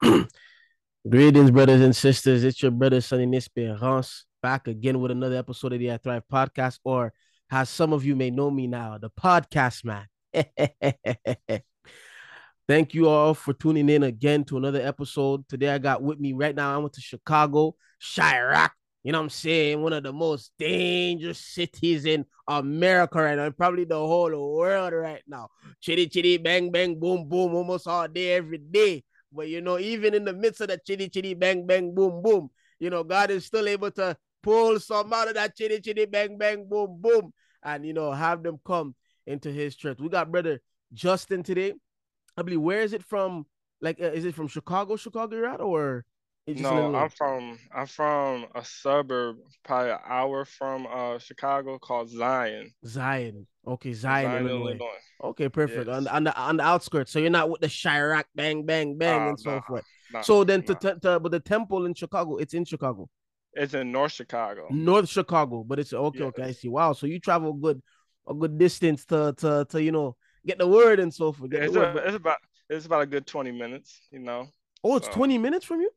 Greetings, 1.08 1.50
brothers 1.50 1.80
and 1.80 1.94
sisters. 1.94 2.44
It's 2.44 2.62
your 2.62 2.70
brother 2.70 3.00
Sonny 3.00 3.26
Nisperance 3.26 4.26
back 4.40 4.68
again 4.68 5.00
with 5.00 5.10
another 5.10 5.36
episode 5.36 5.72
of 5.72 5.80
the 5.80 5.92
I 5.92 5.96
Thrive 5.96 6.22
podcast, 6.32 6.78
or 6.84 7.12
as 7.50 7.68
some 7.68 7.92
of 7.92 8.04
you 8.04 8.14
may 8.14 8.30
know 8.30 8.50
me 8.50 8.68
now, 8.68 8.98
the 8.98 9.10
podcast 9.10 9.84
man. 9.84 10.06
Thank 12.68 12.94
you 12.94 13.08
all 13.08 13.34
for 13.34 13.54
tuning 13.54 13.88
in 13.88 14.04
again 14.04 14.44
to 14.44 14.56
another 14.56 14.80
episode. 14.80 15.48
Today 15.48 15.70
I 15.70 15.78
got 15.78 16.02
with 16.02 16.20
me 16.20 16.32
right 16.32 16.54
now. 16.54 16.74
I 16.74 16.78
went 16.78 16.92
to 16.92 17.00
Chicago, 17.00 17.74
Chiraq. 18.00 18.70
You 19.02 19.12
know 19.12 19.18
what 19.18 19.24
I'm 19.24 19.30
saying? 19.30 19.82
One 19.82 19.94
of 19.94 20.02
the 20.04 20.12
most 20.12 20.52
dangerous 20.58 21.40
cities 21.40 22.04
in 22.04 22.24
America 22.46 23.20
right 23.20 23.36
now, 23.36 23.46
and 23.46 23.56
probably 23.56 23.84
the 23.84 23.96
whole 23.96 24.54
world 24.56 24.92
right 24.92 25.22
now. 25.26 25.48
Chitty 25.80 26.08
chitty 26.08 26.36
bang 26.36 26.70
bang 26.70 27.00
boom 27.00 27.28
boom, 27.28 27.54
almost 27.54 27.88
all 27.88 28.06
day 28.06 28.34
every 28.34 28.58
day. 28.58 29.02
But 29.32 29.48
you 29.48 29.60
know, 29.60 29.78
even 29.78 30.14
in 30.14 30.24
the 30.24 30.32
midst 30.32 30.60
of 30.60 30.68
the 30.68 30.78
chitty 30.78 31.08
chitty 31.08 31.34
bang 31.34 31.66
bang 31.66 31.94
boom 31.94 32.22
boom, 32.22 32.50
you 32.78 32.90
know, 32.90 33.04
God 33.04 33.30
is 33.30 33.44
still 33.44 33.68
able 33.68 33.90
to 33.92 34.16
pull 34.42 34.80
some 34.80 35.12
out 35.12 35.28
of 35.28 35.34
that 35.34 35.56
chitty 35.56 35.80
chitty 35.80 36.06
bang 36.06 36.38
bang 36.38 36.66
boom 36.68 37.00
boom, 37.00 37.32
and 37.62 37.84
you 37.84 37.92
know, 37.92 38.12
have 38.12 38.42
them 38.42 38.58
come 38.64 38.94
into 39.26 39.50
His 39.50 39.76
church. 39.76 39.98
We 40.00 40.08
got 40.08 40.30
brother 40.30 40.60
Justin 40.92 41.42
today. 41.42 41.74
I 42.36 42.42
believe. 42.42 42.60
Where 42.60 42.82
is 42.82 42.92
it 42.92 43.02
from? 43.02 43.46
Like, 43.80 44.00
uh, 44.00 44.06
is 44.06 44.24
it 44.24 44.34
from 44.34 44.48
Chicago, 44.48 44.96
Chicago, 44.96 45.36
you're 45.36 45.62
or? 45.62 46.04
No, 46.56 46.94
I'm 46.94 47.10
from 47.10 47.58
I'm 47.74 47.86
from 47.86 48.46
a 48.54 48.64
suburb, 48.64 49.36
probably 49.64 49.90
an 49.90 49.98
hour 50.06 50.46
from 50.46 50.86
uh 50.90 51.18
Chicago, 51.18 51.78
called 51.78 52.08
Zion. 52.08 52.72
Zion. 52.86 53.46
Okay, 53.66 53.92
Zion, 53.92 54.30
Zion 54.30 54.46
Illinois. 54.46 54.70
Illinois. 54.70 54.86
Okay, 55.24 55.48
perfect. 55.50 55.88
Yes. 55.88 55.96
On, 55.96 56.08
on 56.08 56.24
the 56.24 56.36
on 56.38 56.56
the 56.56 56.62
outskirts, 56.62 57.12
so 57.12 57.18
you're 57.18 57.28
not 57.28 57.50
with 57.50 57.60
the 57.60 57.66
Chiraq 57.66 58.24
bang 58.34 58.64
bang 58.64 58.96
bang 58.96 59.20
uh, 59.20 59.28
and 59.28 59.38
so 59.38 59.50
nah, 59.50 59.60
forth. 59.60 59.84
Nah, 60.10 60.22
so 60.22 60.42
then, 60.42 60.64
nah. 60.66 60.74
to, 60.74 60.98
to, 61.00 61.20
but 61.20 61.32
the 61.32 61.40
temple 61.40 61.84
in 61.84 61.92
Chicago, 61.92 62.36
it's 62.38 62.54
in 62.54 62.64
Chicago. 62.64 63.10
It's 63.52 63.74
in 63.74 63.92
North 63.92 64.12
Chicago. 64.12 64.68
North 64.70 65.08
Chicago, 65.08 65.64
but 65.66 65.78
it's 65.78 65.92
okay. 65.92 66.18
Yes. 66.20 66.28
Okay, 66.28 66.42
I 66.44 66.52
see. 66.52 66.68
Wow, 66.68 66.94
so 66.94 67.06
you 67.06 67.20
travel 67.20 67.52
good, 67.52 67.82
a 68.26 68.32
good 68.32 68.56
distance 68.56 69.04
to 69.06 69.34
to 69.36 69.66
to 69.68 69.82
you 69.82 69.92
know 69.92 70.16
get 70.46 70.56
the 70.56 70.66
word 70.66 70.98
and 70.98 71.12
so 71.12 71.32
forth. 71.32 71.50
Yeah, 71.52 71.64
it's, 71.64 71.76
a, 71.76 71.96
it's 72.06 72.16
about 72.16 72.38
it's 72.70 72.86
about 72.86 73.02
a 73.02 73.06
good 73.06 73.26
twenty 73.26 73.52
minutes. 73.52 74.00
You 74.10 74.20
know. 74.20 74.48
Oh, 74.82 74.96
it's 74.96 75.08
so. 75.08 75.12
twenty 75.12 75.36
minutes 75.36 75.66
from 75.66 75.80
you. 75.80 75.90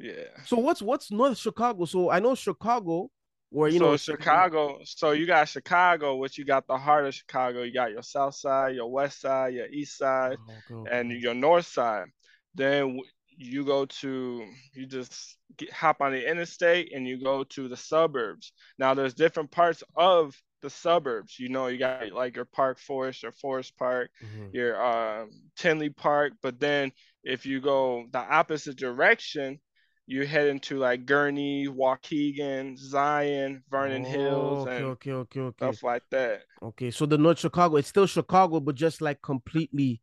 Yeah. 0.00 0.24
So 0.46 0.56
what's 0.56 0.80
what's 0.80 1.10
North 1.10 1.36
Chicago? 1.36 1.84
So 1.84 2.10
I 2.10 2.20
know 2.20 2.34
Chicago, 2.34 3.10
where 3.50 3.68
you 3.68 3.78
so 3.78 3.84
know 3.84 3.96
Chicago. 3.96 4.78
So 4.84 5.10
you 5.10 5.26
got 5.26 5.48
Chicago, 5.48 6.16
which 6.16 6.38
you 6.38 6.44
got 6.44 6.66
the 6.66 6.78
heart 6.78 7.06
of 7.06 7.14
Chicago. 7.14 7.62
You 7.62 7.72
got 7.72 7.90
your 7.90 8.02
South 8.02 8.34
Side, 8.34 8.74
your 8.74 8.90
West 8.90 9.20
Side, 9.20 9.54
your 9.54 9.66
East 9.66 9.98
Side, 9.98 10.38
oh, 10.72 10.86
and 10.90 11.10
your 11.10 11.34
North 11.34 11.66
Side. 11.66 12.06
Then 12.54 12.98
you 13.36 13.64
go 13.64 13.84
to 13.86 14.44
you 14.74 14.86
just 14.86 15.36
get, 15.56 15.72
hop 15.72 16.00
on 16.00 16.12
the 16.12 16.30
interstate 16.30 16.92
and 16.94 17.06
you 17.06 17.22
go 17.22 17.44
to 17.44 17.68
the 17.68 17.76
suburbs. 17.76 18.52
Now 18.78 18.94
there's 18.94 19.14
different 19.14 19.50
parts 19.50 19.82
of 19.96 20.34
the 20.62 20.70
suburbs. 20.70 21.38
You 21.38 21.48
know, 21.48 21.66
you 21.66 21.78
got 21.78 22.12
like 22.12 22.36
your 22.36 22.44
Park 22.46 22.78
Forest 22.78 23.24
or 23.24 23.32
Forest 23.32 23.76
Park, 23.76 24.10
mm-hmm. 24.22 24.54
your 24.54 24.82
uh, 24.82 25.26
Tinley 25.56 25.90
Park. 25.90 26.32
But 26.42 26.60
then 26.60 26.92
if 27.22 27.46
you 27.46 27.60
go 27.60 28.06
the 28.10 28.18
opposite 28.18 28.76
direction, 28.76 29.58
you 30.10 30.26
head 30.26 30.48
into 30.48 30.76
like 30.76 31.06
Gurnee, 31.06 31.68
Waukegan, 31.68 32.76
Zion, 32.76 33.62
Vernon 33.70 34.04
oh, 34.04 34.08
Hills, 34.08 34.66
okay, 34.66 34.76
and 34.76 34.84
okay, 34.86 35.12
okay, 35.12 35.40
okay. 35.40 35.56
stuff 35.56 35.82
like 35.82 36.02
that. 36.10 36.42
Okay, 36.62 36.90
so 36.90 37.06
the 37.06 37.16
North 37.16 37.38
Chicago, 37.38 37.76
it's 37.76 37.88
still 37.88 38.06
Chicago, 38.06 38.58
but 38.58 38.74
just 38.74 39.00
like 39.00 39.22
completely 39.22 40.00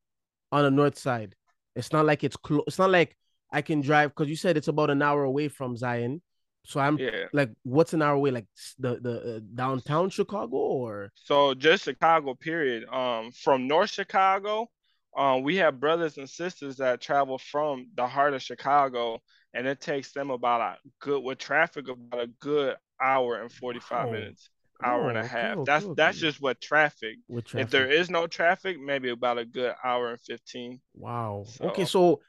on 0.52 0.64
the 0.64 0.72
north 0.72 0.97
side. 0.97 1.36
It's 1.75 1.91
not 1.91 2.05
like 2.05 2.23
it's 2.23 2.38
close. 2.38 2.64
It's 2.67 2.80
not 2.80 2.89
like 2.89 3.17
I 3.52 3.61
can 3.61 3.81
drive 3.81 4.11
because 4.11 4.30
you 4.30 4.38
said 4.38 4.55
it's 4.55 4.69
about 4.69 4.89
an 4.89 5.02
hour 5.02 5.23
away 5.23 5.49
from 5.49 5.75
Zion. 5.75 6.21
So 6.66 6.80
I'm 6.80 6.97
yeah. 6.97 7.25
like, 7.33 7.52
what's 7.64 7.94
an 7.94 8.02
hour 8.02 8.16
away? 8.16 8.31
Like 8.31 8.47
the 8.80 8.99
the 9.02 9.36
uh, 9.36 9.39
downtown 9.55 10.09
Chicago 10.09 10.55
or? 10.55 11.11
So 11.15 11.53
just 11.53 11.83
Chicago, 11.83 12.33
period. 12.33 12.87
Um, 12.89 13.32
from 13.32 13.67
North 13.67 13.89
Chicago, 13.89 14.70
um, 15.17 15.43
we 15.43 15.58
have 15.58 15.80
brothers 15.80 16.17
and 16.17 16.30
sisters 16.30 16.77
that 16.77 17.02
travel 17.02 17.37
from 17.37 17.87
the 17.95 18.08
heart 18.08 18.33
of 18.33 18.42
Chicago 18.42 19.20
and 19.53 19.67
it 19.67 19.80
takes 19.81 20.11
them 20.11 20.30
about 20.30 20.61
a 20.61 20.77
good 20.99 21.23
with 21.23 21.37
traffic 21.37 21.87
about 21.87 22.21
a 22.21 22.27
good 22.39 22.75
hour 23.02 23.41
and 23.41 23.52
45 23.52 24.11
minutes 24.11 24.49
hour 24.83 25.05
oh, 25.05 25.09
and 25.09 25.17
a 25.17 25.21
oh, 25.21 25.25
half. 25.25 25.58
okay, 25.58 25.63
that's 25.65 25.85
that's 25.95 26.17
just 26.17 26.41
what 26.41 26.61
traffic. 26.61 27.17
traffic 27.30 27.61
if 27.61 27.69
there 27.69 27.89
is 27.89 28.09
no 28.09 28.27
traffic 28.27 28.80
maybe 28.80 29.09
about 29.09 29.37
a 29.37 29.45
good 29.45 29.73
hour 29.83 30.11
and 30.11 30.21
15 30.21 30.80
wow. 30.95 31.43
So, 31.47 31.65
okay 31.65 31.85
so 31.85 32.21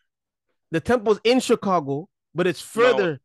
the 0.70 0.80
temple's 0.80 1.20
in 1.24 1.40
chicago 1.40 2.08
but 2.34 2.46
it's 2.46 2.60
further 2.60 3.20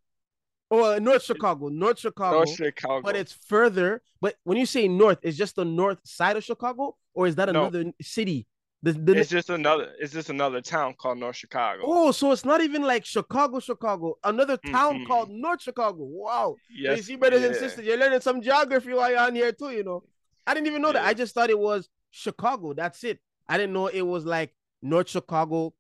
no, 0.72 0.80
oh 0.80 0.96
uh, 0.96 1.00
north 1.00 1.24
chicago 1.24 1.70
north 1.70 2.00
chicago 2.00 2.38
north 2.38 2.56
chicago. 2.56 3.02
but 3.02 3.16
it's 3.16 3.34
further 3.48 4.02
but 4.20 4.36
when 4.44 4.58
you 4.58 4.66
say 4.66 4.88
north 4.88 5.20
is 5.22 5.38
just 5.38 5.56
the 5.56 5.66
north 5.66 6.00
side 6.04 6.36
of 6.36 6.44
chicago 6.44 6.96
or 7.14 7.28
is 7.28 7.36
that 7.36 7.50
another 7.50 7.86
no. 7.86 7.92
city 8.02 8.46
the, 8.84 8.92
the, 8.92 9.14
it's 9.14 9.30
just 9.30 9.50
another. 9.50 9.94
It's 9.98 10.12
just 10.12 10.30
another 10.30 10.60
town 10.60 10.96
called 10.98 11.18
North 11.18 11.38
Chicago. 11.38 11.84
Oh, 11.86 12.12
so 12.12 12.34
it's 12.34 12.44
not 12.44 12.60
even 12.60 12.82
like 12.82 13.06
Chicago, 13.06 13.62
Chicago. 13.62 14.18
Another 14.22 14.58
town 14.58 14.96
mm-hmm. 14.96 15.06
called 15.06 15.30
North 15.30 15.62
Chicago. 15.62 16.04
Wow. 16.04 16.58
Yes. 16.70 16.98
You 16.98 17.04
see, 17.04 17.16
brothers 17.16 17.42
yeah. 17.42 17.48
and 17.48 17.56
sisters, 17.56 17.86
you're 17.86 17.98
learning 17.98 18.20
some 18.20 18.42
geography 18.42 18.92
while 18.94 19.10
you're 19.10 19.22
on 19.22 19.36
here 19.36 19.54
too. 19.54 19.72
You 19.72 19.86
know, 19.86 20.04
I 20.46 20.54
didn't 20.54 20.68
even 20.68 20.82
know 20.82 20.90
yeah. 20.90 20.96
that. 20.96 21.06
I 21.06 21.14
just 21.14 21.34
thought 21.34 21.50
it 21.50 21.58
was 21.58 21.88
Chicago. 22.12 22.74
That's 22.74 23.02
it. 23.06 23.20
I 23.48 23.58
didn't 23.58 23.72
know 23.72 23.88
it 23.88 24.02
was 24.02 24.26
like 24.26 24.54
North 24.82 25.10
Chicago 25.10 25.74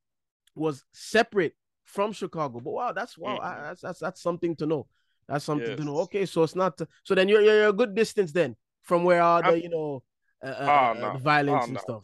was 0.56 0.86
separate 0.94 1.56
from 1.84 2.14
Chicago. 2.14 2.62
But 2.62 2.72
wow, 2.72 2.94
that's 2.94 3.18
wow. 3.18 3.36
Mm-hmm. 3.36 3.46
I, 3.46 3.62
that's, 3.64 3.82
that's 3.82 4.00
that's 4.00 4.22
something 4.22 4.56
to 4.56 4.66
know. 4.66 4.88
That's 5.28 5.44
something 5.44 5.68
yes. 5.68 5.78
to 5.78 5.84
know. 5.84 5.98
Okay, 5.98 6.26
so 6.26 6.44
it's 6.44 6.56
not. 6.56 6.80
so 7.04 7.16
then 7.16 7.28
you're 7.28 7.42
you're 7.42 7.68
a 7.68 7.74
good 7.74 7.96
distance 7.96 8.32
then 8.32 8.56
from 8.82 9.04
where 9.04 9.22
all 9.22 9.42
the 9.42 9.50
I'm, 9.50 9.58
you 9.60 9.70
know 9.70 10.04
uh, 10.42 10.48
uh, 10.48 10.94
oh, 10.96 11.00
no. 11.00 11.08
uh, 11.08 11.18
violence 11.18 11.64
oh, 11.64 11.66
and 11.66 11.74
no. 11.74 11.80
stuff 11.82 12.04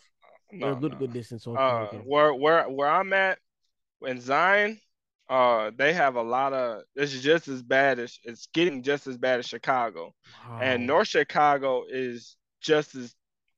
no, 0.52 0.76
good, 0.76 0.94
no. 0.94 0.98
good 0.98 1.14
distance. 1.14 1.48
Okay, 1.48 1.60
uh. 1.60 1.86
Where 2.06 2.34
where 2.34 2.68
where 2.70 2.90
I'm 2.90 3.14
at 3.14 3.40
in 4.06 4.20
Zion, 4.20 4.80
uh, 5.30 5.72
they 5.76 5.94
have 5.94 6.16
a 6.16 6.22
lot 6.22 6.54
of. 6.54 6.84
It's 6.96 7.20
just 7.20 7.48
as 7.48 7.62
bad 7.62 8.00
as 8.00 8.18
it's 8.24 8.48
getting 8.54 8.84
just 8.84 9.08
as 9.08 9.18
bad 9.18 9.40
as 9.40 9.48
Chicago, 9.48 10.14
wow. 10.50 10.60
and 10.62 10.88
North 10.88 11.08
Chicago 11.08 11.86
is 11.90 12.36
just 12.62 12.96
as 12.96 13.16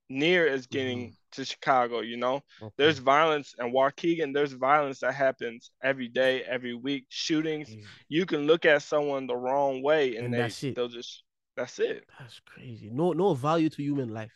near 0.10 0.48
as 0.48 0.68
getting 0.68 1.00
mm-hmm. 1.00 1.14
to 1.32 1.46
Chicago. 1.46 2.02
You 2.02 2.18
know, 2.18 2.42
okay. 2.62 2.74
there's 2.78 3.00
violence 3.00 3.56
in 3.60 3.72
Waukegan. 3.72 4.34
There's 4.34 4.54
violence 4.54 5.00
that 5.00 5.14
happens 5.14 5.72
every 5.82 6.10
day, 6.10 6.44
every 6.44 6.74
week. 6.74 7.06
Shootings. 7.10 7.74
You 8.10 8.26
can 8.26 8.48
look 8.48 8.66
at 8.66 8.82
someone 8.82 9.28
the 9.28 9.38
wrong 9.38 9.82
way, 9.82 10.18
and, 10.18 10.34
and 10.34 10.52
they 10.52 10.72
they'll 10.72 10.88
just. 10.88 11.24
That's 11.58 11.80
it. 11.80 12.06
That's 12.18 12.40
crazy. 12.46 12.90
No, 12.92 13.12
no 13.12 13.34
value 13.34 13.70
to 13.70 13.84
human 13.84 14.14
life 14.14 14.32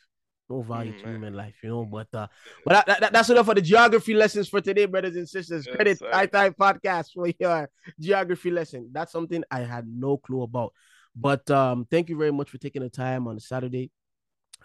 no 0.50 0.62
value 0.62 0.94
mm, 0.94 1.02
to 1.02 1.10
human 1.10 1.34
life, 1.34 1.56
you 1.64 1.70
know. 1.70 1.86
But 1.86 2.08
uh, 2.14 2.28
but 2.66 2.86
that, 2.86 3.00
that, 3.00 3.14
that's 3.14 3.30
enough 3.30 3.46
for 3.46 3.56
the 3.56 3.62
geography 3.62 4.14
lessons 4.14 4.50
for 4.50 4.62
today, 4.62 4.86
brothers 4.86 5.16
and 5.16 5.28
sisters. 5.28 5.66
Yes, 5.66 5.76
Credit 5.76 6.02
I 6.14 6.26
Time 6.26 6.54
Podcast 6.54 7.14
for 7.14 7.28
your 7.40 7.70
geography 8.00 8.52
lesson. 8.52 8.90
That's 8.92 9.12
something 9.12 9.44
I 9.50 9.62
had 9.62 9.88
no 9.88 10.18
clue 10.18 10.44
about. 10.44 10.74
But 11.16 11.50
um, 11.50 11.88
thank 11.90 12.10
you 12.10 12.18
very 12.18 12.32
much 12.32 12.50
for 12.50 12.58
taking 12.58 12.82
the 12.82 12.90
time 12.90 13.28
on 13.28 13.38
a 13.38 13.40
Saturday, 13.40 13.92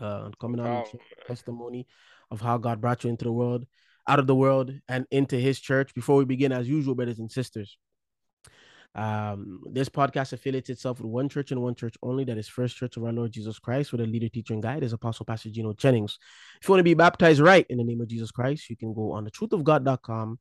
uh, 0.00 0.30
coming 0.41 0.60
on 0.60 0.66
oh, 0.66 0.98
testimony 1.26 1.86
of 2.30 2.41
how 2.41 2.58
God 2.58 2.80
brought 2.80 3.04
you 3.04 3.10
into 3.10 3.24
the 3.24 3.32
world, 3.32 3.66
out 4.06 4.18
of 4.18 4.26
the 4.26 4.34
world, 4.34 4.72
and 4.88 5.06
into 5.10 5.36
His 5.36 5.60
church. 5.60 5.94
Before 5.94 6.16
we 6.16 6.24
begin, 6.24 6.52
as 6.52 6.68
usual, 6.68 6.94
brothers 6.94 7.18
and 7.18 7.30
sisters, 7.30 7.78
um, 8.94 9.60
this 9.70 9.88
podcast 9.88 10.32
affiliates 10.32 10.68
itself 10.68 11.00
with 11.00 11.10
one 11.10 11.28
church 11.28 11.52
and 11.52 11.62
one 11.62 11.74
church 11.74 11.96
only, 12.02 12.24
that 12.24 12.38
is 12.38 12.48
First 12.48 12.76
Church 12.76 12.96
of 12.96 13.04
our 13.04 13.12
Lord 13.12 13.30
Jesus 13.32 13.58
Christ, 13.58 13.92
with 13.92 14.00
a 14.00 14.06
leader, 14.06 14.28
teacher, 14.28 14.54
and 14.54 14.62
guide 14.62 14.82
is 14.82 14.92
Apostle 14.92 15.26
Pastor 15.26 15.50
Gino 15.50 15.72
Jennings. 15.72 16.18
If 16.60 16.68
you 16.68 16.72
want 16.72 16.80
to 16.80 16.84
be 16.84 16.94
baptized 16.94 17.40
right 17.40 17.66
in 17.70 17.78
the 17.78 17.84
name 17.84 18.00
of 18.00 18.08
Jesus 18.08 18.30
Christ, 18.30 18.68
you 18.68 18.76
can 18.76 18.92
go 18.92 19.12
on 19.12 19.24
the 19.24 19.30
truthofgod.com, 19.30 20.38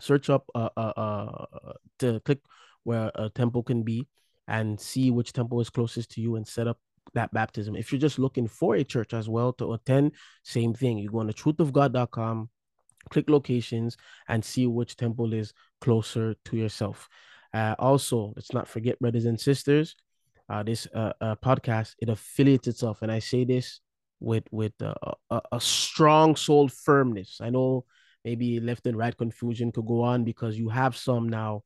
search 0.00 0.28
up 0.28 0.44
uh, 0.54 0.68
uh, 0.76 0.92
uh, 0.96 1.72
to 2.00 2.20
click 2.20 2.40
where 2.84 3.10
a 3.14 3.30
temple 3.30 3.62
can 3.62 3.82
be 3.82 4.06
and 4.46 4.78
see 4.80 5.10
which 5.10 5.32
temple 5.32 5.60
is 5.60 5.70
closest 5.70 6.10
to 6.12 6.20
you 6.20 6.36
and 6.36 6.46
set 6.46 6.68
up 6.68 6.78
that 7.14 7.32
baptism. 7.32 7.76
If 7.76 7.92
you're 7.92 8.00
just 8.00 8.18
looking 8.18 8.46
for 8.46 8.76
a 8.76 8.84
church 8.84 9.14
as 9.14 9.28
well 9.28 9.52
to 9.54 9.72
attend, 9.72 10.12
same 10.44 10.74
thing. 10.74 10.98
You 10.98 11.10
go 11.10 11.20
on 11.20 11.26
the 11.26 11.34
truthofgod.com, 11.34 12.50
click 13.10 13.30
locations, 13.30 13.96
and 14.28 14.44
see 14.44 14.66
which 14.66 14.96
temple 14.96 15.32
is 15.32 15.52
closer 15.80 16.34
to 16.44 16.56
yourself. 16.56 17.08
Uh, 17.56 17.74
also, 17.78 18.34
let's 18.36 18.52
not 18.52 18.68
forget, 18.68 18.98
brothers 18.98 19.24
and 19.24 19.40
sisters, 19.40 19.96
uh, 20.50 20.62
this 20.62 20.86
uh, 20.94 21.14
uh, 21.22 21.34
podcast 21.36 21.94
it 22.00 22.10
affiliates 22.10 22.68
itself, 22.68 23.00
and 23.00 23.10
I 23.10 23.18
say 23.18 23.44
this 23.44 23.80
with 24.20 24.44
with 24.50 24.74
uh, 24.82 24.92
a, 25.30 25.40
a 25.52 25.60
strong 25.60 26.36
soul 26.36 26.68
firmness. 26.68 27.38
I 27.40 27.48
know 27.48 27.86
maybe 28.26 28.60
left 28.60 28.86
and 28.86 28.98
right 28.98 29.16
confusion 29.16 29.72
could 29.72 29.86
go 29.86 30.02
on 30.02 30.22
because 30.22 30.58
you 30.58 30.68
have 30.68 30.98
some 30.98 31.30
now. 31.30 31.62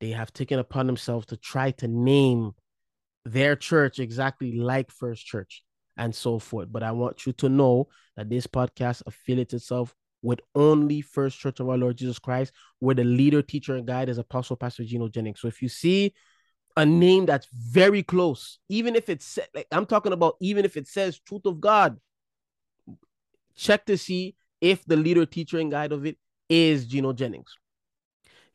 They 0.00 0.10
have 0.10 0.32
taken 0.32 0.60
upon 0.60 0.86
themselves 0.86 1.26
to 1.26 1.36
try 1.36 1.72
to 1.72 1.88
name 1.88 2.52
their 3.24 3.56
church 3.56 3.98
exactly 3.98 4.52
like 4.52 4.92
First 4.92 5.26
Church 5.26 5.64
and 5.96 6.14
so 6.14 6.38
forth. 6.38 6.68
But 6.70 6.84
I 6.84 6.92
want 6.92 7.26
you 7.26 7.32
to 7.34 7.48
know 7.48 7.88
that 8.16 8.30
this 8.30 8.46
podcast 8.46 9.02
affiliates 9.06 9.54
itself 9.54 9.92
with 10.22 10.40
only 10.54 11.00
First 11.00 11.38
Church 11.38 11.60
of 11.60 11.68
our 11.68 11.76
Lord 11.76 11.96
Jesus 11.96 12.18
Christ, 12.18 12.52
where 12.78 12.94
the 12.94 13.04
leader, 13.04 13.42
teacher, 13.42 13.76
and 13.76 13.86
guide 13.86 14.08
is 14.08 14.18
Apostle 14.18 14.56
Pastor 14.56 14.84
Gino 14.84 15.08
Jennings. 15.08 15.40
So 15.40 15.48
if 15.48 15.60
you 15.60 15.68
see 15.68 16.14
a 16.76 16.86
name 16.86 17.26
that's 17.26 17.48
very 17.52 18.02
close, 18.02 18.58
even 18.68 18.96
if 18.96 19.08
it's 19.08 19.38
like 19.54 19.66
I'm 19.70 19.86
talking 19.86 20.12
about, 20.12 20.36
even 20.40 20.64
if 20.64 20.76
it 20.76 20.88
says 20.88 21.18
Truth 21.18 21.46
of 21.46 21.60
God, 21.60 21.98
check 23.54 23.84
to 23.86 23.98
see 23.98 24.36
if 24.60 24.84
the 24.84 24.96
leader, 24.96 25.26
teacher, 25.26 25.58
and 25.58 25.70
guide 25.70 25.92
of 25.92 26.06
it 26.06 26.16
is 26.48 26.86
Gino 26.86 27.12
Jennings. 27.12 27.56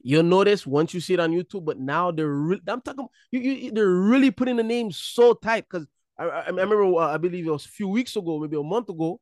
You'll 0.02 0.24
notice 0.24 0.66
once 0.66 0.94
you 0.94 1.02
see 1.02 1.16
it 1.16 1.19
on 1.19 1.34
YouTube, 1.34 1.66
but 1.66 1.80
now 1.80 2.12
they're 2.12 2.28
re- 2.28 2.62
I'm 2.68 2.81
talking 2.81 3.08
you, 3.31 3.40
you, 3.40 3.72
they're 3.72 3.90
really 3.90 4.31
putting 4.31 4.56
the 4.56 4.64
name 4.64 4.92
so 4.92 5.34
tight 5.34 5.66
because 5.69 5.86
I, 6.18 6.25
I, 6.25 6.48
remember 6.48 6.84
uh, 6.84 7.14
I 7.14 7.18
believe 7.18 7.46
it 7.46 7.52
was 7.52 7.66
a 7.66 7.69
few 7.69 7.88
weeks 7.88 8.16
ago, 8.16 8.40
maybe 8.40 8.56
a 8.56 8.64
month 8.64 8.90
ago, 8.90 9.19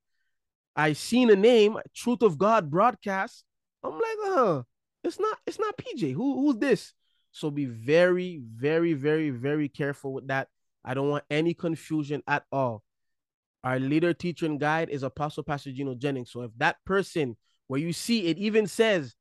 I 0.75 0.93
seen 0.93 1.29
a 1.29 1.35
name, 1.35 1.77
Truth 1.93 2.21
of 2.21 2.37
God 2.37 2.69
broadcast. 2.69 3.43
I'm 3.83 3.93
like, 3.93 4.17
huh, 4.21 4.63
it's 5.03 5.19
not 5.19 5.37
it's 5.45 5.59
not 5.59 5.77
PJ. 5.77 6.13
Who 6.13 6.41
who's 6.41 6.57
this? 6.57 6.93
So 7.31 7.51
be 7.51 7.65
very, 7.65 8.41
very, 8.55 8.93
very, 8.93 9.29
very 9.29 9.67
careful 9.67 10.13
with 10.13 10.27
that. 10.27 10.47
I 10.85 10.93
don't 10.93 11.09
want 11.09 11.25
any 11.29 11.53
confusion 11.53 12.23
at 12.27 12.45
all. 12.51 12.83
Our 13.63 13.79
leader, 13.79 14.13
teacher, 14.13 14.45
and 14.45 14.59
guide 14.59 14.89
is 14.89 15.03
Apostle 15.03 15.43
Pastor 15.43 15.71
Gino 15.71 15.95
Jennings. 15.95 16.31
So 16.31 16.43
if 16.43 16.51
that 16.57 16.77
person 16.85 17.35
where 17.67 17.79
you 17.79 17.91
see 17.91 18.27
it 18.27 18.37
even 18.37 18.67
says 18.67 19.15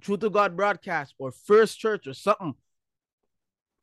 Truth 0.00 0.24
of 0.24 0.32
God 0.32 0.56
broadcast 0.56 1.14
or 1.18 1.30
First 1.30 1.78
Church 1.78 2.06
or 2.06 2.14
something, 2.14 2.54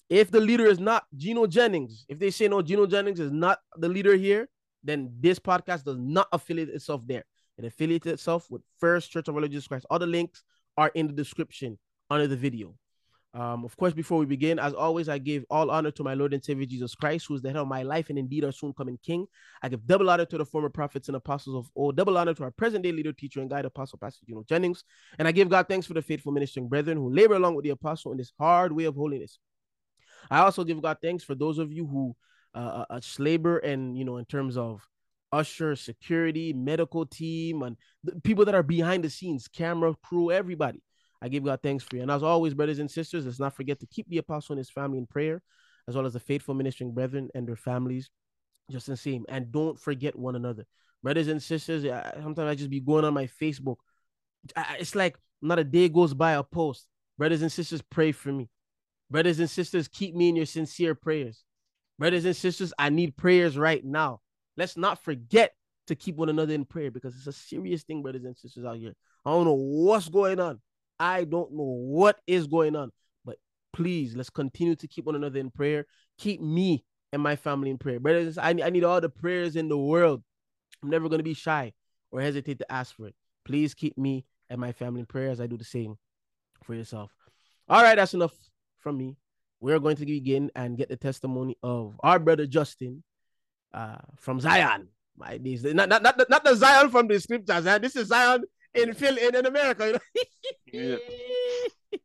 if 0.09 0.31
the 0.31 0.41
leader 0.41 0.65
is 0.65 0.79
not 0.79 1.05
Gino 1.15 1.47
Jennings, 1.47 2.05
if 2.09 2.19
they 2.19 2.31
say 2.31 2.47
no, 2.47 2.61
Gino 2.61 2.85
Jennings 2.85 3.19
is 3.19 3.31
not 3.31 3.59
the 3.77 3.87
leader 3.87 4.15
here, 4.15 4.49
then 4.83 5.11
this 5.19 5.39
podcast 5.39 5.83
does 5.83 5.97
not 5.97 6.27
affiliate 6.31 6.69
itself 6.69 7.01
there. 7.05 7.23
It 7.57 7.65
affiliates 7.65 8.07
itself 8.07 8.49
with 8.49 8.61
First 8.79 9.11
Church 9.11 9.27
of 9.27 9.35
Lord 9.35 9.51
Jesus 9.51 9.67
Christ. 9.67 9.85
All 9.89 9.99
the 9.99 10.07
links 10.07 10.43
are 10.77 10.91
in 10.95 11.07
the 11.07 11.13
description 11.13 11.77
under 12.09 12.27
the 12.27 12.37
video. 12.37 12.75
Um, 13.33 13.63
of 13.63 13.77
course, 13.77 13.93
before 13.93 14.17
we 14.17 14.25
begin, 14.25 14.57
as 14.57 14.73
always, 14.73 15.07
I 15.07 15.19
give 15.19 15.45
all 15.51 15.69
honor 15.69 15.91
to 15.91 16.03
my 16.03 16.15
Lord 16.15 16.33
and 16.33 16.43
Savior 16.43 16.65
Jesus 16.65 16.95
Christ, 16.95 17.27
who 17.27 17.35
is 17.35 17.43
the 17.43 17.49
head 17.49 17.57
of 17.57 17.67
my 17.67 17.83
life 17.83 18.09
and 18.09 18.17
indeed 18.17 18.43
our 18.43 18.51
soon 18.51 18.73
coming 18.73 18.97
King. 19.03 19.27
I 19.61 19.69
give 19.69 19.85
double 19.85 20.09
honor 20.09 20.25
to 20.25 20.37
the 20.37 20.45
former 20.45 20.69
prophets 20.69 21.09
and 21.09 21.15
apostles 21.15 21.55
of 21.55 21.69
old, 21.75 21.95
double 21.95 22.17
honor 22.17 22.33
to 22.33 22.43
our 22.43 22.51
present 22.51 22.83
day 22.83 22.91
leader, 22.91 23.13
teacher, 23.13 23.39
and 23.39 23.49
guide, 23.49 23.65
Apostle 23.65 23.99
Pastor 23.99 24.25
Gino 24.25 24.43
Jennings. 24.49 24.83
And 25.19 25.27
I 25.27 25.31
give 25.31 25.47
God 25.47 25.67
thanks 25.67 25.85
for 25.85 25.93
the 25.93 26.01
faithful 26.01 26.31
ministering 26.31 26.67
brethren 26.67 26.97
who 26.97 27.13
labor 27.13 27.35
along 27.35 27.53
with 27.53 27.65
the 27.65 27.69
apostle 27.69 28.11
in 28.13 28.17
this 28.17 28.33
hard 28.39 28.71
way 28.71 28.85
of 28.85 28.95
holiness. 28.95 29.37
I 30.31 30.39
also 30.39 30.63
give 30.63 30.81
God 30.81 30.97
thanks 31.01 31.23
for 31.23 31.35
those 31.35 31.59
of 31.59 31.71
you 31.71 31.85
who 31.85 32.15
uh, 32.53 32.99
labor 33.17 33.57
and 33.59 33.97
you 33.97 34.05
know 34.05 34.17
in 34.17 34.25
terms 34.25 34.57
of 34.57 34.85
usher, 35.31 35.75
security, 35.75 36.53
medical 36.53 37.05
team, 37.05 37.61
and 37.61 37.77
people 38.23 38.45
that 38.45 38.55
are 38.55 38.63
behind 38.63 39.03
the 39.03 39.09
scenes, 39.09 39.47
camera 39.47 39.93
crew, 40.03 40.31
everybody. 40.31 40.81
I 41.21 41.27
give 41.27 41.43
God 41.43 41.59
thanks 41.61 41.83
for 41.83 41.97
you. 41.97 42.01
And 42.01 42.11
as 42.11 42.23
always, 42.23 42.53
brothers 42.53 42.79
and 42.79 42.89
sisters, 42.89 43.25
let's 43.25 43.39
not 43.39 43.55
forget 43.55 43.79
to 43.81 43.85
keep 43.87 44.07
the 44.09 44.17
apostle 44.17 44.53
and 44.53 44.57
his 44.59 44.69
family 44.69 44.97
in 44.97 45.05
prayer, 45.05 45.41
as 45.87 45.95
well 45.95 46.05
as 46.05 46.13
the 46.13 46.19
faithful 46.19 46.55
ministering 46.55 46.93
brethren 46.93 47.29
and 47.35 47.47
their 47.47 47.55
families, 47.55 48.09
just 48.71 48.87
the 48.87 48.95
same. 48.97 49.25
And 49.27 49.51
don't 49.51 49.79
forget 49.79 50.17
one 50.17 50.35
another. 50.35 50.65
Brothers 51.03 51.27
and 51.27 51.41
sisters, 51.41 51.83
sometimes 51.83 52.39
I 52.39 52.55
just 52.55 52.69
be 52.69 52.79
going 52.79 53.05
on 53.05 53.13
my 53.13 53.27
Facebook. 53.41 53.77
It's 54.79 54.95
like 54.95 55.17
not 55.41 55.59
a 55.59 55.63
day 55.63 55.89
goes 55.89 56.13
by 56.13 56.33
a 56.33 56.43
post. 56.43 56.87
Brothers 57.17 57.41
and 57.41 57.51
sisters, 57.51 57.81
pray 57.81 58.11
for 58.11 58.31
me. 58.31 58.49
Brothers 59.11 59.39
and 59.39 59.49
sisters, 59.49 59.87
keep 59.87 60.15
me 60.15 60.29
in 60.29 60.35
your 60.35 60.45
sincere 60.45 60.95
prayers. 60.95 61.43
Brothers 61.99 62.23
and 62.23 62.35
sisters, 62.35 62.73
I 62.79 62.89
need 62.89 63.17
prayers 63.17 63.57
right 63.57 63.83
now. 63.83 64.21
Let's 64.55 64.77
not 64.77 65.03
forget 65.03 65.51
to 65.87 65.95
keep 65.95 66.15
one 66.15 66.29
another 66.29 66.53
in 66.53 66.63
prayer 66.63 66.91
because 66.91 67.13
it's 67.15 67.27
a 67.27 67.33
serious 67.33 67.83
thing, 67.83 68.01
brothers 68.01 68.23
and 68.23 68.37
sisters 68.37 68.63
out 68.63 68.77
here. 68.77 68.93
I 69.25 69.31
don't 69.31 69.43
know 69.43 69.53
what's 69.53 70.07
going 70.07 70.39
on. 70.39 70.61
I 70.97 71.25
don't 71.25 71.51
know 71.51 71.63
what 71.63 72.17
is 72.25 72.47
going 72.47 72.77
on, 72.77 72.91
but 73.25 73.37
please 73.73 74.15
let's 74.15 74.29
continue 74.29 74.75
to 74.77 74.87
keep 74.87 75.05
one 75.05 75.15
another 75.15 75.39
in 75.39 75.51
prayer. 75.51 75.85
Keep 76.17 76.41
me 76.41 76.85
and 77.11 77.21
my 77.21 77.35
family 77.35 77.69
in 77.69 77.77
prayer, 77.77 77.99
brothers. 77.99 78.37
I, 78.37 78.49
I 78.63 78.69
need 78.69 78.85
all 78.85 79.01
the 79.01 79.09
prayers 79.09 79.57
in 79.57 79.67
the 79.67 79.77
world. 79.77 80.23
I'm 80.81 80.89
never 80.89 81.09
going 81.09 81.19
to 81.19 81.23
be 81.23 81.33
shy 81.33 81.73
or 82.11 82.21
hesitate 82.21 82.59
to 82.59 82.71
ask 82.71 82.95
for 82.95 83.07
it. 83.07 83.15
Please 83.43 83.73
keep 83.73 83.97
me 83.97 84.25
and 84.49 84.61
my 84.61 84.71
family 84.71 85.01
in 85.01 85.05
prayer 85.05 85.31
as 85.31 85.41
I 85.41 85.47
do 85.47 85.57
the 85.57 85.65
same 85.65 85.95
for 86.63 86.75
yourself. 86.75 87.11
All 87.67 87.83
right, 87.83 87.95
that's 87.95 88.13
enough 88.13 88.33
from 88.79 88.97
me. 88.97 89.17
We're 89.61 89.79
going 89.79 89.97
to 89.97 90.05
begin 90.05 90.51
and 90.55 90.77
get 90.77 90.89
the 90.89 90.95
testimony 90.97 91.57
of 91.61 91.99
our 92.01 92.19
brother 92.19 92.45
Justin 92.45 93.03
uh, 93.73 93.97
from 94.17 94.39
Zion. 94.39 94.87
My 95.17 95.37
days, 95.37 95.63
not, 95.65 95.89
not, 95.89 96.01
not, 96.01 96.29
not 96.29 96.43
the 96.45 96.55
Zion 96.55 96.89
from 96.89 97.07
the 97.07 97.19
scriptures. 97.19 97.65
Huh? 97.65 97.77
This 97.77 97.95
is 97.97 98.07
Zion 98.07 98.43
in 98.73 98.93
Phil 98.93 99.17
in, 99.17 99.35
in 99.35 99.45
America. 99.45 99.87
You 99.87 99.93
know? 99.93 99.99
yeah. 101.91 101.97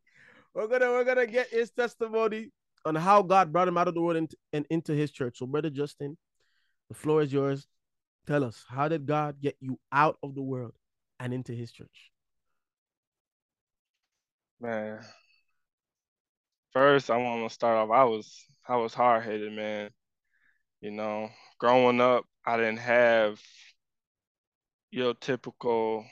we're 0.52 0.66
gonna 0.66 0.90
we're 0.90 1.04
gonna 1.04 1.26
get 1.26 1.48
his 1.48 1.70
testimony 1.70 2.50
on 2.84 2.96
how 2.96 3.22
God 3.22 3.52
brought 3.52 3.68
him 3.68 3.78
out 3.78 3.88
of 3.88 3.94
the 3.94 4.00
world 4.00 4.16
and, 4.16 4.30
and 4.52 4.66
into 4.68 4.92
his 4.92 5.10
church. 5.10 5.38
So, 5.38 5.46
brother 5.46 5.70
Justin, 5.70 6.16
the 6.88 6.94
floor 6.94 7.22
is 7.22 7.32
yours. 7.32 7.66
Tell 8.26 8.42
us, 8.42 8.64
how 8.68 8.88
did 8.88 9.06
God 9.06 9.36
get 9.40 9.56
you 9.60 9.78
out 9.92 10.16
of 10.22 10.34
the 10.34 10.42
world 10.42 10.72
and 11.20 11.32
into 11.32 11.52
his 11.52 11.70
church? 11.70 12.10
Man, 14.60 15.00
first 16.74 17.10
I 17.10 17.16
want 17.18 17.48
to 17.48 17.54
start 17.54 17.76
off. 17.78 17.90
I 17.90 18.04
was 18.04 18.44
I 18.68 18.76
was 18.76 18.94
hard 18.94 19.24
headed, 19.24 19.52
man. 19.52 19.90
You 20.82 20.92
know, 20.92 21.30
growing 21.60 22.00
up, 22.02 22.26
I 22.46 22.58
didn't 22.58 22.78
have 22.78 23.40
your 24.90 25.14
typical 25.14 26.06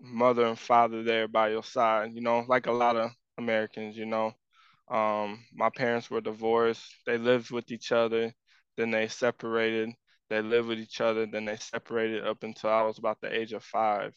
mother 0.00 0.46
and 0.46 0.58
father 0.58 1.04
there 1.04 1.28
by 1.28 1.50
your 1.50 1.64
side, 1.64 2.12
you 2.14 2.22
know, 2.22 2.44
like 2.48 2.66
a 2.68 2.72
lot 2.72 2.96
of 2.96 3.12
Americans, 3.38 3.96
you 3.96 4.06
know. 4.06 4.32
Um, 4.90 5.44
my 5.54 5.70
parents 5.70 6.10
were 6.10 6.22
divorced. 6.22 6.84
They 7.06 7.18
lived 7.18 7.50
with 7.52 7.70
each 7.72 7.92
other, 7.92 8.34
then 8.78 8.92
they 8.92 9.08
separated. 9.08 9.90
They 10.30 10.42
lived 10.42 10.68
with 10.68 10.80
each 10.80 11.00
other, 11.02 11.26
then 11.26 11.46
they 11.46 11.56
separated 11.58 12.26
up 12.26 12.44
until 12.44 12.70
I 12.70 12.82
was 12.82 12.98
about 12.98 13.20
the 13.22 13.34
age 13.34 13.52
of 13.54 13.64
five. 13.64 14.14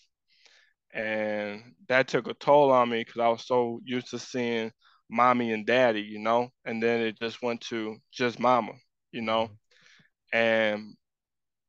And 0.93 1.75
that 1.87 2.07
took 2.07 2.27
a 2.27 2.33
toll 2.33 2.71
on 2.71 2.89
me 2.89 3.01
because 3.03 3.19
I 3.19 3.27
was 3.27 3.45
so 3.45 3.81
used 3.83 4.09
to 4.11 4.19
seeing 4.19 4.71
mommy 5.09 5.51
and 5.51 5.65
daddy, 5.65 6.01
you 6.01 6.19
know, 6.19 6.49
and 6.65 6.81
then 6.81 7.01
it 7.01 7.19
just 7.19 7.41
went 7.41 7.61
to 7.61 7.97
just 8.11 8.39
mama, 8.39 8.73
you 9.11 9.21
know. 9.21 9.43
Mm-hmm. 9.43 10.37
And 10.37 10.95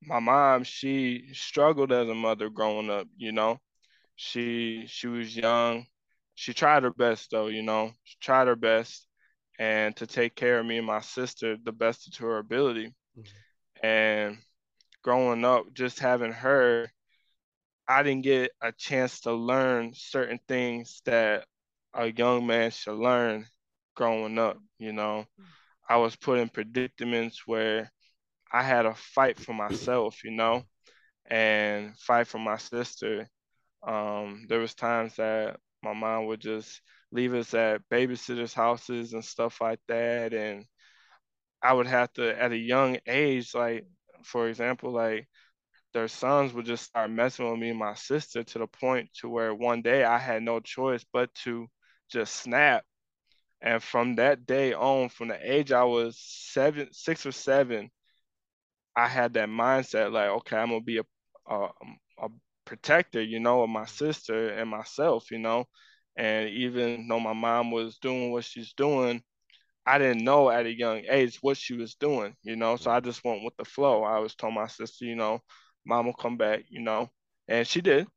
my 0.03 0.21
mom, 0.21 0.65
she 0.65 1.29
struggled 1.33 1.93
as 1.93 2.09
a 2.09 2.15
mother 2.15 2.51
growing 2.51 2.91
up, 2.91 3.07
you 3.17 3.33
know. 3.33 3.59
She 4.17 4.85
she 4.87 5.09
was 5.09 5.37
young. 5.37 5.87
She 6.35 6.55
tried 6.55 6.83
her 6.83 6.93
best 6.93 7.31
though, 7.31 7.49
you 7.49 7.63
know. 7.63 7.93
She 8.05 8.17
tried 8.21 8.47
her 8.47 8.57
best 8.57 9.07
and 9.59 9.97
to 9.97 10.07
take 10.07 10.35
care 10.35 10.59
of 10.59 10.67
me 10.67 10.79
and 10.79 10.87
my 10.87 11.01
sister 11.01 11.57
the 11.63 11.73
best 11.73 12.13
to 12.13 12.25
her 12.25 12.39
ability. 12.39 12.95
Mm-hmm. 13.19 13.87
And 13.87 14.39
growing 15.03 15.45
up, 15.45 15.73
just 15.73 15.99
having 15.99 16.33
her, 16.33 16.91
I 17.89 18.03
didn't 18.03 18.25
get 18.25 18.51
a 18.61 18.73
chance 18.73 19.21
to 19.21 19.33
learn 19.33 19.93
certain 19.95 20.41
things 20.49 21.03
that 21.05 21.47
a 21.97 22.13
young 22.13 22.47
man 22.47 22.71
should 22.71 22.97
learn 22.99 23.47
growing 23.97 24.39
up, 24.39 24.59
you 24.79 24.93
know. 24.93 25.27
I 25.89 25.97
was 25.99 26.17
put 26.17 26.39
in 26.41 26.49
predicaments 26.51 27.47
where 27.47 27.91
I 28.53 28.63
had 28.63 28.83
to 28.83 28.95
fight 28.95 29.39
for 29.39 29.55
myself, 29.55 30.25
you 30.25 30.33
know, 30.33 30.65
and 31.27 31.97
fight 31.99 32.29
for 32.29 32.39
my 32.39 32.59
sister. 32.59 33.29
Um, 33.87 34.47
there 34.49 34.61
was 34.61 34.75
times 34.75 35.17
that 35.17 35.59
my 35.83 35.95
mom 35.95 36.27
would 36.27 36.41
just 36.41 36.81
leave 37.13 37.35
us 37.35 37.55
at 37.55 37.83
babysitters' 37.91 38.55
houses 38.55 39.15
and 39.15 39.25
stuff 39.25 39.61
like 39.61 39.81
that, 39.89 40.35
and 40.35 40.67
I 41.63 41.73
would 41.73 41.87
have 41.87 42.13
to, 42.15 42.41
at 42.41 42.53
a 42.53 42.57
young 42.57 42.99
age, 43.07 43.55
like 43.55 43.87
for 44.25 44.49
example, 44.49 44.93
like 44.93 45.29
their 45.95 46.09
sons 46.09 46.53
would 46.55 46.67
just 46.67 46.85
start 46.85 47.11
messing 47.11 47.51
with 47.51 47.61
me 47.61 47.71
and 47.71 47.79
my 47.79 47.95
sister 47.95 48.45
to 48.45 48.59
the 48.61 48.67
point 48.69 49.11
to 49.21 49.29
where 49.29 49.55
one 49.55 49.83
day 49.83 50.05
I 50.05 50.19
had 50.19 50.43
no 50.43 50.61
choice 50.61 51.05
but 51.13 51.35
to 51.45 51.69
just 52.11 52.35
snap. 52.35 52.85
And 53.63 53.83
from 53.83 54.17
that 54.17 54.47
day 54.47 54.75
on, 54.75 55.09
from 55.11 55.29
the 55.29 55.39
age 55.55 55.73
I 55.73 55.85
was 55.85 56.19
seven, 56.21 56.89
six 56.93 57.27
or 57.27 57.33
seven, 57.33 57.91
I 58.97 59.09
had 59.09 59.35
that 59.35 59.49
mindset 59.49 60.13
like, 60.13 60.29
okay, 60.29 60.57
I'm 60.57 60.69
gonna 60.69 60.81
be 60.81 60.99
a, 60.99 61.05
a, 61.49 61.65
um, 61.65 61.99
a 62.19 62.29
protector, 62.65 63.23
you 63.23 63.41
know, 63.41 63.63
of 63.63 63.71
my 63.71 63.85
sister 63.87 64.49
and 64.51 64.71
myself, 64.71 65.31
you 65.31 65.39
know. 65.39 65.67
And 66.17 66.49
even 66.51 67.07
though 67.09 67.21
my 67.21 67.35
mom 67.35 67.71
was 67.71 67.99
doing 67.99 68.33
what 68.33 68.45
she's 68.45 68.73
doing, 68.73 69.23
I 69.87 69.99
didn't 69.99 70.25
know 70.25 70.51
at 70.51 70.67
a 70.67 70.77
young 70.77 71.05
age 71.09 71.39
what 71.43 71.59
she 71.59 71.75
was 71.75 71.95
doing, 71.97 72.37
you 72.43 72.57
know. 72.57 72.77
So 72.77 72.91
I 72.91 73.01
just 73.01 73.25
went 73.25 73.45
with 73.45 73.57
the 73.59 73.65
flow. 73.67 74.05
I 74.05 74.17
always 74.17 74.35
told 74.37 74.55
my 74.55 74.69
sister, 74.69 75.05
you 75.07 75.17
know, 75.17 75.41
mom 75.87 76.07
will 76.07 76.15
come 76.15 76.37
back, 76.39 76.65
you 76.71 76.83
know, 76.83 77.11
and 77.49 77.67
she 77.67 77.81
did. 77.83 78.09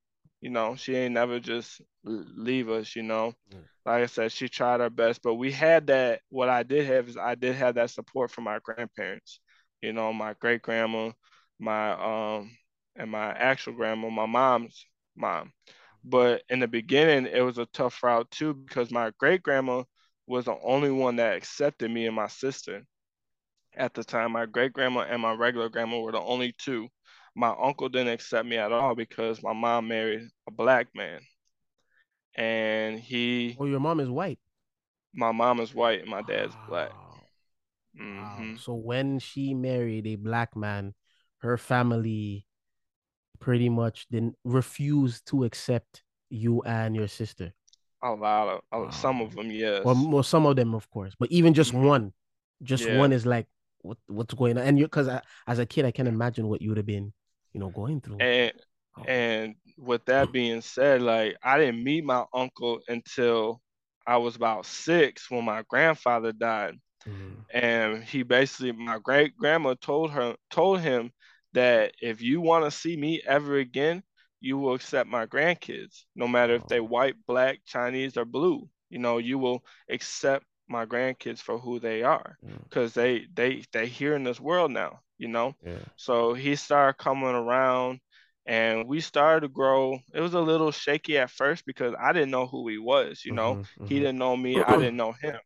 You 0.41 0.50
know, 0.50 0.75
she 0.75 0.96
ain't 0.96 1.13
never 1.13 1.39
just 1.39 1.81
leave 2.03 2.69
us, 2.69 2.96
you 2.96 3.03
know. 3.03 3.34
Mm. 3.53 3.63
Like 3.86 4.03
I 4.03 4.05
said, 4.08 4.31
she 4.31 4.48
tried 4.50 4.79
her 4.79 4.89
best, 4.89 5.22
but 5.22 5.36
we 5.36 5.51
had 5.51 5.88
that. 5.88 6.22
What 6.29 6.50
I 6.50 6.63
did 6.63 6.86
have 6.86 7.10
is 7.10 7.17
I 7.17 7.36
did 7.36 7.55
have 7.55 7.75
that 7.75 7.89
support 7.91 8.31
from 8.31 8.46
my 8.46 8.60
grandparents 8.63 9.39
you 9.81 9.93
know, 9.93 10.12
my 10.13 10.34
great 10.39 10.62
grandma, 10.62 11.12
my 11.60 11.91
um, 12.38 12.51
and 12.96 13.10
my 13.12 13.29
actual 13.31 13.74
grandma, 13.74 14.10
my 14.10 14.25
mom's 14.25 14.86
mom. 15.15 15.51
But 16.03 16.43
in 16.50 16.60
the 16.60 16.67
beginning, 16.67 17.31
it 17.31 17.41
was 17.41 17.58
a 17.58 17.65
tough 17.67 18.01
route 18.03 18.29
too 18.31 18.53
because 18.53 18.91
my 18.91 19.12
great 19.19 19.43
grandma 19.43 19.84
was 20.27 20.46
the 20.46 20.58
only 20.63 20.91
one 20.91 21.17
that 21.17 21.36
accepted 21.36 21.91
me 21.91 22.05
and 22.08 22.15
my 22.15 22.27
sister. 22.27 22.84
At 23.75 23.93
the 23.93 24.03
time, 24.03 24.34
my 24.34 24.46
great 24.46 24.74
grandma 24.74 25.01
and 25.01 25.22
my 25.22 25.34
regular 25.34 25.69
grandma 25.69 26.00
were 26.00 26.12
the 26.12 26.22
only 26.22 26.53
two. 26.58 26.89
My 27.39 27.55
uncle 27.58 27.88
didn't 27.88 28.12
accept 28.12 28.46
me 28.46 28.58
at 28.58 28.74
all 28.74 28.96
because 28.96 29.41
my 29.41 29.53
mom 29.53 29.88
married 29.88 30.27
a 30.46 30.51
black 30.51 30.88
man. 30.93 31.22
And 32.36 33.00
he. 33.00 33.55
Oh, 33.58 33.63
your 33.63 33.79
mom 33.79 34.01
is 34.01 34.10
white. 34.10 34.39
My 35.13 35.31
mom 35.31 35.62
is 35.62 35.74
white 35.74 36.01
and 36.01 36.10
my 36.10 36.22
dad's 36.22 36.53
wow. 36.53 36.65
black. 36.67 36.91
Mm-hmm. 37.98 38.51
Wow. 38.51 38.58
So 38.60 38.74
when 38.74 39.19
she 39.19 39.53
married 39.53 40.05
a 40.05 40.15
black 40.15 40.58
man, 40.58 40.93
her 41.38 41.58
family 41.58 42.46
pretty 43.39 43.69
much 43.69 44.08
didn't 44.12 44.36
refuse 44.43 45.22
to 45.22 45.46
accept 45.46 46.03
you 46.29 46.62
and 46.63 46.93
your 46.93 47.08
sister. 47.08 47.53
A 48.03 48.12
lot 48.12 48.50
of 48.50 48.84
wow. 48.84 48.89
some 48.89 49.22
of 49.22 49.34
them, 49.34 49.50
yes. 49.50 49.86
Well, 49.86 50.10
well, 50.10 50.24
some 50.24 50.46
of 50.46 50.58
them, 50.58 50.75
of 50.75 50.89
course, 50.89 51.13
but 51.17 51.31
even 51.31 51.53
just 51.53 51.72
mm-hmm. 51.72 51.86
one, 51.86 52.13
just 52.63 52.86
yeah. 52.86 52.98
one 52.98 53.13
is 53.13 53.25
like, 53.25 53.48
what 53.81 53.98
what's 54.08 54.34
going 54.34 54.58
on? 54.58 54.65
And 54.65 54.77
you, 54.77 54.84
because 54.84 55.08
as 55.48 55.60
a 55.60 55.65
kid, 55.65 55.86
I 55.86 55.91
can 55.91 56.05
imagine 56.05 56.50
what 56.50 56.62
you 56.62 56.67
would 56.67 56.77
have 56.77 56.86
been, 56.86 57.13
you 57.53 57.60
know, 57.60 57.70
going 57.70 58.01
through. 58.01 58.18
And 58.20 58.53
oh. 58.98 59.03
and 59.03 59.56
with 59.77 60.06
that 60.06 60.32
being 60.34 60.62
said, 60.62 61.01
like 61.01 61.38
I 61.44 61.58
didn't 61.58 61.84
meet 61.84 62.03
my 62.03 62.25
uncle 62.34 62.79
until 62.88 63.62
I 64.06 64.18
was 64.18 64.36
about 64.36 64.65
six 64.65 65.29
when 65.29 65.46
my 65.46 65.63
grandfather 65.68 66.32
died. 66.32 66.75
Mm-hmm. 67.08 67.58
And 67.58 68.03
he 68.03 68.24
basically, 68.24 68.72
my 68.72 69.00
great 69.00 69.38
grandma 69.38 69.75
told 69.79 70.12
her, 70.12 70.36
told 70.50 70.82
him 70.82 71.12
that 71.53 71.94
if 72.01 72.22
you 72.22 72.41
want 72.41 72.65
to 72.65 72.72
see 72.72 72.98
me 72.98 73.22
ever 73.25 73.58
again, 73.58 74.03
you 74.41 74.58
will 74.58 74.74
accept 74.74 75.10
my 75.10 75.25
grandkids, 75.25 76.03
no 76.15 76.27
matter 76.27 76.56
if 76.56 76.65
they 76.68 76.79
white, 76.79 77.15
black, 77.27 77.60
Chinese, 77.65 78.18
or 78.18 78.25
blue. 78.25 78.70
You 78.89 79.00
know, 79.00 79.18
you 79.18 79.38
will 79.38 79.63
accept 79.89 80.46
my 80.70 80.86
grandkids 80.86 81.40
for 81.40 81.58
who 81.58 81.80
they 81.80 82.04
are 82.04 82.38
because 82.64 82.92
mm. 82.92 82.96
they 82.96 83.26
they 83.34 83.64
they 83.74 83.88
here 83.88 84.16
in 84.16 84.24
this 84.24 84.40
world 84.40 84.72
now. 84.72 85.00
You 85.18 85.28
know, 85.28 85.56
yeah. 85.66 85.80
so 85.98 86.34
he 86.34 86.56
started 86.56 86.98
coming 86.98 87.36
around, 87.36 88.00
and 88.46 88.88
we 88.88 89.02
started 89.02 89.42
to 89.42 89.48
grow. 89.50 90.00
It 90.14 90.22
was 90.22 90.34
a 90.34 90.40
little 90.40 90.72
shaky 90.72 91.18
at 91.18 91.30
first 91.30 91.66
because 91.66 91.94
I 92.00 92.14
didn't 92.14 92.32
know 92.32 92.48
who 92.48 92.68
he 92.70 92.78
was. 92.78 93.26
You 93.26 93.34
know, 93.34 93.56
mm-hmm, 93.56 93.86
he 93.86 93.96
mm-hmm. 93.96 94.04
didn't 94.04 94.18
know 94.18 94.38
me. 94.38 94.62
I 94.62 94.78
didn't 94.78 94.98
know 94.98 95.12
him. 95.12 95.40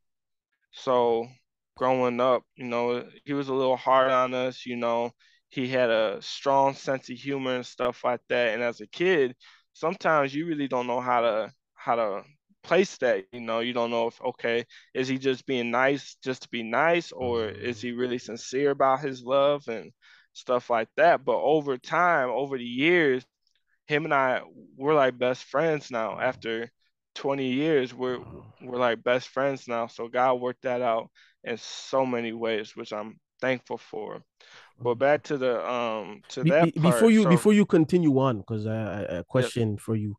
So 0.72 1.28
growing 1.76 2.20
up, 2.20 2.44
you 2.56 2.66
know, 2.66 3.06
he 3.26 3.34
was 3.34 3.50
a 3.50 3.54
little 3.54 3.78
hard 3.78 4.12
on 4.12 4.34
us, 4.34 4.66
you 4.66 4.76
know. 4.76 5.12
He 5.50 5.68
had 5.68 5.90
a 5.90 6.20
strong 6.22 6.74
sense 6.74 7.10
of 7.10 7.18
humor 7.18 7.56
and 7.56 7.66
stuff 7.66 8.04
like 8.04 8.22
that. 8.30 8.54
And 8.54 8.64
as 8.64 8.82
a 8.82 8.88
kid, 8.88 9.36
sometimes 9.74 10.34
you 10.34 10.46
really 10.46 10.68
don't 10.68 10.88
know 10.88 11.00
how 11.00 11.22
to 11.22 11.54
how 11.76 11.96
to 11.96 12.24
place 12.64 12.98
that. 12.98 13.26
You 13.32 13.42
know, 13.42 13.60
you 13.60 13.74
don't 13.74 13.92
know 13.92 14.08
if 14.08 14.22
okay, 14.22 14.66
is 14.94 15.08
he 15.08 15.18
just 15.18 15.46
being 15.46 15.72
nice 15.72 16.16
just 16.24 16.44
to 16.44 16.50
be 16.50 16.64
nice, 16.64 17.12
or 17.12 17.48
is 17.48 17.82
he 17.82 17.92
really 17.92 18.18
sincere 18.20 18.72
about 18.72 19.02
his 19.02 19.24
love 19.24 19.68
and 19.68 19.92
stuff 20.34 20.70
like 20.70 20.90
that. 20.98 21.24
But 21.26 21.38
over 21.38 21.78
time, 21.78 22.30
over 22.30 22.58
the 22.58 22.64
years, 22.64 23.24
him 23.88 24.06
and 24.06 24.14
I 24.14 24.42
we're 24.78 24.94
like 24.94 25.18
best 25.18 25.44
friends 25.46 25.92
now. 25.92 26.20
After 26.20 26.70
20 27.16 27.48
years, 27.52 27.94
we're 27.94 28.20
we're 28.62 28.78
like 28.78 29.04
best 29.04 29.30
friends 29.30 29.68
now. 29.68 29.88
So 29.88 30.08
God 30.08 30.36
worked 30.36 30.64
that 30.64 30.82
out 30.82 31.10
in 31.44 31.58
so 31.58 32.06
many 32.06 32.34
ways, 32.34 32.76
which 32.76 32.94
I'm 32.94 33.20
thankful 33.42 33.78
for. 33.78 34.24
But 34.80 34.96
back 34.96 35.24
to 35.24 35.38
the 35.38 35.70
um 35.70 36.22
to 36.30 36.44
that 36.46 36.74
Be- 36.74 36.80
part, 36.80 36.94
before 36.96 37.12
you 37.12 37.24
so, 37.24 37.30
before 37.30 37.54
you 37.54 37.66
continue 37.66 38.18
on, 38.20 38.40
because 38.40 38.66
uh, 38.66 39.06
a 39.10 39.24
question 39.24 39.78
for 39.78 39.96
you, 39.96 40.16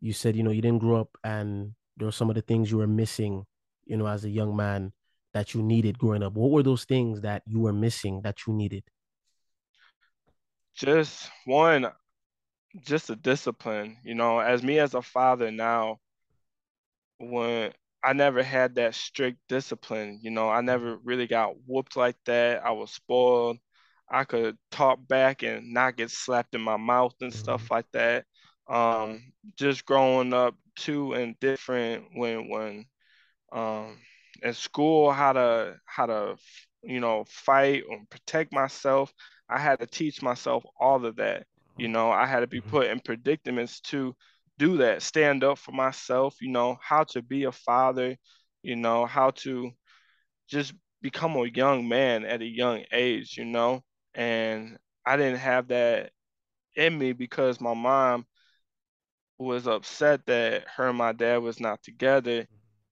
you 0.00 0.12
said 0.12 0.36
you 0.36 0.42
know 0.42 0.50
you 0.50 0.62
didn't 0.62 0.80
grow 0.80 1.00
up 1.00 1.16
and 1.24 1.72
there 1.96 2.06
were 2.06 2.12
some 2.12 2.28
of 2.30 2.36
the 2.36 2.42
things 2.42 2.70
you 2.70 2.78
were 2.78 2.86
missing, 2.86 3.44
you 3.84 3.96
know, 3.96 4.06
as 4.06 4.24
a 4.24 4.30
young 4.30 4.56
man 4.56 4.92
that 5.32 5.54
you 5.54 5.62
needed 5.62 5.98
growing 5.98 6.22
up. 6.22 6.34
What 6.34 6.50
were 6.50 6.62
those 6.62 6.84
things 6.84 7.20
that 7.22 7.42
you 7.46 7.60
were 7.60 7.72
missing 7.72 8.22
that 8.22 8.46
you 8.46 8.52
needed? 8.52 8.84
Just 10.74 11.30
one, 11.44 11.86
just 12.80 13.10
a 13.10 13.16
discipline. 13.16 13.96
You 14.04 14.14
know, 14.14 14.40
as 14.40 14.62
me 14.62 14.78
as 14.78 14.94
a 14.94 15.02
father 15.02 15.50
now, 15.50 15.98
when 17.18 17.72
I 18.04 18.12
never 18.12 18.42
had 18.42 18.74
that 18.74 18.94
strict 18.94 19.38
discipline. 19.48 20.20
You 20.22 20.30
know, 20.30 20.50
I 20.50 20.60
never 20.60 20.98
really 20.98 21.26
got 21.26 21.54
whooped 21.66 21.96
like 21.96 22.16
that. 22.26 22.62
I 22.62 22.72
was 22.72 22.92
spoiled. 22.92 23.56
I 24.10 24.24
could 24.24 24.58
talk 24.70 24.98
back 25.08 25.42
and 25.42 25.72
not 25.72 25.96
get 25.96 26.10
slapped 26.10 26.54
in 26.54 26.60
my 26.60 26.76
mouth 26.76 27.14
and 27.22 27.32
mm-hmm. 27.32 27.40
stuff 27.40 27.70
like 27.70 27.86
that. 27.94 28.26
Um, 28.68 29.32
just 29.56 29.84
growing 29.84 30.32
up 30.32 30.54
too 30.76 31.12
and 31.12 31.38
different 31.38 32.04
when 32.14 32.48
when 32.48 32.86
um 33.52 33.98
in 34.42 34.52
school 34.54 35.12
how 35.12 35.32
to 35.32 35.76
how 35.86 36.06
to 36.06 36.36
you 36.82 37.00
know 37.00 37.24
fight 37.28 37.84
and 37.90 38.08
protect 38.10 38.52
myself. 38.52 39.12
I 39.48 39.58
had 39.58 39.80
to 39.80 39.86
teach 39.86 40.22
myself 40.22 40.64
all 40.80 41.04
of 41.04 41.16
that. 41.16 41.46
You 41.76 41.88
know, 41.88 42.10
I 42.10 42.26
had 42.26 42.40
to 42.40 42.46
be 42.46 42.60
mm-hmm. 42.60 42.70
put 42.70 42.86
in 42.86 43.00
predicaments 43.00 43.80
to 43.82 44.14
do 44.58 44.78
that, 44.78 45.02
stand 45.02 45.44
up 45.44 45.58
for 45.58 45.72
myself, 45.72 46.36
you 46.40 46.50
know, 46.50 46.78
how 46.80 47.04
to 47.04 47.22
be 47.22 47.44
a 47.44 47.52
father, 47.52 48.16
you 48.62 48.76
know, 48.76 49.06
how 49.06 49.30
to 49.30 49.70
just 50.48 50.72
become 51.02 51.36
a 51.36 51.46
young 51.46 51.88
man 51.88 52.24
at 52.24 52.40
a 52.42 52.46
young 52.46 52.84
age, 52.92 53.36
you 53.36 53.44
know. 53.44 53.82
And 54.14 54.78
I 55.04 55.16
didn't 55.16 55.38
have 55.38 55.68
that 55.68 56.12
in 56.76 56.96
me 56.96 57.12
because 57.12 57.60
my 57.60 57.74
mom 57.74 58.24
was 59.38 59.66
upset 59.66 60.24
that 60.26 60.64
her 60.76 60.88
and 60.88 60.98
my 60.98 61.12
dad 61.12 61.38
was 61.38 61.60
not 61.60 61.82
together 61.82 62.46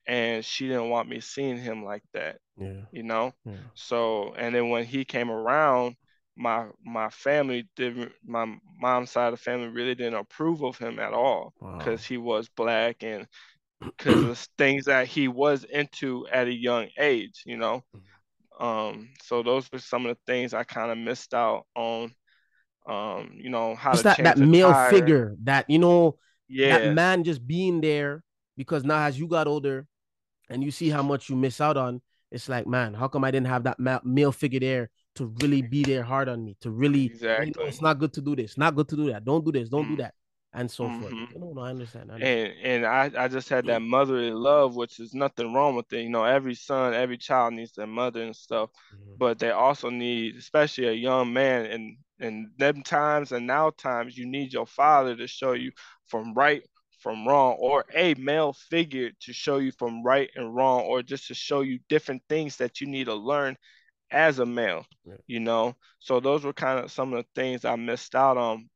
and 0.06 0.44
she 0.44 0.66
didn't 0.66 0.90
want 0.90 1.08
me 1.08 1.20
seeing 1.20 1.56
him 1.56 1.84
like 1.84 2.02
that. 2.12 2.38
Yeah. 2.56 2.82
You 2.90 3.04
know? 3.04 3.32
Yeah. 3.44 3.54
So 3.74 4.34
and 4.36 4.54
then 4.54 4.68
when 4.70 4.84
he 4.84 5.04
came 5.04 5.30
around, 5.30 5.96
my 6.36 6.66
my 6.84 7.10
family 7.10 7.68
didn't 7.76 8.12
my 8.24 8.46
mom's 8.80 9.10
side 9.10 9.32
of 9.32 9.38
the 9.38 9.42
family 9.44 9.68
really 9.68 9.94
didn't 9.94 10.14
approve 10.14 10.62
of 10.62 10.78
him 10.78 10.98
at 10.98 11.12
all 11.12 11.52
because 11.78 12.00
wow. 12.00 12.06
he 12.08 12.16
was 12.16 12.48
black 12.48 13.02
and 13.02 13.26
because 13.80 14.24
of 14.24 14.38
things 14.58 14.86
that 14.86 15.06
he 15.06 15.28
was 15.28 15.64
into 15.64 16.26
at 16.32 16.46
a 16.46 16.52
young 16.52 16.88
age 16.98 17.42
you 17.44 17.56
know 17.56 17.82
um 18.60 19.08
so 19.22 19.42
those 19.42 19.70
were 19.72 19.78
some 19.78 20.06
of 20.06 20.16
the 20.16 20.32
things 20.32 20.54
i 20.54 20.64
kind 20.64 20.90
of 20.90 20.96
missed 20.96 21.34
out 21.34 21.66
on 21.74 22.10
um 22.86 23.32
you 23.34 23.50
know 23.50 23.74
how 23.74 23.94
that 23.94 24.16
that 24.18 24.38
male 24.38 24.72
tire. 24.72 24.90
figure 24.90 25.36
that 25.42 25.68
you 25.68 25.78
know 25.78 26.16
yeah 26.52 26.78
that 26.78 26.94
man 26.94 27.24
just 27.24 27.46
being 27.46 27.80
there 27.80 28.22
because 28.56 28.84
now 28.84 29.04
as 29.04 29.18
you 29.18 29.26
got 29.26 29.46
older 29.46 29.86
and 30.50 30.62
you 30.62 30.70
see 30.70 30.88
how 30.88 31.02
much 31.02 31.28
you 31.28 31.36
miss 31.36 31.60
out 31.60 31.76
on 31.76 32.00
it's 32.30 32.48
like 32.48 32.66
man 32.66 32.94
how 32.94 33.08
come 33.08 33.24
i 33.24 33.30
didn't 33.30 33.46
have 33.46 33.64
that 33.64 33.78
male 34.04 34.32
figure 34.32 34.60
there 34.60 34.90
to 35.14 35.26
really 35.42 35.62
be 35.62 35.82
there 35.82 36.02
hard 36.02 36.28
on 36.28 36.44
me, 36.44 36.56
to 36.60 36.70
really, 36.70 37.06
exactly. 37.06 37.48
You 37.48 37.52
know, 37.56 37.68
it's 37.68 37.82
not 37.82 37.98
good 37.98 38.12
to 38.14 38.20
do 38.20 38.34
this, 38.34 38.56
not 38.56 38.74
good 38.74 38.88
to 38.88 38.96
do 38.96 39.12
that, 39.12 39.24
don't 39.24 39.44
do 39.44 39.52
this, 39.52 39.68
don't 39.68 39.86
mm. 39.86 39.90
do 39.90 39.96
that, 39.96 40.14
and 40.54 40.70
so 40.70 40.84
mm-hmm. 40.84 41.00
forth. 41.00 41.12
You 41.12 41.38
know, 41.38 41.52
no, 41.54 41.60
I 41.60 41.70
understand. 41.70 42.10
I 42.10 42.14
understand. 42.14 42.54
And 42.62 42.84
and 42.84 42.86
I, 42.86 43.24
I 43.24 43.28
just 43.28 43.48
had 43.48 43.66
that 43.66 43.82
motherly 43.82 44.30
love, 44.30 44.74
which 44.74 45.00
is 45.00 45.14
nothing 45.14 45.52
wrong 45.52 45.76
with 45.76 45.92
it. 45.92 46.02
You 46.02 46.08
know, 46.08 46.24
every 46.24 46.54
son, 46.54 46.94
every 46.94 47.18
child 47.18 47.54
needs 47.54 47.72
their 47.72 47.86
mother 47.86 48.22
and 48.22 48.34
stuff, 48.34 48.70
mm-hmm. 48.94 49.14
but 49.18 49.38
they 49.38 49.50
also 49.50 49.90
need, 49.90 50.36
especially 50.36 50.88
a 50.88 50.92
young 50.92 51.32
man, 51.32 51.66
and 51.66 51.96
and 52.18 52.48
them 52.56 52.82
times 52.82 53.32
and 53.32 53.46
now 53.46 53.70
times, 53.70 54.16
you 54.16 54.26
need 54.26 54.52
your 54.52 54.66
father 54.66 55.14
to 55.16 55.26
show 55.26 55.52
you 55.52 55.72
from 56.12 56.34
right 56.34 56.62
from 57.00 57.26
wrong 57.26 57.56
or 57.58 57.84
a 57.94 58.14
male 58.14 58.52
figure 58.52 59.10
to 59.20 59.32
show 59.32 59.56
you 59.56 59.72
from 59.72 60.04
right 60.04 60.30
and 60.36 60.54
wrong 60.54 60.82
or 60.82 61.02
just 61.02 61.26
to 61.26 61.34
show 61.34 61.62
you 61.62 61.80
different 61.88 62.22
things 62.28 62.58
that 62.58 62.80
you 62.80 62.86
need 62.86 63.06
to 63.06 63.14
learn 63.14 63.56
as 64.10 64.38
a 64.38 64.46
male, 64.46 64.84
yeah. 65.04 65.14
you 65.26 65.40
know. 65.40 65.74
So 65.98 66.20
those 66.20 66.44
were 66.44 66.52
kind 66.52 66.78
of 66.78 66.92
some 66.92 67.12
of 67.14 67.24
the 67.24 67.40
things 67.40 67.64
I 67.64 67.76
missed 67.76 68.14
out 68.14 68.36
on, 68.36 68.68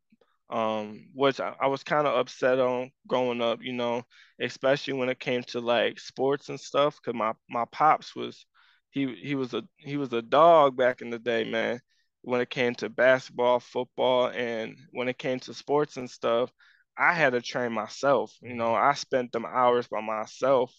um, 0.48 1.08
which 1.14 1.38
I, 1.38 1.54
I 1.60 1.66
was 1.66 1.84
kind 1.84 2.06
of 2.06 2.16
upset 2.16 2.58
on 2.58 2.90
growing 3.06 3.42
up, 3.42 3.60
you 3.62 3.74
know, 3.74 4.02
especially 4.40 4.94
when 4.94 5.10
it 5.10 5.20
came 5.20 5.42
to 5.44 5.60
like 5.60 6.00
sports 6.00 6.48
and 6.48 6.58
stuff. 6.58 6.98
Cause 7.04 7.14
my 7.14 7.34
my 7.50 7.66
pops 7.70 8.16
was 8.16 8.46
he 8.90 9.14
he 9.14 9.34
was 9.34 9.52
a 9.52 9.62
he 9.76 9.98
was 9.98 10.12
a 10.14 10.22
dog 10.22 10.74
back 10.76 11.02
in 11.02 11.10
the 11.10 11.18
day, 11.18 11.44
man. 11.44 11.80
When 12.22 12.40
it 12.40 12.50
came 12.50 12.74
to 12.76 12.88
basketball, 12.88 13.60
football, 13.60 14.28
and 14.28 14.76
when 14.90 15.06
it 15.06 15.18
came 15.18 15.38
to 15.40 15.54
sports 15.54 15.96
and 15.96 16.10
stuff, 16.10 16.50
I 16.96 17.12
had 17.12 17.32
to 17.32 17.40
train 17.42 17.72
myself. 17.72 18.32
You 18.40 18.54
know, 18.54 18.74
I 18.74 18.94
spent 18.94 19.32
them 19.32 19.46
hours 19.46 19.86
by 19.88 20.00
myself 20.00 20.72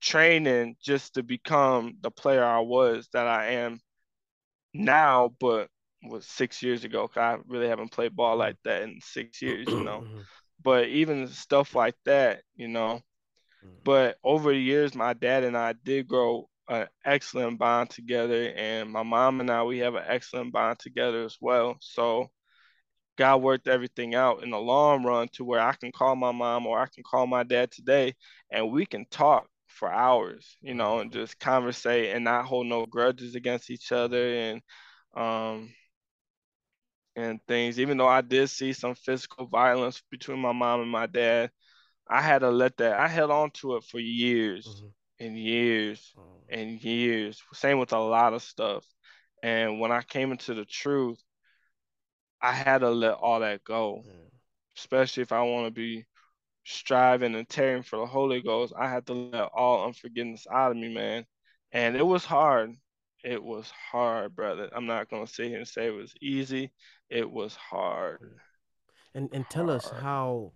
training 0.00 0.76
just 0.82 1.14
to 1.14 1.22
become 1.22 1.96
the 2.00 2.10
player 2.10 2.44
I 2.44 2.60
was 2.60 3.08
that 3.12 3.26
I 3.26 3.46
am 3.52 3.80
now, 4.74 5.34
but 5.40 5.68
was 6.02 6.26
six 6.26 6.62
years 6.62 6.84
ago. 6.84 7.10
I 7.16 7.38
really 7.48 7.68
haven't 7.68 7.92
played 7.92 8.14
ball 8.16 8.36
like 8.36 8.56
that 8.64 8.82
in 8.82 9.00
six 9.02 9.42
years, 9.42 9.66
you 9.68 9.80
know. 9.80 10.04
Mm-hmm. 10.04 10.20
but 10.62 10.88
even 10.88 11.28
stuff 11.28 11.74
like 11.74 11.96
that, 12.04 12.42
you 12.54 12.68
know. 12.68 13.00
Mm-hmm. 13.64 13.76
But 13.84 14.18
over 14.24 14.52
the 14.52 14.58
years, 14.58 14.94
my 14.94 15.12
dad 15.14 15.44
and 15.44 15.56
I 15.56 15.72
did 15.72 16.08
grow 16.08 16.48
an 16.68 16.88
excellent 17.04 17.58
bond 17.58 17.90
together, 17.90 18.52
and 18.56 18.90
my 18.90 19.02
mom 19.02 19.40
and 19.40 19.50
I 19.50 19.62
we 19.62 19.78
have 19.78 19.94
an 19.94 20.04
excellent 20.06 20.52
bond 20.52 20.78
together 20.78 21.24
as 21.24 21.36
well. 21.40 21.76
So 21.80 22.28
God 23.16 23.42
worked 23.42 23.68
everything 23.68 24.14
out 24.14 24.42
in 24.42 24.50
the 24.50 24.58
long 24.58 25.04
run 25.04 25.28
to 25.32 25.44
where 25.44 25.60
I 25.60 25.72
can 25.72 25.92
call 25.92 26.16
my 26.16 26.32
mom 26.32 26.66
or 26.66 26.78
I 26.78 26.86
can 26.86 27.02
call 27.02 27.26
my 27.26 27.42
dad 27.42 27.70
today 27.70 28.14
and 28.50 28.70
we 28.70 28.86
can 28.86 29.06
talk 29.10 29.48
for 29.66 29.92
hours, 29.92 30.56
you 30.60 30.74
know, 30.74 31.00
and 31.00 31.12
just 31.12 31.38
conversate 31.38 32.14
and 32.14 32.24
not 32.24 32.46
hold 32.46 32.66
no 32.66 32.86
grudges 32.86 33.34
against 33.34 33.70
each 33.70 33.92
other 33.92 34.34
and 34.34 34.62
um 35.16 35.70
and 37.14 37.40
things. 37.48 37.80
Even 37.80 37.96
though 37.96 38.08
I 38.08 38.20
did 38.20 38.48
see 38.50 38.72
some 38.72 38.94
physical 38.94 39.46
violence 39.46 40.02
between 40.10 40.38
my 40.38 40.52
mom 40.52 40.82
and 40.82 40.90
my 40.90 41.06
dad, 41.06 41.50
I 42.08 42.20
had 42.20 42.40
to 42.40 42.50
let 42.50 42.76
that 42.78 42.98
I 42.98 43.08
held 43.08 43.30
on 43.30 43.50
to 43.52 43.76
it 43.76 43.84
for 43.84 43.98
years 43.98 44.66
mm-hmm. 44.66 45.26
and 45.26 45.38
years 45.38 46.14
oh. 46.18 46.42
and 46.48 46.82
years. 46.82 47.42
Same 47.52 47.78
with 47.78 47.92
a 47.92 47.98
lot 47.98 48.34
of 48.34 48.42
stuff. 48.42 48.84
And 49.42 49.80
when 49.80 49.92
I 49.92 50.02
came 50.02 50.32
into 50.32 50.54
the 50.54 50.64
truth, 50.64 51.22
I 52.46 52.52
had 52.52 52.78
to 52.78 52.90
let 52.90 53.14
all 53.14 53.40
that 53.40 53.64
go. 53.64 54.02
Yeah. 54.06 54.12
Especially 54.76 55.24
if 55.24 55.32
I 55.32 55.42
want 55.42 55.66
to 55.66 55.72
be 55.72 56.04
striving 56.64 57.34
and 57.34 57.48
tarrying 57.48 57.82
for 57.82 57.98
the 57.98 58.06
Holy 58.06 58.40
Ghost, 58.40 58.72
I 58.78 58.88
had 58.88 59.04
to 59.06 59.14
let 59.14 59.50
all 59.52 59.84
unforgiveness 59.84 60.46
out 60.52 60.70
of 60.70 60.76
me, 60.76 60.94
man. 60.94 61.26
And 61.72 61.96
it 61.96 62.06
was 62.06 62.24
hard. 62.24 62.72
It 63.24 63.42
was 63.42 63.72
hard, 63.90 64.36
brother. 64.36 64.68
I'm 64.72 64.86
not 64.86 65.10
gonna 65.10 65.26
sit 65.26 65.48
here 65.48 65.58
and 65.58 65.66
say 65.66 65.86
it 65.88 65.94
was 65.94 66.14
easy. 66.22 66.72
It 67.10 67.28
was 67.28 67.56
hard. 67.56 68.20
And 69.12 69.28
and 69.32 69.42
hard. 69.42 69.50
tell 69.50 69.70
us 69.70 69.88
how 69.88 70.52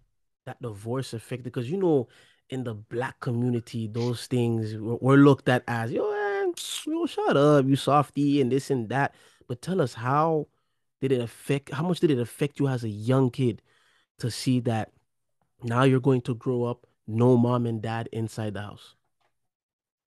that 0.46 0.62
divorce 0.62 1.12
affected 1.12 1.44
because 1.44 1.68
you 1.68 1.76
know 1.76 2.06
in 2.50 2.62
the 2.62 2.74
black 2.74 3.18
community 3.18 3.88
those 3.88 4.26
things 4.26 4.76
were, 4.76 5.16
looked 5.16 5.48
at 5.48 5.64
as 5.66 5.90
yo 5.90 6.08
man, 6.12 6.54
yo 6.86 7.06
shut 7.06 7.36
up 7.36 7.66
you 7.66 7.74
softy 7.74 8.40
and 8.40 8.52
this 8.52 8.70
and 8.70 8.88
that. 8.90 9.12
But 9.48 9.60
tell 9.60 9.80
us 9.80 9.94
how 9.94 10.46
did 11.00 11.12
it 11.12 11.20
affect 11.20 11.72
how 11.72 11.82
much 11.82 12.00
did 12.00 12.10
it 12.10 12.18
affect 12.18 12.60
you 12.60 12.68
as 12.68 12.84
a 12.84 12.88
young 12.88 13.30
kid 13.30 13.62
to 14.18 14.30
see 14.30 14.60
that 14.60 14.92
now 15.62 15.82
you're 15.82 16.00
going 16.00 16.20
to 16.22 16.34
grow 16.34 16.64
up 16.64 16.86
no 17.06 17.36
mom 17.36 17.66
and 17.66 17.82
dad 17.82 18.08
inside 18.12 18.54
the 18.54 18.62
house? 18.62 18.94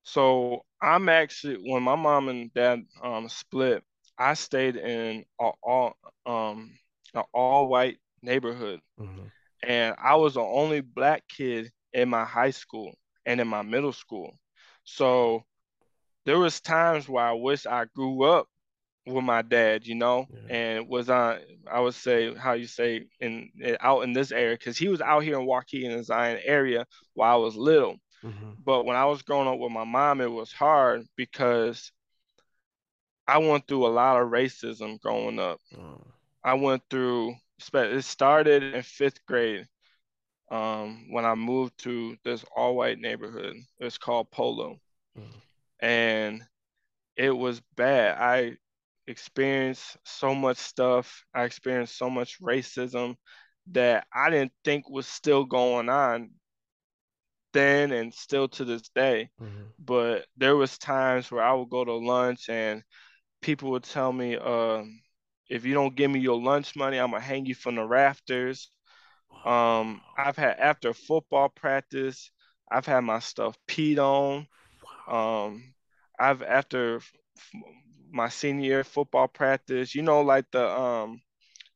So 0.03 0.63
I'm 0.81 1.09
actually 1.09 1.57
when 1.71 1.83
my 1.83 1.95
mom 1.95 2.29
and 2.29 2.53
dad 2.53 2.81
um 3.01 3.29
split, 3.29 3.83
I 4.17 4.33
stayed 4.33 4.75
in 4.75 5.25
a 5.39 5.51
all 5.63 5.95
um 6.25 6.77
an 7.13 7.23
all 7.33 7.67
white 7.67 7.97
neighborhood. 8.21 8.79
Mm-hmm. 8.99 9.27
And 9.63 9.95
I 10.01 10.15
was 10.15 10.33
the 10.33 10.41
only 10.41 10.81
black 10.81 11.23
kid 11.27 11.71
in 11.93 12.09
my 12.09 12.25
high 12.25 12.51
school 12.51 12.93
and 13.25 13.39
in 13.39 13.47
my 13.47 13.61
middle 13.61 13.93
school. 13.93 14.37
So 14.83 15.45
there 16.25 16.39
was 16.39 16.59
times 16.59 17.07
where 17.07 17.23
I 17.23 17.33
wish 17.33 17.65
I 17.65 17.85
grew 17.95 18.23
up 18.23 18.47
with 19.05 19.23
my 19.23 19.41
dad, 19.41 19.85
you 19.85 19.95
know, 19.95 20.27
yeah. 20.31 20.55
and 20.55 20.87
was 20.87 21.09
on 21.09 21.39
I 21.69 21.79
would 21.79 21.93
say 21.93 22.33
how 22.33 22.53
you 22.53 22.67
say 22.67 23.07
in 23.19 23.49
out 23.79 24.01
in 24.01 24.13
this 24.13 24.31
area 24.31 24.55
because 24.55 24.77
he 24.77 24.87
was 24.87 25.01
out 25.01 25.23
here 25.23 25.39
in 25.39 25.45
Waukegan 25.45 25.93
and 25.93 26.05
Zion 26.05 26.39
area 26.43 26.85
while 27.13 27.33
I 27.33 27.37
was 27.37 27.55
little. 27.55 27.97
Mm-hmm. 28.23 28.51
But 28.63 28.85
when 28.85 28.95
I 28.95 29.05
was 29.05 29.21
growing 29.21 29.47
up 29.47 29.59
with 29.59 29.71
my 29.71 29.83
mom, 29.83 30.21
it 30.21 30.31
was 30.31 30.51
hard 30.53 31.05
because 31.17 31.91
I 33.27 33.37
went 33.37 33.67
through 33.67 33.85
a 33.85 33.89
lot 33.89 34.21
of 34.21 34.29
racism 34.29 34.99
growing 35.01 35.39
up. 35.39 35.59
Mm. 35.75 36.01
I 36.43 36.53
went 36.55 36.83
through 36.89 37.35
it 37.73 38.03
started 38.03 38.63
in 38.75 38.81
fifth 38.83 39.25
grade 39.25 39.65
um, 40.51 41.07
when 41.11 41.23
I 41.25 41.35
moved 41.35 41.77
to 41.79 42.17
this 42.23 42.43
all 42.55 42.75
white 42.75 42.99
neighborhood. 42.99 43.55
It's 43.79 43.97
called 43.97 44.31
Polo. 44.31 44.79
Mm. 45.17 45.23
And 45.79 46.43
it 47.15 47.31
was 47.31 47.61
bad. 47.75 48.17
I 48.19 48.57
experienced 49.07 49.97
so 50.03 50.33
much 50.33 50.57
stuff. 50.57 51.23
I 51.33 51.43
experienced 51.43 51.97
so 51.97 52.09
much 52.09 52.41
racism 52.41 53.15
that 53.71 54.05
I 54.13 54.29
didn't 54.29 54.53
think 54.63 54.89
was 54.89 55.07
still 55.07 55.45
going 55.45 55.89
on 55.89 56.31
then 57.53 57.91
and 57.91 58.13
still 58.13 58.47
to 58.49 58.65
this 58.65 58.89
day. 58.89 59.29
Mm-hmm. 59.41 59.63
But 59.79 60.25
there 60.37 60.55
was 60.55 60.77
times 60.77 61.31
where 61.31 61.43
I 61.43 61.53
would 61.53 61.69
go 61.69 61.85
to 61.85 61.93
lunch 61.93 62.49
and 62.49 62.83
people 63.41 63.71
would 63.71 63.83
tell 63.83 64.11
me, 64.11 64.35
um, 64.35 64.99
if 65.49 65.65
you 65.65 65.73
don't 65.73 65.95
give 65.95 66.09
me 66.09 66.19
your 66.19 66.41
lunch 66.41 66.75
money, 66.75 66.97
I'm 66.97 67.11
gonna 67.11 67.23
hang 67.23 67.45
you 67.45 67.55
from 67.55 67.75
the 67.75 67.85
rafters. 67.85 68.69
Um, 69.45 70.01
I've 70.17 70.37
had 70.37 70.57
after 70.57 70.93
football 70.93 71.49
practice, 71.49 72.31
I've 72.71 72.85
had 72.85 73.01
my 73.01 73.19
stuff 73.19 73.55
peed 73.67 73.99
on. 73.99 74.47
Um, 75.07 75.73
I've 76.17 76.41
after 76.41 77.01
my 78.13 78.29
senior 78.29 78.65
year 78.65 78.83
football 78.83 79.27
practice, 79.27 79.95
you 79.95 80.01
know, 80.01 80.21
like 80.21 80.45
the 80.51 80.69
um 80.69 81.21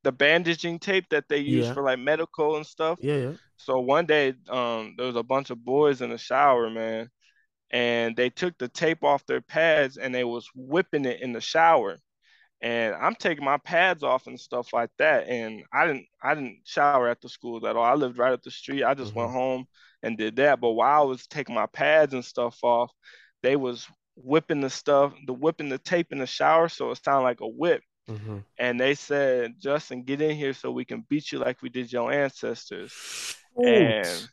the 0.04 0.12
bandaging 0.12 0.80
tape 0.80 1.06
that 1.10 1.26
they 1.28 1.40
use 1.40 1.66
yeah. 1.66 1.74
for 1.74 1.84
like 1.84 2.00
medical 2.00 2.56
and 2.56 2.66
stuff. 2.66 3.00
Yeah, 3.02 3.18
yeah. 3.18 3.34
So 3.58 3.80
one 3.80 4.06
day, 4.06 4.36
um, 4.50 4.94
there 4.98 5.08
was 5.08 5.16
a 5.16 5.24
bunch 5.24 5.50
of 5.50 5.66
boys 5.66 6.02
in 6.02 6.12
the 6.12 6.18
shower, 6.18 6.70
man, 6.70 7.10
and 7.72 8.16
they 8.16 8.30
took 8.30 8.58
the 8.58 8.70
tape 8.70 9.04
off 9.04 9.26
their 9.26 9.42
pads 9.42 9.98
and 9.98 10.14
they 10.14 10.24
was 10.24 10.48
whipping 10.56 11.06
it 11.06 11.22
in 11.22 11.34
the 11.34 11.42
shower. 11.42 11.98
And 12.62 12.96
I'm 12.96 13.16
taking 13.16 13.44
my 13.46 13.58
pads 13.58 14.02
off 14.02 14.28
and 14.28 14.40
stuff 14.40 14.74
like 14.74 14.90
that. 14.98 15.28
And 15.28 15.64
I 15.74 15.86
didn't 15.86 16.06
I 16.24 16.34
didn't 16.34 16.60
shower 16.64 17.08
at 17.08 17.22
the 17.22 17.30
school 17.30 17.68
at 17.68 17.76
all. 17.76 17.84
I 17.84 17.94
lived 17.94 18.18
right 18.18 18.34
up 18.34 18.42
the 18.42 18.52
street. 18.52 18.84
I 18.84 18.94
just 18.94 19.12
mm-hmm. 19.12 19.20
went 19.20 19.32
home 19.32 19.66
and 20.02 20.18
did 20.18 20.38
that. 20.38 20.60
But 20.60 20.72
while 20.72 21.02
I 21.02 21.06
was 21.06 21.28
taking 21.28 21.54
my 21.56 21.68
pads 21.68 22.14
and 22.14 22.26
stuff 22.26 22.58
off, 22.64 22.92
they 23.44 23.56
was 23.56 23.88
whipping 24.24 24.62
the 24.62 24.70
stuff, 24.70 25.14
the 25.26 25.34
whipping 25.34 25.70
the 25.70 25.78
tape 25.78 26.12
in 26.12 26.18
the 26.18 26.26
shower, 26.26 26.70
so 26.70 26.92
it 26.92 27.04
sounded 27.04 27.24
like 27.24 27.42
a 27.42 27.48
whip. 27.48 27.82
Mm-hmm. 28.10 28.38
And 28.58 28.80
they 28.80 28.96
said, 28.96 29.56
Justin, 29.60 30.04
get 30.04 30.22
in 30.22 30.36
here 30.36 30.54
so 30.54 30.72
we 30.72 30.86
can 30.86 31.06
beat 31.10 31.32
you 31.32 31.40
like 31.40 31.62
we 31.62 31.70
did 31.70 31.92
your 31.92 32.12
ancestors. 32.12 33.36
And 33.58 34.30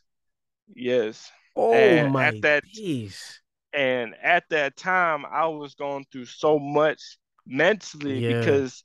yes. 0.73 1.29
Oh 1.55 1.73
and 1.73 2.13
my 2.13 2.27
at 2.27 2.41
that 2.41 2.63
geez. 2.65 3.41
and 3.73 4.13
at 4.21 4.43
that 4.49 4.75
time 4.75 5.25
I 5.25 5.47
was 5.47 5.73
going 5.73 6.05
through 6.11 6.25
so 6.25 6.59
much 6.59 7.01
mentally 7.45 8.19
yeah. 8.19 8.39
because 8.39 8.83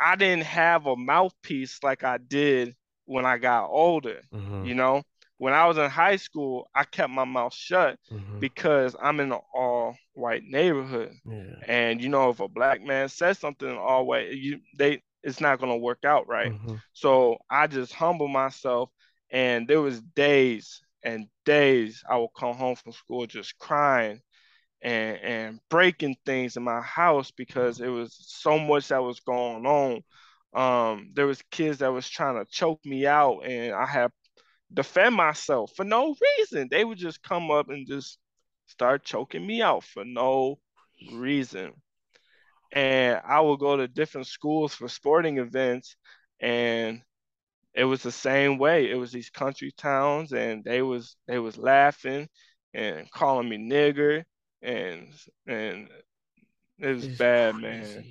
I 0.00 0.16
didn't 0.16 0.44
have 0.44 0.86
a 0.86 0.96
mouthpiece 0.96 1.78
like 1.82 2.02
I 2.02 2.18
did 2.18 2.74
when 3.04 3.24
I 3.24 3.38
got 3.38 3.68
older. 3.68 4.20
Mm-hmm. 4.34 4.64
You 4.64 4.74
know, 4.74 5.02
when 5.42 5.54
I 5.54 5.66
was 5.66 5.76
in 5.76 5.90
high 5.90 6.14
school, 6.14 6.70
I 6.72 6.84
kept 6.84 7.10
my 7.10 7.24
mouth 7.24 7.52
shut 7.52 7.98
mm-hmm. 8.12 8.38
because 8.38 8.94
I'm 9.02 9.18
in 9.18 9.32
an 9.32 9.40
all 9.52 9.96
white 10.12 10.44
neighborhood. 10.44 11.14
Yeah. 11.28 11.54
And 11.66 12.00
you 12.00 12.10
know, 12.10 12.30
if 12.30 12.38
a 12.38 12.46
black 12.46 12.80
man 12.80 13.08
says 13.08 13.40
something 13.40 13.76
all 13.76 14.06
white, 14.06 14.30
you 14.30 14.60
they 14.78 15.02
it's 15.24 15.40
not 15.40 15.58
gonna 15.58 15.76
work 15.76 16.04
out 16.04 16.28
right. 16.28 16.52
Mm-hmm. 16.52 16.76
So 16.92 17.38
I 17.50 17.66
just 17.66 17.92
humble 17.92 18.28
myself 18.28 18.90
and 19.32 19.66
there 19.66 19.80
was 19.80 20.00
days 20.00 20.80
and 21.02 21.26
days 21.44 22.04
I 22.08 22.18
would 22.18 22.30
come 22.38 22.54
home 22.54 22.76
from 22.76 22.92
school 22.92 23.26
just 23.26 23.58
crying 23.58 24.20
and 24.80 25.16
and 25.16 25.60
breaking 25.68 26.18
things 26.24 26.56
in 26.56 26.62
my 26.62 26.82
house 26.82 27.32
because 27.32 27.80
it 27.80 27.88
was 27.88 28.14
so 28.16 28.60
much 28.60 28.86
that 28.88 29.02
was 29.02 29.18
going 29.18 29.66
on. 29.66 30.02
Um, 30.54 31.10
there 31.14 31.26
was 31.26 31.42
kids 31.50 31.78
that 31.78 31.92
was 31.92 32.08
trying 32.08 32.36
to 32.36 32.48
choke 32.48 32.78
me 32.84 33.08
out 33.08 33.40
and 33.40 33.74
I 33.74 33.86
had 33.86 34.12
defend 34.74 35.14
myself 35.14 35.72
for 35.76 35.84
no 35.84 36.14
reason. 36.38 36.68
They 36.70 36.84
would 36.84 36.98
just 36.98 37.22
come 37.22 37.50
up 37.50 37.68
and 37.68 37.86
just 37.86 38.18
start 38.66 39.04
choking 39.04 39.46
me 39.46 39.62
out 39.62 39.84
for 39.84 40.04
no 40.04 40.58
reason. 41.12 41.72
And 42.72 43.20
I 43.26 43.40
would 43.40 43.60
go 43.60 43.76
to 43.76 43.88
different 43.88 44.26
schools 44.26 44.74
for 44.74 44.88
sporting 44.88 45.38
events 45.38 45.96
and 46.40 47.02
it 47.74 47.84
was 47.84 48.02
the 48.02 48.12
same 48.12 48.58
way. 48.58 48.90
It 48.90 48.96
was 48.96 49.12
these 49.12 49.30
country 49.30 49.72
towns 49.76 50.32
and 50.32 50.64
they 50.64 50.82
was 50.82 51.16
they 51.26 51.38
was 51.38 51.56
laughing 51.56 52.28
and 52.74 53.10
calling 53.10 53.48
me 53.48 53.58
nigger 53.58 54.24
and 54.62 55.08
and 55.46 55.88
it 56.78 56.94
was 56.94 57.06
bad, 57.06 57.54
crazy. 57.56 57.66
man. 57.66 58.04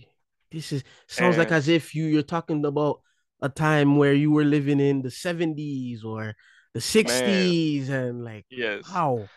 This 0.51 0.71
is 0.71 0.83
sounds 1.07 1.37
and, 1.37 1.39
like 1.39 1.51
as 1.51 1.67
if 1.67 1.95
you 1.95 2.05
you're 2.05 2.23
talking 2.23 2.63
about 2.65 3.01
a 3.41 3.49
time 3.49 3.97
where 3.97 4.13
you 4.13 4.31
were 4.31 4.43
living 4.43 4.79
in 4.79 5.01
the 5.01 5.09
70s 5.09 6.03
or 6.03 6.35
the 6.73 6.79
60s 6.79 7.87
Man. 7.87 7.99
and 7.99 8.23
like 8.23 8.45
yes. 8.49 8.87
how? 8.87 9.27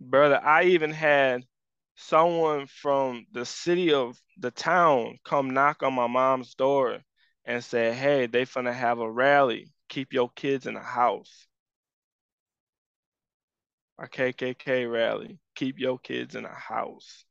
Brother 0.00 0.40
i 0.44 0.64
even 0.64 0.92
had 0.92 1.44
someone 1.96 2.66
from 2.66 3.26
the 3.32 3.44
city 3.44 3.92
of 3.92 4.16
the 4.38 4.52
town 4.52 5.18
come 5.24 5.50
knock 5.50 5.82
on 5.82 5.92
my 5.92 6.06
mom's 6.06 6.54
door 6.54 7.00
and 7.44 7.64
say 7.64 7.92
hey 7.92 8.26
they 8.26 8.44
finna 8.44 8.72
have 8.72 9.00
a 9.00 9.10
rally. 9.10 9.72
Keep 9.88 10.12
your 10.12 10.30
kids 10.30 10.66
in 10.66 10.74
the 10.74 10.80
house. 10.80 11.46
A 13.98 14.06
kkk 14.06 14.90
rally. 14.90 15.38
Keep 15.56 15.80
your 15.80 15.98
kids 15.98 16.36
in 16.36 16.44
the 16.44 16.48
house. 16.48 17.24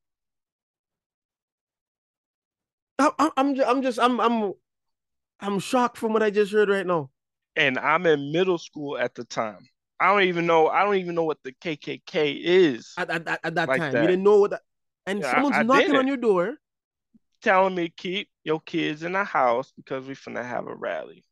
I'm, 2.99 3.11
I'm, 3.37 3.61
I'm 3.61 3.81
just, 3.81 3.99
I'm, 3.99 4.19
I'm, 4.19 4.53
I'm 5.39 5.59
shocked 5.59 5.97
from 5.97 6.13
what 6.13 6.23
I 6.23 6.29
just 6.29 6.51
heard 6.51 6.69
right 6.69 6.85
now. 6.85 7.09
And 7.57 7.77
I'm 7.79 8.05
in 8.05 8.31
middle 8.31 8.57
school 8.57 8.97
at 8.97 9.15
the 9.15 9.25
time. 9.25 9.67
I 9.99 10.07
don't 10.13 10.23
even 10.23 10.45
know. 10.45 10.67
I 10.67 10.83
don't 10.83 10.95
even 10.95 11.15
know 11.15 11.23
what 11.23 11.39
the 11.43 11.51
KKK 11.53 12.39
is 12.39 12.93
at, 12.97 13.09
at, 13.09 13.27
at, 13.27 13.39
at 13.43 13.55
that 13.55 13.67
like 13.67 13.79
time. 13.79 13.93
That. 13.93 14.01
You 14.03 14.07
didn't 14.07 14.23
know 14.23 14.39
what 14.39 14.51
that. 14.51 14.61
And 15.07 15.19
yeah, 15.19 15.31
someone's 15.31 15.55
I, 15.55 15.59
I 15.59 15.63
knocking 15.63 15.95
on 15.95 16.07
your 16.07 16.17
door. 16.17 16.55
telling 17.41 17.75
me 17.75 17.89
keep 17.89 18.29
your 18.43 18.59
kids 18.59 19.03
in 19.03 19.13
the 19.13 19.23
house 19.23 19.73
because 19.75 20.05
we're 20.05 20.15
finna 20.15 20.45
have 20.45 20.67
a 20.67 20.75
rally. 20.75 21.23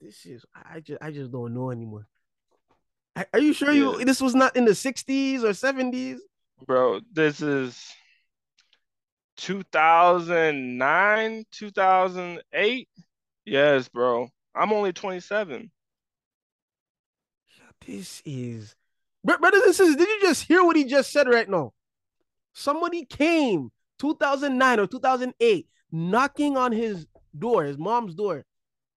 This 0.00 0.24
is 0.24 0.44
I 0.54 0.80
just 0.80 1.02
I 1.02 1.10
just 1.10 1.30
don't 1.30 1.54
know 1.54 1.70
anymore. 1.70 2.08
Are 3.32 3.38
you 3.38 3.52
sure 3.52 3.72
yeah. 3.72 3.98
you 3.98 4.04
this 4.04 4.20
was 4.20 4.34
not 4.34 4.56
in 4.56 4.64
the 4.64 4.72
60s 4.72 5.42
or 5.42 5.50
70s? 5.50 6.18
Bro, 6.66 7.00
this 7.12 7.40
is 7.40 7.94
2009, 9.36 11.44
2008. 11.50 12.88
Yes, 13.44 13.88
bro. 13.88 14.28
I'm 14.54 14.72
only 14.72 14.92
27. 14.92 15.70
This 17.86 18.22
is 18.24 18.74
brothers 19.22 19.62
and 19.62 19.74
sisters. 19.74 19.96
Did 19.96 20.08
you 20.08 20.20
just 20.22 20.44
hear 20.44 20.64
what 20.64 20.76
he 20.76 20.84
just 20.84 21.12
said 21.12 21.28
right 21.28 21.48
now? 21.48 21.72
Somebody 22.52 23.04
came 23.04 23.70
2009 23.98 24.80
or 24.80 24.86
2008 24.86 25.66
knocking 25.92 26.56
on 26.56 26.72
his 26.72 27.06
door, 27.38 27.64
his 27.64 27.78
mom's 27.78 28.14
door. 28.14 28.44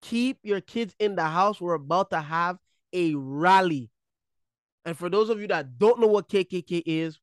Keep 0.02 0.40
your 0.44 0.62
kids 0.62 0.96
in 1.00 1.16
the 1.16 1.24
house. 1.24 1.60
We're 1.60 1.74
about 1.74 2.12
to 2.12 2.22
have 2.22 2.58
a 2.94 3.14
rally. 3.16 3.90
And 4.86 4.98
for 4.98 5.10
those 5.10 5.30
of 5.30 5.42
you 5.42 5.48
that 5.48 5.78
don't 5.78 6.00
know 6.00 6.08
what 6.08 6.30
KKK 6.30 6.84
is, 6.86 7.20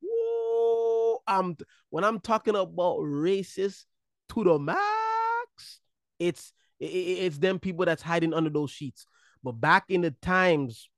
I'm 1.26 1.56
when 1.90 2.04
I'm 2.04 2.20
talking 2.20 2.54
about 2.54 2.98
racist 2.98 3.84
to 4.30 4.44
the 4.44 4.58
max, 4.58 5.80
it's 6.18 6.52
it, 6.80 6.86
it's 6.86 7.38
them 7.38 7.58
people 7.58 7.84
that's 7.84 8.02
hiding 8.02 8.34
under 8.34 8.50
those 8.50 8.70
sheets. 8.70 9.06
But 9.42 9.52
back 9.52 9.84
in 9.88 10.02
the 10.02 10.10
times, 10.10 10.88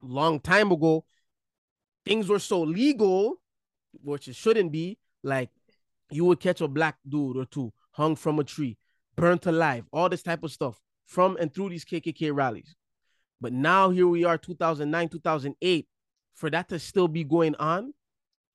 long 0.00 0.40
time 0.40 0.72
ago, 0.72 1.04
things 2.04 2.28
were 2.28 2.38
so 2.38 2.62
legal, 2.62 3.34
which 4.02 4.28
it 4.28 4.36
shouldn't 4.36 4.72
be. 4.72 4.98
Like 5.22 5.50
you 6.10 6.24
would 6.24 6.40
catch 6.40 6.60
a 6.60 6.68
black 6.68 6.96
dude 7.08 7.36
or 7.36 7.44
two 7.46 7.72
hung 7.92 8.16
from 8.16 8.38
a 8.38 8.44
tree, 8.44 8.76
burnt 9.16 9.46
alive, 9.46 9.84
all 9.92 10.08
this 10.08 10.22
type 10.22 10.42
of 10.42 10.50
stuff 10.50 10.80
from 11.06 11.36
and 11.38 11.52
through 11.52 11.70
these 11.70 11.84
KKK 11.84 12.34
rallies. 12.34 12.74
But 13.40 13.52
now 13.52 13.90
here 13.90 14.06
we 14.06 14.24
are, 14.24 14.38
2009, 14.38 15.08
2008, 15.08 15.88
for 16.34 16.50
that 16.50 16.68
to 16.68 16.78
still 16.78 17.08
be 17.08 17.24
going 17.24 17.54
on. 17.56 17.92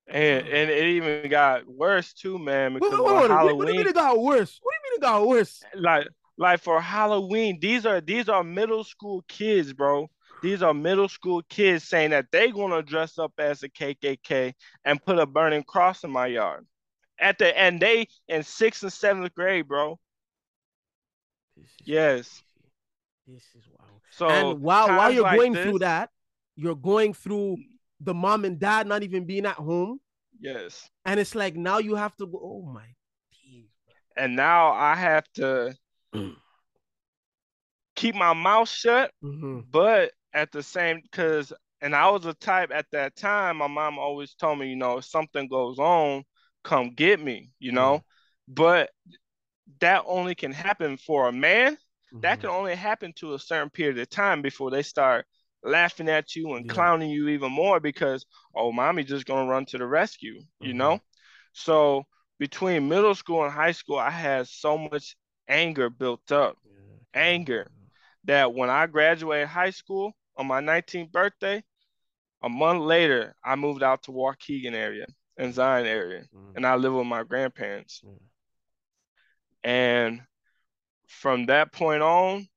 And 0.09 0.47
and 0.47 0.69
it 0.69 0.85
even 0.85 1.29
got 1.29 1.67
worse 1.67 2.13
too, 2.13 2.39
man. 2.39 2.75
Because 2.75 2.93
wait, 2.93 3.01
wait, 3.03 3.21
wait, 3.21 3.29
Halloween, 3.29 3.57
what 3.57 3.67
do 3.67 3.73
you 3.73 3.79
mean 3.79 3.87
it 3.87 3.95
got 3.95 4.19
worse? 4.19 4.59
What 4.61 4.71
do 4.71 4.77
you 4.77 4.91
mean 4.91 4.97
it 4.97 5.01
got 5.01 5.27
worse? 5.27 5.63
Like 5.75 6.07
like 6.37 6.61
for 6.61 6.79
Halloween, 6.79 7.59
these 7.59 7.85
are 7.85 7.99
these 7.99 8.29
are 8.29 8.43
middle 8.43 8.83
school 8.83 9.23
kids, 9.27 9.73
bro. 9.73 10.09
These 10.41 10.61
are 10.61 10.73
middle 10.73 11.09
school 11.09 11.41
kids 11.49 11.83
saying 11.83 12.11
that 12.11 12.27
they 12.31 12.51
gonna 12.51 12.83
dress 12.83 13.17
up 13.17 13.33
as 13.37 13.63
a 13.63 13.69
KKK 13.69 14.53
and 14.85 15.03
put 15.03 15.19
a 15.19 15.25
burning 15.25 15.63
cross 15.63 16.03
in 16.03 16.11
my 16.11 16.27
yard. 16.27 16.65
At 17.19 17.39
the 17.39 17.57
and 17.57 17.79
they 17.81 18.07
in 18.27 18.43
sixth 18.43 18.83
and 18.83 18.93
seventh 18.93 19.33
grade, 19.33 19.67
bro. 19.67 19.99
This 21.57 21.69
yes. 21.83 22.43
This 23.25 23.43
is 23.55 23.63
wild. 23.77 24.01
So 24.11 24.29
and 24.29 24.61
while 24.61 24.87
while 24.87 25.11
you're 25.11 25.23
like 25.23 25.37
going 25.37 25.53
this, 25.53 25.63
through 25.65 25.79
that, 25.79 26.11
you're 26.55 26.75
going 26.75 27.13
through 27.13 27.57
the 27.99 28.13
mom 28.13 28.45
and 28.45 28.59
dad 28.59 28.87
not 28.87 29.03
even 29.03 29.25
being 29.25 29.45
at 29.45 29.55
home. 29.55 29.99
Yes. 30.39 30.89
And 31.05 31.19
it's 31.19 31.35
like 31.35 31.55
now 31.55 31.79
you 31.79 31.95
have 31.95 32.15
to 32.17 32.27
go, 32.27 32.39
oh 32.41 32.71
my. 32.71 32.85
And 34.15 34.35
now 34.35 34.71
I 34.71 34.95
have 34.95 35.25
to 35.35 35.75
keep 37.95 38.15
my 38.15 38.33
mouth 38.33 38.67
shut, 38.67 39.11
mm-hmm. 39.23 39.61
but 39.69 40.11
at 40.33 40.51
the 40.51 40.63
same 40.63 41.01
because 41.01 41.53
and 41.81 41.95
I 41.95 42.09
was 42.09 42.25
a 42.25 42.33
type 42.33 42.71
at 42.73 42.87
that 42.91 43.15
time, 43.15 43.57
my 43.57 43.67
mom 43.67 43.99
always 43.99 44.33
told 44.33 44.59
me, 44.59 44.69
you 44.69 44.75
know, 44.75 44.97
if 44.97 45.05
something 45.05 45.47
goes 45.47 45.77
on, 45.77 46.23
come 46.63 46.89
get 46.95 47.21
me, 47.21 47.51
you 47.59 47.71
know. 47.71 47.97
Mm-hmm. 47.97 48.53
But 48.55 48.89
that 49.79 50.03
only 50.07 50.33
can 50.33 50.51
happen 50.51 50.97
for 50.97 51.27
a 51.27 51.31
man. 51.31 51.73
Mm-hmm. 51.73 52.21
That 52.21 52.41
can 52.41 52.49
only 52.49 52.73
happen 52.73 53.13
to 53.17 53.35
a 53.35 53.39
certain 53.39 53.69
period 53.69 53.99
of 53.99 54.09
time 54.09 54.41
before 54.41 54.71
they 54.71 54.81
start 54.81 55.25
laughing 55.63 56.09
at 56.09 56.35
you 56.35 56.53
and 56.53 56.65
yeah. 56.65 56.73
clowning 56.73 57.09
you 57.09 57.29
even 57.29 57.51
more 57.51 57.79
because 57.79 58.25
oh 58.55 58.71
mommy 58.71 59.03
just 59.03 59.25
gonna 59.25 59.49
run 59.49 59.65
to 59.65 59.77
the 59.77 59.85
rescue 59.85 60.39
you 60.59 60.69
mm-hmm. 60.69 60.77
know 60.77 60.99
so 61.53 62.03
between 62.39 62.87
middle 62.87 63.15
school 63.15 63.43
and 63.43 63.51
high 63.51 63.71
school 63.71 63.97
i 63.97 64.09
had 64.09 64.47
so 64.47 64.77
much 64.77 65.15
anger 65.47 65.89
built 65.89 66.31
up 66.31 66.57
yeah. 66.65 67.21
anger 67.21 67.67
that 68.25 68.53
when 68.53 68.69
i 68.69 68.85
graduated 68.85 69.47
high 69.47 69.69
school 69.69 70.13
on 70.37 70.45
my 70.45 70.61
19th 70.61 71.11
birthday 71.11 71.63
a 72.43 72.49
month 72.49 72.81
later 72.81 73.35
i 73.43 73.55
moved 73.55 73.81
out 73.81 74.03
to 74.03 74.11
waukegan 74.11 74.73
area 74.73 75.05
and 75.37 75.53
zion 75.53 75.87
area 75.87 76.21
mm-hmm. 76.35 76.55
and 76.55 76.65
i 76.65 76.75
live 76.75 76.93
with 76.93 77.07
my 77.07 77.23
grandparents 77.23 78.01
mm-hmm. 78.05 79.67
and 79.67 80.21
from 81.07 81.47
that 81.47 81.71
point 81.71 82.03
on 82.03 82.47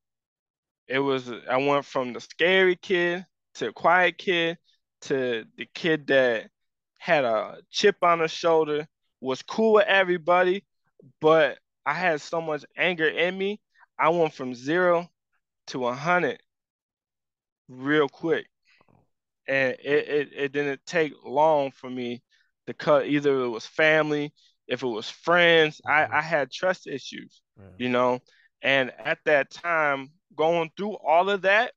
it 0.91 0.99
was 0.99 1.31
I 1.49 1.57
went 1.57 1.85
from 1.85 2.13
the 2.13 2.21
scary 2.21 2.75
kid 2.75 3.25
to 3.55 3.67
the 3.67 3.73
quiet 3.73 4.19
kid 4.19 4.59
to 5.03 5.45
the 5.57 5.67
kid 5.73 6.09
that 6.09 6.51
had 6.99 7.25
a 7.25 7.59
chip 7.71 7.97
on 8.03 8.21
his 8.21 8.33
shoulder, 8.33 8.87
was 9.21 9.41
cool 9.43 9.75
with 9.75 9.87
everybody, 9.87 10.65
but 11.21 11.59
I 11.87 11.95
had 11.95 12.21
so 12.21 12.41
much 12.41 12.65
anger 12.77 13.09
in 13.09 13.39
me. 13.39 13.61
I 13.99 14.11
went 14.11 14.35
from 14.35 14.55
zero 14.55 15.09
to 15.69 15.87
a 15.87 15.95
hundred 15.95 16.43
real 17.69 18.09
quick. 18.09 18.47
And 19.47 19.77
it, 19.83 20.09
it, 20.09 20.29
it 20.35 20.53
didn't 20.53 20.81
take 20.87 21.13
long 21.25 21.71
for 21.71 21.89
me 21.89 22.23
to 22.67 22.75
cut 22.75 23.07
either 23.07 23.41
it 23.41 23.49
was 23.49 23.67
family, 23.67 24.33
if 24.69 24.83
it 24.83 24.87
was 24.87 25.09
friends, 25.09 25.81
I, 25.87 26.03
mm-hmm. 26.03 26.15
I 26.15 26.21
had 26.21 26.53
trust 26.53 26.87
issues, 26.87 27.43
yeah. 27.59 27.65
you 27.79 27.89
know. 27.89 28.21
And 28.63 28.93
at 28.99 29.19
that 29.25 29.51
time, 29.51 30.11
going 30.35 30.71
through 30.77 30.95
all 30.95 31.31
of 31.31 31.43
that, 31.43 31.73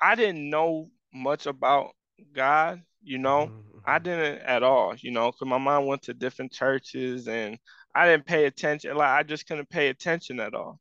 I 0.00 0.14
didn't 0.14 0.48
know 0.48 0.90
much 1.12 1.46
about 1.46 1.92
God, 2.32 2.82
you 3.02 3.18
know. 3.18 3.46
Mm-hmm. 3.46 3.78
I 3.84 3.98
didn't 3.98 4.42
at 4.42 4.62
all, 4.62 4.94
you 4.96 5.10
know, 5.10 5.30
because 5.30 5.48
my 5.48 5.58
mom 5.58 5.86
went 5.86 6.02
to 6.02 6.14
different 6.14 6.52
churches 6.52 7.28
and 7.28 7.58
I 7.94 8.06
didn't 8.06 8.26
pay 8.26 8.44
attention. 8.44 8.96
Like 8.96 9.08
I 9.08 9.22
just 9.22 9.46
couldn't 9.46 9.70
pay 9.70 9.88
attention 9.88 10.40
at 10.40 10.54
all. 10.54 10.78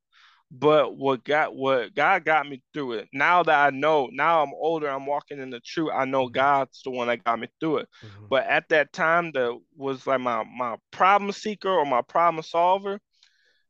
But 0.52 0.98
what 0.98 1.24
got 1.24 1.56
what 1.56 1.94
God 1.94 2.26
got 2.26 2.50
me 2.50 2.62
through 2.74 2.94
it. 2.94 3.10
Now 3.14 3.44
that 3.44 3.68
I 3.68 3.70
know, 3.70 4.10
now 4.12 4.44
I'm 4.44 4.54
older, 4.54 4.90
I'm 4.90 5.06
walking 5.06 5.40
in 5.40 5.52
the 5.52 5.60
truth. 5.60 5.92
I 5.94 6.06
know 6.06 6.26
mm-hmm. 6.26 6.34
God's 6.34 6.82
the 6.84 6.92
one 6.92 7.08
that 7.08 7.24
got 7.24 7.40
me 7.40 7.48
through 7.60 7.78
it. 7.78 7.90
Mm-hmm. 8.04 8.26
But 8.30 8.48
at 8.48 8.68
that 8.70 8.92
time, 8.92 9.32
that 9.34 9.58
was 9.78 10.08
like 10.08 10.22
my 10.22 10.44
my 10.44 10.76
problem 10.92 11.32
seeker 11.32 11.70
or 11.70 11.86
my 11.86 12.02
problem 12.02 12.44
solver 12.44 13.00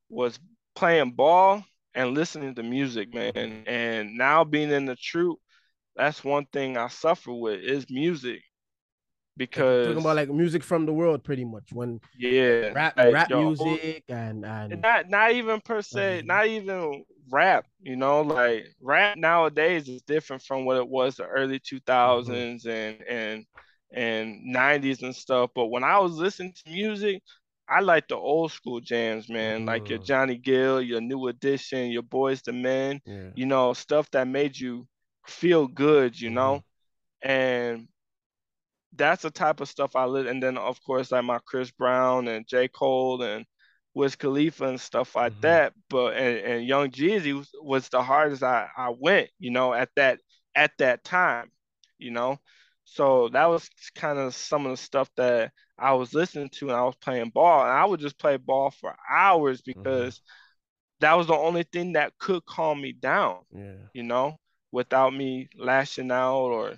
was 0.09 0.39
playing 0.75 1.11
ball 1.11 1.63
and 1.93 2.13
listening 2.13 2.55
to 2.55 2.63
music, 2.63 3.13
man. 3.13 3.63
And 3.67 4.17
now 4.17 4.43
being 4.43 4.71
in 4.71 4.85
the 4.85 4.95
troop, 4.95 5.39
that's 5.95 6.23
one 6.23 6.45
thing 6.51 6.77
I 6.77 6.87
suffer 6.87 7.33
with 7.33 7.59
is 7.59 7.89
music. 7.89 8.41
Because 9.37 9.87
talking 9.87 10.01
about 10.01 10.17
like 10.17 10.29
music 10.29 10.63
from 10.63 10.85
the 10.85 10.91
world, 10.91 11.23
pretty 11.23 11.45
much. 11.45 11.71
When 11.71 12.01
yeah, 12.17 12.71
rap, 12.73 12.97
like, 12.97 13.13
rap 13.13 13.29
yo, 13.29 13.45
music, 13.45 14.03
and 14.09 14.45
and 14.45 14.81
not 14.81 15.09
not 15.09 15.31
even 15.31 15.61
per 15.61 15.81
se, 15.81 16.23
not 16.25 16.47
even 16.47 17.05
rap. 17.31 17.65
You 17.81 17.95
know, 17.95 18.21
like 18.21 18.65
rap 18.81 19.17
nowadays 19.17 19.87
is 19.87 20.01
different 20.01 20.43
from 20.43 20.65
what 20.65 20.75
it 20.75 20.87
was 20.87 21.15
the 21.15 21.25
early 21.25 21.59
two 21.59 21.79
thousands 21.79 22.65
mm 22.65 22.69
mm-hmm. 22.69 23.09
and 23.11 23.45
and 23.45 23.45
and 23.91 24.55
90s 24.55 25.03
and 25.03 25.15
stuff. 25.15 25.51
But 25.55 25.67
when 25.67 25.83
I 25.83 25.99
was 25.99 26.13
listening 26.13 26.53
to 26.53 26.71
music, 26.71 27.23
I 27.69 27.81
like 27.81 28.07
the 28.07 28.15
old 28.15 28.51
school 28.51 28.79
jams, 28.79 29.29
man, 29.29 29.63
mm. 29.63 29.67
like 29.67 29.89
your 29.89 29.99
mm. 29.99 30.05
Johnny 30.05 30.37
Gill, 30.37 30.81
your 30.81 31.01
New 31.01 31.27
Edition, 31.27 31.91
your 31.91 32.03
Boyz 32.03 32.47
II 32.47 32.61
Men, 32.61 32.99
yeah. 33.05 33.29
you 33.35 33.45
know, 33.45 33.73
stuff 33.73 34.09
that 34.11 34.27
made 34.27 34.57
you 34.57 34.87
feel 35.27 35.67
good, 35.67 36.19
you 36.19 36.29
mm. 36.29 36.33
know, 36.33 36.63
mm-hmm. 37.23 37.29
and 37.31 37.87
that's 38.95 39.21
the 39.21 39.29
type 39.29 39.61
of 39.61 39.69
stuff 39.69 39.95
I 39.95 40.05
live. 40.05 40.25
And 40.25 40.41
then 40.41 40.57
of 40.57 40.81
course 40.83 41.11
like 41.11 41.23
my 41.23 41.39
Chris 41.45 41.71
Brown 41.71 42.27
and 42.27 42.47
J 42.47 42.67
Cole 42.67 43.21
and 43.21 43.45
Wiz 43.93 44.15
Khalifa 44.15 44.65
and 44.65 44.81
stuff 44.81 45.15
like 45.15 45.33
mm-hmm. 45.33 45.41
that. 45.41 45.73
But 45.89 46.15
and, 46.15 46.37
and 46.37 46.65
Young 46.65 46.89
Jeezy 46.89 47.33
was, 47.33 47.49
was 47.61 47.89
the 47.89 48.01
hardest 48.01 48.43
I 48.43 48.67
I 48.75 48.89
went, 48.97 49.29
you 49.39 49.51
know, 49.51 49.73
at 49.73 49.89
that 49.95 50.19
at 50.55 50.71
that 50.79 51.03
time, 51.03 51.51
you 51.97 52.11
know. 52.11 52.39
So 52.85 53.29
that 53.29 53.45
was 53.45 53.69
kind 53.95 54.17
of 54.17 54.33
some 54.33 54.65
of 54.65 54.71
the 54.71 54.77
stuff 54.77 55.09
that 55.17 55.51
I 55.79 55.93
was 55.93 56.13
listening 56.13 56.49
to 56.49 56.69
and 56.69 56.77
I 56.77 56.83
was 56.83 56.95
playing 56.95 57.29
ball. 57.29 57.61
And 57.61 57.71
I 57.71 57.85
would 57.85 57.99
just 57.99 58.17
play 58.19 58.37
ball 58.37 58.71
for 58.71 58.95
hours 59.09 59.61
mm-hmm. 59.61 59.81
because 59.81 60.15
mm-hmm. 60.15 61.01
that 61.01 61.13
was 61.13 61.27
the 61.27 61.35
only 61.35 61.63
thing 61.63 61.93
that 61.93 62.17
could 62.17 62.45
calm 62.45 62.81
me 62.81 62.91
down. 62.91 63.39
Yeah. 63.51 63.73
You 63.93 64.03
know, 64.03 64.37
without 64.71 65.13
me 65.13 65.49
lashing 65.57 66.11
out 66.11 66.47
or 66.47 66.73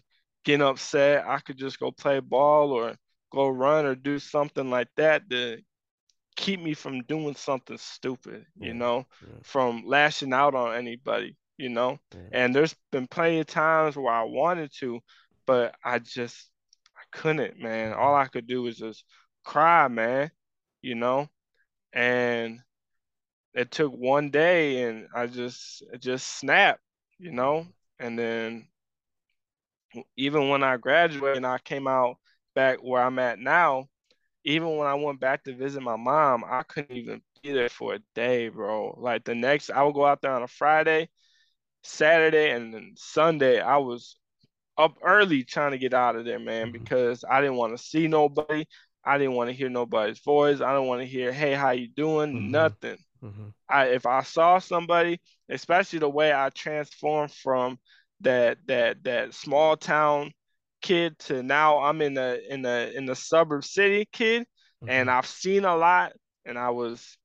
getting 0.45 0.65
upset, 0.65 1.25
I 1.27 1.39
could 1.39 1.57
just 1.57 1.79
go 1.79 1.91
play 1.91 2.19
ball 2.19 2.71
or 2.71 2.95
go 3.31 3.47
run 3.47 3.85
or 3.85 3.95
do 3.95 4.19
something 4.19 4.69
like 4.69 4.89
that 4.97 5.29
to 5.29 5.59
keep 6.35 6.61
me 6.61 6.73
from 6.73 7.03
doing 7.03 7.35
something 7.35 7.77
stupid, 7.77 8.45
yeah. 8.59 8.67
you 8.67 8.73
know, 8.73 9.05
yeah. 9.21 9.39
from 9.43 9.83
lashing 9.85 10.33
out 10.33 10.55
on 10.55 10.75
anybody, 10.75 11.35
you 11.57 11.69
know. 11.69 11.99
And 12.31 12.55
there's 12.55 12.75
been 12.91 13.07
plenty 13.07 13.39
of 13.39 13.47
times 13.47 13.95
where 13.95 14.13
I 14.13 14.23
wanted 14.23 14.71
to, 14.79 14.99
but 15.45 15.75
I 15.83 15.99
just 15.99 16.50
couldn't, 17.11 17.59
man. 17.59 17.91
Mm-hmm. 17.91 17.99
All 17.99 18.15
I 18.15 18.25
could 18.25 18.47
do 18.47 18.63
was 18.63 18.77
just 18.77 19.03
cry, 19.43 19.87
man. 19.87 20.31
You 20.81 20.95
know, 20.95 21.29
and 21.93 22.59
it 23.53 23.71
took 23.71 23.91
one 23.93 24.29
day, 24.31 24.83
and 24.83 25.07
I 25.13 25.27
just 25.27 25.83
it 25.93 26.01
just 26.01 26.27
snapped, 26.27 26.81
you 27.19 27.31
know. 27.31 27.67
And 27.99 28.17
then 28.17 28.67
even 30.17 30.49
when 30.49 30.63
I 30.63 30.77
graduated 30.77 31.37
and 31.37 31.45
I 31.45 31.57
came 31.59 31.87
out 31.87 32.17
back 32.55 32.79
where 32.81 33.03
I'm 33.03 33.19
at 33.19 33.39
now, 33.39 33.87
even 34.43 34.77
when 34.77 34.87
I 34.87 34.95
went 34.95 35.19
back 35.19 35.43
to 35.43 35.55
visit 35.55 35.81
my 35.81 35.95
mom, 35.95 36.43
I 36.47 36.63
couldn't 36.63 36.95
even 36.95 37.21
be 37.43 37.51
there 37.51 37.69
for 37.69 37.95
a 37.95 37.99
day, 38.15 38.49
bro. 38.49 38.95
Like 38.99 39.23
the 39.23 39.35
next, 39.35 39.69
I 39.69 39.83
would 39.83 39.93
go 39.93 40.05
out 40.05 40.21
there 40.21 40.33
on 40.33 40.43
a 40.43 40.47
Friday, 40.47 41.09
Saturday, 41.83 42.51
and 42.51 42.73
then 42.73 42.93
Sunday. 42.97 43.59
I 43.59 43.77
was 43.77 44.17
up 44.81 44.97
early 45.03 45.43
trying 45.43 45.71
to 45.71 45.77
get 45.77 45.93
out 45.93 46.15
of 46.15 46.25
there, 46.25 46.39
man, 46.39 46.67
mm-hmm. 46.67 46.83
because 46.83 47.23
I 47.29 47.41
didn't 47.41 47.57
want 47.57 47.77
to 47.77 47.83
see 47.83 48.07
nobody. 48.07 48.65
I 49.03 49.17
didn't 49.17 49.33
want 49.33 49.49
to 49.49 49.55
hear 49.55 49.69
nobody's 49.69 50.19
voice. 50.19 50.61
I 50.61 50.73
don't 50.73 50.87
want 50.87 51.01
to 51.01 51.07
hear, 51.07 51.31
"Hey, 51.31 51.53
how 51.53 51.71
you 51.71 51.87
doing?" 51.87 52.33
Mm-hmm. 52.33 52.51
Nothing. 52.51 52.97
Mm-hmm. 53.23 53.49
I 53.69 53.85
if 53.87 54.05
I 54.05 54.23
saw 54.23 54.59
somebody, 54.59 55.19
especially 55.49 55.99
the 55.99 56.09
way 56.09 56.33
I 56.33 56.49
transformed 56.49 57.31
from 57.31 57.79
that 58.21 58.57
that 58.67 59.03
that 59.03 59.33
small 59.33 59.77
town 59.77 60.31
kid 60.81 61.17
to 61.19 61.43
now 61.43 61.79
I'm 61.79 62.01
in 62.01 62.13
the 62.15 62.41
in 62.51 62.61
the 62.61 62.91
in 62.95 63.05
the 63.05 63.15
suburb 63.15 63.63
city 63.63 64.07
kid, 64.11 64.43
mm-hmm. 64.43 64.89
and 64.89 65.09
I've 65.09 65.27
seen 65.27 65.65
a 65.65 65.75
lot, 65.75 66.13
and 66.45 66.57
I 66.57 66.71
was 66.71 67.17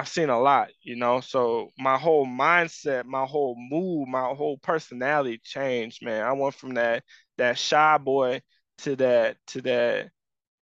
I've 0.00 0.08
seen 0.08 0.30
a 0.30 0.40
lot, 0.40 0.70
you 0.80 0.96
know. 0.96 1.20
So 1.20 1.68
my 1.78 1.98
whole 1.98 2.24
mindset, 2.24 3.04
my 3.04 3.26
whole 3.26 3.54
mood, 3.54 4.08
my 4.08 4.28
whole 4.28 4.56
personality 4.56 5.38
changed, 5.44 6.02
man. 6.02 6.24
I 6.24 6.32
went 6.32 6.54
from 6.54 6.72
that 6.74 7.04
that 7.36 7.58
shy 7.58 7.98
boy 7.98 8.40
to 8.78 8.96
that 8.96 9.36
to 9.48 9.60
that 9.60 10.08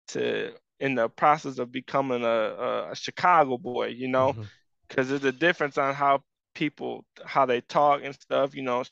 to 0.09 0.55
in 0.81 0.97
the 0.97 1.09
process 1.09 1.59
of 1.59 1.71
becoming 1.71 2.25
a, 2.25 2.89
a, 2.91 2.97
Chicago 2.97 3.59
boy, 3.59 3.89
you 3.89 4.09
know, 4.09 4.35
because 4.89 5.07
mm-hmm. 5.07 5.19
there's 5.19 5.35
a 5.35 5.39
difference 5.39 5.79
on 5.79 5.95
how 5.95 6.25
people 6.55 7.05
how 7.25 7.47
they 7.47 7.61
talk 7.61 8.01
and 8.03 8.17
stuff 8.17 8.53
you 8.53 8.63
know 8.63 8.83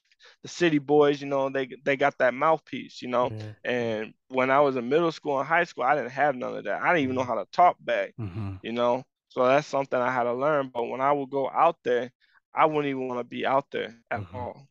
the 0.45 0.49
city 0.49 0.79
boys 0.79 1.21
you 1.21 1.27
know 1.27 1.51
they 1.51 1.69
they 1.85 1.97
got 1.97 2.17
that 2.19 2.33
mouthpiece 2.33 3.03
you 3.03 3.09
know 3.09 3.29
yeah. 3.33 3.53
and 3.65 4.15
when 4.29 4.53
i 4.53 4.61
was 4.61 4.77
in 4.77 4.89
middle 4.89 5.11
school 5.11 5.41
and 5.41 5.49
high 5.49 5.65
school 5.65 5.83
i 5.83 5.97
didn't 5.97 6.11
have 6.11 6.37
none 6.37 6.57
of 6.57 6.63
that 6.63 6.81
i 6.81 6.89
didn't 6.89 7.03
even 7.03 7.17
know 7.17 7.23
mm-hmm. 7.23 7.31
how 7.31 7.43
to 7.43 7.51
talk 7.51 7.77
back 7.81 8.13
mm-hmm. 8.21 8.55
you 8.63 8.71
know 8.71 9.03
so 9.37 9.47
that's 9.47 9.67
something 9.67 10.01
i 10.01 10.11
had 10.11 10.25
to 10.25 10.33
learn 10.33 10.71
but 10.73 10.85
when 10.85 11.01
i 11.01 11.13
would 11.13 11.31
go 11.31 11.49
out 11.51 11.77
there 11.85 12.11
i 12.55 12.65
wouldn't 12.65 12.87
even 12.87 13.07
want 13.07 13.21
to 13.21 13.25
be 13.25 13.45
out 13.45 13.67
there 13.71 13.95
at 14.11 14.21
mm-hmm. 14.21 14.37
all 14.37 14.67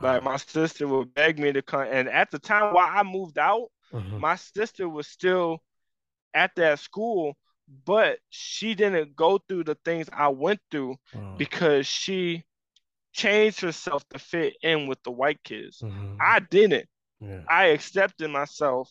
like 0.00 0.24
my 0.24 0.36
sister 0.36 0.88
would 0.88 1.14
beg 1.14 1.38
me 1.38 1.52
to 1.52 1.62
come 1.62 1.86
and 1.88 2.08
at 2.08 2.30
the 2.30 2.38
time 2.38 2.74
while 2.74 2.88
i 2.90 3.02
moved 3.02 3.38
out 3.38 3.68
mm-hmm. 3.92 4.18
my 4.18 4.34
sister 4.34 4.88
was 4.88 5.06
still 5.06 5.62
at 6.32 6.50
that 6.56 6.78
school 6.78 7.36
but 7.84 8.18
she 8.30 8.74
didn't 8.74 9.16
go 9.16 9.38
through 9.48 9.64
the 9.64 9.76
things 9.84 10.08
I 10.12 10.28
went 10.28 10.60
through 10.70 10.96
mm. 11.14 11.38
because 11.38 11.86
she 11.86 12.44
changed 13.12 13.60
herself 13.60 14.06
to 14.10 14.18
fit 14.18 14.54
in 14.62 14.86
with 14.86 15.02
the 15.02 15.10
white 15.10 15.42
kids. 15.44 15.80
Mm-hmm. 15.82 16.16
I 16.20 16.40
didn't. 16.40 16.86
Yeah. 17.20 17.40
I 17.48 17.66
accepted 17.66 18.28
myself 18.28 18.90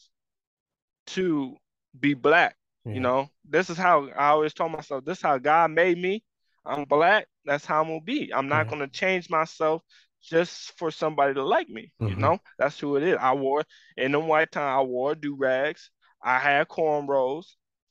to 1.08 1.56
be 2.00 2.14
black. 2.14 2.56
Yeah. 2.86 2.94
You 2.94 3.00
know, 3.00 3.30
this 3.48 3.70
is 3.70 3.78
how 3.78 4.10
I 4.10 4.30
always 4.30 4.54
told 4.54 4.72
myself, 4.72 5.06
this 5.06 5.20
is 5.20 5.24
how 5.24 5.38
God 5.38 5.72
made 5.72 5.98
me. 5.98 6.24
I'm 6.66 6.86
black. 6.86 7.28
That's 7.46 7.66
how 7.66 7.82
I'm 7.82 7.88
gonna 7.88 8.02
be. 8.02 8.32
I'm 8.34 8.48
not 8.48 8.70
gonna 8.70 8.88
change 8.88 9.30
myself 9.30 9.82
just 10.22 10.78
for 10.78 10.92
somebody 10.92 11.34
to 11.34 11.44
like 11.44 11.70
me. 11.70 11.92
Mm-hmm. 12.02 12.14
You 12.14 12.16
know, 12.16 12.40
that's 12.58 12.80
who 12.80 12.96
it 12.96 13.04
is. 13.04 13.18
I 13.20 13.34
wore 13.34 13.64
in 13.98 14.14
the 14.14 14.20
white 14.20 14.52
time. 14.52 14.78
I 14.78 14.82
wore 14.82 15.16
do 15.16 15.36
rags. 15.36 15.90
I 16.24 16.40
had 16.40 16.68
cornrows. 16.70 17.46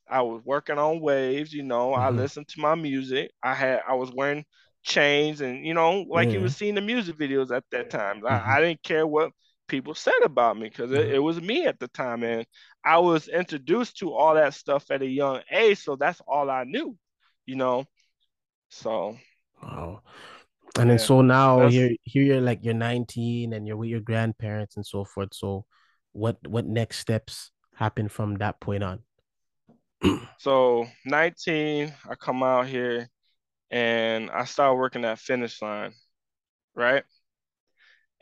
I 0.08 0.22
was 0.22 0.42
working 0.44 0.78
on 0.78 1.00
waves, 1.00 1.52
you 1.52 1.62
know. 1.62 1.90
Mm-hmm. 1.90 2.02
I 2.02 2.10
listened 2.10 2.48
to 2.48 2.60
my 2.60 2.74
music. 2.74 3.30
I 3.42 3.54
had 3.54 3.82
I 3.86 3.94
was 3.94 4.10
wearing 4.12 4.44
chains 4.82 5.40
and 5.40 5.64
you 5.64 5.74
know, 5.74 6.04
like 6.08 6.28
yeah. 6.28 6.34
you 6.34 6.40
was 6.40 6.56
seeing 6.56 6.74
the 6.74 6.80
music 6.80 7.16
videos 7.16 7.54
at 7.54 7.64
that 7.70 7.90
time. 7.90 8.16
Mm-hmm. 8.16 8.26
I, 8.26 8.56
I, 8.56 8.60
didn't 8.60 8.82
care 8.82 9.06
what 9.06 9.30
people 9.68 9.94
said 9.94 10.20
about 10.24 10.58
me 10.58 10.68
because 10.68 10.90
it, 10.92 11.12
it, 11.12 11.18
was 11.18 11.40
me 11.40 11.66
at 11.66 11.78
the 11.78 11.88
time. 11.88 12.24
And 12.24 12.44
I 12.84 12.98
was 12.98 13.28
introduced 13.28 13.98
to 13.98 14.12
all 14.12 14.34
that 14.34 14.54
stuff 14.54 14.90
at 14.90 15.02
a 15.02 15.06
young 15.06 15.40
age, 15.50 15.78
so 15.78 15.96
that's 15.96 16.20
all 16.26 16.50
I 16.50 16.64
knew, 16.64 16.96
you 17.46 17.56
know. 17.56 17.86
So 18.70 19.16
wow. 19.62 20.02
And 20.78 20.88
yeah, 20.88 20.96
then 20.96 20.98
so 20.98 21.20
now 21.22 21.68
here 21.68 21.90
here 22.02 22.22
you're 22.24 22.40
like 22.40 22.60
you're 22.62 22.74
19 22.74 23.52
and 23.52 23.66
you're 23.66 23.76
with 23.76 23.90
your 23.90 24.00
grandparents 24.00 24.76
and 24.76 24.86
so 24.86 25.04
forth. 25.04 25.34
So 25.34 25.64
what 26.12 26.38
what 26.46 26.66
next 26.66 26.98
steps 26.98 27.50
happen 27.74 28.08
from 28.08 28.36
that 28.36 28.60
point 28.60 28.82
on? 28.82 29.00
so 30.38 30.86
19, 31.04 31.92
I 32.08 32.14
come 32.14 32.42
out 32.42 32.66
here 32.66 33.08
and 33.70 34.30
I 34.30 34.44
start 34.44 34.76
working 34.76 35.04
at 35.04 35.18
finish 35.18 35.60
line, 35.62 35.92
right? 36.74 37.04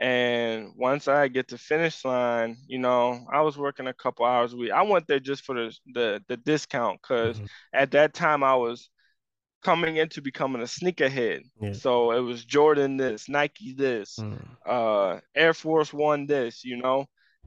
And 0.00 0.72
once 0.76 1.08
I 1.08 1.28
get 1.28 1.48
to 1.48 1.58
finish 1.58 2.04
line, 2.04 2.56
you 2.66 2.78
know, 2.78 3.26
I 3.30 3.42
was 3.42 3.58
working 3.58 3.86
a 3.86 3.92
couple 3.92 4.24
hours 4.24 4.54
a 4.54 4.56
week. 4.56 4.72
I 4.72 4.82
went 4.82 5.06
there 5.06 5.20
just 5.20 5.44
for 5.44 5.54
the 5.54 5.76
the, 5.92 6.22
the 6.28 6.36
discount 6.38 7.00
because 7.02 7.36
mm-hmm. 7.36 7.46
at 7.74 7.90
that 7.90 8.14
time 8.14 8.42
I 8.42 8.54
was 8.56 8.88
coming 9.62 9.96
into 9.96 10.22
becoming 10.22 10.62
a 10.62 10.64
sneakerhead. 10.64 11.42
Yeah. 11.60 11.72
So 11.74 12.12
it 12.12 12.20
was 12.20 12.46
Jordan 12.46 12.96
this, 12.96 13.28
Nike 13.28 13.74
this, 13.74 14.16
mm. 14.18 14.38
uh, 14.66 15.20
Air 15.34 15.52
Force 15.52 15.92
One 15.92 16.26
this, 16.26 16.64
you 16.64 16.78
know 16.78 17.06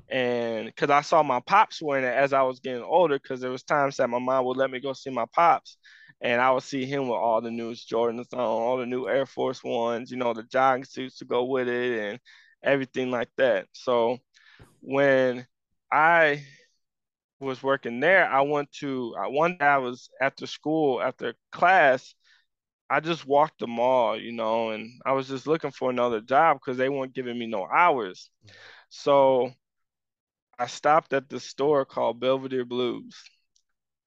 and 0.09 0.67
because 0.67 0.89
I 0.89 1.01
saw 1.01 1.23
my 1.23 1.39
pops 1.39 1.81
wearing 1.81 2.05
it 2.05 2.13
as 2.13 2.33
I 2.33 2.41
was 2.43 2.59
getting 2.59 2.83
older, 2.83 3.17
because 3.19 3.41
there 3.41 3.51
was 3.51 3.63
times 3.63 3.97
that 3.97 4.09
my 4.09 4.19
mom 4.19 4.45
would 4.45 4.57
let 4.57 4.71
me 4.71 4.79
go 4.79 4.93
see 4.93 5.09
my 5.09 5.25
pops, 5.33 5.77
and 6.21 6.41
I 6.41 6.51
would 6.51 6.63
see 6.63 6.85
him 6.85 7.07
with 7.07 7.17
all 7.17 7.41
the 7.41 7.51
new 7.51 7.71
Jordans 7.71 8.33
on, 8.33 8.39
all 8.39 8.77
the 8.77 8.85
new 8.85 9.07
Air 9.07 9.25
Force 9.25 9.63
Ones, 9.63 10.11
you 10.11 10.17
know, 10.17 10.33
the 10.33 10.43
jogging 10.43 10.85
suits 10.85 11.17
to 11.17 11.25
go 11.25 11.45
with 11.45 11.67
it, 11.67 11.99
and 11.99 12.19
everything 12.63 13.11
like 13.11 13.29
that. 13.37 13.67
So 13.73 14.17
when 14.81 15.45
I 15.91 16.43
was 17.39 17.61
working 17.63 17.99
there, 17.99 18.27
I 18.29 18.41
went 18.41 18.71
to 18.79 19.13
one 19.29 19.57
day 19.57 19.65
I 19.65 19.77
was 19.77 20.09
after 20.21 20.47
school 20.47 21.01
after 21.01 21.33
class. 21.51 22.15
I 22.89 22.99
just 22.99 23.25
walked 23.25 23.59
the 23.59 23.67
mall, 23.67 24.19
you 24.19 24.31
know, 24.31 24.71
and 24.71 24.89
I 25.05 25.13
was 25.13 25.27
just 25.27 25.47
looking 25.47 25.71
for 25.71 25.89
another 25.89 26.21
job 26.21 26.57
because 26.57 26.77
they 26.77 26.89
weren't 26.89 27.13
giving 27.13 27.37
me 27.37 27.47
no 27.47 27.67
hours. 27.67 28.29
So 28.89 29.51
I 30.57 30.67
stopped 30.67 31.13
at 31.13 31.29
the 31.29 31.39
store 31.39 31.85
called 31.85 32.19
Belvedere 32.19 32.65
Blues. 32.65 33.15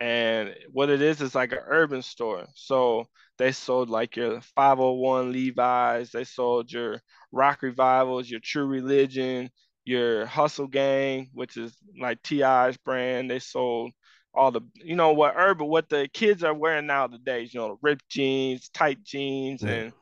And 0.01 0.55
what 0.73 0.91
it 0.91 1.01
is 1.01 1.21
is 1.21 1.35
like 1.35 1.53
an 1.53 1.61
urban 1.67 2.03
store. 2.03 2.47
So 2.55 3.07
they 3.39 3.53
sold 3.53 3.91
like 3.91 4.17
your 4.17 4.41
501 4.41 5.33
Levi's, 5.33 6.11
they 6.11 6.25
sold 6.25 6.71
your 6.71 7.01
rock 7.33 7.63
revivals, 7.63 8.29
your 8.29 8.41
true 8.41 8.67
religion, 8.67 9.51
your 9.85 10.27
hustle 10.27 10.67
gang, 10.67 11.31
which 11.33 11.57
is 11.57 11.75
like 11.99 12.23
TI's 12.23 12.77
brand. 12.79 13.31
They 13.31 13.39
sold 13.39 13.93
all 14.35 14.51
the 14.51 14.61
you 14.75 14.97
know 14.97 15.13
what 15.13 15.35
urban 15.37 15.67
what 15.67 15.89
the 15.89 16.09
kids 16.13 16.45
are 16.45 16.53
wearing 16.53 16.87
nowadays, 16.87 17.55
you 17.55 17.61
know, 17.61 17.69
the 17.69 17.77
ripped 17.81 18.09
jeans, 18.11 18.69
tight 18.69 19.03
jeans, 19.03 19.63
yeah. 19.63 19.71
and 19.71 19.93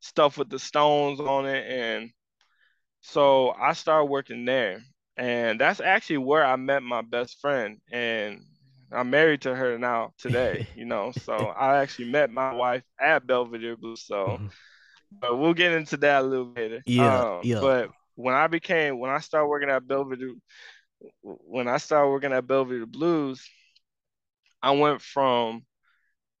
stuff 0.00 0.38
with 0.38 0.48
the 0.48 0.58
stones 0.60 1.18
on 1.20 1.46
it. 1.46 1.66
And 1.68 2.10
so 3.00 3.50
I 3.50 3.72
started 3.72 4.06
working 4.06 4.44
there 4.44 4.82
and 5.20 5.60
that's 5.60 5.80
actually 5.80 6.18
where 6.18 6.44
I 6.44 6.56
met 6.56 6.82
my 6.82 7.02
best 7.02 7.40
friend, 7.40 7.78
and 7.92 8.42
I'm 8.92 9.10
married 9.10 9.42
to 9.42 9.54
her 9.54 9.78
now 9.78 10.12
today. 10.18 10.66
you 10.74 10.84
know, 10.84 11.12
so 11.22 11.34
I 11.34 11.78
actually 11.78 12.10
met 12.10 12.30
my 12.30 12.52
wife 12.52 12.82
at 13.00 13.26
Belvedere 13.26 13.76
Blue. 13.76 13.96
So, 13.96 14.26
mm-hmm. 14.26 14.46
but 15.20 15.38
we'll 15.38 15.54
get 15.54 15.72
into 15.72 15.96
that 15.98 16.22
a 16.22 16.26
little 16.26 16.52
later. 16.52 16.82
Yeah, 16.86 17.20
um, 17.20 17.40
yeah. 17.42 17.60
But 17.60 17.90
when 18.14 18.34
I 18.34 18.46
became, 18.46 18.98
when 18.98 19.10
I 19.10 19.20
started 19.20 19.48
working 19.48 19.70
at 19.70 19.86
Belvedere, 19.86 20.34
when 21.22 21.68
I 21.68 21.78
started 21.78 22.10
working 22.10 22.32
at 22.32 22.46
Belvedere 22.46 22.86
Blues, 22.86 23.48
I 24.62 24.72
went 24.72 25.00
from, 25.00 25.64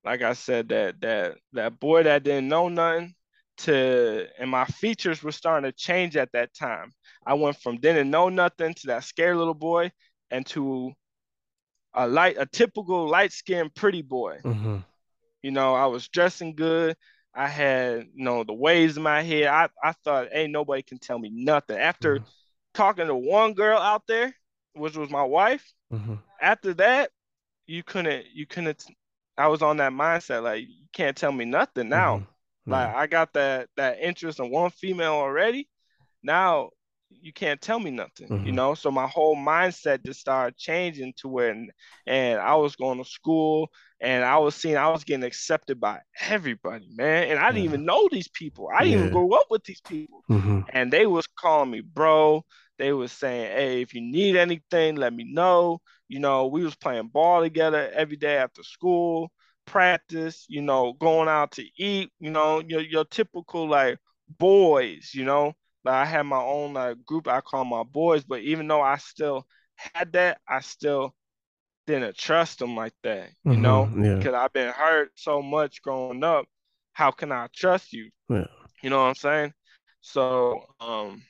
like 0.04 0.22
I 0.22 0.34
said, 0.34 0.68
that 0.68 1.00
that 1.00 1.36
that 1.52 1.80
boy 1.80 2.02
that 2.02 2.22
didn't 2.22 2.48
know 2.48 2.68
nothing 2.68 3.14
to, 3.58 4.26
and 4.38 4.50
my 4.50 4.64
features 4.64 5.22
were 5.22 5.32
starting 5.32 5.70
to 5.70 5.76
change 5.76 6.16
at 6.16 6.32
that 6.32 6.54
time. 6.54 6.92
I 7.26 7.34
went 7.34 7.56
from 7.56 7.78
didn't 7.78 8.10
know 8.10 8.28
nothing 8.28 8.74
to 8.74 8.86
that 8.88 9.04
scared 9.04 9.36
little 9.36 9.54
boy 9.54 9.90
and 10.30 10.46
to 10.46 10.92
a 11.94 12.06
light, 12.06 12.36
a 12.38 12.46
typical 12.46 13.08
light 13.08 13.32
skinned 13.32 13.74
pretty 13.74 14.02
boy. 14.02 14.38
Mm-hmm. 14.44 14.78
You 15.42 15.50
know, 15.50 15.74
I 15.74 15.86
was 15.86 16.08
dressing 16.08 16.54
good. 16.54 16.96
I 17.34 17.48
had, 17.48 18.08
you 18.14 18.24
know, 18.24 18.44
the 18.44 18.52
waves 18.52 18.96
in 18.96 19.02
my 19.02 19.22
head. 19.22 19.46
I, 19.46 19.68
I 19.82 19.92
thought, 20.04 20.28
ain't 20.32 20.52
nobody 20.52 20.82
can 20.82 20.98
tell 20.98 21.18
me 21.18 21.30
nothing. 21.32 21.78
After 21.78 22.16
mm-hmm. 22.16 22.24
talking 22.74 23.06
to 23.06 23.14
one 23.14 23.54
girl 23.54 23.78
out 23.78 24.02
there, 24.06 24.34
which 24.74 24.96
was 24.96 25.10
my 25.10 25.22
wife, 25.22 25.72
mm-hmm. 25.92 26.14
after 26.40 26.74
that, 26.74 27.10
you 27.66 27.82
couldn't, 27.82 28.26
you 28.34 28.46
couldn't, 28.46 28.84
I 29.38 29.48
was 29.48 29.62
on 29.62 29.78
that 29.78 29.92
mindset, 29.92 30.42
like, 30.42 30.62
you 30.62 30.86
can't 30.92 31.16
tell 31.16 31.32
me 31.32 31.44
nothing 31.44 31.88
now. 31.88 32.18
Mm-hmm. 32.18 32.72
Like, 32.72 32.94
I 32.94 33.06
got 33.06 33.32
that, 33.34 33.68
that 33.76 34.00
interest 34.00 34.40
in 34.40 34.50
one 34.50 34.70
female 34.70 35.14
already. 35.14 35.68
Now 36.22 36.70
you 37.10 37.32
can't 37.32 37.60
tell 37.60 37.78
me 37.78 37.90
nothing, 37.90 38.28
mm-hmm. 38.28 38.46
you 38.46 38.52
know. 38.52 38.74
So 38.74 38.90
my 38.90 39.06
whole 39.06 39.36
mindset 39.36 40.04
just 40.04 40.20
started 40.20 40.56
changing 40.56 41.14
to 41.18 41.28
where, 41.28 41.50
and, 41.50 41.70
and 42.06 42.40
I 42.40 42.54
was 42.54 42.76
going 42.76 42.98
to 42.98 43.08
school, 43.08 43.70
and 44.00 44.24
I 44.24 44.38
was 44.38 44.54
seeing 44.54 44.76
I 44.76 44.88
was 44.88 45.04
getting 45.04 45.24
accepted 45.24 45.80
by 45.80 46.00
everybody, 46.20 46.88
man. 46.90 47.28
And 47.28 47.38
I 47.38 47.46
didn't 47.46 47.64
yeah. 47.64 47.68
even 47.68 47.84
know 47.84 48.08
these 48.10 48.28
people. 48.28 48.68
I 48.74 48.84
didn't 48.84 48.92
yeah. 48.92 48.98
even 48.98 49.12
grow 49.12 49.30
up 49.32 49.46
with 49.50 49.64
these 49.64 49.80
people, 49.80 50.24
mm-hmm. 50.30 50.60
and 50.72 50.92
they 50.92 51.06
was 51.06 51.26
calling 51.26 51.70
me 51.70 51.80
bro. 51.80 52.44
They 52.78 52.92
was 52.92 53.12
saying, 53.12 53.52
"Hey, 53.52 53.82
if 53.82 53.94
you 53.94 54.00
need 54.00 54.36
anything, 54.36 54.96
let 54.96 55.12
me 55.12 55.24
know." 55.24 55.80
You 56.08 56.20
know, 56.20 56.46
we 56.46 56.64
was 56.64 56.76
playing 56.76 57.08
ball 57.08 57.42
together 57.42 57.90
every 57.94 58.16
day 58.16 58.36
after 58.36 58.62
school, 58.62 59.30
practice. 59.66 60.46
You 60.48 60.62
know, 60.62 60.94
going 60.94 61.28
out 61.28 61.52
to 61.52 61.64
eat. 61.78 62.10
You 62.20 62.30
know, 62.30 62.60
your 62.66 62.80
your 62.80 63.04
typical 63.04 63.68
like 63.68 63.98
boys. 64.38 65.10
You 65.12 65.24
know, 65.24 65.54
like 65.84 65.94
I 65.94 66.04
had 66.04 66.22
my 66.22 66.40
own 66.40 66.74
like 66.74 67.04
group 67.04 67.28
I 67.28 67.40
call 67.40 67.64
my 67.64 67.82
boys, 67.82 68.24
but 68.24 68.40
even 68.40 68.68
though 68.68 68.82
I 68.82 68.96
still 68.96 69.46
had 69.76 70.12
that, 70.12 70.40
I 70.48 70.60
still 70.60 71.14
didn't 71.86 72.16
trust 72.16 72.58
them 72.58 72.76
like 72.76 72.94
that, 73.02 73.30
you 73.44 73.52
mm-hmm, 73.52 73.62
know, 73.62 73.90
yeah. 73.96 74.16
because 74.16 74.34
I've 74.34 74.52
been 74.52 74.72
hurt 74.72 75.10
so 75.16 75.42
much 75.42 75.82
growing 75.82 76.22
up. 76.22 76.46
How 76.92 77.10
can 77.10 77.32
I 77.32 77.48
trust 77.54 77.92
you? 77.92 78.10
Yeah. 78.28 78.46
You 78.82 78.90
know 78.90 78.98
what 78.98 79.08
I'm 79.08 79.14
saying? 79.14 79.52
So 80.00 80.64
um 80.80 81.22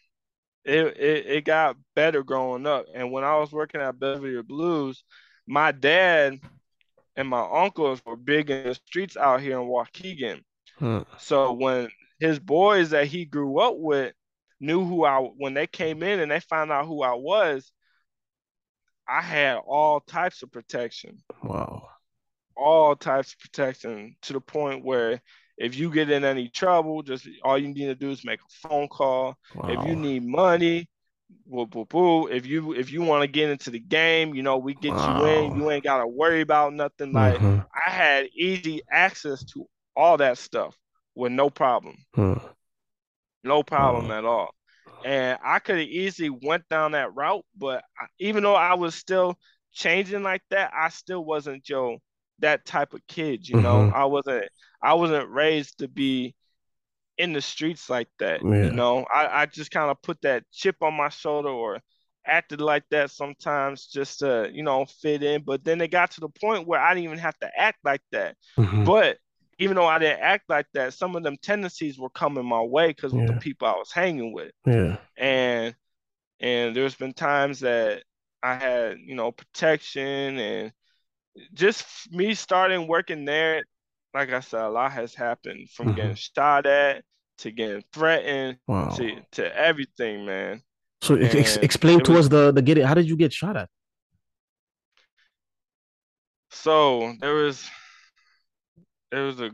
it, 0.65 0.97
it 0.99 1.27
it 1.27 1.45
got 1.45 1.77
better 1.95 2.23
growing 2.23 2.67
up. 2.67 2.87
And 2.95 3.13
when 3.13 3.25
I 3.25 3.37
was 3.39 3.53
working 3.53 3.81
at 3.81 3.99
Belvedere 3.99 4.43
Blues, 4.43 5.05
my 5.47 5.73
dad 5.73 6.39
and 7.17 7.29
my 7.29 7.47
uncles 7.53 8.03
were 8.05 8.17
big 8.17 8.51
in 8.51 8.65
the 8.65 8.75
streets 8.75 9.17
out 9.17 9.41
here 9.41 9.61
in 9.61 9.67
Waukegan. 9.67 10.43
Huh. 10.79 11.05
So 11.19 11.53
when 11.53 11.89
his 12.19 12.39
boys 12.39 12.91
that 12.91 13.07
he 13.07 13.25
grew 13.25 13.59
up 13.61 13.75
with 13.77 14.13
knew 14.61 14.85
who 14.85 15.05
I 15.05 15.19
when 15.19 15.55
they 15.55 15.67
came 15.67 16.03
in 16.03 16.21
and 16.21 16.31
they 16.31 16.41
found 16.41 16.71
out 16.71 16.87
who 16.87 17.03
I 17.03 17.15
was, 17.15 17.71
I 19.09 19.23
had 19.23 19.57
all 19.57 20.01
types 20.01 20.43
of 20.43 20.53
protection. 20.53 21.19
Wow. 21.43 21.89
All 22.57 22.95
types 22.95 23.33
of 23.33 23.41
protection 23.41 24.17
to 24.23 24.35
the 24.35 24.41
point 24.41 24.85
where 24.85 25.21
if 25.57 25.77
you 25.77 25.91
get 25.91 26.11
in 26.11 26.25
any 26.25 26.49
trouble, 26.49 27.03
just 27.03 27.29
all 27.43 27.59
you 27.59 27.69
need 27.69 27.87
to 27.87 27.95
do 27.95 28.11
is 28.11 28.25
make 28.25 28.41
a 28.41 28.69
phone 28.69 28.89
call. 28.89 29.37
Wow. 29.55 29.69
If 29.69 29.89
you 29.89 29.97
need 29.97 30.25
money, 30.25 30.89
boo, 31.47 31.67
boo, 31.67 31.85
boo. 31.87 32.29
If 32.29 32.47
you 32.47 32.75
if 32.75 32.91
you 32.91 33.03
want 33.03 33.23
to 33.23 33.29
get 33.29 33.51
into 33.51 33.71
the 33.71 33.79
game, 33.79 34.35
you 34.35 34.43
know, 34.43 34.59
we 34.59 34.75
get 34.75 34.93
wow. 34.93 35.25
you 35.25 35.27
in. 35.27 35.57
You 35.57 35.71
ain't 35.71 35.85
gotta 35.85 36.07
worry 36.07 36.41
about 36.41 36.75
nothing. 36.75 37.13
Like 37.13 37.37
mm-hmm. 37.37 37.61
I 37.75 37.91
had 37.91 38.29
easy 38.35 38.83
access 38.91 39.45
to 39.53 39.67
all 39.97 40.17
that 40.19 40.39
stuff 40.39 40.77
with 41.15 41.33
no 41.33 41.51
problem. 41.51 41.97
Hmm. 42.15 42.35
No 43.45 43.63
problem 43.63 44.11
at 44.11 44.25
all. 44.25 44.51
And 45.05 45.39
I 45.43 45.61
could 45.61 45.79
have 45.79 45.89
easily 45.89 46.31
went 46.31 46.69
down 46.69 46.93
that 46.93 47.15
route, 47.15 47.45
but 47.57 47.83
I, 47.99 48.07
even 48.19 48.43
though 48.43 48.55
I 48.55 48.75
was 48.75 48.95
still 48.95 49.39
changing 49.73 50.23
like 50.23 50.43
that, 50.51 50.73
I 50.77 50.91
still 50.91 51.25
wasn't 51.25 51.65
Joe 51.65 51.99
that 52.41 52.67
type 52.67 52.93
of 52.93 53.01
kid. 53.09 53.49
You 53.49 53.61
know, 53.61 53.77
mm-hmm. 53.77 53.95
I 53.95 54.05
wasn't 54.05 54.49
I 54.83 54.95
wasn't 54.95 55.31
raised 55.31 55.79
to 55.79 55.89
be 55.89 56.35
in 57.19 57.33
the 57.33 57.41
streets 57.41 57.89
like 57.91 58.09
that. 58.19 58.41
Yeah. 58.43 58.65
You 58.65 58.73
know, 58.73 59.07
I, 59.13 59.43
I 59.43 59.47
just 59.47 59.71
kind 59.71 59.91
of 59.91 60.01
put 60.03 60.21
that 60.23 60.45
chip 60.53 60.77
on 60.83 60.95
my 60.95 61.11
shoulder 61.11 61.51
or 61.51 61.81
acted 62.27 62.61
like 62.61 62.85
that 62.91 63.11
sometimes 63.11 63.87
just 63.87 64.21
to, 64.21 64.51
you 64.53 64.63
know, 64.63 64.87
fit 64.87 65.23
in. 65.23 65.43
But 65.43 65.65
then 65.65 65.81
it 65.81 65.89
got 65.89 66.13
to 66.13 66.21
the 66.21 66.29
point 66.29 66.67
where 66.67 66.81
I 66.81 66.95
didn't 66.95 67.05
even 67.05 67.19
have 67.19 67.39
to 67.41 67.51
act 67.57 67.79
like 67.85 68.03
that. 68.13 68.37
Mm-hmm. 68.59 68.85
But 68.85 69.19
even 69.61 69.77
though 69.77 69.87
I 69.87 69.99
didn't 69.99 70.21
act 70.21 70.49
like 70.49 70.67
that, 70.73 70.95
some 70.95 71.15
of 71.15 71.23
them 71.23 71.37
tendencies 71.41 71.99
were 71.99 72.09
coming 72.11 72.47
my 72.47 72.63
way 72.63 72.89
because 72.89 73.13
yeah. 73.13 73.23
of 73.23 73.27
the 73.29 73.35
people 73.35 73.69
I 73.69 73.73
was 73.73 73.93
hanging 73.93 74.33
with. 74.33 74.53
Yeah. 74.67 74.97
And 75.19 75.75
and 76.41 76.75
there's 76.75 76.95
been 76.95 77.13
times 77.13 77.61
that 77.61 78.03
I 78.43 78.55
had, 78.55 78.99
you 79.05 79.15
know, 79.15 79.31
protection 79.31 80.39
and 80.39 80.73
just 81.53 81.85
me 82.11 82.33
starting 82.33 82.89
working 82.89 83.27
there, 83.27 83.63
like 84.15 84.33
I 84.33 84.41
said, 84.41 84.63
a 84.63 84.71
lot 84.71 84.93
has 84.93 85.15
happened 85.15 85.69
from 85.69 85.89
mm-hmm. 85.89 85.97
getting 85.97 86.15
shot 86.15 86.65
at 86.65 87.05
to 87.39 87.51
getting 87.51 87.85
threatened 87.93 88.57
wow. 88.67 88.89
to 88.97 89.21
to 89.33 89.57
everything, 89.57 90.25
man. 90.25 90.63
So 91.03 91.17
ex- 91.17 91.59
explain 91.59 92.01
to 92.01 92.13
was, 92.13 92.27
us 92.27 92.31
the 92.31 92.51
the 92.51 92.63
getting. 92.63 92.85
How 92.85 92.95
did 92.95 93.09
you 93.09 93.17
get 93.17 93.31
shot 93.31 93.59
at? 93.59 93.69
So 96.51 97.15
there 97.21 97.35
was 97.35 97.69
there 99.11 99.25
was 99.25 99.41
a 99.41 99.51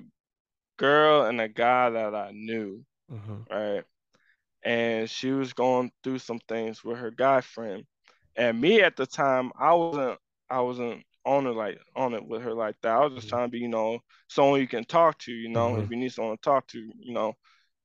girl 0.76 1.22
and 1.22 1.40
a 1.40 1.48
guy 1.48 1.90
that 1.90 2.14
I 2.14 2.30
knew, 2.32 2.84
mm-hmm. 3.10 3.52
right? 3.52 3.84
And 4.62 5.08
she 5.08 5.30
was 5.30 5.52
going 5.52 5.90
through 6.02 6.18
some 6.18 6.40
things 6.48 6.84
with 6.84 6.98
her 6.98 7.10
guy 7.10 7.40
friend. 7.40 7.84
And 8.36 8.60
me 8.60 8.82
at 8.82 8.96
the 8.96 9.06
time, 9.06 9.52
I 9.58 9.72
wasn't 9.72 10.18
I 10.50 10.60
wasn't 10.60 11.04
on 11.24 11.46
it 11.46 11.50
like 11.50 11.80
on 11.94 12.14
it 12.14 12.26
with 12.26 12.42
her 12.42 12.54
like 12.54 12.76
that. 12.82 12.92
I 12.92 13.04
was 13.04 13.14
just 13.14 13.26
mm-hmm. 13.26 13.36
trying 13.36 13.48
to 13.48 13.52
be, 13.52 13.58
you 13.58 13.68
know, 13.68 14.00
someone 14.28 14.60
you 14.60 14.68
can 14.68 14.84
talk 14.84 15.18
to, 15.20 15.32
you 15.32 15.48
know, 15.48 15.70
mm-hmm. 15.70 15.82
if 15.82 15.90
you 15.90 15.96
need 15.96 16.12
someone 16.12 16.36
to 16.36 16.42
talk 16.42 16.66
to, 16.68 16.78
you 16.78 17.12
know, 17.12 17.34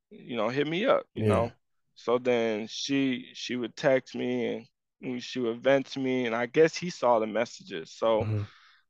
you 0.10 0.36
know, 0.36 0.50
hit 0.50 0.68
me 0.68 0.86
up, 0.86 1.04
you 1.14 1.24
yeah. 1.24 1.30
know. 1.30 1.52
So 1.96 2.18
then 2.18 2.68
she 2.68 3.28
she 3.34 3.56
would 3.56 3.76
text 3.76 4.16
me 4.16 4.68
and 5.02 5.24
she 5.24 5.40
would 5.40 5.64
vent 5.64 5.86
to 5.88 6.00
me 6.00 6.26
and 6.26 6.36
I 6.36 6.48
guess 6.48 6.76
he 6.76 6.90
saw 6.90 7.20
the 7.20 7.28
messages. 7.28 7.92
So 7.92 8.22
mm-hmm 8.22 8.42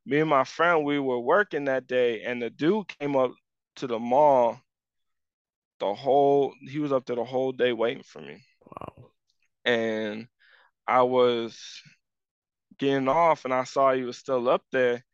me 0.04 0.20
and 0.20 0.30
my 0.30 0.44
friend, 0.44 0.84
we 0.84 0.98
were 0.98 1.20
working 1.20 1.66
that 1.66 1.86
day, 1.86 2.22
and 2.22 2.42
the 2.42 2.50
dude 2.50 2.88
came 2.98 3.16
up 3.16 3.32
to 3.76 3.86
the 3.86 3.98
mall. 3.98 4.60
The 5.80 5.94
whole 5.94 6.54
he 6.68 6.78
was 6.78 6.92
up 6.92 7.06
there 7.06 7.16
the 7.16 7.24
whole 7.24 7.52
day 7.52 7.72
waiting 7.72 8.04
for 8.04 8.20
me. 8.20 8.44
Wow. 8.64 9.10
And 9.64 10.28
I 10.86 11.02
was 11.02 11.82
getting 12.78 13.08
off, 13.08 13.44
and 13.44 13.54
I 13.54 13.64
saw 13.64 13.92
he 13.92 14.02
was 14.02 14.16
still 14.16 14.48
up 14.48 14.62
there, 14.72 15.04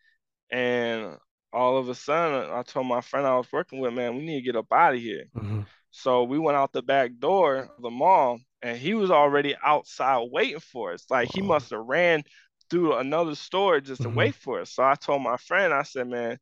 and 0.51 1.17
all 1.53 1.79
of 1.79 1.89
a 1.89 1.95
sudden, 1.95 2.51
I 2.51 2.63
told 2.63 2.87
my 2.87 3.01
friend 3.01 3.27
I 3.27 3.37
was 3.37 3.51
working 3.53 3.81
with, 3.81 3.95
man, 3.95 4.17
we 4.17 4.25
need 4.25 4.41
to 4.41 4.45
get 4.45 4.57
up 4.57 4.73
out 4.73 4.95
of 4.95 5.01
here. 5.01 5.25
Mm-hmm. 5.37 5.63
So 5.91 6.25
we 6.25 6.39
went 6.39 6.57
out 6.57 6.73
the 6.73 6.83
back 6.83 7.13
door 7.19 7.71
of 7.77 7.83
the 7.83 7.91
mall, 7.91 8.39
and 8.63 8.77
he 8.77 8.95
was 8.95 9.11
already 9.11 9.57
outside 9.65 10.29
waiting 10.31 10.61
for 10.61 10.93
us. 10.93 11.07
Like 11.09 11.31
he 11.33 11.41
must 11.41 11.71
have 11.71 11.81
ran 11.81 12.23
through 12.71 12.97
another 12.97 13.35
store 13.35 13.81
just 13.81 14.03
to 14.03 14.09
mm-hmm. 14.09 14.19
wait 14.19 14.35
for 14.35 14.61
us. 14.61 14.73
So 14.73 14.83
I 14.83 14.95
told 14.95 15.23
my 15.23 15.37
friend, 15.37 15.73
I 15.73 15.83
said, 15.83 16.09
man, 16.09 16.39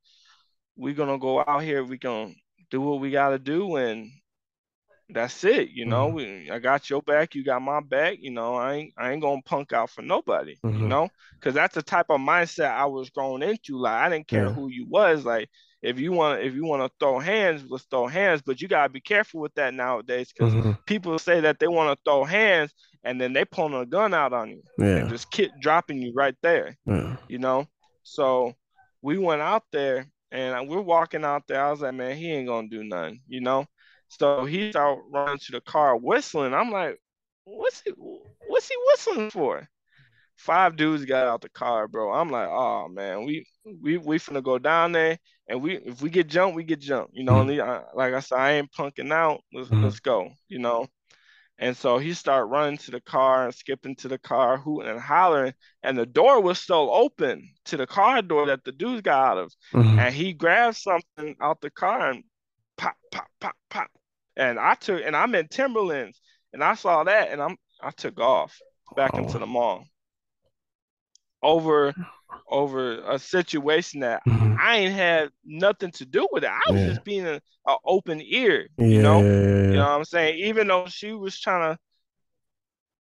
we're 0.77 0.95
gonna 0.95 1.19
go 1.19 1.43
out 1.47 1.63
here, 1.63 1.85
we 1.85 1.99
gonna 1.99 2.35
do 2.71 2.81
what 2.81 3.01
we 3.01 3.11
gotta 3.11 3.39
do, 3.39 3.77
and 3.77 4.11
that's 5.09 5.45
it. 5.45 5.71
You 5.71 5.87
know, 5.87 6.09
mm-hmm. 6.09 6.17
we, 6.17 6.51
I 6.51 6.59
got 6.59 6.91
your 6.91 7.03
back, 7.03 7.35
you 7.35 7.45
got 7.45 7.63
my 7.63 7.81
back. 7.81 8.19
You 8.21 8.33
know, 8.33 8.55
I 8.55 8.75
ain't 8.75 8.95
I 8.99 9.13
ain't 9.13 9.23
gonna 9.23 9.43
punk 9.43 9.73
out 9.73 9.91
for 9.91 10.03
nobody. 10.03 10.57
Mm-hmm. 10.65 10.83
You 10.83 10.89
know, 10.89 11.09
because 11.35 11.55
that's 11.55 11.75
the 11.75 11.83
type 11.83 12.07
of 12.11 12.21
mindset 12.21 12.71
I 12.71 12.87
was 12.87 13.11
growing 13.11 13.43
into. 13.43 13.79
Like 13.79 13.95
I 13.95 14.09
didn't 14.09 14.29
care 14.29 14.47
yeah. 14.47 14.53
who 14.53 14.69
you 14.69 14.87
was. 14.89 15.25
Like 15.25 15.49
if 15.83 16.01
you 16.01 16.13
want 16.13 16.43
if 16.43 16.55
you 16.55 16.65
want 16.65 16.83
to 16.83 16.91
throw 16.99 17.19
hands, 17.19 17.65
let's 17.69 17.85
throw 17.85 18.07
hands. 18.07 18.43
But 18.45 18.61
you 18.61 18.69
gotta 18.69 18.89
be 18.89 19.01
careful 19.01 19.41
with 19.41 19.55
that 19.55 19.75
nowadays 19.75 20.33
because 20.37 20.53
mm-hmm. 20.53 20.73
people 20.87 21.19
say 21.19 21.41
that 21.41 21.59
they 21.59 21.69
want 21.69 21.97
to 21.97 22.03
throw 22.05 22.25
hands 22.25 22.75
and 23.07 23.21
then 23.21 23.33
they 23.33 23.45
pulling 23.45 23.81
a 23.81 23.87
gun 23.87 24.13
out 24.13 24.33
on 24.33 24.51
you 24.51 24.63
yeah. 24.79 24.97
and 24.97 25.09
just 25.09 25.31
kit 25.31 25.53
dropping 25.61 26.03
you 26.03 26.13
right 26.15 26.35
there. 26.43 26.77
Yeah. 26.87 27.17
You 27.29 27.39
know, 27.39 27.67
so 28.03 28.53
we 29.01 29.17
went 29.17 29.43
out 29.43 29.63
there 29.71 30.07
and 30.33 30.69
we're 30.69 30.81
walking 30.81 31.25
out 31.25 31.45
there. 31.47 31.65
I 31.65 31.71
was 31.71 31.81
like, 31.81 31.95
man, 31.95 32.17
he 32.17 32.33
ain't 32.33 32.49
gonna 32.49 32.69
do 32.69 32.83
nothing. 32.83 33.21
You 33.29 33.41
know, 33.41 33.65
so 34.09 34.45
he 34.45 34.71
started 34.71 35.03
running 35.13 35.39
to 35.39 35.53
the 35.53 35.61
car 35.61 35.97
whistling. 35.97 36.53
I'm 36.53 36.73
like, 36.73 36.99
what's 37.45 37.81
he 37.83 37.93
what's 38.49 38.69
he 38.69 38.75
whistling 38.87 39.31
for? 39.31 39.69
Five 40.37 40.77
dudes 40.77 41.05
got 41.05 41.29
out 41.29 41.43
the 41.43 41.49
car, 41.49 41.87
bro. 41.87 42.13
I'm 42.13 42.31
like, 42.31 42.49
oh 42.49 42.89
man, 42.89 43.25
we 43.25 43.47
we 43.83 43.99
we 43.99 44.19
finna 44.19 44.43
go 44.43 44.59
down 44.59 44.91
there 44.91 45.17
and 45.49 45.63
we 45.63 45.77
if 45.77 46.03
we 46.03 46.11
get 46.11 46.27
jumped, 46.27 46.57
we 46.57 46.65
get 46.65 46.81
jumped. 46.81 47.15
You 47.15 47.23
know, 47.23 47.45
mm-hmm. 47.45 47.97
like 47.97 48.15
I 48.15 48.21
said, 48.21 48.39
I 48.39 48.53
ain't 48.55 48.73
punking 48.73 49.13
out. 49.13 49.43
Let's 49.53 49.69
mm-hmm. 49.69 49.85
let's 49.85 50.01
go. 50.01 50.29
You 50.49 50.59
know. 50.59 50.89
And 51.59 51.77
so 51.77 51.99
he 51.99 52.13
started 52.13 52.47
running 52.47 52.77
to 52.79 52.91
the 52.91 53.01
car 53.01 53.47
and 53.47 53.55
skipping 53.55 53.97
to 53.97 54.09
the 54.09 54.19
car, 54.19 54.59
hooting 54.59 54.91
and 54.91 55.01
hollering. 55.01 55.55
And 55.83 55.97
the 55.97 56.05
door 56.05 56.43
was 56.43 56.59
still 56.59 56.91
open 56.93 57.49
to 57.67 57.77
the 57.77 57.87
car 57.87 58.21
door 58.21 58.47
that 58.47 58.65
the 58.65 58.73
dudes 58.73 59.03
got 59.03 59.25
out 59.25 59.39
of. 59.39 59.53
Mm-hmm. 59.73 59.99
And 59.99 60.15
he 60.15 60.33
grabbed 60.35 60.77
something 60.77 61.35
out 61.41 61.61
the 61.61 61.71
car 61.71 62.11
and 62.11 62.25
pop, 62.77 62.97
pop, 63.11 63.29
pop, 63.41 63.57
pop. 63.71 63.91
And 64.37 64.59
I 64.59 64.75
took 64.75 65.03
and 65.03 65.17
I'm 65.17 65.35
in 65.35 65.49
Timberlands 65.49 66.21
and 66.53 66.63
I 66.63 66.75
saw 66.75 67.05
that 67.05 67.31
and 67.31 67.41
I'm 67.41 67.57
I 67.81 67.91
took 67.91 68.21
off 68.21 68.59
back 68.95 69.13
oh. 69.15 69.19
into 69.19 69.39
the 69.39 69.47
mall 69.47 69.87
over 71.47 71.95
over 72.49 73.01
a 73.01 73.19
situation 73.19 74.01
that 74.01 74.23
mm-hmm. 74.27 74.57
I 74.61 74.77
ain't 74.77 74.95
had 74.95 75.31
nothing 75.45 75.91
to 75.93 76.05
do 76.05 76.29
with 76.31 76.45
it. 76.45 76.51
I 76.51 76.71
was 76.71 76.81
yeah. 76.81 76.89
just 76.89 77.05
being 77.05 77.27
an 77.27 77.41
open 77.85 78.21
ear, 78.21 78.69
you 78.79 78.87
yeah. 78.87 79.03
know. 79.03 79.21
You 79.21 79.73
know 79.73 79.87
what 79.87 79.91
I'm 79.91 80.05
saying? 80.05 80.39
Even 80.39 80.69
though 80.69 80.87
she 80.87 81.13
was 81.13 81.39
trying 81.39 81.75
to 81.75 81.79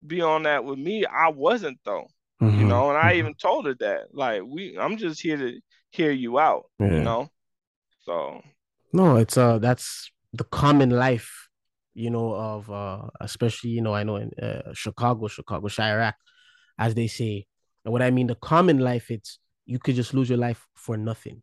be 0.06 0.20
on 0.20 0.44
that 0.44 0.64
with 0.64 0.78
me, 0.78 1.04
I 1.04 1.28
wasn't 1.28 1.78
though. 1.84 2.06
Mm-hmm. 2.42 2.60
You 2.60 2.66
know, 2.66 2.90
and 2.90 2.98
I 2.98 3.12
mm-hmm. 3.12 3.18
even 3.18 3.34
told 3.34 3.66
her 3.66 3.74
that. 3.80 4.08
Like, 4.12 4.42
we 4.44 4.76
I'm 4.78 4.96
just 4.96 5.20
here 5.20 5.36
to 5.36 5.60
hear 5.90 6.10
you 6.10 6.38
out, 6.38 6.64
yeah. 6.78 6.92
you 6.92 7.00
know. 7.00 7.28
So 8.04 8.42
No, 8.92 9.16
it's 9.16 9.36
uh 9.36 9.58
that's 9.58 10.10
the 10.32 10.44
common 10.44 10.90
life 10.90 11.46
you 11.96 12.10
know, 12.10 12.34
of 12.34 12.70
uh, 12.70 13.08
especially 13.20 13.70
you 13.70 13.80
know, 13.80 13.94
I 13.94 14.04
know 14.04 14.16
in 14.16 14.30
uh, 14.40 14.74
Chicago, 14.74 15.28
Chicago, 15.28 15.66
Chiraq, 15.66 16.12
as 16.78 16.94
they 16.94 17.06
say. 17.06 17.46
And 17.86 17.92
what 17.92 18.02
I 18.02 18.10
mean, 18.10 18.26
the 18.26 18.34
common 18.34 18.80
life, 18.80 19.12
it's 19.12 19.38
you 19.64 19.78
could 19.78 19.94
just 19.94 20.12
lose 20.12 20.28
your 20.28 20.38
life 20.38 20.66
for 20.74 20.96
nothing. 20.96 21.40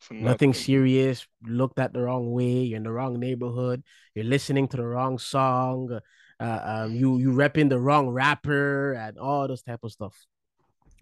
For 0.00 0.12
nothing. 0.12 0.24
nothing 0.26 0.54
serious, 0.54 1.26
looked 1.46 1.78
at 1.78 1.94
the 1.94 2.02
wrong 2.02 2.30
way, 2.30 2.60
you're 2.62 2.76
in 2.76 2.82
the 2.82 2.92
wrong 2.92 3.18
neighborhood, 3.18 3.82
you're 4.14 4.26
listening 4.26 4.68
to 4.68 4.76
the 4.76 4.86
wrong 4.86 5.18
song, 5.18 5.98
uh, 6.38 6.60
um, 6.62 6.94
you 6.94 7.18
you 7.18 7.32
repping 7.32 7.70
the 7.70 7.80
wrong 7.80 8.10
rapper 8.10 8.92
and 8.92 9.18
all 9.18 9.48
this 9.48 9.62
type 9.62 9.80
of 9.82 9.90
stuff 9.90 10.14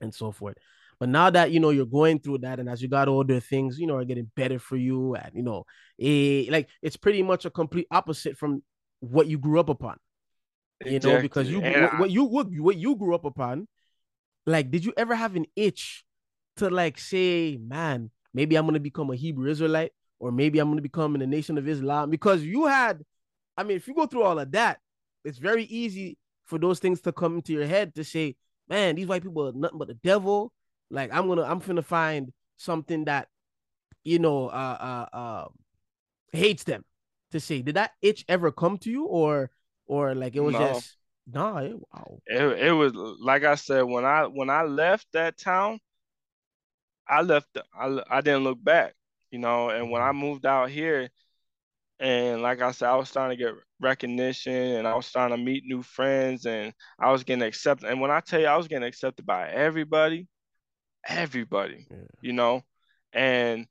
and 0.00 0.14
so 0.14 0.30
forth. 0.30 0.56
But 1.00 1.08
now 1.08 1.30
that 1.30 1.50
you 1.50 1.58
know 1.58 1.70
you're 1.70 1.84
going 1.84 2.20
through 2.20 2.38
that, 2.38 2.60
and 2.60 2.68
as 2.68 2.80
you 2.80 2.88
got 2.88 3.08
older, 3.08 3.40
things 3.40 3.80
you 3.80 3.88
know 3.88 3.96
are 3.96 4.04
getting 4.04 4.30
better 4.36 4.60
for 4.60 4.76
you, 4.76 5.16
and 5.16 5.32
you 5.34 5.42
know, 5.42 5.66
it, 5.98 6.48
like 6.50 6.68
it's 6.80 6.96
pretty 6.96 7.24
much 7.24 7.44
a 7.44 7.50
complete 7.50 7.88
opposite 7.90 8.38
from 8.38 8.62
what 9.00 9.26
you 9.26 9.36
grew 9.36 9.58
up 9.58 9.68
upon. 9.68 9.98
You 10.84 10.96
exactly. 10.96 11.12
know, 11.12 11.22
because 11.22 11.50
you 11.50 11.60
what, 11.60 11.98
what 11.98 12.10
you 12.10 12.24
what, 12.24 12.46
what 12.58 12.76
you 12.76 12.94
grew 12.94 13.16
up 13.16 13.24
upon, 13.24 13.66
like, 14.46 14.70
did 14.70 14.84
you 14.84 14.92
ever 14.96 15.14
have 15.14 15.36
an 15.36 15.46
itch 15.56 16.04
to 16.56 16.70
like 16.70 16.98
say, 16.98 17.58
man, 17.60 18.10
maybe 18.32 18.56
I'm 18.56 18.66
gonna 18.66 18.80
become 18.80 19.10
a 19.10 19.16
Hebrew 19.16 19.50
Israelite, 19.50 19.92
or 20.18 20.32
maybe 20.32 20.58
I'm 20.58 20.70
gonna 20.70 20.80
become 20.80 21.14
in 21.14 21.20
the 21.20 21.26
Nation 21.26 21.58
of 21.58 21.68
Islam? 21.68 22.10
Because 22.10 22.42
you 22.42 22.66
had, 22.66 23.02
I 23.56 23.64
mean, 23.64 23.76
if 23.76 23.88
you 23.88 23.94
go 23.94 24.06
through 24.06 24.22
all 24.22 24.38
of 24.38 24.52
that, 24.52 24.78
it's 25.24 25.38
very 25.38 25.64
easy 25.64 26.16
for 26.44 26.58
those 26.58 26.78
things 26.78 27.00
to 27.02 27.12
come 27.12 27.36
into 27.36 27.52
your 27.52 27.66
head 27.66 27.94
to 27.96 28.04
say, 28.04 28.36
man, 28.68 28.94
these 28.94 29.06
white 29.06 29.22
people 29.22 29.48
are 29.48 29.52
nothing 29.52 29.78
but 29.78 29.88
the 29.88 29.94
devil. 29.94 30.52
Like 30.90 31.12
I'm 31.12 31.26
gonna, 31.28 31.42
I'm 31.42 31.58
gonna 31.58 31.82
find 31.82 32.32
something 32.56 33.06
that, 33.06 33.28
you 34.04 34.18
know, 34.18 34.48
uh, 34.48 35.06
uh, 35.12 35.16
uh, 35.16 35.48
hates 36.32 36.64
them. 36.64 36.84
To 37.32 37.40
say, 37.40 37.60
did 37.60 37.74
that 37.74 37.90
itch 38.00 38.24
ever 38.28 38.52
come 38.52 38.78
to 38.78 38.90
you, 38.90 39.04
or, 39.04 39.50
or 39.86 40.14
like 40.14 40.36
it 40.36 40.40
was 40.40 40.52
no. 40.52 40.60
just, 40.60 40.95
nah, 41.26 41.58
it, 41.58 41.74
wow. 41.92 42.18
It, 42.26 42.42
it 42.68 42.72
was 42.72 42.92
like 42.94 43.44
I 43.44 43.54
said 43.54 43.82
when 43.82 44.04
I 44.04 44.24
when 44.24 44.50
I 44.50 44.62
left 44.62 45.06
that 45.12 45.38
town, 45.38 45.80
I 47.08 47.22
left. 47.22 47.48
I 47.78 48.02
I 48.10 48.20
didn't 48.20 48.44
look 48.44 48.62
back, 48.62 48.94
you 49.30 49.38
know. 49.38 49.70
And 49.70 49.90
when 49.90 50.02
I 50.02 50.08
mm-hmm. 50.10 50.20
moved 50.20 50.46
out 50.46 50.70
here, 50.70 51.10
and 51.98 52.42
like 52.42 52.60
I 52.60 52.72
said, 52.72 52.88
I 52.88 52.96
was 52.96 53.08
starting 53.08 53.38
to 53.38 53.44
get 53.44 53.54
recognition 53.80 54.52
and 54.52 54.86
I 54.86 54.94
was 54.94 55.06
starting 55.06 55.36
to 55.36 55.42
meet 55.42 55.64
new 55.64 55.82
friends 55.82 56.46
and 56.46 56.72
I 56.98 57.10
was 57.10 57.24
getting 57.24 57.42
accepted. 57.42 57.88
And 57.88 58.00
when 58.00 58.10
I 58.10 58.20
tell 58.20 58.40
you 58.40 58.46
I 58.46 58.56
was 58.56 58.68
getting 58.68 58.86
accepted 58.86 59.24
by 59.24 59.48
everybody, 59.48 60.28
everybody, 61.06 61.86
yeah. 61.90 61.96
you 62.20 62.32
know, 62.32 62.62
and 63.12 63.66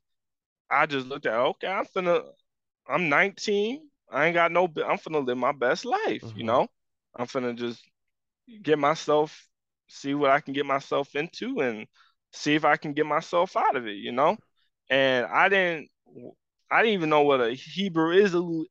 I 0.70 0.86
just 0.86 1.06
looked 1.06 1.26
at, 1.26 1.34
okay, 1.34 1.68
I'm 1.68 1.86
finna, 1.86 2.24
I'm 2.88 3.08
19. 3.08 3.88
I 4.10 4.26
ain't 4.26 4.34
got 4.34 4.52
no, 4.52 4.64
I'm 4.64 4.98
finna 4.98 5.24
live 5.24 5.38
my 5.38 5.52
best 5.52 5.84
life, 5.84 6.22
mm-hmm. 6.22 6.38
you 6.38 6.44
know, 6.44 6.66
I'm 7.18 7.26
finna 7.26 7.54
just 7.56 7.82
get 8.62 8.78
myself, 8.78 9.46
see 9.88 10.14
what 10.14 10.30
I 10.30 10.40
can 10.40 10.52
get 10.52 10.66
myself 10.66 11.14
into 11.14 11.60
and 11.60 11.86
see 12.32 12.54
if 12.54 12.64
I 12.64 12.76
can 12.76 12.92
get 12.92 13.06
myself 13.06 13.56
out 13.56 13.76
of 13.76 13.86
it, 13.86 13.96
you 13.96 14.12
know, 14.12 14.36
and 14.90 15.26
I 15.26 15.48
didn't, 15.48 15.88
I 16.70 16.82
didn't 16.82 16.94
even 16.94 17.10
know 17.10 17.22
what 17.22 17.40
a 17.40 17.54
Hebrew 17.54 18.12
Israel 18.12 18.64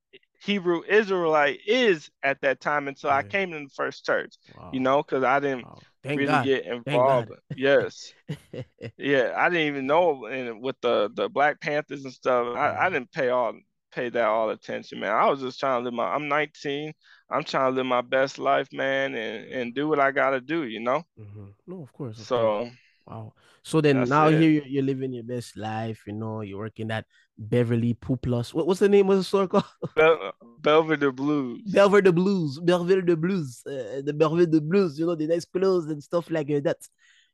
Hebrew 0.46 0.84
Israelite 0.88 1.62
is 1.66 2.10
at 2.22 2.40
that 2.42 2.62
time 2.62 2.88
until 2.88 3.10
yeah. 3.10 3.18
I 3.18 3.24
came 3.24 3.54
in 3.54 3.64
the 3.64 3.70
first 3.70 4.06
church. 4.06 4.36
Wow. 4.56 4.70
You 4.72 4.80
know, 4.80 5.02
because 5.02 5.24
I 5.24 5.40
didn't 5.40 5.66
wow. 5.66 5.80
really 6.04 6.26
God. 6.26 6.46
get 6.46 6.66
involved. 6.66 7.32
yes, 7.56 8.14
yeah, 8.98 9.34
I 9.36 9.50
didn't 9.50 9.68
even 9.68 9.88
know 9.88 10.26
and 10.26 10.62
with 10.62 10.80
the 10.82 11.10
the 11.14 11.30
Black 11.30 11.60
Panthers 11.60 12.04
and 12.04 12.14
stuff. 12.14 12.56
I, 12.56 12.86
I 12.86 12.90
didn't 12.90 13.12
pay 13.12 13.30
all 13.30 13.54
pay 13.92 14.10
that 14.10 14.26
all 14.28 14.50
attention, 14.52 15.00
man. 15.00 15.12
I 15.12 15.30
was 15.30 15.42
just 15.42 15.60
trying 15.60 15.80
to 15.80 15.86
live 15.86 15.94
my. 15.94 16.14
I'm 16.14 16.28
19. 16.28 16.94
I'm 17.30 17.44
trying 17.44 17.72
to 17.72 17.76
live 17.76 17.86
my 17.86 18.02
best 18.02 18.38
life, 18.38 18.72
man, 18.72 19.16
and 19.16 19.46
and 19.52 19.76
do 19.76 19.88
what 19.88 20.00
I 20.00 20.12
gotta 20.12 20.42
do. 20.42 20.64
You 20.64 20.80
know. 20.80 21.04
Mm-hmm. 21.20 21.46
No, 21.68 21.82
of 21.82 21.94
course. 21.94 22.20
Of 22.20 22.26
so. 22.26 22.38
Course. 22.38 22.72
Wow. 23.08 23.34
So 23.62 23.82
then 23.82 24.04
now 24.10 24.28
it. 24.28 24.40
here 24.40 24.50
you're, 24.50 24.66
you're, 24.66 24.84
living 24.84 25.14
your 25.14 25.24
best 25.24 25.58
life. 25.58 26.02
You 26.08 26.14
know, 26.14 26.42
you're 26.42 26.58
working 26.58 26.90
at 26.90 27.06
Beverly 27.38 27.94
Plus. 27.94 28.54
What, 28.54 28.66
what's 28.66 28.80
the 28.80 28.90
name 28.90 29.10
of 29.10 29.18
the 29.18 29.24
store 29.24 29.48
called? 29.54 29.66
Bel- 29.96 30.34
Belvedere 30.60 31.12
Blues. 31.12 31.62
Belvedere 31.72 32.12
Blues. 32.12 32.60
Belvedere 32.60 33.16
Blues. 33.16 33.62
Uh, 33.66 34.02
the 34.04 34.14
Belvedere 34.14 34.62
Blues. 34.62 34.98
You 34.98 35.06
know, 35.06 35.16
the 35.16 35.28
nice 35.28 35.46
clothes 35.46 35.88
and 35.88 36.02
stuff 36.02 36.32
like 36.32 36.48
that. 36.48 36.78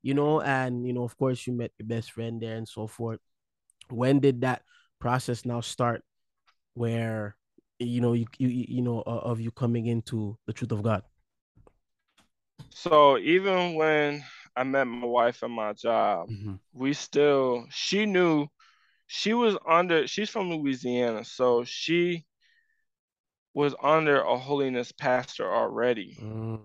You 0.03 0.13
know, 0.13 0.41
and 0.41 0.85
you 0.85 0.93
know, 0.93 1.03
of 1.03 1.17
course, 1.17 1.45
you 1.47 1.53
met 1.53 1.71
your 1.79 1.87
best 1.87 2.11
friend 2.11 2.41
there 2.41 2.57
and 2.57 2.67
so 2.67 2.87
forth. 2.87 3.19
When 3.89 4.19
did 4.19 4.41
that 4.41 4.63
process 4.99 5.45
now 5.45 5.61
start? 5.61 6.03
Where 6.73 7.35
you 7.85 8.01
know 8.01 8.13
you 8.13 8.25
you 8.37 8.47
you 8.47 8.81
know 8.81 8.99
uh, 9.05 9.21
of 9.23 9.39
you 9.39 9.51
coming 9.51 9.87
into 9.87 10.37
the 10.47 10.53
truth 10.53 10.71
of 10.71 10.83
God. 10.83 11.03
So 12.69 13.17
even 13.17 13.75
when 13.75 14.23
I 14.55 14.63
met 14.63 14.85
my 14.85 15.05
wife 15.05 15.43
at 15.43 15.49
my 15.49 15.73
job, 15.73 16.29
mm-hmm. 16.29 16.55
we 16.73 16.93
still 16.93 17.65
she 17.69 18.05
knew 18.05 18.47
she 19.07 19.33
was 19.33 19.57
under 19.67 20.07
she's 20.07 20.29
from 20.29 20.49
Louisiana, 20.49 21.23
so 21.25 21.63
she 21.63 22.25
was 23.53 23.75
under 23.81 24.21
a 24.21 24.37
holiness 24.37 24.91
pastor 24.91 25.53
already. 25.53 26.17
Mm. 26.21 26.61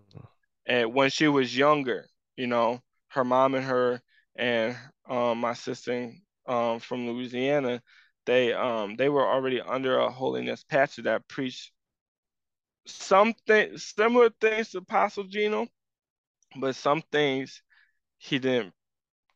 And 0.66 0.94
when 0.94 1.10
she 1.10 1.28
was 1.28 1.56
younger, 1.56 2.06
you 2.36 2.46
know, 2.46 2.80
her 3.08 3.24
mom 3.24 3.54
and 3.54 3.64
her 3.64 4.00
and 4.36 4.76
um, 5.08 5.38
my 5.38 5.54
sister 5.54 6.12
um, 6.46 6.78
from 6.80 7.08
Louisiana, 7.08 7.82
they 8.26 8.52
um 8.52 8.96
they 8.96 9.08
were 9.08 9.26
already 9.26 9.60
under 9.60 9.98
a 9.98 10.10
holiness 10.10 10.64
pastor 10.64 11.02
that 11.02 11.28
preached 11.28 11.72
something 12.86 13.78
similar 13.78 14.30
things 14.40 14.70
to 14.70 14.78
Apostle 14.78 15.24
Gino, 15.24 15.66
but 16.60 16.76
some 16.76 17.02
things 17.12 17.62
he 18.18 18.38
didn't 18.38 18.72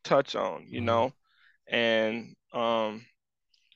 touch 0.05 0.37
on, 0.37 0.67
you 0.69 0.79
mm-hmm. 0.79 0.87
know? 0.87 1.13
And 1.69 2.35
um 2.53 3.05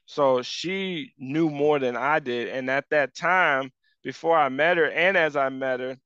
so 0.07 0.43
she 0.43 1.13
knew 1.19 1.49
more 1.49 1.79
than 1.79 1.97
I 1.97 2.19
did. 2.19 2.49
And 2.49 2.69
at 2.71 2.85
that 2.91 3.15
time, 3.15 3.71
before 4.03 4.37
I 4.37 4.49
met 4.51 4.77
her 4.77 4.91
and 4.91 5.17
as 5.17 5.35
I 5.35 5.49
met 5.49 5.81
her, 5.81 5.97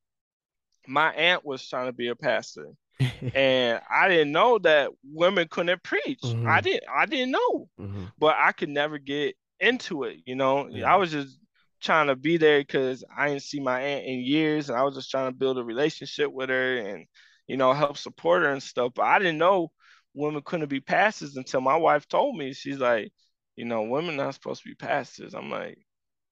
my 0.86 1.12
aunt 1.14 1.44
was 1.44 1.66
trying 1.68 1.86
to 1.86 1.92
be 1.92 2.09
a 2.09 2.16
pastor. 2.16 2.68
and 3.34 3.80
I 3.90 4.09
didn't 4.09 4.32
know 4.32 4.59
that 4.59 4.90
women 5.05 5.49
couldn't 5.51 5.82
preach. 5.82 6.20
Mm-hmm. 6.22 6.49
I 6.49 6.61
didn't 6.61 6.84
I 6.92 7.07
didn't 7.07 7.32
know. 7.32 7.68
Mm-hmm. 7.80 8.05
But 8.18 8.36
I 8.38 8.53
could 8.53 8.70
never 8.70 8.99
get 8.99 9.36
into 9.61 10.05
it, 10.05 10.18
you 10.24 10.34
know. 10.34 10.68
Yeah. 10.68 10.92
I 10.92 10.96
was 10.96 11.11
just 11.11 11.38
trying 11.80 12.09
to 12.09 12.16
be 12.16 12.36
there 12.36 12.59
because 12.59 13.05
I 13.16 13.28
didn't 13.28 13.42
see 13.42 13.61
my 13.61 13.80
aunt 13.80 14.05
in 14.05 14.20
years 14.20 14.68
and 14.68 14.78
I 14.78 14.82
was 14.82 14.94
just 14.94 15.11
trying 15.11 15.30
to 15.30 15.36
build 15.36 15.59
a 15.59 15.64
relationship 15.64 16.32
with 16.32 16.49
her 16.49 16.76
and 16.78 17.07
you 17.49 17.57
know, 17.57 17.72
help 17.72 17.96
support 17.96 18.42
her 18.42 18.53
and 18.53 18.62
stuff. 18.62 18.92
But 18.94 19.07
I 19.07 19.18
didn't 19.18 19.38
know 19.38 19.72
women 20.14 20.42
couldn't 20.44 20.68
be 20.68 20.80
pastors 20.80 21.36
until 21.36 21.62
my 21.62 21.76
wife 21.76 22.07
told 22.07 22.36
me. 22.36 22.53
She's 22.53 22.78
like, 22.78 23.11
you 23.57 23.64
know, 23.64 23.82
women 23.82 24.16
not 24.16 24.34
supposed 24.34 24.62
to 24.62 24.68
be 24.68 24.74
pastors. 24.74 25.34
I'm 25.34 25.51
like, 25.51 25.78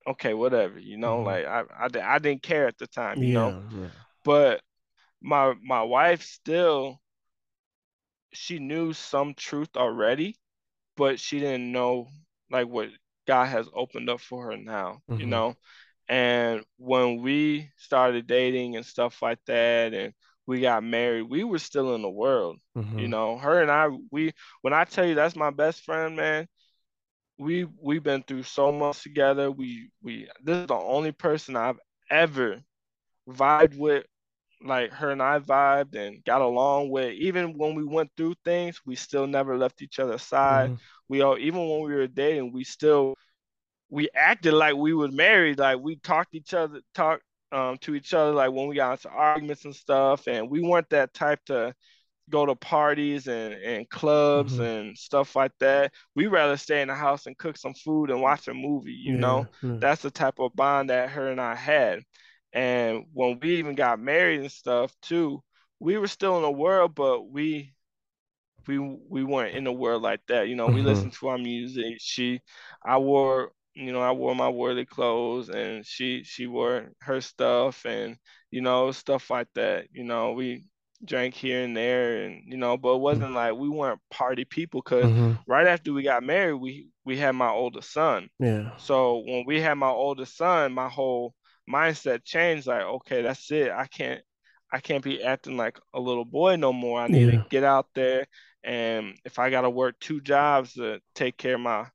okay, 0.07 0.35
whatever. 0.35 0.79
You 0.79 0.99
know, 0.99 1.17
mm-hmm. 1.17 1.27
like 1.27 1.47
I, 1.47 1.65
I, 1.81 2.15
I 2.15 2.19
didn't 2.19 2.43
care 2.43 2.69
at 2.69 2.79
the 2.79 2.87
time. 2.87 3.23
You 3.23 3.29
yeah, 3.29 3.35
know, 3.35 3.63
yeah. 3.75 3.89
but 4.25 4.61
my 5.23 5.55
my 5.63 5.83
wife 5.83 6.23
still, 6.23 7.01
she 8.33 8.59
knew 8.59 8.93
some 8.93 9.35
truth 9.35 9.77
already, 9.77 10.37
but 10.97 11.19
she 11.21 11.41
didn't 11.41 11.73
know 11.73 12.09
like 12.51 12.69
what 12.69 12.89
God 13.27 13.47
has 13.47 13.69
opened 13.75 14.09
up 14.09 14.21
for 14.21 14.51
her 14.51 14.57
now. 14.57 15.01
Mm-hmm. 15.11 15.21
You 15.21 15.27
know, 15.27 15.57
and 16.09 16.63
when 16.79 17.23
we 17.23 17.71
started 17.77 18.27
dating 18.27 18.77
and 18.77 18.87
stuff 18.87 19.21
like 19.23 19.41
that, 19.47 19.95
and 19.95 20.13
we 20.47 20.61
got 20.61 20.85
married, 20.85 21.23
we 21.23 21.45
were 21.45 21.59
still 21.59 21.95
in 21.95 22.03
the 22.03 22.11
world. 22.11 22.59
Mm-hmm. 22.77 22.99
You 22.99 23.09
know, 23.09 23.37
her 23.39 23.61
and 23.61 23.71
I, 23.71 23.89
we 24.11 24.33
when 24.63 24.73
I 24.73 24.85
tell 24.85 25.05
you 25.05 25.15
that's 25.15 25.37
my 25.37 25.51
best 25.51 25.83
friend, 25.85 26.17
man, 26.17 26.47
we 27.39 27.67
we've 27.83 28.03
been 28.03 28.23
through 28.23 28.45
so 28.45 28.73
much 28.73 29.03
together. 29.03 29.51
We 29.51 29.91
we 30.03 30.29
this 30.43 30.59
is 30.59 30.67
the 30.67 30.75
only 30.75 31.13
person 31.13 31.57
I've 31.57 31.81
ever 32.11 32.63
vibed 33.29 33.77
with. 33.77 34.05
Like 34.63 34.91
her 34.93 35.11
and 35.11 35.23
I 35.23 35.39
vibed 35.39 35.95
and 35.97 36.25
got 36.25 36.41
along 36.41 36.91
with. 36.91 37.13
Even 37.15 37.59
when 37.59 37.75
we 37.75 37.85
went 37.85 38.11
through 38.17 38.35
things, 38.45 38.81
we 38.87 38.97
still 38.97 39.27
never 39.27 39.57
left 39.57 39.83
each 39.83 39.99
other's 39.99 40.23
side. 40.23 40.71
Mm-hmm. 40.71 40.81
We 41.09 41.21
all 41.21 41.39
even 41.39 41.69
when 41.69 41.83
we 41.83 41.95
were 41.95 42.07
dating, 42.07 42.53
we 42.53 42.65
still 42.65 43.15
we 43.91 44.09
acted 44.15 44.55
like 44.55 44.75
we 44.75 44.95
were 44.95 45.09
married. 45.09 45.59
Like 45.59 45.79
we 45.81 45.97
talked 45.97 46.35
each 46.35 46.55
other, 46.55 46.81
talk 46.95 47.21
um, 47.53 47.79
to 47.79 47.95
each 47.95 48.15
other, 48.15 48.33
like 48.33 48.51
when 48.51 48.67
we 48.67 48.77
got 48.77 48.93
into 48.93 49.09
arguments 49.09 49.65
and 49.65 49.75
stuff. 49.75 50.27
And 50.27 50.51
we 50.51 50.61
weren't 50.61 50.91
that 50.91 51.15
type 51.15 51.41
to 51.47 51.75
go 52.29 52.45
to 52.45 52.57
parties 52.57 53.29
and, 53.29 53.55
and 53.55 53.89
clubs 53.89 54.55
mm-hmm. 54.55 54.63
and 54.63 54.99
stuff 54.99 55.37
like 55.37 55.53
that. 55.61 55.93
We 56.15 56.27
rather 56.27 56.57
stay 56.57 56.83
in 56.83 56.89
the 56.89 56.95
house 56.95 57.27
and 57.27 57.39
cook 57.39 57.57
some 57.57 57.75
food 57.75 58.11
and 58.11 58.21
watch 58.21 58.49
a 58.49 58.55
movie, 58.55 58.93
you 58.93 59.15
yeah, 59.15 59.21
know? 59.21 59.47
Yeah. 59.63 59.77
That's 59.79 60.03
the 60.03 60.11
type 60.11 60.39
of 60.39 60.55
bond 60.57 60.91
that 60.91 61.11
her 61.11 61.29
and 61.29 61.41
I 61.41 61.55
had. 61.55 62.01
And 62.53 63.05
when 63.13 63.39
we 63.41 63.57
even 63.57 63.75
got 63.75 64.01
married 64.01 64.41
and 64.41 64.53
stuff 64.53 64.93
too, 65.03 65.43
we 65.81 65.99
were 65.99 66.09
still 66.09 66.37
in 66.37 66.43
the 66.43 66.51
world, 66.51 66.95
but 66.95 67.29
we 67.31 67.75
we 68.67 68.79
we 68.79 69.25
weren't 69.25 69.57
in 69.57 69.65
the 69.65 69.73
world 69.73 70.03
like 70.03 70.21
that. 70.29 70.49
You 70.49 70.57
know, 70.57 70.67
mm-hmm. 70.67 70.77
we 70.77 70.83
listened 70.83 71.13
to 71.15 71.29
our 71.29 71.39
music. 71.39 71.97
She 71.99 72.41
I 72.85 72.99
wore 72.99 73.53
you 73.75 73.93
know, 73.93 74.01
I 74.01 74.13
wore 74.13 74.35
my 74.35 74.49
worldly 74.49 74.87
clothes 74.87 75.51
and 75.51 75.85
she 75.85 76.25
she 76.25 76.47
wore 76.47 76.93
her 77.03 77.21
stuff 77.21 77.85
and 77.85 78.17
you 78.51 78.63
know, 78.63 78.91
stuff 78.91 79.29
like 79.31 79.49
that. 79.55 79.89
You 79.93 80.05
know, 80.05 80.33
we 80.33 80.65
drank 81.05 81.35
here 81.35 81.63
and 81.63 81.77
there 81.77 82.23
and 82.23 82.43
you 82.47 82.57
know, 82.57 82.79
but 82.79 82.95
it 82.95 83.01
wasn't 83.01 83.33
like 83.33 83.55
we 83.55 83.69
weren't 83.69 84.01
party 84.11 84.45
people 84.47 84.81
because 84.83 85.05
mm-hmm. 85.05 85.33
right 85.47 85.67
after 85.67 85.93
we 85.93 86.03
got 86.03 86.23
married, 86.23 86.55
we 86.55 86.89
we 87.05 87.19
had 87.19 87.33
my 87.33 87.51
oldest 87.51 87.93
son. 87.93 88.29
Yeah. 88.39 88.77
So 88.79 89.23
when 89.27 89.45
we 89.47 89.61
had 89.61 89.75
my 89.75 89.91
oldest 89.91 90.37
son, 90.37 90.73
my 90.73 90.89
whole 90.89 91.35
mindset 91.71 92.25
changed 92.25 92.67
like, 92.67 92.83
okay, 92.83 93.23
that's 93.23 93.51
it. 93.51 93.71
I 93.71 93.87
can't 93.87 94.23
I 94.73 94.81
can't 94.81 95.05
be 95.05 95.23
acting 95.23 95.57
like 95.57 95.79
a 95.95 96.01
little 96.01 96.25
boy 96.25 96.57
no 96.57 96.73
more. 96.73 97.01
I 97.01 97.09
need 97.09 97.33
yeah. 97.33 97.43
to 97.43 97.47
get 97.49 97.65
out 97.65 97.87
there 97.95 98.27
and 98.67 99.17
if 99.25 99.39
I 99.39 99.49
gotta 99.49 99.71
work 99.71 99.95
two 100.01 100.21
jobs 100.21 100.75
to 100.75 101.01
take 101.15 101.39
care 101.39 101.55
of 101.55 101.61
my 101.61 101.87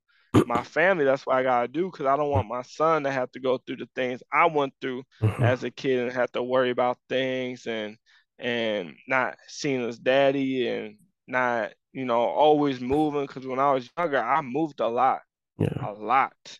my 0.46 0.64
family, 0.64 1.04
that's 1.04 1.26
what 1.26 1.36
I 1.36 1.42
gotta 1.42 1.68
do 1.68 1.90
because 1.90 2.06
I 2.06 2.16
don't 2.16 2.30
want 2.30 2.48
my 2.48 2.62
son 2.62 3.04
to 3.04 3.10
have 3.10 3.30
to 3.32 3.40
go 3.40 3.58
through 3.58 3.76
the 3.76 3.88
things 3.94 4.22
I 4.32 4.46
went 4.46 4.72
through 4.80 5.02
mm-hmm. 5.20 5.42
as 5.42 5.62
a 5.62 5.70
kid 5.70 6.00
and 6.00 6.12
have 6.12 6.32
to 6.32 6.42
worry 6.42 6.70
about 6.70 6.96
things 7.08 7.66
and 7.66 7.98
and 8.38 8.94
not 9.06 9.36
seeing 9.46 9.82
his 9.82 9.98
daddy 9.98 10.66
and 10.66 10.96
not 11.28 11.74
you 11.92 12.06
know 12.06 12.20
always 12.20 12.80
moving 12.80 13.26
because 13.26 13.46
when 13.46 13.58
I 13.58 13.72
was 13.72 13.88
younger 13.98 14.22
I 14.22 14.40
moved 14.40 14.80
a 14.80 14.88
lot, 14.88 15.20
yeah. 15.58 15.86
a 15.86 15.92
lot. 15.92 16.58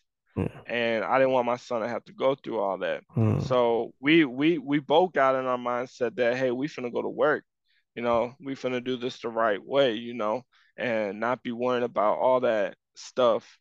And 0.65 1.03
I 1.03 1.19
didn't 1.19 1.33
want 1.33 1.45
my 1.45 1.57
son 1.57 1.81
to 1.81 1.87
have 1.87 2.03
to 2.05 2.13
go 2.13 2.35
through 2.35 2.59
all 2.59 2.77
that. 2.79 3.03
Mm. 3.15 3.45
So 3.47 3.93
we 3.99 4.25
we 4.25 4.57
we 4.57 4.79
both 4.79 5.13
got 5.13 5.35
in 5.35 5.45
our 5.45 5.57
mindset 5.57 6.15
that 6.15 6.37
hey, 6.37 6.51
we 6.51 6.67
finna 6.67 6.91
go 6.91 7.01
to 7.01 7.09
work. 7.09 7.43
You 7.95 8.01
know, 8.01 8.35
we 8.43 8.55
finna 8.55 8.83
do 8.83 8.97
this 8.97 9.19
the 9.19 9.29
right 9.29 9.63
way, 9.63 9.93
you 9.93 10.13
know, 10.13 10.43
and 10.77 11.19
not 11.19 11.43
be 11.43 11.51
worrying 11.51 11.83
about 11.83 12.17
all 12.17 12.39
that 12.39 12.75
stuff 12.95 13.59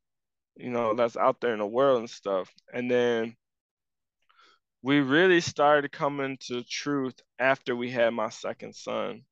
you 0.56 0.70
know, 0.70 0.94
that's 0.94 1.16
out 1.16 1.40
there 1.40 1.52
in 1.52 1.58
the 1.58 1.66
world 1.66 2.00
and 2.00 2.10
stuff. 2.10 2.52
And 2.72 2.90
then 2.90 3.36
we 4.82 5.00
really 5.00 5.40
started 5.40 5.92
coming 5.92 6.36
to 6.48 6.62
truth 6.64 7.14
after 7.38 7.74
we 7.74 7.90
had 7.90 8.10
my 8.10 8.28
second 8.28 8.74
son, 8.74 9.22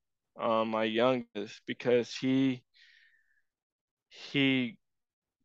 um, 0.40 0.68
my 0.68 0.84
youngest, 0.84 1.60
because 1.66 2.14
he 2.14 2.62
he 4.08 4.76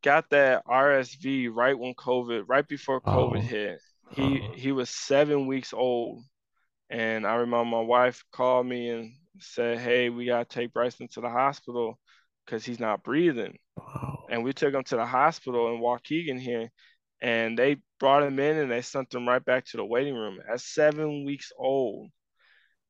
got 0.06 0.30
that 0.30 0.64
RSV 0.66 1.50
right 1.52 1.76
when 1.76 1.92
COVID, 1.94 2.44
right 2.46 2.66
before 2.66 3.02
oh. 3.04 3.10
COVID 3.10 3.38
oh. 3.38 3.40
hit. 3.40 3.80
He 4.12 4.40
oh. 4.40 4.52
he 4.54 4.70
was 4.70 4.88
seven 4.88 5.48
weeks 5.48 5.72
old, 5.72 6.22
and 6.88 7.26
I 7.26 7.34
remember 7.34 7.64
my 7.64 7.80
wife 7.80 8.22
called 8.32 8.66
me 8.66 8.88
and 8.90 9.12
said, 9.40 9.78
"Hey, 9.78 10.08
we 10.08 10.26
gotta 10.26 10.44
take 10.44 10.72
Bryson 10.72 11.08
to 11.08 11.20
the 11.20 11.28
hospital 11.28 11.98
because 12.44 12.64
he's 12.64 12.78
not 12.78 13.02
breathing." 13.02 13.58
and 14.30 14.44
we 14.44 14.52
took 14.52 14.72
him 14.72 14.84
to 14.84 14.96
the 14.96 15.04
hospital 15.04 15.74
in 15.74 15.80
Waukegan 15.80 16.40
here, 16.40 16.70
and 17.20 17.58
they 17.58 17.78
brought 17.98 18.22
him 18.22 18.38
in 18.38 18.58
and 18.58 18.70
they 18.70 18.82
sent 18.82 19.12
him 19.12 19.28
right 19.28 19.44
back 19.44 19.64
to 19.66 19.76
the 19.76 19.84
waiting 19.84 20.14
room 20.14 20.38
at 20.48 20.60
seven 20.60 21.24
weeks 21.24 21.50
old. 21.58 22.10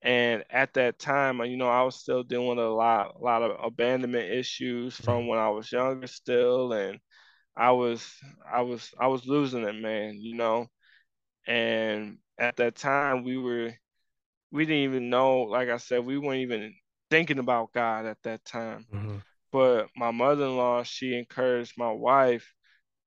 And 0.03 0.45
at 0.51 0.75
that 0.75 0.99
time, 0.99 1.41
uh, 1.41 1.45
you 1.45 1.57
know, 1.57 1.69
I 1.69 1.83
was 1.83 1.97
still 1.97 2.23
dealing 2.23 2.49
with 2.49 2.59
a 2.59 2.69
lot, 2.69 3.17
a 3.19 3.25
lot 3.25 3.43
of 3.43 3.57
abandonment 3.65 4.31
issues 4.31 4.95
from 4.95 5.27
when 5.27 5.39
I 5.39 5.49
was 5.49 5.73
younger 5.73 6.07
still, 6.07 6.73
and 6.73 7.01
I 7.57 7.73
was, 7.73 8.07
I 8.51 8.63
was, 8.63 8.93
I 8.99 9.07
was 9.07 9.27
losing 9.27 9.63
it, 9.65 9.75
man. 9.75 10.19
You 10.21 10.37
know, 10.37 10.67
and 11.47 12.19
at 12.39 12.57
that 12.57 12.77
time, 12.77 13.25
we 13.25 13.37
were, 13.39 13.73
we 14.51 14.65
didn't 14.65 14.85
even 14.85 15.11
know. 15.11 15.43
Like 15.43 15.69
I 15.69 15.79
said, 15.79 16.05
we 16.05 16.19
weren't 16.19 16.41
even 16.41 16.75
thinking 17.11 17.39
about 17.39 17.73
God 17.73 18.07
at 18.07 18.19
that 18.25 18.45
time. 18.45 18.87
Mm-hmm. 18.93 19.17
But 19.53 19.89
my 19.97 20.11
mother-in-law, 20.11 20.83
she 20.83 21.17
encouraged 21.17 21.75
my 21.79 21.91
wife 21.91 22.53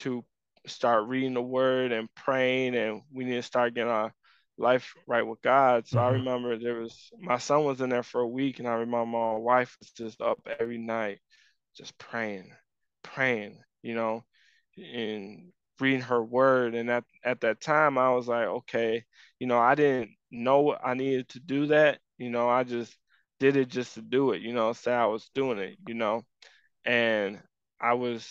to 0.02 0.24
start 0.66 1.08
reading 1.08 1.34
the 1.34 1.42
word 1.42 1.92
and 1.92 2.14
praying 2.16 2.76
and 2.76 3.02
we 3.14 3.26
need 3.26 3.36
to 3.36 3.44
start 3.44 3.74
getting 3.74 3.92
our 3.92 4.14
life 4.58 4.94
right 5.08 5.26
with 5.26 5.42
God. 5.42 5.88
So 5.88 5.98
mm-hmm. 5.98 6.08
I 6.08 6.12
remember 6.12 6.58
there 6.58 6.80
was 6.80 7.10
my 7.20 7.38
son 7.38 7.64
was 7.64 7.82
in 7.82 7.90
there 7.90 8.04
for 8.04 8.22
a 8.22 8.28
week 8.28 8.60
and 8.60 8.68
I 8.68 8.74
remember 8.74 9.06
my 9.06 9.38
wife 9.38 9.76
was 9.80 9.92
just 9.92 10.22
up 10.22 10.40
every 10.60 10.78
night 10.78 11.20
just 11.76 11.98
praying, 11.98 12.52
praying, 13.04 13.58
you 13.82 13.96
know, 13.96 14.24
and 14.84 15.52
reading 15.80 16.02
her 16.02 16.24
word. 16.24 16.76
And 16.76 16.90
at, 16.90 17.06
at 17.24 17.42
that 17.42 17.62
time 17.62 17.98
I 17.98 18.12
was 18.14 18.28
like, 18.28 18.48
okay, 18.48 19.06
you 19.40 19.48
know, 19.48 19.60
I 19.60 19.76
didn't 19.76 20.12
know 20.32 20.76
I 20.76 20.94
needed 20.94 21.30
to 21.30 21.40
do 21.40 21.68
that. 21.68 22.00
You 22.18 22.30
know, 22.30 22.50
I 22.50 22.64
just 22.64 22.96
did 23.40 23.56
it 23.58 23.70
just 23.70 23.96
to 23.96 24.02
do 24.02 24.32
it, 24.34 24.42
you 24.42 24.54
know, 24.54 24.74
say 24.74 24.94
I 24.94 25.06
was 25.06 25.30
doing 25.34 25.60
it, 25.60 25.78
you 25.88 25.94
know 25.96 26.26
and 26.86 27.42
I 27.82 27.94
was 27.94 28.28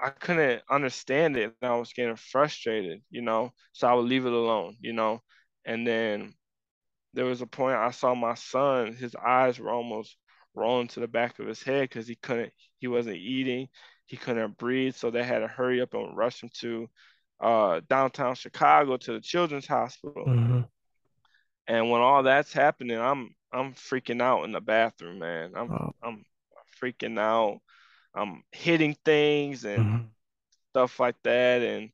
I 0.00 0.10
couldn't 0.10 0.62
understand 0.68 1.36
it 1.36 1.54
and 1.60 1.70
I 1.70 1.76
was 1.76 1.92
getting 1.92 2.16
frustrated, 2.16 3.02
you 3.10 3.22
know. 3.22 3.52
So 3.72 3.86
I 3.88 3.94
would 3.94 4.06
leave 4.06 4.26
it 4.26 4.32
alone, 4.32 4.76
you 4.80 4.92
know. 4.92 5.22
And 5.64 5.86
then 5.86 6.34
there 7.14 7.26
was 7.26 7.42
a 7.42 7.46
point 7.46 7.76
I 7.76 7.92
saw 7.92 8.14
my 8.14 8.34
son, 8.34 8.94
his 8.94 9.14
eyes 9.16 9.58
were 9.60 9.70
almost 9.70 10.16
rolling 10.54 10.88
to 10.88 11.00
the 11.00 11.08
back 11.08 11.38
of 11.38 11.46
his 11.48 11.62
head 11.62 11.82
because 11.90 12.08
he 12.08 12.16
couldn't 12.16 12.52
he 12.78 12.88
wasn't 12.88 13.16
eating, 13.16 13.68
he 14.12 14.18
couldn't 14.18 14.58
breathe. 14.58 14.94
So 14.94 15.10
they 15.10 15.24
had 15.24 15.38
to 15.38 15.48
hurry 15.48 15.80
up 15.80 15.94
and 15.94 16.14
rush 16.14 16.42
him 16.42 16.50
to 16.60 16.86
uh, 17.40 17.80
downtown 17.88 18.34
Chicago 18.34 18.98
to 18.98 19.14
the 19.14 19.22
children's 19.22 19.66
hospital. 19.66 20.26
Mm-hmm. 20.26 20.60
And 21.66 21.90
when 21.90 22.02
all 22.02 22.22
that's 22.22 22.52
happening, 22.52 22.98
I'm 22.98 23.34
I'm 23.50 23.72
freaking 23.72 24.20
out 24.20 24.44
in 24.44 24.52
the 24.52 24.60
bathroom, 24.60 25.20
man. 25.20 25.52
I'm 25.56 25.72
oh. 25.72 25.94
I'm 26.02 26.26
freaking 26.78 27.18
out. 27.18 27.60
I'm 28.14 28.42
hitting 28.52 28.94
things 29.02 29.64
and 29.64 29.82
mm-hmm. 29.82 30.04
stuff 30.72 31.00
like 31.00 31.16
that. 31.22 31.62
And 31.62 31.88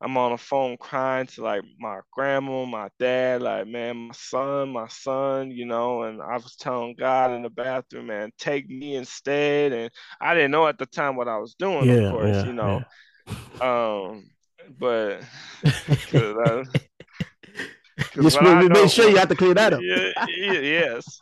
I'm 0.00 0.16
on 0.16 0.32
the 0.32 0.38
phone 0.38 0.76
crying 0.76 1.26
to 1.26 1.42
like 1.42 1.62
my 1.80 1.98
grandma, 2.12 2.64
my 2.64 2.88
dad, 3.00 3.42
like, 3.42 3.66
man, 3.66 3.96
my 4.08 4.14
son, 4.14 4.70
my 4.70 4.86
son, 4.88 5.50
you 5.50 5.66
know, 5.66 6.02
and 6.02 6.22
I 6.22 6.36
was 6.36 6.54
telling 6.56 6.94
God 6.96 7.32
in 7.32 7.42
the 7.42 7.50
bathroom, 7.50 8.06
man, 8.06 8.30
take 8.38 8.68
me 8.68 8.94
instead. 8.94 9.72
And 9.72 9.90
I 10.20 10.34
didn't 10.34 10.52
know 10.52 10.68
at 10.68 10.78
the 10.78 10.86
time 10.86 11.16
what 11.16 11.26
I 11.26 11.38
was 11.38 11.54
doing, 11.54 11.88
yeah, 11.88 11.94
of 11.94 12.12
course, 12.12 12.28
yeah, 12.36 12.46
you 12.46 12.52
know. 12.52 12.82
Yeah. 13.60 14.04
Um, 14.08 14.30
but 14.78 15.22
I, 16.14 16.64
Just 18.14 18.40
make 18.40 18.90
sure 18.90 19.08
you 19.08 19.16
have 19.16 19.28
to 19.28 19.34
clear 19.34 19.54
that 19.54 19.72
up. 19.72 19.80
yeah, 19.82 20.12
yes 20.60 21.20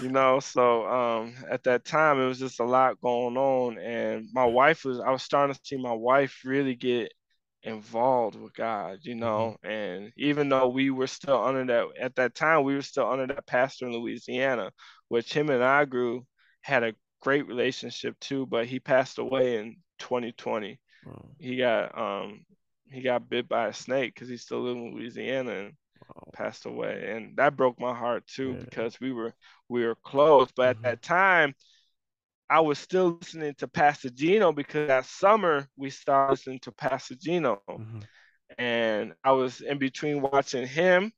you 0.00 0.08
know 0.08 0.40
so 0.40 0.86
um 0.86 1.34
at 1.50 1.62
that 1.64 1.84
time 1.84 2.20
it 2.20 2.26
was 2.26 2.38
just 2.38 2.60
a 2.60 2.64
lot 2.64 3.00
going 3.00 3.36
on 3.36 3.78
and 3.78 4.26
my 4.32 4.44
wife 4.44 4.84
was 4.84 4.98
i 5.00 5.10
was 5.10 5.22
starting 5.22 5.54
to 5.54 5.60
see 5.62 5.76
my 5.76 5.92
wife 5.92 6.40
really 6.44 6.74
get 6.74 7.12
involved 7.62 8.36
with 8.36 8.54
god 8.54 8.98
you 9.02 9.14
know 9.14 9.56
mm-hmm. 9.64 9.70
and 9.70 10.12
even 10.16 10.48
though 10.48 10.68
we 10.68 10.90
were 10.90 11.06
still 11.06 11.42
under 11.44 11.64
that 11.64 11.86
at 12.00 12.14
that 12.16 12.34
time 12.34 12.64
we 12.64 12.74
were 12.74 12.82
still 12.82 13.10
under 13.10 13.26
that 13.26 13.46
pastor 13.46 13.86
in 13.86 13.92
louisiana 13.92 14.70
which 15.08 15.32
him 15.32 15.50
and 15.50 15.62
i 15.62 15.84
grew 15.84 16.24
had 16.62 16.82
a 16.82 16.94
great 17.20 17.46
relationship 17.46 18.18
too 18.18 18.46
but 18.46 18.66
he 18.66 18.80
passed 18.80 19.18
away 19.18 19.58
in 19.58 19.76
2020 19.98 20.78
he 21.38 21.56
got 21.56 21.96
um 21.98 22.44
he 22.90 23.02
got 23.02 23.28
bit 23.28 23.48
by 23.48 23.68
a 23.68 23.72
snake 23.72 24.14
because 24.14 24.28
he's 24.28 24.42
still 24.42 24.62
lived 24.62 24.78
in 24.78 24.94
louisiana 24.94 25.50
and 25.50 25.72
passed 26.32 26.66
away, 26.66 27.12
and 27.14 27.36
that 27.36 27.56
broke 27.56 27.78
my 27.80 27.94
heart 27.94 28.26
too 28.26 28.52
yeah. 28.52 28.64
because 28.64 29.00
we 29.00 29.12
were 29.12 29.32
we 29.68 29.84
were 29.84 29.96
close. 29.96 30.48
But 30.54 30.76
mm-hmm. 30.76 30.86
at 30.86 30.90
that 30.90 31.02
time, 31.02 31.54
I 32.50 32.60
was 32.60 32.80
still 32.80 33.18
listening 33.20 33.54
to 33.58 33.68
Pastor 33.68 34.10
Gino 34.10 34.52
because 34.52 34.88
that 34.88 35.06
summer 35.06 35.68
we 35.76 35.88
started 35.88 36.32
listening 36.32 36.58
to 36.60 36.72
Pastor 36.72 37.14
Gino, 37.14 37.62
mm-hmm. 37.68 38.00
and 38.58 39.14
I 39.22 39.32
was 39.32 39.60
in 39.60 39.78
between 39.78 40.20
watching 40.20 40.66
him, 40.66 41.12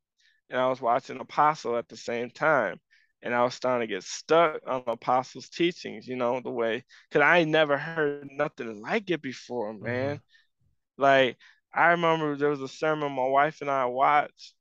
and 0.51 0.61
I 0.61 0.69
was 0.69 0.83
watching 0.83 1.19
Apostle 1.19 1.77
at 1.79 1.89
the 1.89 1.97
same 1.97 2.31
time. 2.31 2.79
And 3.25 3.33
I 3.35 3.45
was 3.45 3.55
starting 3.55 3.87
to 3.87 3.95
get 3.95 4.03
stuck 4.03 4.61
on 4.67 4.83
Apostle's 4.89 5.49
teachings, 5.49 6.09
you 6.09 6.17
know, 6.17 6.41
the 6.41 6.51
way, 6.51 6.85
because 7.09 7.25
I 7.25 7.45
never 7.45 7.79
heard 7.79 8.29
nothing 8.33 8.83
like 8.83 9.11
it 9.11 9.23
before, 9.23 9.73
man. 9.73 10.17
Mm-hmm. 10.17 11.03
Like, 11.03 11.37
I 11.73 11.91
remember 11.93 12.37
there 12.37 12.51
was 12.51 12.61
a 12.61 12.69
sermon 12.69 13.13
my 13.13 13.25
wife 13.25 13.61
and 13.61 13.71
I 13.71 13.87
watched, 13.87 14.55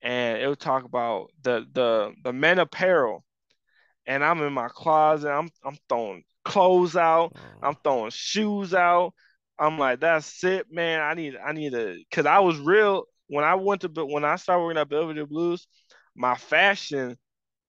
and 0.00 0.40
it 0.40 0.46
would 0.46 0.60
talk 0.60 0.84
about 0.84 1.32
the 1.42 1.66
the 1.72 2.14
the 2.22 2.32
men 2.32 2.60
apparel. 2.60 3.24
And 4.06 4.24
I'm 4.24 4.40
in 4.42 4.52
my 4.52 4.68
closet. 4.68 5.30
I'm 5.30 5.48
I'm 5.64 5.76
throwing 5.88 6.24
clothes 6.44 6.96
out. 6.96 7.32
Oh. 7.34 7.68
I'm 7.68 7.76
throwing 7.82 8.10
shoes 8.10 8.74
out. 8.74 9.14
I'm 9.58 9.78
like, 9.78 10.00
that's 10.00 10.42
it, 10.44 10.66
man. 10.70 11.00
I 11.00 11.14
need 11.14 11.36
I 11.36 11.52
need 11.52 11.72
to 11.72 11.96
because 12.10 12.26
I 12.26 12.40
was 12.40 12.58
real 12.58 13.04
when 13.28 13.44
I 13.44 13.54
went 13.54 13.82
to 13.82 13.88
when 14.04 14.24
I 14.24 14.36
started 14.36 14.62
working 14.62 14.80
at 14.80 14.88
Belvedere 14.88 15.26
Blues, 15.26 15.66
my 16.14 16.34
fashion, 16.34 17.16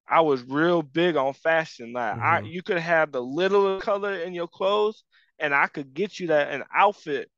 I 0.07 0.21
was 0.21 0.43
real 0.43 0.81
big 0.81 1.15
on 1.15 1.33
fashion. 1.33 1.93
Like 1.93 2.15
mm-hmm. 2.15 2.23
I 2.23 2.39
you 2.41 2.61
could 2.61 2.77
have 2.77 3.11
the 3.11 3.21
little 3.21 3.79
color 3.79 4.15
in 4.15 4.33
your 4.33 4.47
clothes, 4.47 5.03
and 5.39 5.53
I 5.53 5.67
could 5.67 5.93
get 5.93 6.19
you 6.19 6.27
that 6.27 6.51
an 6.51 6.63
outfit. 6.73 7.29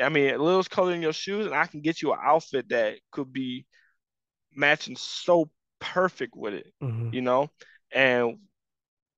I 0.00 0.08
mean, 0.08 0.34
a 0.34 0.38
little 0.38 0.64
color 0.64 0.92
in 0.92 1.02
your 1.02 1.12
shoes, 1.12 1.46
and 1.46 1.54
I 1.54 1.66
can 1.66 1.80
get 1.80 2.02
you 2.02 2.12
an 2.12 2.18
outfit 2.22 2.68
that 2.70 2.98
could 3.12 3.32
be 3.32 3.64
matching 4.54 4.96
so 4.96 5.50
perfect 5.80 6.34
with 6.36 6.54
it, 6.54 6.72
mm-hmm. 6.82 7.10
you 7.12 7.22
know. 7.22 7.48
And 7.94 8.38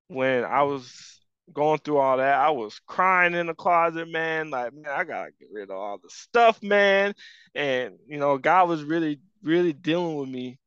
when 0.09 0.45
I 0.45 0.62
was 0.62 1.20
going 1.53 1.79
through 1.79 1.99
all 1.99 2.18
that, 2.18 2.39
I 2.39 2.51
was 2.51 2.79
crying 2.87 3.35
in 3.35 3.47
the 3.47 3.55
closet, 3.55 4.09
man. 4.09 4.51
Like, 4.51 4.72
man, 4.74 4.93
I 4.93 5.05
gotta 5.05 5.31
get 5.39 5.49
rid 5.53 5.70
of 5.70 5.77
all 5.77 5.99
the 5.99 6.11
stuff, 6.11 6.62
man. 6.62 7.14
And 7.55 7.95
you 8.07 8.18
know, 8.18 8.39
God 8.39 8.68
was 8.68 8.85
really, 8.85 9.20
really 9.43 9.72
dealing 9.72 10.16
with 10.16 10.29
me 10.29 10.59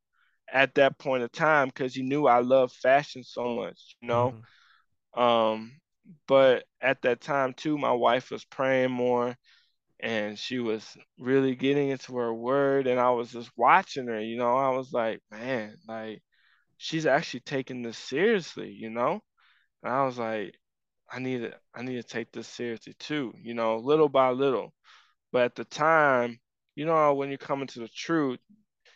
at 0.52 0.76
that 0.76 0.98
point 0.98 1.24
of 1.24 1.32
time 1.32 1.68
because 1.68 1.94
he 1.94 2.02
knew 2.02 2.28
I 2.28 2.40
loved 2.40 2.74
fashion 2.74 3.24
so 3.24 3.56
much, 3.56 3.96
you 4.02 4.08
know. 4.08 4.34
Mm-hmm. 5.16 5.22
Um, 5.22 5.72
but 6.28 6.66
at 6.82 7.02
that 7.04 7.22
time 7.22 7.54
too, 7.54 7.78
my 7.78 7.92
wife 7.92 8.32
was 8.32 8.46
praying 8.46 8.92
more 8.92 9.36
and 10.00 10.40
she 10.40 10.60
was 10.60 10.98
really 11.20 11.56
getting 11.56 11.90
into 11.90 12.18
her 12.18 12.34
word 12.34 12.88
and 12.88 13.00
I 13.00 13.12
was 13.12 13.32
just 13.32 13.52
watching 13.56 14.08
her, 14.08 14.20
you 14.20 14.38
know. 14.38 14.56
I 14.56 14.70
was 14.70 14.92
like, 14.92 15.22
man, 15.30 15.76
like 15.88 16.22
she's 16.80 17.06
actually 17.06 17.42
taking 17.42 17.84
this 17.84 17.98
seriously, 17.98 18.72
you 18.72 18.90
know? 18.90 19.22
And 19.84 19.94
I 19.94 20.06
was 20.06 20.18
like, 20.18 20.56
I 21.12 21.20
need 21.20 21.42
to 21.42 21.54
I 21.76 21.84
need 21.84 21.98
to 21.98 22.04
take 22.04 22.32
this 22.32 22.48
seriously 22.48 22.96
too, 23.00 23.34
you 23.42 23.54
know, 23.54 23.78
little 23.78 24.10
by 24.10 24.32
little. 24.32 24.74
But 25.32 25.44
at 25.44 25.56
the 25.56 25.66
time, 25.66 26.40
you 26.76 26.86
know, 26.86 27.14
when 27.14 27.30
you're 27.30 27.38
coming 27.38 27.68
to 27.68 27.80
the 27.82 27.90
truth, 27.90 28.40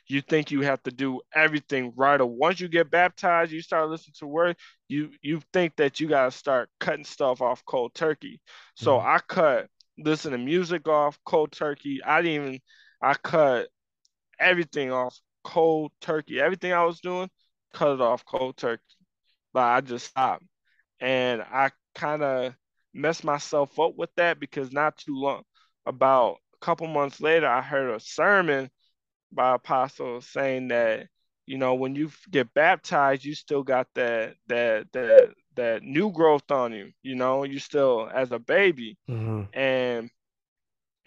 you 0.07 0.21
think 0.21 0.51
you 0.51 0.61
have 0.61 0.81
to 0.83 0.91
do 0.91 1.21
everything 1.35 1.93
right. 1.95 2.19
Or 2.21 2.25
once 2.25 2.59
you 2.59 2.67
get 2.69 2.89
baptized, 2.89 3.51
you 3.51 3.61
start 3.61 3.89
listening 3.89 4.15
to 4.19 4.27
word, 4.27 4.57
you 4.87 5.11
you 5.21 5.41
think 5.51 5.75
that 5.77 5.99
you 5.99 6.07
gotta 6.07 6.31
start 6.31 6.69
cutting 6.79 7.05
stuff 7.05 7.41
off 7.41 7.65
cold 7.65 7.93
turkey. 7.93 8.41
So 8.75 8.97
mm-hmm. 8.97 9.07
I 9.07 9.19
cut 9.27 9.67
listen 9.97 10.31
to 10.31 10.37
music 10.37 10.87
off 10.87 11.19
cold 11.25 11.51
turkey. 11.51 11.99
I 12.05 12.21
didn't 12.21 12.43
even 12.43 12.59
I 13.01 13.15
cut 13.15 13.67
everything 14.39 14.91
off 14.91 15.19
cold 15.43 15.91
turkey. 16.01 16.39
Everything 16.39 16.73
I 16.73 16.85
was 16.85 17.01
doing, 17.01 17.29
cut 17.73 17.95
it 17.95 18.01
off 18.01 18.25
cold 18.25 18.57
turkey. 18.57 18.83
But 19.53 19.63
I 19.63 19.81
just 19.81 20.07
stopped. 20.07 20.45
And 20.99 21.41
I 21.41 21.71
kind 21.95 22.23
of 22.23 22.53
messed 22.93 23.23
myself 23.23 23.79
up 23.79 23.95
with 23.97 24.09
that 24.15 24.39
because 24.39 24.71
not 24.71 24.97
too 24.97 25.15
long, 25.15 25.43
about 25.85 26.37
a 26.55 26.65
couple 26.65 26.87
months 26.87 27.19
later, 27.19 27.47
I 27.47 27.61
heard 27.61 27.93
a 27.93 27.99
sermon 27.99 28.69
by 29.31 29.55
Apostle 29.55 30.21
saying 30.21 30.69
that 30.69 31.07
you 31.45 31.57
know 31.57 31.75
when 31.75 31.95
you 31.95 32.11
get 32.31 32.53
baptized, 32.53 33.25
you 33.25 33.35
still 33.35 33.63
got 33.63 33.87
that 33.95 34.35
that 34.47 34.87
that 34.93 35.29
that 35.55 35.83
new 35.83 36.11
growth 36.11 36.49
on 36.51 36.71
you. 36.71 36.91
You 37.01 37.15
know, 37.15 37.43
you 37.43 37.59
still 37.59 38.09
as 38.13 38.31
a 38.31 38.39
baby, 38.39 38.97
mm-hmm. 39.09 39.43
and 39.57 40.09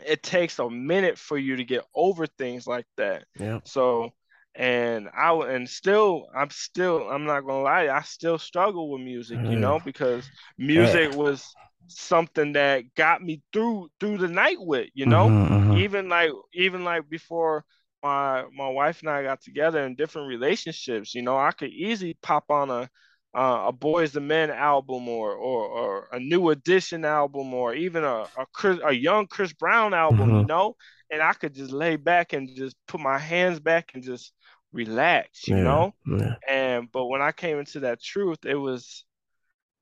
it 0.04 0.22
takes 0.22 0.58
a 0.58 0.68
minute 0.68 1.18
for 1.18 1.38
you 1.38 1.56
to 1.56 1.64
get 1.64 1.84
over 1.94 2.26
things 2.26 2.66
like 2.66 2.86
that. 2.96 3.24
Yeah. 3.38 3.60
So 3.64 4.10
and 4.56 5.08
I 5.16 5.32
and 5.32 5.68
still 5.68 6.28
I'm 6.34 6.50
still 6.50 7.08
I'm 7.10 7.24
not 7.24 7.42
gonna 7.42 7.62
lie 7.62 7.88
I 7.88 8.02
still 8.02 8.38
struggle 8.38 8.90
with 8.90 9.02
music 9.02 9.38
you 9.42 9.56
know 9.56 9.80
because 9.84 10.28
music 10.56 11.14
was 11.14 11.54
something 11.88 12.54
that 12.54 12.84
got 12.94 13.22
me 13.22 13.42
through 13.52 13.88
through 14.00 14.18
the 14.18 14.28
night 14.28 14.56
with 14.58 14.88
you 14.94 15.06
know 15.06 15.28
mm-hmm, 15.28 15.54
mm-hmm. 15.54 15.76
even 15.78 16.08
like 16.08 16.30
even 16.54 16.84
like 16.84 17.08
before 17.08 17.64
my 18.02 18.44
my 18.56 18.68
wife 18.68 19.00
and 19.00 19.10
I 19.10 19.22
got 19.22 19.42
together 19.42 19.84
in 19.84 19.94
different 19.94 20.28
relationships 20.28 21.14
you 21.14 21.22
know 21.22 21.36
I 21.36 21.52
could 21.52 21.70
easily 21.70 22.16
pop 22.22 22.50
on 22.50 22.70
a 22.70 22.88
uh, 23.34 23.66
a 23.68 23.72
Boyz 23.72 24.16
II 24.16 24.22
Men 24.22 24.50
album 24.50 25.08
or, 25.08 25.34
or 25.34 25.66
or 25.66 26.08
a 26.10 26.18
New 26.18 26.48
Edition 26.48 27.04
album 27.04 27.52
or 27.52 27.74
even 27.74 28.02
a 28.02 28.26
a, 28.38 28.46
Chris, 28.54 28.78
a 28.82 28.92
young 28.92 29.26
Chris 29.26 29.52
Brown 29.52 29.92
album 29.92 30.30
mm-hmm. 30.30 30.38
you 30.38 30.46
know 30.46 30.76
and 31.10 31.22
I 31.22 31.34
could 31.34 31.54
just 31.54 31.70
lay 31.70 31.96
back 31.96 32.32
and 32.32 32.48
just 32.56 32.76
put 32.88 33.00
my 33.00 33.18
hands 33.18 33.60
back 33.60 33.90
and 33.94 34.02
just 34.02 34.32
relax, 34.76 35.48
you 35.48 35.56
yeah, 35.56 35.62
know? 35.62 35.94
Yeah. 36.06 36.34
And 36.48 36.92
but 36.92 37.06
when 37.06 37.22
I 37.22 37.32
came 37.32 37.58
into 37.58 37.80
that 37.80 38.00
truth, 38.00 38.44
it 38.44 38.54
was 38.54 39.04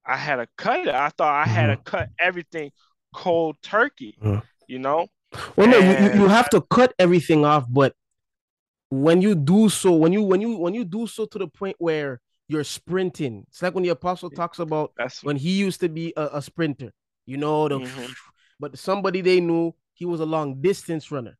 I 0.07 0.17
had 0.17 0.37
to 0.37 0.47
cut 0.57 0.81
it. 0.81 0.95
I 0.95 1.09
thought 1.11 1.35
I 1.35 1.49
had 1.49 1.71
mm-hmm. 1.71 1.83
to 1.83 1.91
cut 1.91 2.09
everything 2.19 2.71
cold 3.15 3.57
turkey, 3.63 4.17
mm-hmm. 4.23 4.41
you 4.69 4.79
know? 4.79 5.09
Well, 5.57 5.67
no, 5.67 5.79
you, 5.79 6.21
you 6.21 6.29
have 6.29 6.49
to 6.51 6.61
cut 6.61 6.95
everything 6.99 7.45
off, 7.45 7.67
but 7.69 7.95
when 8.91 9.21
you 9.21 9.35
do 9.35 9.69
so, 9.69 9.93
when 9.93 10.13
you 10.13 10.23
when 10.23 10.41
you 10.41 10.57
when 10.57 10.75
you 10.75 10.85
do 10.85 11.07
so 11.07 11.27
to 11.27 11.39
the 11.39 11.49
point 11.49 11.77
where 11.79 12.21
you're 12.47 12.65
sprinting, 12.65 13.45
it's 13.49 13.63
like 13.63 13.75
when 13.75 13.83
the 13.83 13.89
apostle 13.89 14.31
talks 14.31 14.59
about 14.61 14.93
That's... 14.97 15.25
when 15.25 15.37
he 15.37 15.59
used 15.59 15.81
to 15.81 15.89
be 15.89 16.13
a, 16.17 16.29
a 16.35 16.43
sprinter, 16.43 16.93
you 17.27 17.37
know, 17.37 17.69
the, 17.69 17.81
mm-hmm. 17.81 18.13
but 18.61 18.79
somebody 18.79 19.21
they 19.21 19.41
knew 19.41 19.75
he 19.95 20.05
was 20.05 20.21
a 20.21 20.27
long 20.27 20.61
distance 20.61 21.11
runner. 21.11 21.37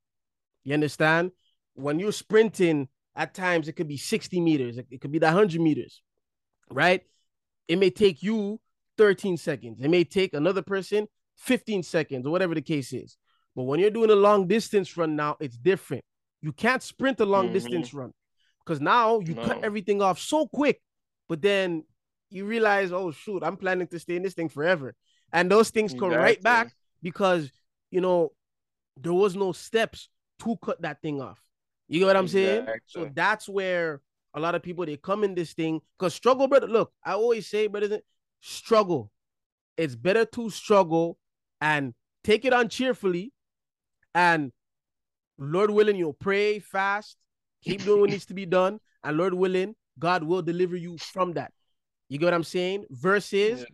You 0.65 0.75
understand? 0.75 1.31
When 1.75 2.01
you're 2.01 2.13
sprinting, 2.13 2.89
at 3.17 3.35
times, 3.35 3.69
it 3.69 3.75
could 3.75 3.89
be 3.89 3.97
60 3.97 4.41
meters, 4.41 4.79
it 4.79 5.01
could 5.01 5.13
be 5.13 5.19
the 5.19 5.27
100 5.27 5.61
meters, 5.61 6.03
right? 6.71 7.03
It 7.69 7.79
may 7.79 7.91
take 7.91 8.23
you 8.23 8.61
13 8.99 9.37
seconds. 9.37 9.81
It 9.81 9.89
may 9.89 10.05
take 10.05 10.35
another 10.35 10.63
person 10.63 11.07
15 11.39 11.83
seconds 11.83 12.27
or 12.27 12.31
whatever 12.31 12.55
the 12.55 12.63
case 12.63 12.93
is. 12.93 13.17
But 13.57 13.65
when 13.65 13.81
you're 13.81 13.91
doing 13.91 14.11
a 14.11 14.17
long 14.17 14.47
distance 14.47 14.97
run 14.97 15.17
now, 15.17 15.37
it's 15.41 15.57
different. 15.57 16.05
You 16.43 16.53
can't 16.53 16.83
sprint 16.83 17.21
a 17.21 17.25
long 17.25 17.47
mm-hmm. 17.47 17.55
distance 17.55 17.95
run 17.95 18.13
because 18.65 18.81
now 18.81 19.21
you 19.21 19.35
no. 19.35 19.45
cut 19.45 19.65
everything 19.65 20.03
off 20.03 20.19
so 20.19 20.47
quick, 20.47 20.81
but 21.29 21.41
then 21.41 21.85
you 22.31 22.45
realize, 22.45 22.93
oh 22.93 23.13
shoot, 23.13 23.43
I'm 23.43 23.57
planning 23.57 23.87
to 23.89 23.99
stay 23.99 24.17
in 24.17 24.23
this 24.23 24.35
thing 24.35 24.49
forever. 24.49 24.95
And 25.33 25.51
those 25.51 25.71
things 25.71 25.93
exactly. 25.93 26.15
come 26.15 26.19
right 26.19 26.43
back 26.43 26.73
because 27.03 27.51
you 27.91 28.01
know 28.01 28.33
there 28.97 29.13
was 29.13 29.37
no 29.37 29.53
steps 29.53 30.09
to 30.41 30.57
cut 30.63 30.83
that 30.83 31.01
thing 31.01 31.21
off. 31.21 31.41
You 31.89 32.01
get 32.01 32.07
what 32.07 32.17
I'm 32.17 32.25
exactly. 32.25 32.67
saying? 32.67 32.79
So 32.87 33.11
that's 33.15 33.49
where 33.49 34.01
a 34.35 34.41
lot 34.41 34.55
of 34.55 34.63
people 34.63 34.85
they 34.85 34.97
come 34.97 35.25
in 35.25 35.35
this 35.35 35.53
thing 35.53 35.81
because 35.99 36.15
struggle, 36.15 36.49
brother. 36.49 36.67
Look, 36.67 36.93
I 37.05 37.13
always 37.13 37.49
say, 37.49 37.67
brother, 37.67 38.01
struggle. 38.41 39.11
It's 39.77 39.95
better 39.95 40.25
to 40.25 40.51
struggle 40.51 41.19
and 41.61 41.95
take 42.23 42.45
it 42.45 42.53
on 42.53 42.69
cheerfully, 42.69 43.33
and 44.15 44.53
Lord 45.39 45.71
willing, 45.71 45.97
you'll 45.97 46.13
pray 46.13 46.59
fast, 46.59 47.17
keep 47.63 47.83
doing 47.85 48.01
what 48.01 48.11
needs 48.11 48.27
to 48.27 48.35
be 48.35 48.47
done, 48.61 48.81
and 49.03 49.17
Lord 49.17 49.35
willing, 49.35 49.75
God 49.99 50.23
will 50.23 50.43
deliver 50.43 50.77
you 50.77 50.99
from 50.99 51.33
that. 51.35 51.53
You 52.09 52.19
get 52.19 52.27
what 52.27 52.35
I'm 52.35 52.45
saying? 52.45 52.85
Versus 52.91 53.61
yeah. 53.61 53.67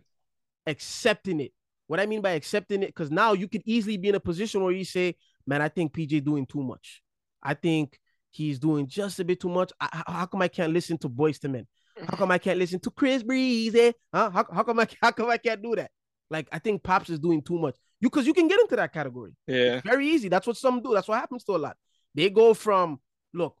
accepting 0.67 1.39
it. 1.39 1.53
What 1.87 1.99
I 1.99 2.05
mean 2.05 2.21
by 2.21 2.31
accepting 2.31 2.83
it, 2.83 2.87
because 2.87 3.11
now 3.11 3.33
you 3.33 3.47
could 3.47 3.63
easily 3.65 3.97
be 3.97 4.09
in 4.09 4.15
a 4.15 4.19
position 4.19 4.63
where 4.63 4.71
you 4.71 4.85
say, 4.85 5.15
"Man, 5.45 5.61
I 5.61 5.67
think 5.67 5.93
PJ 5.93 6.23
doing 6.23 6.45
too 6.45 6.63
much." 6.63 7.01
I 7.41 7.53
think 7.53 7.99
he's 8.29 8.59
doing 8.59 8.87
just 8.87 9.19
a 9.19 9.25
bit 9.25 9.39
too 9.39 9.49
much. 9.49 9.71
I, 9.79 10.03
how 10.07 10.25
come 10.25 10.41
I 10.41 10.47
can't 10.47 10.73
listen 10.73 10.97
to 10.99 11.09
Boyz 11.09 11.43
II 11.43 11.51
Men? 11.51 11.67
How 12.07 12.17
come 12.17 12.31
I 12.31 12.37
can't 12.37 12.57
listen 12.57 12.79
to 12.81 12.91
Chris 12.91 13.23
Breezy? 13.23 13.79
Eh? 13.79 13.91
Huh? 14.13 14.29
How, 14.31 14.45
how 14.51 14.63
come 14.63 14.79
I 14.79 14.87
how 15.01 15.11
come 15.11 15.29
I 15.29 15.37
can't 15.37 15.61
do 15.61 15.75
that? 15.75 15.91
Like 16.29 16.47
I 16.51 16.59
think 16.59 16.83
Pops 16.83 17.09
is 17.09 17.19
doing 17.19 17.41
too 17.41 17.59
much. 17.59 17.75
You 17.99 18.09
because 18.09 18.25
you 18.25 18.33
can 18.33 18.47
get 18.47 18.59
into 18.59 18.75
that 18.77 18.93
category. 18.93 19.33
Yeah, 19.47 19.75
it's 19.75 19.87
very 19.87 20.07
easy. 20.07 20.29
That's 20.29 20.47
what 20.47 20.57
some 20.57 20.81
do. 20.81 20.93
That's 20.93 21.07
what 21.07 21.19
happens 21.19 21.43
to 21.45 21.55
a 21.55 21.57
lot. 21.57 21.77
They 22.15 22.29
go 22.29 22.53
from 22.53 22.99
look 23.33 23.57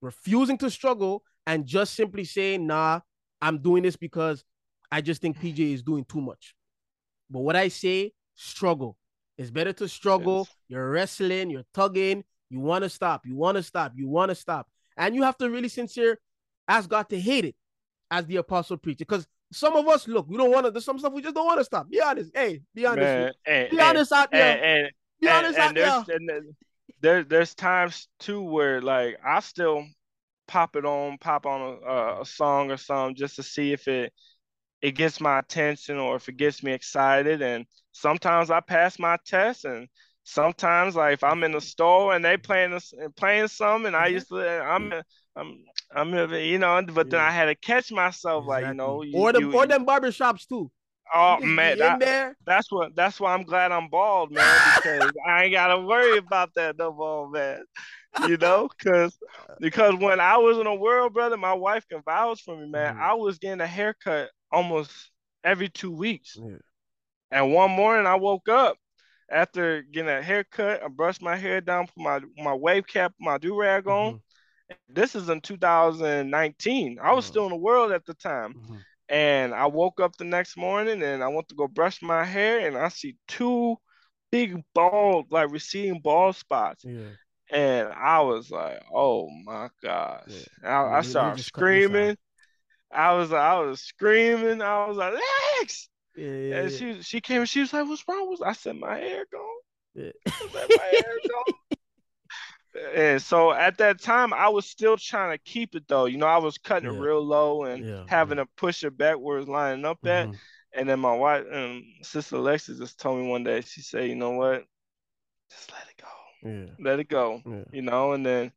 refusing 0.00 0.58
to 0.58 0.70
struggle 0.70 1.22
and 1.46 1.66
just 1.66 1.94
simply 1.94 2.24
saying, 2.24 2.66
"Nah, 2.66 3.00
I'm 3.40 3.58
doing 3.58 3.82
this 3.82 3.96
because 3.96 4.44
I 4.90 5.00
just 5.00 5.20
think 5.20 5.38
PJ 5.38 5.74
is 5.74 5.82
doing 5.82 6.04
too 6.04 6.20
much." 6.20 6.54
But 7.30 7.40
what 7.40 7.56
I 7.56 7.68
say, 7.68 8.12
struggle. 8.34 8.96
It's 9.36 9.50
better 9.50 9.72
to 9.74 9.88
struggle. 9.88 10.46
Yes. 10.48 10.56
You're 10.68 10.90
wrestling. 10.90 11.50
You're 11.50 11.66
tugging. 11.74 12.24
You 12.54 12.60
want 12.60 12.84
to 12.84 12.88
stop. 12.88 13.26
You 13.26 13.34
want 13.34 13.56
to 13.56 13.64
stop. 13.64 13.92
You 13.96 14.06
want 14.06 14.28
to 14.28 14.36
stop. 14.36 14.68
And 14.96 15.12
you 15.12 15.24
have 15.24 15.36
to 15.38 15.50
really 15.50 15.68
sincere 15.68 16.20
ask 16.68 16.88
God 16.88 17.08
to 17.08 17.20
hate 17.20 17.44
it 17.44 17.56
as 18.12 18.26
the 18.26 18.36
apostle 18.36 18.76
preacher. 18.76 18.98
Because 19.00 19.26
some 19.52 19.74
of 19.74 19.88
us, 19.88 20.06
look, 20.06 20.28
we 20.28 20.36
don't 20.36 20.52
want 20.52 20.66
to, 20.66 20.70
there's 20.70 20.84
some 20.84 21.00
stuff 21.00 21.12
we 21.12 21.20
just 21.20 21.34
don't 21.34 21.46
want 21.46 21.58
to 21.58 21.64
stop. 21.64 21.90
Be 21.90 22.00
honest. 22.00 22.30
Hey, 22.32 22.60
be 22.72 22.86
honest. 22.86 23.02
Man, 23.02 23.32
and, 23.44 23.70
be 23.70 23.80
honest 23.80 24.12
out 24.12 24.30
there. 24.30 24.62
And, 24.62 24.92
be 25.20 25.28
honest 25.28 25.58
out 25.58 25.74
there. 25.74 26.42
There's, 27.00 27.26
there's 27.26 27.54
times 27.56 28.06
too 28.20 28.40
where 28.40 28.80
like 28.80 29.18
I 29.24 29.40
still 29.40 29.84
pop 30.46 30.76
it 30.76 30.84
on, 30.84 31.18
pop 31.18 31.46
on 31.46 31.80
a, 31.84 32.20
a 32.20 32.24
song 32.24 32.70
or 32.70 32.76
something 32.76 33.16
just 33.16 33.34
to 33.36 33.42
see 33.42 33.72
if 33.72 33.88
it 33.88 34.12
it 34.80 34.92
gets 34.92 35.20
my 35.20 35.40
attention 35.40 35.98
or 35.98 36.14
if 36.14 36.28
it 36.28 36.36
gets 36.36 36.62
me 36.62 36.72
excited. 36.72 37.42
And 37.42 37.66
sometimes 37.90 38.50
I 38.52 38.60
pass 38.60 38.98
my 39.00 39.18
test 39.26 39.64
and 39.64 39.88
sometimes 40.24 40.96
like 40.96 41.14
if 41.14 41.24
I'm 41.24 41.44
in 41.44 41.52
the 41.52 41.60
store 41.60 42.14
and 42.14 42.24
they 42.24 42.36
playing 42.36 42.72
this 42.72 42.92
playing 43.16 43.48
some 43.48 43.86
and 43.86 43.94
I 43.94 44.06
mm-hmm. 44.06 44.14
used 44.14 44.28
to 44.28 44.62
I'm 44.62 44.92
I'm 45.36 45.64
I'm 45.94 46.32
you 46.34 46.58
know 46.58 46.82
but 46.92 47.10
then 47.10 47.20
I 47.20 47.30
had 47.30 47.46
to 47.46 47.54
catch 47.54 47.92
myself 47.92 48.44
exactly. 48.44 48.62
like 48.62 48.70
you 48.70 48.74
know 48.74 49.02
you, 49.02 49.18
or 49.18 49.32
the 49.32 49.44
or 49.50 49.66
them 49.66 49.86
barbershops 49.86 50.48
too. 50.48 50.70
Oh 51.12 51.38
man, 51.40 51.78
that, 51.78 52.00
there. 52.00 52.36
that's 52.46 52.72
what 52.72 52.96
that's 52.96 53.20
why 53.20 53.34
I'm 53.34 53.42
glad 53.42 53.72
I'm 53.72 53.88
bald, 53.88 54.32
man, 54.32 54.60
because 54.76 55.12
I 55.26 55.44
ain't 55.44 55.52
gotta 55.52 55.78
worry 55.78 56.16
about 56.16 56.54
that 56.54 56.78
no 56.78 56.92
more, 56.92 57.30
man. 57.30 57.62
You 58.26 58.38
know, 58.38 58.68
because 58.78 59.16
because 59.60 59.94
when 59.96 60.18
I 60.18 60.38
was 60.38 60.56
in 60.56 60.64
the 60.64 60.74
world, 60.74 61.12
brother, 61.12 61.36
my 61.36 61.52
wife 61.52 61.86
can 61.88 62.00
vouch 62.02 62.42
for 62.42 62.56
me, 62.56 62.68
man. 62.68 62.96
Mm. 62.96 63.00
I 63.00 63.14
was 63.14 63.38
getting 63.38 63.60
a 63.60 63.66
haircut 63.66 64.30
almost 64.50 64.90
every 65.44 65.68
two 65.68 65.92
weeks. 65.92 66.38
Yeah. 66.40 66.56
And 67.30 67.52
one 67.52 67.72
morning 67.72 68.06
I 68.06 68.14
woke 68.14 68.48
up 68.48 68.78
after 69.30 69.82
getting 69.82 70.10
a 70.10 70.22
haircut, 70.22 70.82
I 70.82 70.88
brushed 70.88 71.22
my 71.22 71.36
hair 71.36 71.60
down, 71.60 71.86
put 71.86 71.98
my 71.98 72.20
my 72.36 72.54
wave 72.54 72.86
cap, 72.86 73.12
my 73.20 73.38
do 73.38 73.58
rag 73.58 73.86
on. 73.86 74.14
Mm-hmm. 74.14 74.76
This 74.88 75.14
is 75.14 75.28
in 75.28 75.40
2019. 75.40 76.98
I 77.02 77.12
was 77.12 77.24
mm-hmm. 77.24 77.30
still 77.30 77.44
in 77.44 77.50
the 77.50 77.56
world 77.56 77.92
at 77.92 78.04
the 78.06 78.14
time, 78.14 78.54
mm-hmm. 78.54 78.76
And 79.08 79.54
I 79.54 79.66
woke 79.66 80.00
up 80.00 80.16
the 80.16 80.24
next 80.24 80.56
morning 80.56 81.02
and 81.02 81.22
I 81.22 81.28
went 81.28 81.48
to 81.48 81.54
go 81.54 81.68
brush 81.68 82.00
my 82.00 82.24
hair 82.24 82.66
and 82.66 82.76
I 82.76 82.88
see 82.88 83.16
two 83.28 83.76
big 84.32 84.62
bald, 84.74 85.26
like 85.30 85.50
receding 85.50 86.00
bald 86.00 86.36
spots. 86.36 86.84
Yeah. 86.84 87.10
And 87.50 87.88
I 87.92 88.20
was 88.20 88.50
like, 88.50 88.82
oh 88.92 89.28
my 89.44 89.68
gosh. 89.82 90.22
Yeah. 90.62 90.82
I, 90.82 90.98
I 90.98 91.00
started 91.02 91.44
screaming. 91.44 92.16
I 92.90 93.12
was 93.12 93.32
I 93.32 93.58
was 93.58 93.80
screaming. 93.80 94.62
I 94.62 94.86
was 94.86 94.96
like, 94.96 95.14
Lex! 95.58 95.88
Yeah, 96.16 96.28
yeah, 96.28 96.56
and 96.56 96.72
she 96.72 97.02
she 97.02 97.20
came 97.20 97.40
and 97.40 97.48
she 97.48 97.60
was 97.60 97.72
like, 97.72 97.86
What's 97.88 98.04
wrong 98.06 98.30
with 98.30 98.42
I 98.42 98.52
said, 98.52 98.76
My 98.76 98.96
hair 98.96 99.26
gone. 99.30 99.42
Yeah. 99.94 100.12
my 100.54 100.90
hair 100.92 101.14
gone. 101.28 101.78
and 102.96 103.22
so 103.22 103.52
at 103.52 103.78
that 103.78 104.00
time 104.00 104.32
I 104.32 104.48
was 104.48 104.66
still 104.66 104.96
trying 104.96 105.36
to 105.36 105.42
keep 105.44 105.74
it 105.74 105.84
though. 105.88 106.04
You 106.04 106.18
know, 106.18 106.26
I 106.26 106.38
was 106.38 106.58
cutting 106.58 106.90
yeah. 106.90 106.96
it 106.96 107.00
real 107.00 107.24
low 107.24 107.64
and 107.64 107.84
yeah, 107.84 108.04
having 108.06 108.38
to 108.38 108.46
push 108.56 108.84
it 108.84 108.96
back 108.96 109.16
where 109.16 109.38
it's 109.38 109.48
lining 109.48 109.84
up 109.84 109.98
at. 110.04 110.28
Mm-hmm. 110.28 110.36
And 110.76 110.88
then 110.88 110.98
my 110.98 111.14
wife 111.14 111.44
and 111.50 111.76
um, 111.76 111.84
sister 112.02 112.36
Alexis 112.36 112.78
just 112.78 112.98
told 112.98 113.20
me 113.20 113.28
one 113.28 113.44
day, 113.44 113.60
she 113.60 113.80
said, 113.80 114.08
you 114.08 114.16
know 114.16 114.32
what? 114.32 114.64
Just 115.50 115.72
let 115.72 115.86
it 115.88 116.02
go. 116.02 116.48
Yeah. 116.48 116.84
Let 116.84 116.98
it 116.98 117.08
go. 117.08 117.64
You 117.72 117.82
know, 117.82 118.12
and 118.12 118.26
then 118.26 118.50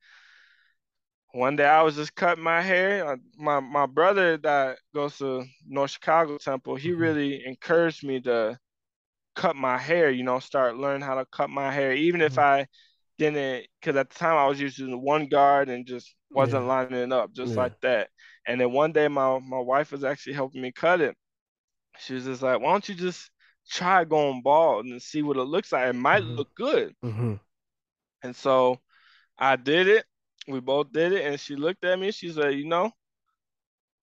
one 1.37 1.55
day 1.55 1.65
I 1.65 1.83
was 1.83 1.95
just 1.95 2.15
cutting 2.15 2.43
my 2.43 2.61
hair. 2.61 3.07
Uh, 3.07 3.17
my 3.37 3.59
my 3.59 3.85
brother 3.85 4.37
that 4.37 4.79
goes 4.93 5.19
to 5.19 5.45
North 5.67 5.91
Chicago 5.91 6.37
Temple, 6.39 6.75
he 6.75 6.89
mm-hmm. 6.89 6.99
really 6.99 7.45
encouraged 7.45 8.03
me 8.03 8.19
to 8.21 8.57
cut 9.35 9.55
my 9.55 9.77
hair. 9.77 10.09
You 10.09 10.23
know, 10.23 10.39
start 10.39 10.77
learning 10.77 11.03
how 11.03 11.15
to 11.15 11.25
cut 11.25 11.51
my 11.51 11.71
hair, 11.71 11.93
even 11.93 12.21
mm-hmm. 12.21 12.25
if 12.25 12.39
I 12.39 12.67
didn't. 13.19 13.67
Because 13.79 13.97
at 13.97 14.09
the 14.09 14.15
time 14.15 14.35
I 14.35 14.47
was 14.47 14.59
using 14.59 14.99
one 14.99 15.27
guard 15.27 15.69
and 15.69 15.85
just 15.85 16.15
wasn't 16.31 16.63
yeah. 16.63 16.69
lining 16.69 16.99
it 16.99 17.13
up, 17.13 17.31
just 17.33 17.51
yeah. 17.51 17.57
like 17.57 17.79
that. 17.81 18.09
And 18.47 18.59
then 18.59 18.71
one 18.71 18.91
day 18.91 19.07
my 19.07 19.37
my 19.37 19.59
wife 19.59 19.91
was 19.91 20.03
actually 20.03 20.33
helping 20.33 20.61
me 20.61 20.71
cut 20.71 21.01
it. 21.01 21.15
She 21.99 22.15
was 22.15 22.25
just 22.25 22.41
like, 22.41 22.59
"Why 22.59 22.71
don't 22.71 22.89
you 22.89 22.95
just 22.95 23.29
try 23.69 24.05
going 24.05 24.41
bald 24.41 24.85
and 24.87 24.99
see 24.99 25.21
what 25.21 25.37
it 25.37 25.43
looks 25.43 25.71
like? 25.71 25.87
It 25.87 25.93
might 25.93 26.23
mm-hmm. 26.23 26.35
look 26.35 26.55
good." 26.55 26.95
Mm-hmm. 27.05 27.35
And 28.23 28.35
so 28.35 28.79
I 29.37 29.55
did 29.55 29.87
it 29.87 30.05
we 30.47 30.59
both 30.59 30.91
did 30.91 31.13
it, 31.13 31.25
and 31.25 31.39
she 31.39 31.55
looked 31.55 31.83
at 31.83 31.99
me. 31.99 32.11
She 32.11 32.31
said, 32.31 32.53
"You 32.53 32.65
know, 32.65 32.91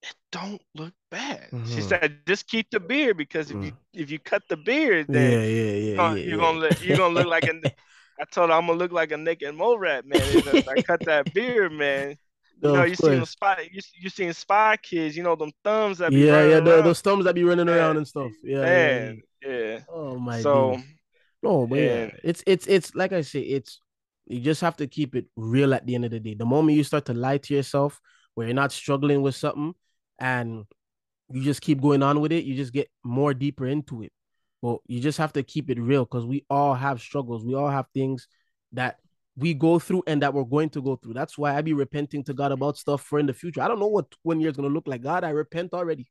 it 0.03 0.15
don't 0.31 0.63
look 0.75 0.93
bad." 1.11 1.49
Mm-hmm. 1.53 1.75
She 1.75 1.81
said, 1.81 2.21
"Just 2.27 2.47
keep 2.47 2.71
the 2.71 2.81
beard 2.81 3.17
because 3.17 3.51
if 3.51 3.57
mm. 3.57 3.67
you 3.67 3.73
if 3.93 4.11
you 4.11 4.19
cut 4.19 4.43
the 4.49 4.57
beard, 4.57 5.07
then 5.09 5.31
yeah, 5.31 5.39
yeah, 5.39 5.63
yeah, 5.63 5.79
you're 5.79 5.97
gonna, 5.97 6.19
yeah, 6.19 6.25
you're, 6.27 6.39
Gonna 6.39 6.59
look, 6.59 6.85
you're 6.85 6.97
gonna 6.97 7.15
look 7.15 7.27
like 7.27 7.45
a." 7.45 7.61
I 8.21 8.25
told 8.31 8.51
her 8.51 8.57
I'm 8.57 8.69
gonna 8.69 8.79
look 8.79 8.93
like 8.93 9.11
a 9.11 9.17
naked 9.17 9.57
mole 9.57 9.77
rat, 9.77 10.07
man. 10.07 10.21
If 10.23 10.69
I 10.69 10.83
cut 10.83 11.01
that 11.07 11.35
beard, 11.35 11.73
man. 11.73 12.17
You 12.63 12.73
know, 12.73 12.85
you 12.85 12.95
seen 12.95 13.27
spy, 13.27 13.69
you 13.73 13.81
you 14.01 14.09
seen 14.09 14.33
spy 14.33 14.77
kids. 14.81 15.17
You 15.17 15.23
know 15.23 15.35
them 15.35 15.51
thumbs 15.65 15.99
that. 15.99 16.13
yeah, 16.13 16.47
yeah, 16.47 16.61
the, 16.61 16.83
those 16.83 17.01
thumbs 17.01 17.25
that 17.25 17.35
be 17.35 17.45
running 17.45 17.67
man, 17.67 17.77
around 17.77 17.97
and 17.97 18.07
stuff. 18.07 18.31
Yeah, 18.43 18.61
man, 18.61 19.23
yeah. 19.43 19.51
yeah. 19.51 19.81
Oh 19.89 20.19
my. 20.19 20.41
God. 20.41 20.43
So. 20.43 20.83
No, 21.43 21.67
but 21.67 21.79
yeah, 21.79 22.11
it's 22.23 22.43
it's 22.47 22.67
it's 22.67 22.95
like 22.95 23.13
I 23.13 23.21
say, 23.21 23.41
it's 23.41 23.79
you 24.27 24.41
just 24.41 24.61
have 24.61 24.77
to 24.77 24.87
keep 24.87 25.15
it 25.15 25.27
real 25.37 25.75
at 25.75 25.87
the 25.87 25.95
end 25.95 26.05
of 26.05 26.11
the 26.11 26.21
day. 26.21 26.35
The 26.35 26.47
moment 26.47 26.77
you 26.77 26.85
start 26.85 27.07
to 27.07 27.15
lie 27.15 27.39
to 27.39 27.55
yourself, 27.55 28.01
where 28.35 28.47
you're 28.47 28.55
not 28.55 28.73
struggling 28.73 29.23
with 29.23 29.35
something, 29.35 29.75
and 30.19 30.65
you 31.31 31.43
just 31.43 31.61
keep 31.61 31.81
going 31.81 32.03
on 32.03 32.21
with 32.21 32.33
it, 32.33 32.45
you 32.45 32.55
just 32.55 32.73
get 32.73 32.89
more 33.05 33.35
deeper 33.35 33.67
into 33.67 34.03
it. 34.03 34.13
But 34.63 34.79
you 34.87 35.01
just 35.01 35.19
have 35.19 35.33
to 35.35 35.43
keep 35.43 35.69
it 35.71 35.79
real 35.79 36.05
because 36.05 36.25
we 36.25 36.45
all 36.49 36.75
have 36.75 37.01
struggles. 37.01 37.45
We 37.45 37.55
all 37.55 37.69
have 37.69 37.87
things 37.93 38.29
that 38.73 38.97
we 39.37 39.53
go 39.53 39.79
through 39.79 40.05
and 40.07 40.23
that 40.23 40.33
we're 40.33 40.45
going 40.45 40.71
to 40.71 40.83
go 40.83 40.97
through. 40.97 41.15
That's 41.15 41.37
why 41.37 41.57
I 41.57 41.63
be 41.63 41.73
repenting 41.73 42.25
to 42.25 42.35
God 42.35 42.53
about 42.53 42.79
stuff 42.79 43.03
for 43.03 43.19
in 43.19 43.27
the 43.27 43.35
future. 43.35 43.61
I 43.61 43.69
don't 43.69 43.81
know 43.81 43.89
what 43.89 44.07
one 44.23 44.41
year 44.41 44.51
is 44.51 44.57
gonna 44.57 44.69
look 44.69 44.87
like. 44.87 45.03
God, 45.03 45.25
I 45.25 45.31
repent 45.31 45.75
already. 45.75 46.07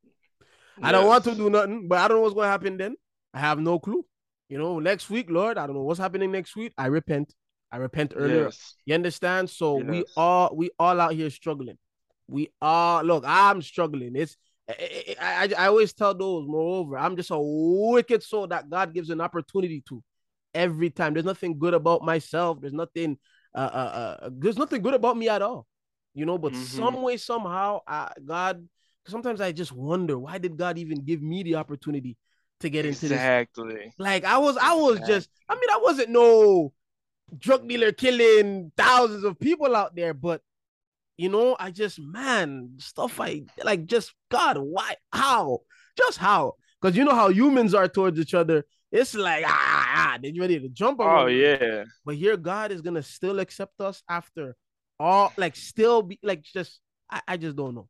Yes. 0.77 0.85
I 0.87 0.91
don't 0.91 1.07
want 1.07 1.23
to 1.23 1.35
do 1.35 1.49
nothing, 1.49 1.87
but 1.87 1.99
I 1.99 2.07
don't 2.07 2.17
know 2.17 2.21
what's 2.23 2.35
gonna 2.35 2.47
happen 2.47 2.77
then. 2.77 2.95
I 3.33 3.39
have 3.39 3.59
no 3.59 3.79
clue. 3.79 4.05
You 4.49 4.57
know, 4.57 4.79
next 4.79 5.09
week, 5.09 5.29
Lord, 5.29 5.57
I 5.57 5.65
don't 5.65 5.75
know 5.75 5.83
what's 5.83 5.99
happening 5.99 6.31
next 6.31 6.55
week. 6.55 6.73
I 6.77 6.87
repent. 6.87 7.33
I 7.73 7.77
repent 7.77 8.13
earlier. 8.15 8.45
Yes. 8.45 8.75
You 8.85 8.93
understand? 8.93 9.49
So 9.49 9.79
yes. 9.79 9.87
we 9.89 10.05
all 10.15 10.55
we 10.55 10.69
all 10.77 11.01
out 11.01 11.13
here 11.13 11.31
struggling. 11.31 11.79
We 12.27 12.51
all 12.61 13.01
look. 13.01 13.23
I'm 13.25 13.63
struggling. 13.63 14.15
It's 14.15 14.37
I, 14.69 15.15
I, 15.19 15.49
I 15.57 15.67
always 15.67 15.91
tell 15.91 16.13
those. 16.13 16.47
Moreover, 16.47 16.99
I'm 16.99 17.15
just 17.15 17.31
a 17.31 17.39
wicked 17.39 18.21
soul 18.21 18.45
that 18.47 18.69
God 18.69 18.93
gives 18.93 19.09
an 19.09 19.19
opportunity 19.19 19.83
to 19.89 20.03
every 20.53 20.91
time. 20.91 21.13
There's 21.13 21.25
nothing 21.25 21.57
good 21.57 21.73
about 21.73 22.03
myself. 22.03 22.61
There's 22.61 22.73
nothing. 22.73 23.17
Uh, 23.55 23.69
uh, 23.73 24.17
uh 24.21 24.29
there's 24.31 24.57
nothing 24.57 24.83
good 24.83 24.93
about 24.93 25.17
me 25.17 25.27
at 25.27 25.41
all. 25.41 25.65
You 26.13 26.27
know, 26.27 26.37
but 26.37 26.53
mm-hmm. 26.53 26.63
some 26.63 27.01
way 27.01 27.17
somehow, 27.17 27.81
I, 27.87 28.11
God. 28.23 28.67
Sometimes 29.07 29.41
I 29.41 29.51
just 29.51 29.71
wonder 29.71 30.17
why 30.17 30.37
did 30.37 30.55
God 30.55 30.77
even 30.77 31.03
give 31.03 31.21
me 31.21 31.43
the 31.43 31.55
opportunity 31.55 32.15
to 32.61 32.69
get 32.69 32.85
into 32.85 33.07
exactly. 33.07 33.65
this? 33.65 33.73
Exactly. 33.73 33.93
Like 33.97 34.25
I 34.25 34.37
was, 34.37 34.57
I 34.57 34.75
was 34.75 34.99
exactly. 34.99 35.15
just. 35.15 35.29
I 35.49 35.55
mean, 35.55 35.69
I 35.71 35.79
wasn't 35.81 36.09
no 36.09 36.71
drug 37.39 37.67
dealer 37.67 37.91
killing 37.91 38.71
thousands 38.77 39.23
of 39.23 39.39
people 39.39 39.75
out 39.75 39.95
there, 39.95 40.13
but 40.13 40.41
you 41.17 41.29
know, 41.29 41.55
I 41.59 41.71
just 41.71 41.99
man, 41.99 42.71
stuff 42.77 43.19
I 43.19 43.43
like 43.63 43.85
just 43.85 44.13
God, 44.29 44.57
why 44.57 44.95
how? 45.11 45.59
Just 45.97 46.17
how? 46.17 46.53
Because 46.81 46.97
you 46.97 47.05
know 47.05 47.15
how 47.15 47.29
humans 47.29 47.73
are 47.73 47.87
towards 47.87 48.19
each 48.19 48.33
other. 48.33 48.65
It's 48.91 49.15
like 49.15 49.45
ah, 49.47 49.51
ah, 49.51 50.13
ah 50.13 50.17
they're 50.21 50.33
ready 50.37 50.59
to 50.59 50.69
jump 50.69 50.99
on. 50.99 51.23
Oh 51.23 51.27
yeah. 51.27 51.83
But 52.05 52.15
here 52.15 52.37
God 52.37 52.71
is 52.71 52.81
gonna 52.81 53.03
still 53.03 53.39
accept 53.39 53.79
us 53.79 54.01
after 54.09 54.55
all, 54.99 55.33
like 55.37 55.55
still 55.55 56.01
be 56.01 56.19
like 56.23 56.43
just 56.43 56.79
I, 57.09 57.21
I 57.27 57.37
just 57.37 57.55
don't 57.55 57.75
know. 57.75 57.87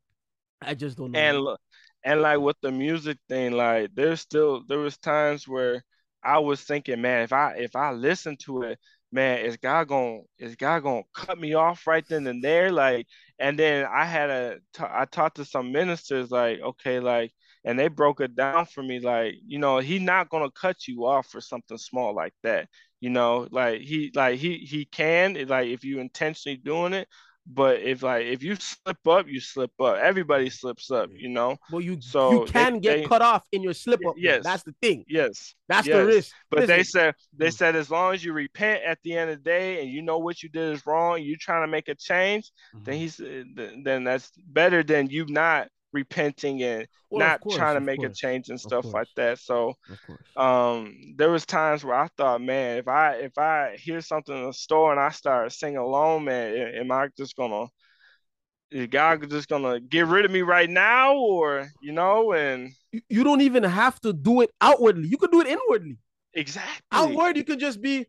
I 0.62 0.74
just 0.76 0.98
don't 0.98 1.12
know. 1.12 1.20
And 1.20 1.40
look, 1.40 1.62
and 2.04 2.22
like 2.22 2.40
with 2.40 2.58
the 2.62 2.72
music 2.72 3.18
thing, 3.30 3.52
like 3.54 3.92
there's 3.94 4.22
still 4.22 4.64
there 4.68 4.80
was 4.80 4.98
times 4.98 5.48
where 5.48 5.84
I 6.24 6.40
was 6.40 6.62
thinking, 6.62 7.02
man, 7.02 7.24
if 7.24 7.34
I 7.34 7.56
if 7.58 7.76
I 7.76 7.92
listen 7.92 8.38
to 8.46 8.64
it, 8.64 8.80
man, 9.14 9.46
is 9.46 9.58
God 9.58 9.88
gonna 9.88 10.22
is 10.40 10.56
God 10.56 10.84
gonna 10.84 11.04
cut 11.16 11.40
me 11.40 11.54
off 11.54 11.88
right 11.88 12.06
then 12.08 12.28
and 12.28 12.44
there? 12.44 12.72
Like, 12.72 13.08
and 13.40 13.58
then 13.60 13.86
I 13.86 14.06
had 14.06 14.30
a 14.30 14.60
t- 14.74 14.84
I 14.88 15.06
talked 15.06 15.38
to 15.38 15.46
some 15.46 15.72
ministers, 15.72 16.32
like, 16.32 16.60
okay, 16.62 17.00
like, 17.00 17.32
and 17.66 17.80
they 17.80 17.88
broke 17.88 18.22
it 18.22 18.36
down 18.36 18.66
for 18.66 18.84
me, 18.84 19.00
like, 19.00 19.36
you 19.46 19.60
know, 19.60 19.80
he 19.80 20.00
not 20.00 20.30
gonna 20.30 20.52
cut 20.52 20.88
you 20.88 21.06
off 21.06 21.28
for 21.28 21.42
something 21.42 21.78
small 21.78 22.14
like 22.16 22.34
that. 22.44 22.70
You 23.02 23.10
know, 23.10 23.48
like 23.52 23.82
he 23.82 24.12
like 24.16 24.40
he 24.40 24.58
he 24.60 24.86
can 24.86 25.34
like 25.48 25.68
if 25.68 25.84
you 25.84 26.00
intentionally 26.00 26.58
doing 26.58 26.94
it, 26.94 27.08
but 27.46 27.82
if 27.82 28.04
like 28.04 28.26
if 28.26 28.42
you 28.42 28.56
slip 28.56 29.06
up, 29.08 29.28
you 29.28 29.40
slip 29.40 29.72
up. 29.80 29.98
Everybody 29.98 30.50
slips 30.50 30.90
up, 30.92 31.10
you 31.14 31.30
know. 31.30 31.58
Well, 31.72 31.82
you 31.82 32.00
so 32.00 32.32
you 32.32 32.46
can 32.46 32.74
they, 32.74 32.80
get 32.80 32.98
they, 32.98 33.06
cut 33.06 33.22
off 33.22 33.44
in 33.52 33.62
your 33.62 33.74
slip 33.74 34.00
up. 34.08 34.16
Yes, 34.18 34.44
that's 34.44 34.64
the 34.64 34.74
thing. 34.82 35.04
Yes, 35.08 35.56
that's 35.68 35.88
yes. 35.88 35.98
the 35.98 36.06
risk. 36.06 36.36
But 36.50 36.60
Listen. 36.60 36.76
they 36.78 36.84
said 36.84 37.16
they 37.36 37.48
mm. 37.48 37.54
said 37.54 37.76
as 37.76 37.90
long 37.90 38.14
as 38.14 38.24
you 38.24 38.34
repent 38.34 38.84
at 38.84 39.00
the 39.04 39.18
end 39.18 39.32
of 39.32 39.38
the 39.40 39.44
day 39.44 39.82
and 39.82 39.90
you 39.90 40.02
know 40.02 40.20
what 40.20 40.42
you 40.42 40.50
did 40.50 40.74
is 40.74 40.86
wrong, 40.86 41.22
you're 41.22 41.38
trying 41.38 41.64
to 41.64 41.72
make 41.72 41.90
a 41.90 41.96
change, 41.96 42.52
mm-hmm. 42.74 42.84
then 42.86 42.96
he's 42.96 43.18
then 43.18 44.04
that's 44.04 44.32
better 44.48 44.84
than 44.84 45.10
you 45.10 45.26
not 45.28 45.68
repenting 45.94 46.62
and 46.64 46.88
well, 47.10 47.20
not 47.20 47.42
course, 47.42 47.56
trying 47.56 47.76
to 47.76 47.82
make 47.82 48.00
course. 48.00 48.12
a 48.12 48.16
change 48.16 48.50
and 48.50 48.60
stuff 48.60 48.86
like 48.86 49.08
that. 49.16 49.40
So 49.40 49.76
um 50.36 50.96
there 51.16 51.30
was 51.30 51.46
times 51.46 51.86
where 51.86 51.96
I 51.96 52.08
thought, 52.18 52.42
man, 52.42 52.78
if 52.78 52.88
I 52.88 53.14
if 53.16 53.38
I 53.38 53.78
hear 53.80 54.02
something 54.02 54.36
in 54.36 54.46
the 54.46 54.54
store 54.54 54.92
and 54.92 55.00
I 55.00 55.10
start 55.10 55.52
singing 55.52 55.78
along, 55.78 56.26
man, 56.26 56.56
am 56.76 56.92
I 56.92 57.10
just 57.16 57.36
gonna 57.36 57.68
is 58.74 58.88
God 58.88 59.30
just 59.30 59.48
gonna 59.48 59.80
get 59.80 60.08
rid 60.08 60.26
of 60.26 60.32
me 60.32 60.42
right 60.42 60.70
now, 60.70 61.16
or 61.16 61.70
you 61.82 61.92
know, 61.92 62.34
and 62.34 62.72
you 63.08 63.24
don't 63.24 63.42
even 63.42 63.64
have 63.64 64.00
to 64.02 64.14
do 64.14 64.42
it 64.42 64.50
outwardly. 64.60 65.08
You 65.08 65.18
could 65.18 65.32
do 65.32 65.42
it 65.42 65.48
inwardly. 65.48 65.98
Exactly. 66.34 66.82
Outward, 66.92 67.38
you 67.38 67.44
could 67.44 67.60
just 67.60 67.82
be, 67.82 68.08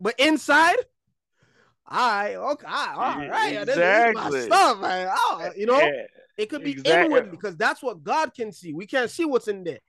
but 0.00 0.14
inside, 0.18 0.76
all 1.86 1.98
right, 1.98 2.34
okay, 2.34 2.66
all 2.66 3.28
right, 3.28 3.56
exactly. 3.62 3.64
This, 3.64 4.44
is 4.44 4.50
my 4.50 4.56
stuff, 4.56 4.80
man. 4.80 5.08
Oh, 5.10 5.40
eh, 5.44 5.50
you 5.56 5.66
know, 5.66 5.78
yeah, 5.78 6.02
it 6.38 6.48
could 6.48 6.64
be 6.64 6.72
exactly. 6.72 7.04
inward 7.04 7.30
because 7.30 7.56
that's 7.56 7.82
what 7.82 8.02
God 8.02 8.32
can 8.34 8.52
see. 8.52 8.72
We 8.72 8.86
can't 8.86 9.10
see 9.10 9.24
what's 9.24 9.48
in 9.48 9.64
there. 9.64 9.80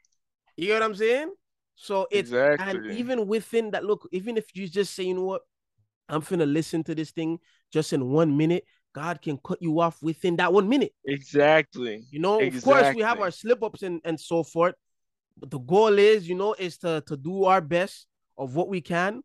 You 0.58 0.70
know 0.70 0.74
what 0.76 0.84
I'm 0.84 0.96
saying? 0.96 1.34
So 1.76 2.08
it's 2.12 2.30
exactly. 2.30 2.70
and 2.70 2.98
even 2.98 3.28
within 3.28 3.72
that, 3.72 3.86
look, 3.86 4.08
even 4.12 4.38
if 4.38 4.56
you 4.56 4.68
just 4.68 4.94
say, 4.94 5.04
you 5.04 5.14
know 5.14 5.24
what, 5.24 5.42
I'm 6.10 6.22
finna 6.22 6.52
listen 6.52 6.84
to 6.86 6.96
this 6.96 7.12
thing 7.12 7.40
just 7.72 7.94
in 7.94 8.10
one 8.10 8.36
minute, 8.36 8.66
God 8.94 9.22
can 9.22 9.38
cut 9.44 9.62
you 9.62 9.80
off 9.80 10.02
within 10.02 10.36
that 10.38 10.54
one 10.54 10.70
minute. 10.70 10.94
Exactly. 11.06 12.04
You 12.12 12.20
know, 12.20 12.40
exactly. 12.40 12.58
of 12.58 12.64
course, 12.64 12.96
we 12.96 13.02
have 13.02 13.20
our 13.20 13.32
slip 13.32 13.64
ups 13.64 13.84
and, 13.84 14.02
and 14.06 14.20
so 14.20 14.44
forth. 14.44 14.76
But 15.38 15.50
the 15.50 15.60
goal 15.60 16.00
is, 16.00 16.30
you 16.30 16.36
know, 16.36 16.56
is 16.58 16.78
to, 16.80 17.04
to 17.08 17.18
do 17.18 17.44
our 17.44 17.60
best 17.60 18.08
of 18.38 18.56
what 18.56 18.70
we 18.70 18.80
can 18.80 19.22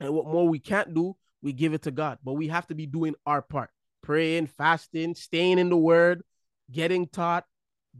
and 0.00 0.12
what 0.12 0.26
more 0.26 0.46
we 0.46 0.58
can't 0.58 0.92
do 0.92 1.16
we 1.42 1.52
give 1.52 1.74
it 1.74 1.82
to 1.82 1.90
God. 1.90 2.18
But 2.24 2.34
we 2.34 2.48
have 2.48 2.66
to 2.68 2.74
be 2.74 2.86
doing 2.86 3.14
our 3.26 3.42
part 3.42 3.70
praying, 4.02 4.46
fasting, 4.46 5.14
staying 5.14 5.58
in 5.58 5.68
the 5.70 5.76
word, 5.76 6.22
getting 6.70 7.06
taught, 7.06 7.44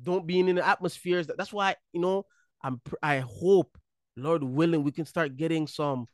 don't 0.03 0.27
being 0.27 0.49
in 0.49 0.57
the 0.57 0.67
atmospheres. 0.67 1.27
That's 1.27 1.53
why, 1.53 1.77
you 1.93 2.01
know, 2.01 2.27
I'm 2.63 2.81
I 3.03 3.19
hope, 3.21 3.79
Lord 4.17 4.43
willing, 4.43 4.83
we 4.85 4.93
can 4.93 5.07
start 5.07 5.37
getting 5.37 5.67
some 5.67 6.07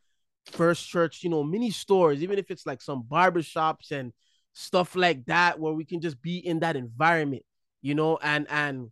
first 0.52 0.88
church, 0.88 1.22
you 1.22 1.30
know, 1.30 1.42
mini 1.44 1.70
stores, 1.70 2.22
even 2.22 2.38
if 2.38 2.50
it's 2.50 2.66
like 2.66 2.82
some 2.82 3.04
barbershops 3.04 3.90
and 3.90 4.12
stuff 4.52 4.94
like 4.96 5.24
that, 5.26 5.58
where 5.58 5.72
we 5.72 5.84
can 5.84 6.00
just 6.00 6.20
be 6.22 6.38
in 6.38 6.60
that 6.60 6.76
environment. 6.76 7.42
you 7.82 7.94
know, 7.94 8.18
and 8.22 8.46
and 8.50 8.90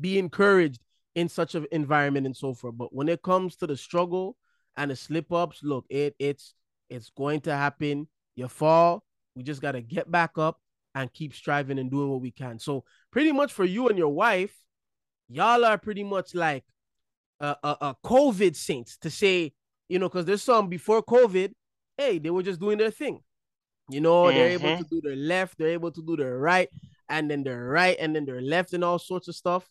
be 0.00 0.18
encouraged 0.18 0.80
in 1.14 1.28
such 1.28 1.54
an 1.54 1.66
environment 1.72 2.26
and 2.26 2.36
so 2.36 2.54
forth. 2.54 2.76
But 2.78 2.94
when 2.94 3.08
it 3.08 3.22
comes 3.22 3.56
to 3.56 3.66
the 3.66 3.76
struggle 3.76 4.36
and 4.76 4.90
the 4.90 4.96
slip 4.96 5.32
ups, 5.32 5.60
look, 5.62 5.86
it 5.90 6.14
it's 6.18 6.54
it's 6.90 7.10
going 7.10 7.40
to 7.42 7.54
happen. 7.54 8.08
You 8.36 8.48
fall, 8.48 9.04
we 9.34 9.42
just 9.42 9.62
gotta 9.62 9.80
get 9.80 10.10
back 10.10 10.36
up 10.36 10.60
and 10.94 11.12
keep 11.12 11.34
striving 11.34 11.78
and 11.78 11.90
doing 11.90 12.10
what 12.10 12.20
we 12.20 12.30
can. 12.30 12.58
So 12.58 12.84
pretty 13.10 13.32
much 13.32 13.52
for 13.52 13.64
you 13.64 13.88
and 13.88 13.96
your 13.96 14.12
wife, 14.12 14.54
y'all 15.28 15.64
are 15.64 15.78
pretty 15.78 16.04
much 16.04 16.34
like 16.34 16.64
a, 17.38 17.56
a, 17.62 17.76
a 17.80 17.96
COVID 18.04 18.56
saints 18.56 18.96
to 18.98 19.10
say, 19.10 19.52
you 19.88 19.98
know, 19.98 20.08
because 20.08 20.24
there's 20.24 20.42
some 20.42 20.68
before 20.68 21.02
COVID, 21.02 21.52
hey, 21.96 22.18
they 22.18 22.30
were 22.30 22.42
just 22.42 22.60
doing 22.60 22.78
their 22.78 22.90
thing. 22.90 23.20
You 23.88 24.00
know, 24.00 24.24
mm-hmm. 24.24 24.36
they're 24.36 24.50
able 24.50 24.62
to 24.62 24.84
mm-hmm. 24.84 24.94
do 24.94 25.00
their 25.00 25.16
left, 25.16 25.58
they're 25.58 25.68
able 25.68 25.90
to 25.92 26.02
do 26.02 26.16
their 26.16 26.38
right, 26.38 26.68
and 27.08 27.30
then 27.30 27.42
their 27.42 27.64
right, 27.64 27.96
and 27.98 28.14
then 28.14 28.24
their 28.24 28.40
left, 28.40 28.72
and 28.72 28.84
all 28.84 28.98
sorts 28.98 29.28
of 29.28 29.34
stuff. 29.34 29.68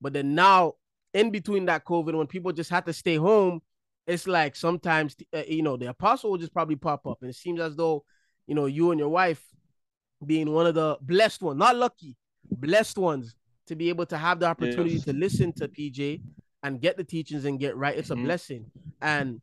But 0.00 0.12
then 0.12 0.34
now, 0.34 0.74
in 1.14 1.30
between 1.30 1.66
that 1.66 1.84
COVID, 1.84 2.14
when 2.14 2.26
people 2.26 2.52
just 2.52 2.70
had 2.70 2.86
to 2.86 2.92
stay 2.92 3.16
home, 3.16 3.60
it's 4.06 4.26
like 4.26 4.56
sometimes, 4.56 5.16
uh, 5.34 5.42
you 5.48 5.62
know, 5.62 5.76
the 5.76 5.88
apostle 5.88 6.30
will 6.30 6.38
just 6.38 6.52
probably 6.52 6.76
pop 6.76 7.06
up, 7.06 7.18
and 7.22 7.30
it 7.30 7.36
seems 7.36 7.60
as 7.60 7.76
though, 7.76 8.04
you 8.46 8.54
know, 8.54 8.66
you 8.66 8.90
and 8.90 9.00
your 9.00 9.08
wife 9.08 9.42
being 10.24 10.50
one 10.52 10.66
of 10.66 10.74
the 10.74 10.96
blessed 11.02 11.42
ones, 11.42 11.58
not 11.58 11.76
lucky, 11.76 12.16
blessed 12.50 12.98
ones 12.98 13.34
to 13.66 13.74
be 13.74 13.88
able 13.88 14.06
to 14.06 14.16
have 14.16 14.40
the 14.40 14.46
opportunity 14.46 14.94
yes. 14.94 15.04
to 15.04 15.12
listen 15.12 15.52
to 15.52 15.68
PJ 15.68 16.22
and 16.62 16.80
get 16.80 16.96
the 16.96 17.04
teachings 17.04 17.44
and 17.44 17.58
get 17.58 17.76
right. 17.76 17.96
It's 17.96 18.10
a 18.10 18.14
mm-hmm. 18.14 18.24
blessing. 18.24 18.66
And 19.00 19.40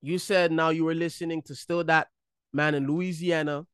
you 0.00 0.18
said 0.18 0.52
now 0.52 0.70
you 0.70 0.84
were 0.84 0.94
listening 0.94 1.42
to 1.42 1.54
still 1.54 1.82
that 1.84 2.08
man 2.52 2.74
in 2.74 2.86
Louisiana 2.86 3.66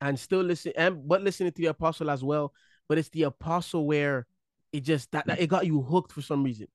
and 0.00 0.18
still 0.18 0.42
listen 0.42 0.72
and 0.76 1.06
but 1.06 1.22
listening 1.22 1.52
to 1.52 1.62
the 1.62 1.68
apostle 1.68 2.10
as 2.10 2.22
well. 2.22 2.52
But 2.88 2.98
it's 2.98 3.08
the 3.08 3.24
apostle 3.24 3.86
where 3.86 4.26
it 4.72 4.80
just 4.80 5.10
that, 5.12 5.26
that 5.26 5.40
it 5.40 5.48
got 5.48 5.66
you 5.66 5.82
hooked 5.82 6.12
for 6.12 6.22
some 6.22 6.42
reason. 6.44 6.68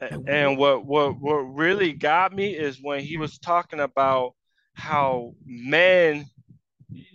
And 0.00 0.58
what 0.58 0.84
what 0.84 1.12
mm-hmm. 1.12 1.24
what 1.24 1.54
really 1.54 1.92
got 1.92 2.34
me 2.34 2.54
is 2.54 2.78
when 2.80 3.00
he 3.00 3.16
was 3.16 3.38
talking 3.38 3.80
about 3.80 4.34
how 4.74 5.34
men 5.44 6.26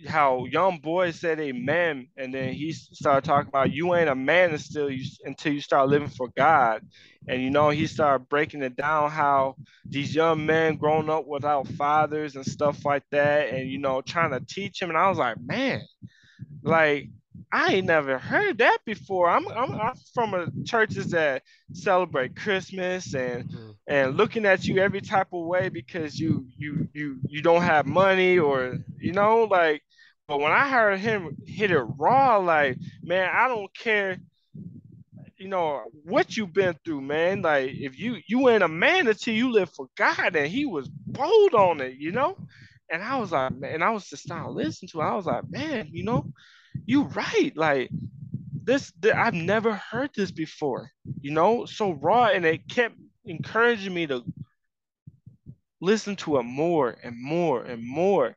how 0.06 0.44
young 0.46 0.78
boys 0.78 1.18
said 1.18 1.40
amen 1.40 2.06
and 2.18 2.34
then 2.34 2.52
he 2.52 2.72
started 2.72 3.24
talking 3.24 3.48
about 3.48 3.72
you 3.72 3.94
ain't 3.94 4.08
a 4.08 4.14
man 4.14 4.50
until 4.50 4.90
you 4.90 5.02
until 5.24 5.52
you 5.52 5.60
start 5.60 5.88
living 5.88 6.08
for 6.08 6.28
god. 6.36 6.82
And 7.28 7.40
you 7.40 7.50
know 7.50 7.70
he 7.70 7.86
started 7.86 8.28
breaking 8.28 8.62
it 8.62 8.76
down 8.76 9.10
how 9.10 9.54
these 9.86 10.14
young 10.14 10.44
men 10.44 10.76
grown 10.76 11.08
up 11.08 11.26
without 11.26 11.68
fathers 11.68 12.34
and 12.34 12.44
stuff 12.44 12.84
like 12.84 13.04
that 13.12 13.50
and 13.50 13.70
you 13.70 13.78
know 13.78 14.02
trying 14.02 14.32
to 14.32 14.40
teach 14.40 14.82
him. 14.82 14.90
And 14.90 14.98
i 14.98 15.08
was 15.08 15.18
like 15.18 15.40
man 15.40 15.82
like 16.62 17.08
I 17.52 17.74
ain't 17.74 17.86
never 17.86 18.18
heard 18.18 18.58
that 18.58 18.78
before. 18.86 19.28
I'm 19.28 19.46
I'm, 19.48 19.78
I'm 19.78 19.94
from 20.14 20.32
a 20.32 20.46
churches 20.64 21.10
that 21.10 21.42
celebrate 21.74 22.34
Christmas 22.34 23.14
and 23.14 23.44
mm-hmm. 23.44 23.70
and 23.86 24.16
looking 24.16 24.46
at 24.46 24.64
you 24.64 24.78
every 24.78 25.02
type 25.02 25.28
of 25.34 25.44
way 25.44 25.68
because 25.68 26.18
you 26.18 26.46
you 26.56 26.88
you 26.94 27.20
you 27.28 27.42
don't 27.42 27.62
have 27.62 27.86
money 27.86 28.38
or 28.38 28.78
you 28.98 29.12
know 29.12 29.44
like. 29.44 29.82
But 30.28 30.38
when 30.38 30.52
I 30.52 30.68
heard 30.70 30.98
him 30.98 31.36
hit 31.46 31.72
it 31.72 31.82
raw, 31.98 32.38
like 32.38 32.78
man, 33.02 33.28
I 33.30 33.48
don't 33.48 33.72
care. 33.76 34.16
You 35.36 35.48
know 35.48 35.82
what 36.04 36.36
you've 36.36 36.54
been 36.54 36.76
through, 36.84 37.02
man. 37.02 37.42
Like 37.42 37.72
if 37.72 37.98
you 37.98 38.16
you 38.26 38.48
ain't 38.48 38.62
a 38.62 38.68
man 38.68 39.08
until 39.08 39.34
you 39.34 39.52
live 39.52 39.68
for 39.70 39.88
God, 39.96 40.36
and 40.36 40.46
he 40.46 40.64
was 40.64 40.88
bold 40.88 41.54
on 41.54 41.82
it, 41.82 41.96
you 41.98 42.12
know. 42.12 42.38
And 42.88 43.02
I 43.02 43.18
was 43.18 43.32
like, 43.32 43.54
man, 43.54 43.74
and 43.74 43.84
I 43.84 43.90
was 43.90 44.08
just 44.08 44.22
starting 44.22 44.46
to 44.46 44.52
listen 44.52 44.88
to. 44.88 45.00
It. 45.00 45.04
I 45.04 45.14
was 45.14 45.26
like, 45.26 45.50
man, 45.50 45.88
you 45.90 46.04
know, 46.04 46.32
you 46.86 47.04
right. 47.04 47.52
Like 47.56 47.90
this, 48.64 48.92
this, 49.00 49.14
I've 49.14 49.34
never 49.34 49.74
heard 49.74 50.10
this 50.14 50.30
before. 50.30 50.90
You 51.20 51.32
know, 51.32 51.66
so 51.66 51.92
raw, 51.92 52.26
and 52.26 52.44
it 52.44 52.68
kept 52.68 52.96
encouraging 53.24 53.94
me 53.94 54.06
to 54.08 54.24
listen 55.80 56.16
to 56.16 56.38
it 56.38 56.44
more 56.44 56.96
and 57.02 57.20
more 57.20 57.62
and 57.62 57.86
more. 57.86 58.36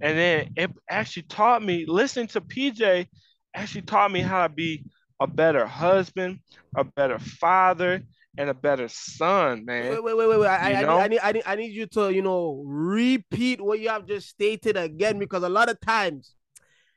And 0.00 0.18
then 0.18 0.52
it 0.56 0.70
actually 0.88 1.24
taught 1.24 1.62
me 1.62 1.84
listening 1.86 2.28
to 2.28 2.40
PJ 2.40 3.06
actually 3.54 3.82
taught 3.82 4.10
me 4.10 4.20
how 4.20 4.46
to 4.46 4.52
be 4.52 4.84
a 5.20 5.26
better 5.26 5.66
husband, 5.66 6.40
a 6.76 6.84
better 6.84 7.18
father, 7.18 8.02
and 8.38 8.48
a 8.48 8.54
better 8.54 8.88
son, 8.88 9.64
man. 9.64 9.90
Wait, 9.90 10.02
wait, 10.02 10.16
wait, 10.16 10.28
wait. 10.28 10.40
wait. 10.40 10.46
I, 10.48 10.82
I, 10.82 11.04
I, 11.04 11.08
need, 11.08 11.20
I, 11.22 11.32
need, 11.32 11.42
I 11.46 11.54
need 11.56 11.72
you 11.72 11.86
to, 11.88 12.10
you 12.12 12.22
know, 12.22 12.62
repeat 12.66 13.60
what 13.60 13.78
you 13.78 13.90
have 13.90 14.06
just 14.06 14.28
stated 14.28 14.76
again 14.76 15.18
because 15.18 15.42
a 15.42 15.48
lot 15.48 15.68
of 15.68 15.78
times 15.80 16.34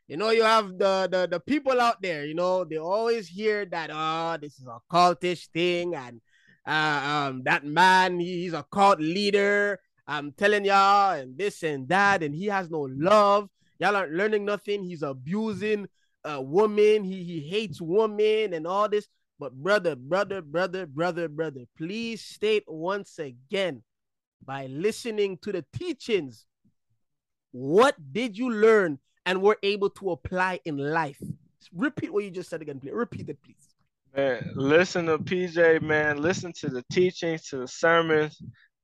you 0.07 0.17
know, 0.17 0.29
you 0.29 0.43
have 0.43 0.77
the, 0.77 1.09
the 1.11 1.27
the 1.31 1.39
people 1.39 1.81
out 1.81 2.01
there, 2.01 2.25
you 2.25 2.35
know, 2.35 2.63
they 2.63 2.77
always 2.77 3.27
hear 3.27 3.65
that 3.65 3.89
oh, 3.91 4.37
this 4.39 4.59
is 4.59 4.67
a 4.67 4.79
cultish 4.91 5.47
thing, 5.49 5.95
and 5.95 6.21
uh, 6.65 7.29
um, 7.29 7.41
that 7.45 7.65
man, 7.65 8.19
he's 8.19 8.53
a 8.53 8.63
cult 8.63 8.99
leader. 8.99 9.79
I'm 10.07 10.31
telling 10.33 10.65
y'all, 10.65 11.13
and 11.13 11.35
this 11.37 11.63
and 11.63 11.87
that, 11.89 12.21
and 12.21 12.35
he 12.35 12.45
has 12.45 12.69
no 12.69 12.87
love. 12.91 13.49
Y'all 13.79 13.95
aren't 13.95 14.13
learning 14.13 14.45
nothing. 14.45 14.83
He's 14.83 15.01
abusing 15.01 15.87
a 16.23 16.39
woman. 16.39 17.03
He 17.03 17.23
he 17.23 17.39
hates 17.39 17.81
women 17.81 18.53
and 18.53 18.67
all 18.67 18.87
this. 18.87 19.07
But 19.39 19.53
brother, 19.53 19.95
brother, 19.95 20.41
brother, 20.41 20.85
brother, 20.85 21.27
brother, 21.27 21.61
please 21.77 22.21
state 22.21 22.63
once 22.67 23.17
again 23.17 23.83
by 24.45 24.67
listening 24.67 25.39
to 25.39 25.51
the 25.51 25.65
teachings. 25.73 26.45
What 27.51 27.95
did 28.13 28.37
you 28.37 28.51
learn 28.51 28.99
and 29.25 29.41
we're 29.41 29.55
able 29.63 29.89
to 29.91 30.11
apply 30.11 30.59
in 30.65 30.77
life. 30.77 31.21
Repeat 31.73 32.13
what 32.13 32.23
you 32.23 32.31
just 32.31 32.49
said 32.49 32.61
again, 32.61 32.79
please. 32.79 32.93
Repeat 32.93 33.29
it, 33.29 33.37
please. 33.43 33.75
Man, 34.15 34.51
listen 34.55 35.07
to 35.07 35.17
PJ, 35.17 35.81
man. 35.81 36.21
Listen 36.21 36.53
to 36.59 36.69
the 36.69 36.83
teachings, 36.91 37.47
to 37.49 37.57
the 37.57 37.67
sermons. 37.67 38.41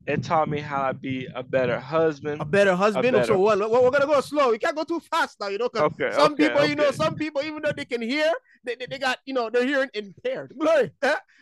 It 0.08 0.24
taught 0.24 0.50
me 0.50 0.60
how 0.60 0.88
to 0.88 0.94
be 0.96 1.28
a 1.36 1.44
better 1.44 1.80
husband. 1.80 2.42
A 2.42 2.46
better 2.46 2.76
husband. 2.76 3.06
A 3.06 3.12
better... 3.12 3.26
So 3.26 3.40
what? 3.40 3.60
We're 3.60 3.92
gonna 3.92 4.08
go 4.08 4.20
slow. 4.20 4.50
We 4.50 4.58
can't 4.58 4.76
go 4.76 4.84
too 4.84 5.00
fast 5.00 5.40
now, 5.40 5.48
you 5.48 5.60
know. 5.60 5.70
Cause 5.70 5.84
okay, 5.84 6.12
some 6.12 6.34
okay, 6.34 6.48
people, 6.48 6.62
okay. 6.62 6.70
you 6.70 6.76
know, 6.76 6.90
some 6.92 7.16
people, 7.16 7.44
even 7.44 7.62
though 7.62 7.72
they 7.72 7.86
can 7.86 8.02
hear, 8.02 8.32
they, 8.64 8.76
they, 8.76 8.88
they 8.88 8.98
got, 8.98 9.20
you 9.26 9.36
know, 9.36 9.52
they're 9.52 9.66
hearing 9.66 9.90
impaired. 9.94 10.54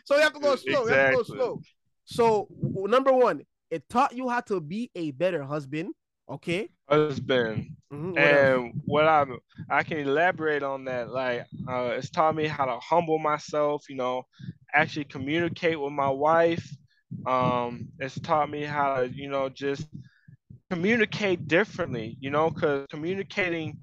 so 0.04 0.16
you 0.16 0.20
have 0.20 0.34
to 0.34 0.40
go 0.40 0.56
slow. 0.56 0.82
Exactly. 0.82 0.92
You 0.92 0.98
have 0.98 1.10
to 1.10 1.16
go 1.16 1.22
slow. 1.22 1.60
So 2.04 2.48
number 2.86 3.12
one, 3.12 3.42
it 3.70 3.88
taught 3.88 4.14
you 4.14 4.28
how 4.28 4.40
to 4.42 4.60
be 4.60 4.90
a 4.94 5.12
better 5.12 5.42
husband. 5.42 5.94
Okay. 6.30 6.68
Husband. 6.88 7.76
Mm-hmm. 7.92 8.18
And 8.18 8.80
what 8.84 9.06
I 9.06 9.24
I 9.68 9.82
can 9.82 9.98
elaborate 9.98 10.62
on 10.62 10.84
that, 10.84 11.10
like 11.10 11.46
uh, 11.68 11.90
it's 11.96 12.10
taught 12.10 12.36
me 12.36 12.46
how 12.46 12.66
to 12.66 12.78
humble 12.78 13.18
myself. 13.18 13.84
You 13.88 13.96
know, 13.96 14.26
actually 14.72 15.04
communicate 15.04 15.80
with 15.80 15.92
my 15.92 16.08
wife. 16.08 16.68
Um, 17.26 17.88
it's 17.98 18.18
taught 18.20 18.48
me 18.48 18.62
how 18.62 19.00
to, 19.00 19.08
you 19.08 19.28
know, 19.28 19.48
just 19.48 19.88
communicate 20.70 21.48
differently. 21.48 22.16
You 22.20 22.30
know, 22.30 22.50
because 22.50 22.86
communicating 22.90 23.78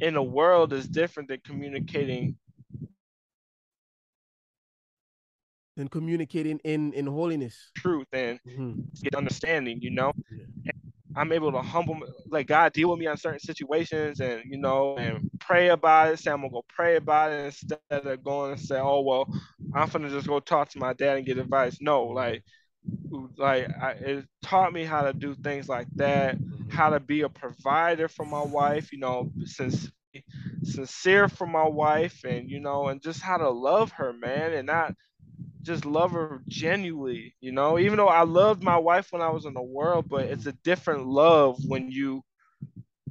in 0.00 0.14
the 0.14 0.22
world 0.22 0.72
is 0.72 0.88
different 0.88 1.28
than 1.28 1.40
communicating 1.44 2.36
than 5.76 5.88
communicating 5.88 6.58
in 6.64 6.92
in 6.92 7.06
holiness 7.06 7.70
truth 7.76 8.06
and 8.12 8.38
mm-hmm. 8.46 8.80
get 9.02 9.14
understanding 9.14 9.78
you 9.80 9.90
know 9.90 10.12
yeah. 10.64 10.72
I'm 11.16 11.32
able 11.32 11.52
to 11.52 11.58
mm-hmm. 11.58 11.66
humble, 11.66 12.00
like 12.26 12.46
God 12.46 12.72
deal 12.72 12.90
with 12.90 12.98
me 12.98 13.06
on 13.06 13.16
certain 13.16 13.40
situations 13.40 14.20
and, 14.20 14.42
you 14.44 14.58
know, 14.58 14.96
and 14.96 15.30
pray 15.40 15.68
about 15.68 16.12
it, 16.12 16.18
say 16.18 16.30
I'm 16.30 16.38
gonna 16.38 16.50
go 16.50 16.64
pray 16.68 16.96
about 16.96 17.32
it 17.32 17.44
instead 17.46 17.78
of 17.90 18.24
going 18.24 18.52
and 18.52 18.60
say, 18.60 18.78
oh, 18.78 19.00
well, 19.00 19.32
I'm 19.74 19.88
gonna 19.88 20.10
just 20.10 20.26
go 20.26 20.40
talk 20.40 20.70
to 20.70 20.78
my 20.78 20.92
dad 20.92 21.18
and 21.18 21.26
get 21.26 21.38
advice. 21.38 21.78
No, 21.80 22.04
like, 22.04 22.42
like 23.36 23.68
I, 23.80 23.90
it 23.92 24.26
taught 24.42 24.72
me 24.72 24.84
how 24.84 25.02
to 25.02 25.12
do 25.12 25.34
things 25.34 25.68
like 25.68 25.86
that, 25.96 26.36
mm-hmm. 26.36 26.70
how 26.70 26.90
to 26.90 27.00
be 27.00 27.22
a 27.22 27.28
provider 27.28 28.08
for 28.08 28.26
my 28.26 28.42
wife, 28.42 28.92
you 28.92 28.98
know, 28.98 29.30
since 29.44 29.90
sincere 30.62 31.28
for 31.28 31.46
my 31.46 31.66
wife 31.66 32.24
and, 32.24 32.48
you 32.48 32.60
know, 32.60 32.88
and 32.88 33.02
just 33.02 33.20
how 33.20 33.36
to 33.36 33.50
love 33.50 33.90
her, 33.92 34.12
man, 34.12 34.52
and 34.52 34.66
not 34.66 34.94
just 35.64 35.84
love 35.86 36.12
her 36.12 36.42
genuinely, 36.46 37.34
you 37.40 37.52
know, 37.52 37.78
even 37.78 37.96
though 37.96 38.08
I 38.08 38.22
loved 38.22 38.62
my 38.62 38.76
wife 38.76 39.08
when 39.10 39.22
I 39.22 39.30
was 39.30 39.46
in 39.46 39.54
the 39.54 39.62
world, 39.62 40.06
but 40.08 40.26
it's 40.26 40.46
a 40.46 40.52
different 40.64 41.06
love 41.06 41.58
when 41.66 41.90
you 41.90 42.22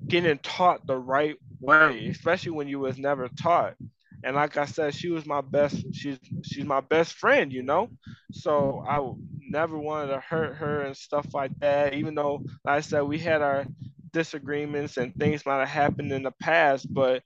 getting 0.07 0.37
taught 0.39 0.85
the 0.85 0.97
right 0.97 1.35
way, 1.59 2.07
especially 2.07 2.51
when 2.51 2.67
you 2.67 2.79
was 2.79 2.97
never 2.97 3.27
taught. 3.27 3.75
And 4.23 4.35
like 4.35 4.55
I 4.55 4.65
said, 4.65 4.93
she 4.93 5.09
was 5.09 5.25
my 5.25 5.41
best, 5.41 5.83
she's 5.93 6.17
she's 6.43 6.65
my 6.65 6.79
best 6.79 7.15
friend, 7.15 7.51
you 7.51 7.63
know. 7.63 7.89
So 8.31 8.83
I 8.87 9.01
never 9.49 9.77
wanted 9.77 10.11
to 10.11 10.19
hurt 10.19 10.55
her 10.55 10.81
and 10.83 10.95
stuff 10.95 11.33
like 11.33 11.57
that, 11.59 11.93
even 11.95 12.15
though 12.15 12.43
like 12.63 12.77
I 12.77 12.81
said 12.81 13.01
we 13.01 13.19
had 13.19 13.41
our 13.41 13.65
disagreements 14.13 14.97
and 14.97 15.13
things 15.15 15.45
might 15.45 15.59
have 15.59 15.69
happened 15.69 16.11
in 16.11 16.23
the 16.23 16.33
past, 16.39 16.91
but 16.93 17.23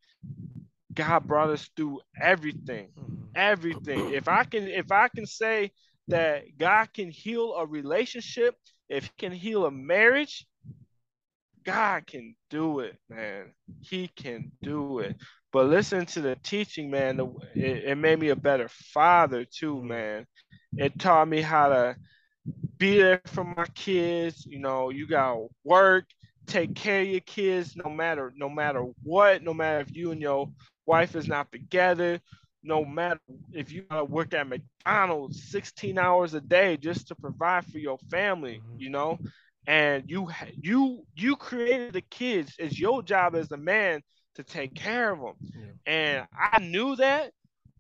God 0.94 1.28
brought 1.28 1.50
us 1.50 1.70
through 1.76 2.00
everything 2.20 2.88
mm-hmm. 2.98 3.27
Everything. 3.38 4.10
If 4.14 4.28
I 4.28 4.44
can, 4.44 4.68
if 4.68 4.92
I 4.92 5.08
can 5.08 5.26
say 5.26 5.72
that 6.10 6.58
God 6.58 6.92
can 6.94 7.12
heal 7.12 7.54
a 7.54 7.66
relationship, 7.66 8.56
if 8.90 9.06
He 9.06 9.12
can 9.18 9.32
heal 9.32 9.66
a 9.66 9.72
marriage, 9.72 10.46
God 11.64 12.08
can 12.08 12.36
do 12.50 12.80
it, 12.80 12.98
man. 13.10 13.52
He 13.82 14.10
can 14.16 14.52
do 14.62 15.00
it. 15.00 15.18
But 15.52 15.68
listen 15.68 16.06
to 16.08 16.22
the 16.22 16.38
teaching, 16.44 16.90
man. 16.90 17.20
It, 17.56 17.90
it 17.90 17.98
made 17.98 18.20
me 18.20 18.30
a 18.30 18.36
better 18.36 18.70
father 18.70 19.46
too, 19.46 19.76
mm. 19.76 19.84
man. 19.84 20.28
It 20.78 21.00
taught 21.00 21.28
me 21.28 21.42
how 21.42 21.70
to 21.70 21.96
be 22.78 22.98
there 22.98 23.22
for 23.26 23.44
my 23.44 23.66
kids. 23.76 24.46
You 24.46 24.60
know, 24.60 24.90
you 24.90 25.08
gotta 25.08 25.48
work, 25.64 26.06
take 26.46 26.76
care 26.76 27.02
of 27.02 27.08
your 27.08 27.22
kids, 27.22 27.76
no 27.76 27.90
matter 27.90 28.34
no 28.36 28.50
matter 28.50 28.86
what, 29.04 29.44
no 29.44 29.54
matter 29.54 29.80
if 29.80 29.96
you 29.96 30.12
and 30.12 30.22
your 30.22 30.50
wife 30.86 31.16
is 31.16 31.28
not 31.28 31.52
together, 31.52 32.20
no 32.68 32.84
matter 32.84 33.20
if 33.53 33.72
you 33.72 33.84
gotta 33.89 34.03
work 34.03 34.34
at 34.34 34.47
McDonald's 34.47 35.41
16 35.49 35.97
hours 35.97 36.34
a 36.34 36.41
day 36.41 36.78
just 36.78 37.07
to 37.07 37.15
provide 37.15 37.65
for 37.65 37.80
your 37.80 37.97
family, 38.11 38.61
mm-hmm. 38.63 38.80
you 38.80 38.89
know, 38.89 39.18
and 39.65 40.03
you 40.07 40.30
you 40.61 41.03
you 41.15 41.36
created 41.36 41.93
the 41.93 42.01
kids. 42.01 42.53
It's 42.59 42.78
your 42.78 43.01
job 43.01 43.36
as 43.36 43.51
a 43.51 43.57
man 43.57 44.01
to 44.36 44.43
take 44.43 44.76
care 44.76 45.11
of 45.11 45.20
them, 45.20 45.36
yeah. 45.41 45.91
and 45.91 46.28
I 46.38 46.59
knew 46.59 46.95
that, 46.97 47.32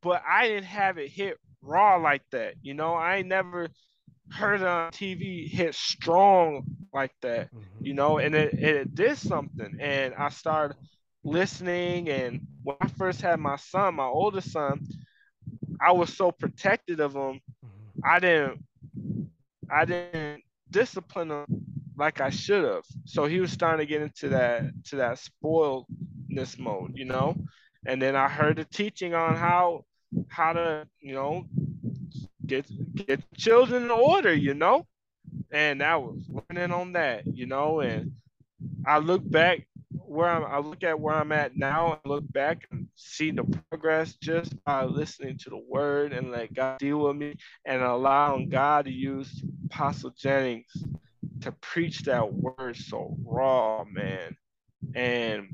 but 0.01 0.23
I 0.27 0.47
didn't 0.47 0.65
have 0.65 0.97
it 0.97 1.09
hit 1.09 1.37
raw 1.61 1.97
like 1.97 2.23
that. 2.31 2.55
You 2.61 2.73
know, 2.73 2.95
I 2.95 3.21
never 3.21 3.69
heard 4.31 4.61
it 4.61 4.67
on 4.67 4.91
TV 4.91 5.47
hit 5.49 5.75
strong 5.75 6.63
like 6.93 7.13
that. 7.21 7.53
Mm-hmm. 7.53 7.85
You 7.85 7.93
know, 7.93 8.17
and 8.17 8.35
it, 8.35 8.53
it 8.53 8.95
did 8.95 9.17
something, 9.17 9.77
and 9.79 10.13
I 10.15 10.29
started 10.29 10.77
listening. 11.27 12.09
And 12.09 12.47
when 12.63 12.77
I 12.81 12.87
first 12.87 13.21
had 13.21 13.39
my 13.39 13.57
son, 13.57 13.95
my 13.95 14.05
oldest 14.05 14.51
son, 14.51 14.87
I 15.79 15.91
was 15.91 16.15
so 16.15 16.31
protected 16.31 16.99
of 16.99 17.13
him. 17.13 17.39
Mm-hmm. 17.65 17.99
I 18.03 18.19
didn't, 18.19 18.63
I 19.69 19.85
didn't 19.85 20.43
discipline 20.71 21.31
him 21.31 21.45
like 21.97 22.21
I 22.21 22.29
should 22.29 22.63
have. 22.63 22.83
So 23.05 23.25
he 23.25 23.39
was 23.39 23.51
starting 23.51 23.85
to 23.85 23.89
get 23.89 24.01
into 24.01 24.29
that 24.29 24.63
to 24.85 24.97
that 24.97 25.19
spoiledness 25.19 26.57
mode, 26.57 26.93
you 26.95 27.05
know. 27.05 27.35
And 27.85 28.01
then 28.01 28.15
I 28.15 28.27
heard 28.27 28.57
the 28.57 28.65
teaching 28.65 29.13
on 29.13 29.35
how 29.35 29.85
how 30.29 30.53
to, 30.53 30.87
you 30.99 31.13
know, 31.13 31.45
get 32.45 32.65
get 32.95 33.21
children 33.35 33.83
in 33.83 33.91
order, 33.91 34.33
you 34.33 34.53
know. 34.53 34.87
And 35.51 35.83
I 35.83 35.97
was 35.97 36.23
learning 36.29 36.71
on 36.71 36.93
that, 36.93 37.23
you 37.27 37.45
know. 37.45 37.81
And 37.81 38.13
I 38.85 38.99
look 38.99 39.29
back 39.29 39.67
where 40.07 40.29
I'm, 40.29 40.45
I 40.45 40.59
look 40.59 40.83
at 40.83 40.99
where 40.99 41.15
I'm 41.15 41.31
at 41.31 41.55
now 41.55 41.93
and 41.93 42.01
look 42.05 42.31
back 42.31 42.67
and 42.71 42.87
see 42.95 43.31
the 43.31 43.43
progress 43.69 44.15
just 44.15 44.61
by 44.63 44.83
listening 44.85 45.37
to 45.39 45.49
the 45.49 45.57
word 45.57 46.13
and 46.13 46.31
let 46.31 46.53
God 46.53 46.79
deal 46.79 46.99
with 46.99 47.15
me 47.17 47.35
and 47.65 47.81
allowing 47.81 48.49
God 48.49 48.85
to 48.85 48.91
use 48.91 49.43
Apostle 49.65 50.11
Jennings 50.11 50.71
to 51.41 51.51
preach 51.53 52.03
that 52.03 52.33
word 52.33 52.77
so 52.77 53.15
raw, 53.25 53.83
man. 53.85 54.35
And 54.95 55.47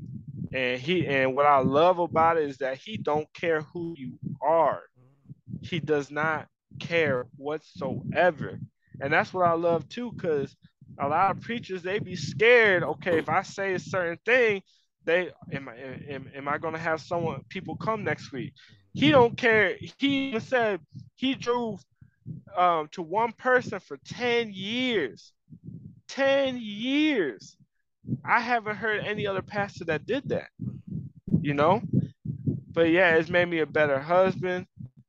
and 0.52 0.80
he 0.80 1.06
and 1.06 1.34
what 1.34 1.46
I 1.46 1.58
love 1.58 1.98
about 1.98 2.38
it 2.38 2.48
is 2.48 2.58
that 2.58 2.78
he 2.78 2.96
don't 2.96 3.32
care 3.34 3.62
who 3.62 3.94
you 3.98 4.18
are. 4.40 4.82
He 5.62 5.80
does 5.80 6.10
not 6.10 6.46
care 6.78 7.26
whatsoever. 7.36 8.58
And 9.00 9.12
that's 9.12 9.34
what 9.34 9.46
I 9.46 9.54
love 9.54 9.88
too, 9.88 10.12
because 10.12 10.54
a 10.98 11.08
lot 11.08 11.30
of 11.30 11.40
preachers 11.40 11.82
they 11.82 11.98
be 11.98 12.16
scared. 12.16 12.82
Okay, 12.82 13.18
if 13.18 13.28
I 13.28 13.42
say 13.42 13.74
a 13.74 13.78
certain 13.78 14.18
thing, 14.24 14.62
they 15.04 15.30
am 15.52 15.68
I 15.68 15.76
am, 16.08 16.30
am 16.34 16.48
I 16.48 16.58
gonna 16.58 16.78
have 16.78 17.00
someone 17.00 17.42
people 17.48 17.76
come 17.76 18.04
next 18.04 18.32
week? 18.32 18.52
He 18.92 19.10
don't 19.10 19.36
care. 19.36 19.76
He 19.98 20.28
even 20.28 20.40
said 20.40 20.80
he 21.16 21.34
drove 21.34 21.84
um, 22.56 22.88
to 22.92 23.02
one 23.02 23.32
person 23.32 23.80
for 23.80 23.98
10 24.06 24.52
years. 24.52 25.32
10 26.08 26.58
years. 26.58 27.56
I 28.24 28.40
haven't 28.40 28.76
heard 28.76 29.00
any 29.04 29.26
other 29.26 29.42
pastor 29.42 29.84
that 29.86 30.06
did 30.06 30.28
that. 30.28 30.48
You 31.40 31.54
know? 31.54 31.82
But 32.72 32.90
yeah, 32.90 33.16
it's 33.16 33.30
made 33.30 33.48
me 33.48 33.60
a 33.60 33.66
better 33.66 33.98
husband, 33.98 34.66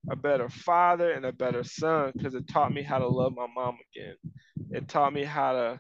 a 0.10 0.16
better 0.16 0.50
father, 0.50 1.12
and 1.12 1.26
a 1.26 1.32
better 1.32 1.64
son 1.64 2.12
because 2.16 2.36
it 2.36 2.48
taught 2.48 2.74
me 2.74 2.82
how 2.84 3.00
to 3.00 3.08
love 3.08 3.34
my 3.36 3.48
mom 3.54 3.78
again. 3.92 4.16
It 4.72 4.88
taught 4.88 5.14
me 5.14 5.24
how 5.24 5.54
to, 5.54 5.80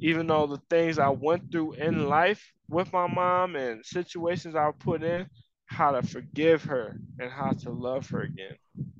even 0.00 0.26
though 0.26 0.46
the 0.46 0.60
things 0.70 0.98
I 0.98 1.08
went 1.08 1.50
through 1.50 1.74
in 1.74 2.08
life 2.08 2.42
with 2.68 2.92
my 2.92 3.06
mom 3.06 3.56
and 3.56 3.84
situations 3.84 4.54
I 4.54 4.70
put 4.78 5.02
in, 5.02 5.26
how 5.66 5.92
to 5.92 6.06
forgive 6.06 6.64
her 6.64 6.98
and 7.18 7.30
how 7.30 7.52
to 7.52 7.70
love 7.70 8.08
her 8.10 8.22
again, 8.22 8.56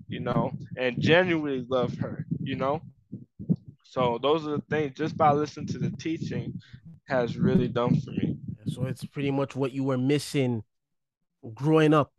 you 0.08 0.20
know, 0.20 0.52
and 0.76 1.00
genuinely 1.00 1.64
love 1.68 1.96
her, 1.98 2.26
you 2.40 2.56
know. 2.56 2.80
So 3.82 4.18
those 4.20 4.46
are 4.46 4.50
the 4.50 4.64
things 4.68 4.96
just 4.96 5.16
by 5.16 5.32
listening 5.32 5.66
to 5.68 5.78
the 5.78 5.90
teaching 5.90 6.60
has 7.08 7.36
really 7.36 7.68
done 7.68 8.00
for 8.00 8.10
me. 8.10 8.36
So 8.66 8.84
it's 8.84 9.04
pretty 9.04 9.30
much 9.30 9.54
what 9.56 9.72
you 9.72 9.84
were 9.84 9.98
missing 9.98 10.64
growing 11.54 11.94
up 11.94 12.12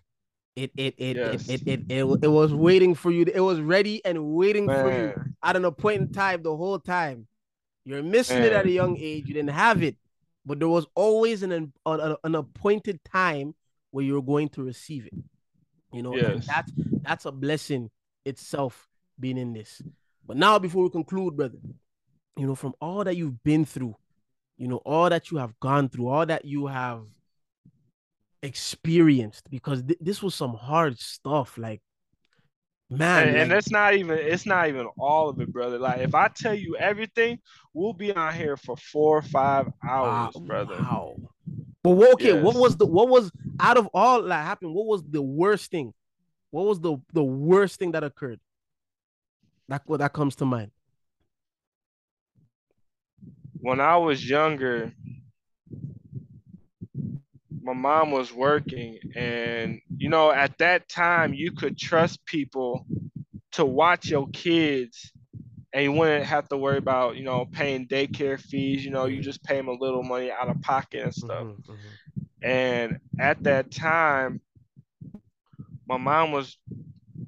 it 0.58 0.72
it 0.76 0.95
it, 0.97 1.16
yes. 1.16 1.47
it, 1.47 1.62
it, 1.68 1.80
it, 1.88 2.01
it, 2.01 2.20
it, 2.24 2.28
was 2.28 2.51
waiting 2.51 2.95
for 2.95 3.12
you. 3.12 3.26
It 3.32 3.41
was 3.41 3.62
ready 3.62 4.03
and 4.03 4.26
waiting 4.34 4.66
Man. 4.66 4.84
for 4.84 4.91
you 4.91 5.34
at 5.43 5.55
an 5.55 5.66
appointed 5.66 6.14
time 6.16 6.41
the 6.41 6.55
whole 6.55 6.80
time. 6.80 7.28
You're 7.86 8.01
missing 8.01 8.39
Man. 8.39 8.47
it 8.47 8.53
at 8.53 8.66
a 8.66 8.72
young 8.72 8.97
age. 8.97 9.28
You 9.28 9.36
didn't 9.36 9.51
have 9.51 9.84
it, 9.84 9.95
but 10.45 10.58
there 10.58 10.68
was 10.68 10.88
always 10.95 11.43
an 11.43 11.51
an, 11.51 11.72
an 11.86 12.36
appointed 12.36 12.99
time 13.03 13.53
where 13.91 14.03
you 14.03 14.16
were 14.16 14.22
going 14.24 14.49
to 14.49 14.64
receive 14.64 15.05
it. 15.05 15.14
You 15.93 16.01
know, 16.01 16.16
yes. 16.16 16.47
that's 16.47 16.72
that's 17.03 17.26
a 17.26 17.32
blessing 17.32 17.91
itself 18.26 18.88
being 19.20 19.38
in 19.38 19.53
this. 19.53 19.84
But 20.26 20.38
now, 20.38 20.58
before 20.58 20.84
we 20.84 20.89
conclude, 20.89 21.38
brother, 21.38 21.60
you 22.36 22.47
know, 22.47 22.55
from 22.55 22.74
all 22.82 23.03
that 23.03 23.16
you've 23.16 23.43
been 23.43 23.64
through, 23.64 23.95
you 24.58 24.68
know, 24.68 24.78
all 24.78 25.10
that 25.10 25.30
you 25.30 25.38
have 25.38 25.58
gone 25.60 25.88
through, 25.88 26.08
all 26.08 26.26
that 26.26 26.45
you 26.45 26.66
have 26.66 27.03
experienced 28.48 29.50
because 29.50 29.84
th- 29.84 30.00
this 30.02 30.24
was 30.24 30.34
some 30.34 30.54
hard 30.54 30.98
stuff 30.98 31.58
like 31.58 31.82
man 32.89 33.28
and, 33.28 33.38
and 33.38 33.52
it's 33.52 33.70
not 33.70 33.93
even 33.93 34.18
it's 34.18 34.45
not 34.45 34.70
even 34.70 34.88
all 34.98 35.28
of 35.30 35.39
it 35.41 35.52
brother. 35.52 35.78
Like 35.78 36.00
if 36.00 36.16
i 36.16 36.30
tell 36.30 36.54
you 36.56 36.78
everything 36.78 37.39
we'll 37.74 37.93
be 37.93 38.14
on 38.14 38.34
here 38.34 38.56
for 38.56 38.78
four 38.78 39.18
or 39.18 39.22
five 39.22 39.68
ah, 39.84 39.88
hours 39.89 40.36
wow, 40.36 40.41
brother. 40.45 40.76
wow. 40.80 41.16
But 41.84 41.91
what, 41.91 42.14
okay 42.14 42.34
yes. 42.34 42.43
what 42.43 42.56
was 42.56 42.78
the 42.78 42.86
what 42.86 43.10
was 43.10 43.30
out 43.60 43.78
of 43.78 43.89
all 43.93 44.22
that 44.24 44.45
happened 44.45 44.74
what 44.74 44.86
was 44.86 45.04
the 45.04 45.22
worst 45.22 45.70
thing? 45.70 45.93
What 46.52 46.66
was 46.66 46.80
the 46.80 46.98
the 47.14 47.24
worst 47.24 47.78
thing 47.78 47.91
that 47.91 48.06
occurred? 48.06 48.39
That 49.68 49.84
what 49.86 50.00
that 50.00 50.14
comes 50.14 50.38
to 50.38 50.45
mind. 50.45 50.72
When 53.60 53.82
i 53.82 53.98
was 53.98 54.28
younger 54.28 54.93
my 57.68 57.74
mom 57.74 58.11
was 58.11 58.32
working 58.32 58.97
and 59.13 59.82
you 59.97 60.07
know 60.07 60.32
at 60.32 60.57
that 60.57 60.88
time 60.88 61.34
you 61.34 61.51
could 61.51 61.78
trust 61.78 62.26
people 62.26 62.86
to 63.51 63.65
watch 63.65 64.07
your 64.07 64.30
kids 64.30 65.11
and 65.74 65.84
you 65.84 65.91
wouldn't 65.91 66.26
have 66.26 66.47
to 66.47 66.55
worry 66.55 66.78
about 66.78 67.18
you 67.18 67.26
know 67.26 67.45
paying 67.51 67.86
daycare 67.86 68.39
fees 68.39 68.86
you 68.86 68.89
know 68.89 69.03
you 69.03 69.22
just 69.22 69.43
pay 69.43 69.57
them 69.57 69.68
a 69.68 69.74
little 69.74 70.01
money 70.01 70.32
out 70.32 70.47
of 70.47 70.61
pocket 70.61 71.03
and 71.03 71.13
stuff. 71.13 71.43
Mm-hmm, 71.43 71.72
mm-hmm. 71.74 72.45
and 72.49 72.99
at 73.20 73.43
that 73.43 73.70
time 73.70 74.39
my 75.89 75.97
mom 75.97 76.32
was 76.32 76.57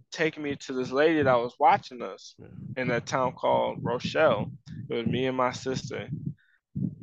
taking 0.09 0.41
me 0.41 0.55
to 0.55 0.71
this 0.71 0.89
lady 0.89 1.21
that 1.21 1.37
was 1.37 1.53
watching 1.59 2.01
us 2.01 2.35
in 2.77 2.89
a 2.91 3.01
town 3.01 3.33
called 3.33 3.79
rochelle 3.81 4.49
it 4.89 4.95
was 4.95 5.05
me 5.05 5.25
and 5.25 5.35
my 5.35 5.51
sister 5.51 6.07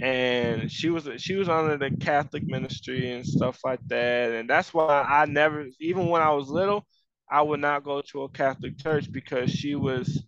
and 0.01 0.71
she 0.71 0.91
was 0.91 1.09
she 1.19 1.35
was 1.37 1.49
under 1.49 1.77
the 1.79 1.97
Catholic 1.99 2.45
ministry 2.45 3.13
and 3.13 3.27
stuff 3.27 3.61
like 3.65 3.81
that, 3.89 4.33
and 4.33 4.49
that's 4.51 4.75
why 4.75 5.03
I 5.03 5.27
never, 5.27 5.67
even 5.81 6.09
when 6.09 6.23
I 6.23 6.33
was 6.33 6.49
little, 6.49 6.87
I 7.31 7.43
would 7.43 7.61
not 7.61 7.85
go 7.85 8.03
to 8.03 8.23
a 8.25 8.29
Catholic 8.29 8.79
church 8.79 9.11
because 9.11 9.51
she 9.51 9.75
was 9.75 10.23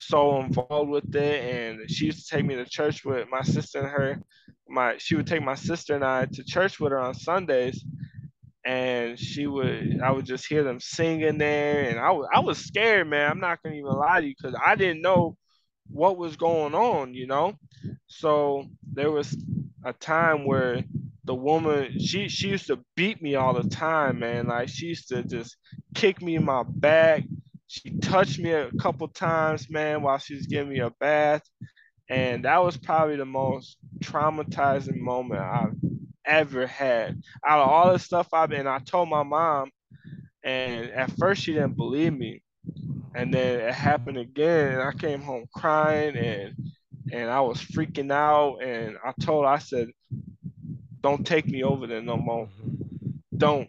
so 0.00 0.40
involved 0.40 0.90
with 0.90 1.14
it, 1.14 1.44
and 1.44 1.90
she 1.90 2.06
used 2.06 2.26
to 2.28 2.36
take 2.36 2.46
me 2.46 2.56
to 2.56 2.64
church 2.64 3.04
with 3.04 3.28
my 3.30 3.42
sister 3.42 3.80
and 3.80 3.88
her. 3.88 4.22
My 4.68 4.96
she 4.98 5.14
would 5.16 5.26
take 5.26 5.42
my 5.42 5.54
sister 5.54 5.94
and 5.94 6.04
I 6.04 6.26
to 6.26 6.44
church 6.44 6.80
with 6.80 6.92
her 6.92 7.00
on 7.00 7.14
Sundays, 7.14 7.84
and 8.64 9.18
she 9.18 9.46
would 9.46 10.00
I 10.02 10.10
would 10.10 10.24
just 10.26 10.46
hear 10.46 10.64
them 10.64 10.80
singing 10.80 11.38
there, 11.38 11.84
and 11.90 11.98
I 11.98 12.10
was 12.12 12.28
I 12.32 12.40
was 12.40 12.58
scared, 12.58 13.08
man. 13.08 13.30
I'm 13.30 13.40
not 13.40 13.62
gonna 13.62 13.76
even 13.76 13.92
lie 13.92 14.20
to 14.20 14.26
you 14.26 14.34
because 14.40 14.58
I 14.64 14.74
didn't 14.76 15.02
know 15.02 15.36
what 15.90 16.16
was 16.16 16.36
going 16.36 16.74
on, 16.74 17.14
you 17.14 17.26
know. 17.26 17.54
So 18.06 18.66
there 18.92 19.10
was 19.10 19.36
a 19.84 19.92
time 19.92 20.46
where 20.46 20.82
the 21.24 21.34
woman 21.34 21.98
she 21.98 22.28
she 22.28 22.48
used 22.48 22.66
to 22.68 22.80
beat 22.96 23.22
me 23.22 23.34
all 23.34 23.54
the 23.54 23.68
time, 23.68 24.20
man. 24.20 24.46
Like 24.46 24.68
she 24.68 24.86
used 24.86 25.08
to 25.08 25.22
just 25.22 25.56
kick 25.94 26.22
me 26.22 26.36
in 26.36 26.44
my 26.44 26.64
back. 26.66 27.24
She 27.66 27.90
touched 27.98 28.38
me 28.38 28.52
a 28.52 28.70
couple 28.80 29.08
times, 29.08 29.70
man, 29.70 30.02
while 30.02 30.18
she 30.18 30.34
was 30.34 30.46
giving 30.46 30.72
me 30.72 30.80
a 30.80 30.90
bath. 31.00 31.42
And 32.08 32.44
that 32.44 32.62
was 32.62 32.76
probably 32.76 33.16
the 33.16 33.24
most 33.24 33.78
traumatizing 34.00 34.98
moment 34.98 35.40
I've 35.40 35.74
ever 36.24 36.66
had. 36.66 37.20
Out 37.46 37.60
of 37.60 37.68
all 37.68 37.92
the 37.92 37.98
stuff 37.98 38.28
I've 38.32 38.50
been, 38.50 38.66
I 38.66 38.78
told 38.78 39.08
my 39.08 39.22
mom, 39.22 39.70
and 40.44 40.90
at 40.90 41.10
first 41.18 41.42
she 41.42 41.52
didn't 41.54 41.76
believe 41.76 42.12
me. 42.12 42.42
And 43.14 43.32
then 43.32 43.60
it 43.60 43.74
happened 43.74 44.18
again, 44.18 44.72
and 44.72 44.82
I 44.82 44.92
came 44.92 45.22
home 45.22 45.46
crying 45.54 46.16
and 46.16 46.54
and 47.12 47.30
I 47.30 47.40
was 47.40 47.60
freaking 47.60 48.10
out. 48.10 48.58
And 48.62 48.96
I 49.04 49.12
told 49.20 49.46
I 49.46 49.58
said, 49.58 49.88
"Don't 51.00 51.26
take 51.26 51.46
me 51.46 51.62
over 51.62 51.86
there 51.86 52.02
no 52.02 52.16
more. 52.16 52.48
Don't, 53.36 53.68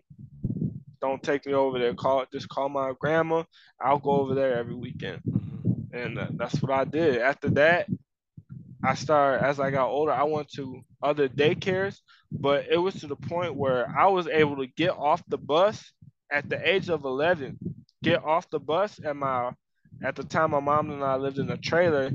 don't 1.01 1.21
take 1.21 1.45
me 1.45 1.53
over 1.53 1.77
there. 1.77 1.93
Call 1.93 2.25
just 2.31 2.49
call 2.49 2.69
my 2.69 2.93
grandma. 2.99 3.43
I'll 3.79 3.99
go 3.99 4.11
over 4.11 4.33
there 4.33 4.57
every 4.57 4.75
weekend." 4.75 5.21
And 5.93 6.19
that's 6.37 6.61
what 6.61 6.71
I 6.71 6.83
did. 6.83 7.21
After 7.21 7.49
that, 7.51 7.87
I 8.83 8.95
started 8.95 9.45
as 9.45 9.59
I 9.59 9.71
got 9.71 9.89
older. 9.89 10.11
I 10.11 10.23
went 10.23 10.49
to 10.53 10.81
other 11.01 11.27
daycares, 11.27 11.99
but 12.31 12.65
it 12.69 12.77
was 12.77 12.95
to 12.95 13.07
the 13.07 13.15
point 13.15 13.55
where 13.55 13.87
I 13.97 14.07
was 14.07 14.27
able 14.27 14.57
to 14.57 14.67
get 14.67 14.91
off 14.91 15.23
the 15.27 15.37
bus 15.37 15.91
at 16.31 16.49
the 16.49 16.67
age 16.67 16.89
of 16.89 17.05
11. 17.05 17.57
Get 18.03 18.23
off 18.23 18.49
the 18.49 18.59
bus 18.59 18.99
at 19.03 19.15
my 19.15 19.51
at 20.03 20.15
the 20.15 20.23
time 20.23 20.51
my 20.51 20.59
mom 20.59 20.91
and 20.91 21.03
I 21.03 21.15
lived 21.15 21.39
in 21.39 21.49
a 21.49 21.57
trailer 21.57 22.11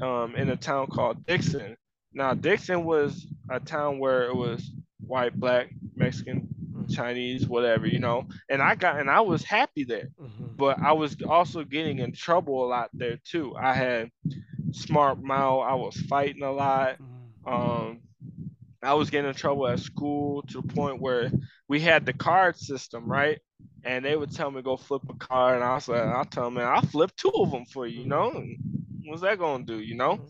um, 0.00 0.34
in 0.36 0.48
a 0.50 0.56
town 0.56 0.88
called 0.88 1.24
Dixon. 1.26 1.76
Now 2.12 2.34
Dixon 2.34 2.84
was 2.84 3.26
a 3.50 3.60
town 3.60 3.98
where 3.98 4.24
it 4.24 4.34
was 4.34 4.70
white, 5.06 5.38
black, 5.38 5.70
Mexican, 5.94 6.48
Chinese, 6.90 7.46
whatever, 7.46 7.86
you 7.86 7.98
know. 7.98 8.26
And 8.48 8.62
I 8.62 8.74
got 8.74 8.98
and 8.98 9.10
I 9.10 9.20
was 9.20 9.42
happy 9.42 9.84
there. 9.84 10.08
Mm-hmm. 10.20 10.56
But 10.56 10.78
I 10.80 10.92
was 10.92 11.16
also 11.22 11.64
getting 11.64 11.98
in 11.98 12.12
trouble 12.12 12.64
a 12.64 12.68
lot 12.68 12.90
there 12.92 13.18
too. 13.24 13.54
I 13.56 13.74
had 13.74 14.10
smart 14.72 15.22
mouth, 15.22 15.64
I 15.68 15.74
was 15.74 15.96
fighting 15.96 16.42
a 16.42 16.52
lot. 16.52 16.98
Mm-hmm. 16.98 17.52
Um 17.52 18.00
I 18.82 18.94
was 18.94 19.10
getting 19.10 19.28
in 19.28 19.34
trouble 19.34 19.68
at 19.68 19.78
school 19.78 20.42
to 20.48 20.60
the 20.60 20.66
point 20.66 21.00
where 21.00 21.30
we 21.68 21.78
had 21.80 22.04
the 22.04 22.12
card 22.12 22.56
system, 22.56 23.06
right? 23.06 23.38
And 23.84 24.04
they 24.04 24.16
would 24.16 24.34
tell 24.34 24.50
me 24.50 24.62
go 24.62 24.76
flip 24.76 25.02
a 25.08 25.14
card, 25.14 25.56
and 25.56 25.64
I 25.64 25.74
was 25.74 25.88
like, 25.88 26.02
I'll 26.02 26.24
tell 26.24 26.44
them, 26.44 26.54
man, 26.54 26.66
I'll 26.66 26.82
flip 26.82 27.10
two 27.16 27.32
of 27.34 27.50
them 27.50 27.64
for 27.66 27.86
you, 27.86 28.02
you 28.02 28.06
know? 28.06 28.32
What's 29.04 29.22
that 29.22 29.38
gonna 29.38 29.64
do, 29.64 29.80
you 29.80 29.96
know? 29.96 30.20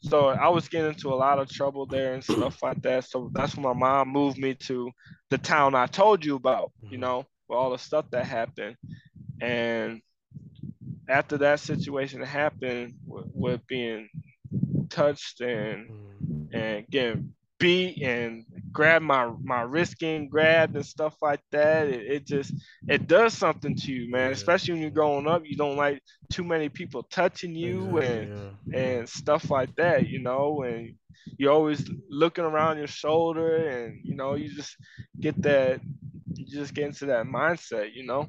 So 0.00 0.28
I 0.28 0.48
was 0.48 0.68
getting 0.68 0.90
into 0.90 1.08
a 1.08 1.16
lot 1.16 1.38
of 1.38 1.50
trouble 1.50 1.86
there 1.86 2.14
and 2.14 2.22
stuff 2.22 2.62
like 2.62 2.82
that. 2.82 3.04
So 3.04 3.30
that's 3.32 3.56
when 3.56 3.64
my 3.64 3.72
mom 3.72 4.08
moved 4.08 4.38
me 4.38 4.54
to 4.54 4.90
the 5.30 5.38
town 5.38 5.74
I 5.74 5.86
told 5.86 6.24
you 6.24 6.36
about, 6.36 6.72
you 6.82 6.90
mm-hmm. 6.90 7.00
know, 7.00 7.26
with 7.48 7.58
all 7.58 7.70
the 7.70 7.78
stuff 7.78 8.06
that 8.10 8.24
happened. 8.24 8.76
And 9.40 10.00
after 11.08 11.38
that 11.38 11.60
situation 11.60 12.22
happened 12.22 12.94
with, 13.06 13.26
with 13.32 13.66
being 13.66 14.08
touched 14.88 15.40
and 15.40 15.88
mm-hmm. 15.88 16.56
and 16.56 16.86
getting 16.88 17.34
beat 17.58 18.02
and 18.02 18.44
grab 18.78 19.02
my 19.02 19.28
my 19.42 19.62
wrist 19.62 19.98
getting 19.98 20.28
grabbed 20.28 20.76
and 20.76 20.86
stuff 20.86 21.16
like 21.20 21.40
that. 21.50 21.88
It, 21.88 22.02
it 22.14 22.24
just 22.24 22.54
it 22.86 23.08
does 23.08 23.34
something 23.34 23.74
to 23.74 23.92
you, 23.92 24.08
man. 24.08 24.30
Especially 24.30 24.74
when 24.74 24.82
you're 24.82 24.92
growing 24.92 25.26
up, 25.26 25.42
you 25.44 25.56
don't 25.56 25.76
like 25.76 26.00
too 26.30 26.44
many 26.44 26.68
people 26.68 27.02
touching 27.02 27.56
you 27.56 27.98
exactly, 27.98 28.06
and 28.06 28.56
yeah. 28.68 28.78
and 28.78 29.08
stuff 29.08 29.50
like 29.50 29.74
that, 29.74 30.06
you 30.06 30.20
know. 30.20 30.62
And 30.62 30.94
you're 31.38 31.50
always 31.50 31.90
looking 32.08 32.44
around 32.44 32.78
your 32.78 32.86
shoulder, 32.86 33.56
and 33.66 33.98
you 34.04 34.14
know 34.14 34.36
you 34.36 34.48
just 34.54 34.76
get 35.18 35.42
that 35.42 35.80
you 36.34 36.46
just 36.46 36.72
get 36.72 36.86
into 36.86 37.06
that 37.06 37.26
mindset, 37.26 37.88
you 37.94 38.06
know. 38.06 38.28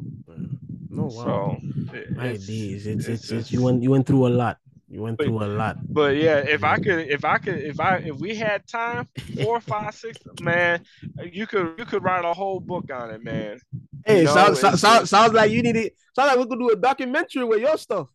Oh 0.98 1.14
wow. 1.14 1.60
So 1.92 1.94
it, 1.94 2.16
My 2.16 2.26
it's, 2.30 2.50
it's, 2.50 2.86
it's, 2.88 3.08
it's, 3.08 3.32
it's, 3.32 3.52
you 3.52 3.62
went 3.62 3.84
you 3.84 3.92
went 3.92 4.08
through 4.08 4.26
a 4.26 4.34
lot. 4.34 4.58
You 4.92 5.04
went 5.04 5.20
through 5.20 5.44
a 5.44 5.46
lot. 5.46 5.78
But 5.88 6.16
yeah, 6.16 6.38
if 6.38 6.64
I 6.64 6.78
could, 6.78 7.08
if 7.08 7.24
I 7.24 7.38
could, 7.38 7.60
if 7.60 7.80
I, 7.80 7.98
if 7.98 8.16
we 8.16 8.34
had 8.34 8.68
time, 8.68 9.08
four, 9.44 9.60
five, 9.62 9.94
six, 9.94 10.18
man, 10.42 10.84
you 11.32 11.46
could, 11.46 11.76
you 11.78 11.86
could 11.86 12.04
write 12.04 12.26
a 12.26 12.34
whole 12.34 12.60
book 12.60 12.92
on 12.92 13.12
it, 13.12 13.24
man. 13.24 13.60
Hey, 14.04 14.20
you 14.20 14.24
know, 14.24 14.34
sounds, 14.34 14.60
sounds, 14.60 14.82
sounds, 14.82 15.10
sounds 15.12 15.34
like 15.34 15.52
you 15.52 15.62
need 15.62 15.76
it. 15.76 15.96
Sounds 16.16 16.30
like 16.30 16.40
we 16.40 16.48
could 16.48 16.60
do 16.60 16.72
a 16.72 16.76
documentary 16.76 17.44
with 17.44 17.62
your 17.62 17.78
stuff. 17.78 18.08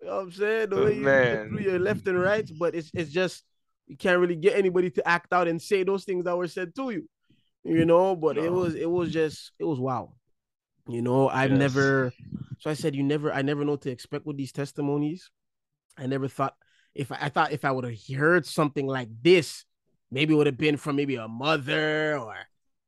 You 0.00 0.08
know 0.08 0.16
what 0.16 0.22
I'm 0.22 0.32
saying? 0.32 0.70
The 0.70 0.76
way 0.76 0.94
you 0.94 1.02
man. 1.02 1.48
through 1.50 1.60
your 1.60 1.78
left 1.78 2.06
and 2.08 2.20
right, 2.20 2.48
but 2.58 2.74
it's 2.74 2.90
it's 2.94 3.10
just 3.10 3.44
you 3.86 3.96
can't 3.96 4.18
really 4.18 4.36
get 4.36 4.56
anybody 4.56 4.90
to 4.90 5.08
act 5.08 5.32
out 5.32 5.46
and 5.46 5.62
say 5.62 5.84
those 5.84 6.04
things 6.04 6.24
that 6.24 6.36
were 6.36 6.48
said 6.48 6.74
to 6.76 6.90
you. 6.90 7.08
You 7.64 7.84
know, 7.84 8.16
but 8.16 8.36
no. 8.36 8.44
it 8.44 8.52
was 8.52 8.74
it 8.74 8.90
was 8.90 9.12
just 9.12 9.52
it 9.58 9.64
was 9.64 9.78
wow. 9.78 10.14
You 10.88 11.02
know, 11.02 11.28
I've 11.28 11.50
yes. 11.50 11.58
never 11.58 12.12
so 12.58 12.70
I 12.70 12.74
said 12.74 12.96
you 12.96 13.04
never 13.04 13.32
I 13.32 13.42
never 13.42 13.64
know 13.64 13.76
to 13.76 13.90
expect 13.90 14.26
with 14.26 14.36
these 14.36 14.52
testimonies 14.52 15.30
I 15.98 16.06
never 16.06 16.28
thought 16.28 16.54
if 16.94 17.12
I, 17.12 17.18
I 17.22 17.28
thought 17.28 17.52
if 17.52 17.64
I 17.64 17.70
would 17.70 17.84
have 17.84 18.16
heard 18.16 18.46
something 18.46 18.86
like 18.86 19.08
this, 19.22 19.64
maybe 20.10 20.34
it 20.34 20.36
would 20.36 20.46
have 20.46 20.56
been 20.56 20.76
from 20.76 20.96
maybe 20.96 21.16
a 21.16 21.28
mother 21.28 22.18
or 22.18 22.34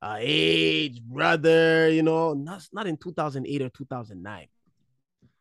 a 0.02 0.16
age 0.18 1.02
brother, 1.02 1.88
you 1.90 2.02
know, 2.02 2.34
not 2.34 2.66
not 2.72 2.86
in 2.86 2.96
2008 2.96 3.62
or 3.62 3.68
2009. 3.70 4.46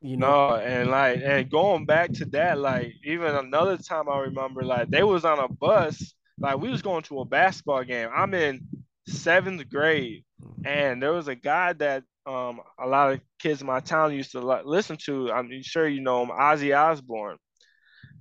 You 0.02 0.18
know, 0.18 0.50
no, 0.50 0.56
and 0.56 0.90
like 0.90 1.22
and 1.24 1.50
going 1.50 1.86
back 1.86 2.14
to 2.14 2.26
that, 2.26 2.58
like 2.58 2.94
even 3.04 3.36
another 3.36 3.78
time 3.78 4.10
I 4.10 4.20
remember, 4.20 4.64
like 4.64 4.90
they 4.90 5.04
was 5.04 5.26
on 5.26 5.40
a 5.40 5.48
bus, 5.48 6.14
like 6.40 6.58
we 6.58 6.70
was 6.70 6.82
going 6.82 7.04
to 7.04 7.20
a 7.20 7.26
basketball 7.26 7.84
game. 7.84 8.10
I'm 8.14 8.34
in 8.34 8.62
seventh 9.08 9.70
grade, 9.70 10.24
and 10.64 11.02
there 11.02 11.12
was 11.12 11.28
a 11.28 11.36
guy 11.36 11.74
that 11.74 12.04
um 12.26 12.62
a 12.80 12.88
lot 12.88 13.14
of 13.14 13.20
kids 13.40 13.62
in 13.62 13.68
my 13.68 13.80
town 13.80 14.14
used 14.14 14.32
to 14.32 14.40
like, 14.42 14.66
listen 14.66 14.98
to. 15.06 15.32
I'm 15.32 15.50
sure 15.64 15.88
you 15.88 16.02
know 16.02 16.24
him, 16.24 16.30
Ozzy 16.30 16.78
Osbourne 16.78 17.38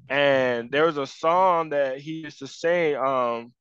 and 0.08 0.70
there 0.70 0.86
was 0.86 0.98
a 0.98 1.06
song 1.06 1.70
that 1.70 1.98
he 1.98 2.22
used 2.22 2.38
to 2.40 2.46
sing. 2.46 2.96
Um, 2.96 3.52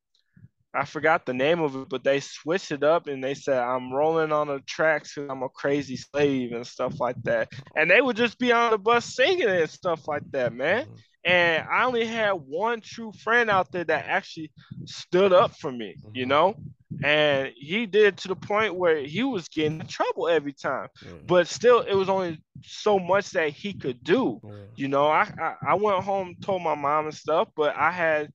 I 0.73 0.85
forgot 0.85 1.25
the 1.25 1.33
name 1.33 1.61
of 1.61 1.75
it, 1.75 1.89
but 1.89 2.03
they 2.03 2.19
switched 2.19 2.71
it 2.71 2.83
up 2.83 3.07
and 3.07 3.23
they 3.23 3.33
said, 3.33 3.57
"I'm 3.57 3.91
rolling 3.91 4.31
on 4.31 4.47
the 4.47 4.59
tracks 4.59 5.15
because 5.15 5.29
I'm 5.29 5.43
a 5.43 5.49
crazy 5.49 5.97
slave" 5.97 6.51
and 6.51 6.67
stuff 6.67 6.99
like 6.99 7.21
that. 7.23 7.49
And 7.75 7.89
they 7.89 8.01
would 8.01 8.15
just 8.15 8.37
be 8.37 8.51
on 8.51 8.71
the 8.71 8.77
bus 8.77 9.05
singing 9.05 9.49
it 9.49 9.61
and 9.61 9.69
stuff 9.69 10.07
like 10.07 10.29
that, 10.31 10.53
man. 10.53 10.85
Mm-hmm. 10.85 10.95
And 11.25 11.67
I 11.67 11.83
only 11.83 12.05
had 12.05 12.33
one 12.33 12.79
true 12.81 13.11
friend 13.23 13.49
out 13.49 13.71
there 13.71 13.83
that 13.83 14.05
actually 14.07 14.51
stood 14.85 15.33
up 15.33 15.57
for 15.57 15.71
me, 15.71 15.95
you 16.13 16.23
mm-hmm. 16.23 16.29
know. 16.29 16.55
And 17.03 17.51
he 17.55 17.85
did 17.85 18.17
to 18.19 18.29
the 18.29 18.35
point 18.35 18.75
where 18.75 18.97
he 18.97 19.23
was 19.23 19.47
getting 19.49 19.81
in 19.81 19.87
trouble 19.87 20.27
every 20.29 20.53
time, 20.53 20.87
but 21.27 21.47
still, 21.47 21.81
it 21.81 21.93
was 21.93 22.09
only 22.09 22.41
so 22.63 22.97
much 22.97 23.31
that 23.31 23.49
he 23.49 23.73
could 23.73 24.03
do. 24.03 24.39
You 24.75 24.87
know, 24.87 25.07
I, 25.07 25.29
I 25.39 25.55
I 25.69 25.73
went 25.75 26.03
home, 26.03 26.35
told 26.41 26.63
my 26.63 26.75
mom 26.75 27.05
and 27.05 27.13
stuff, 27.15 27.49
but 27.55 27.75
I 27.75 27.91
had 27.91 28.31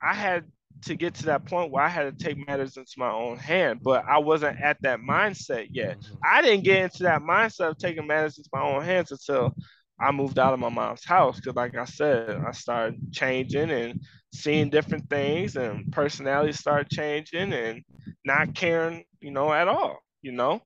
I 0.00 0.14
had 0.14 0.44
to 0.84 0.94
get 0.94 1.14
to 1.14 1.26
that 1.26 1.44
point 1.46 1.72
where 1.72 1.82
I 1.82 1.88
had 1.88 2.04
to 2.16 2.24
take 2.24 2.46
matters 2.46 2.76
into 2.76 2.92
my 2.96 3.10
own 3.10 3.38
hand, 3.38 3.80
but 3.82 4.04
I 4.08 4.18
wasn't 4.18 4.60
at 4.60 4.80
that 4.82 5.00
mindset 5.00 5.68
yet. 5.70 5.98
Mm-hmm. 5.98 6.14
I 6.24 6.42
didn't 6.42 6.64
get 6.64 6.82
into 6.84 7.02
that 7.04 7.22
mindset 7.22 7.70
of 7.70 7.78
taking 7.78 8.06
matters 8.06 8.38
into 8.38 8.50
my 8.52 8.62
own 8.62 8.82
hands 8.82 9.10
until 9.10 9.54
I 9.98 10.12
moved 10.12 10.38
out 10.38 10.52
of 10.52 10.60
my 10.60 10.68
mom's 10.68 11.04
house 11.04 11.36
because, 11.36 11.56
like 11.56 11.76
I 11.76 11.86
said, 11.86 12.42
I 12.46 12.52
started 12.52 13.12
changing 13.12 13.70
and 13.70 14.00
seeing 14.36 14.70
different 14.70 15.08
things, 15.08 15.56
and 15.56 15.90
personality 15.92 16.52
start 16.52 16.88
changing 16.90 17.52
and 17.52 17.82
not 18.24 18.54
caring, 18.54 19.04
you 19.20 19.30
know, 19.30 19.52
at 19.52 19.68
all, 19.68 19.98
you 20.22 20.32
know. 20.32 20.60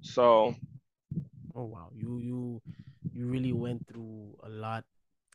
So, 0.00 0.54
oh 1.54 1.64
wow, 1.64 1.90
you 1.94 2.18
you 2.18 2.62
you 3.12 3.26
really 3.26 3.52
went 3.52 3.86
through 3.86 4.36
a 4.42 4.48
lot, 4.48 4.84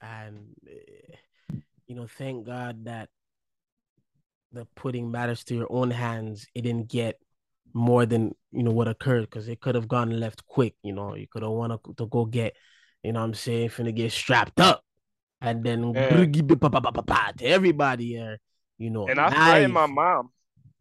and 0.01 0.55
eh, 0.67 1.15
you 1.87 1.95
know, 1.95 2.07
thank 2.07 2.45
God 2.45 2.85
that 2.85 3.09
the 4.51 4.65
putting 4.75 5.11
matters 5.11 5.43
to 5.45 5.55
your 5.55 5.67
own 5.69 5.91
hands, 5.91 6.47
it 6.55 6.61
didn't 6.61 6.89
get 6.89 7.19
more 7.73 8.05
than 8.05 8.33
you 8.51 8.63
know 8.63 8.71
what 8.71 8.87
occurred 8.87 9.21
because 9.21 9.47
it 9.47 9.59
could 9.59 9.75
have 9.75 9.87
gone 9.87 10.19
left 10.19 10.45
quick. 10.45 10.75
You 10.83 10.93
know, 10.93 11.15
you 11.15 11.27
could 11.29 11.43
have 11.43 11.51
wanted 11.51 11.79
to 11.97 12.07
go 12.07 12.25
get 12.25 12.55
you 13.03 13.13
know 13.13 13.19
what 13.19 13.25
I'm 13.25 13.33
saying, 13.33 13.69
finna 13.69 13.95
get 13.95 14.11
strapped 14.11 14.59
up. 14.59 14.83
And 15.41 15.63
then 15.63 15.83
to 17.37 17.45
everybody 17.45 18.07
here, 18.07 18.39
you 18.77 18.89
know. 18.89 19.07
And 19.07 19.19
I 19.19 19.29
threatened 19.29 19.73
my 19.73 19.85
mom. 19.85 20.29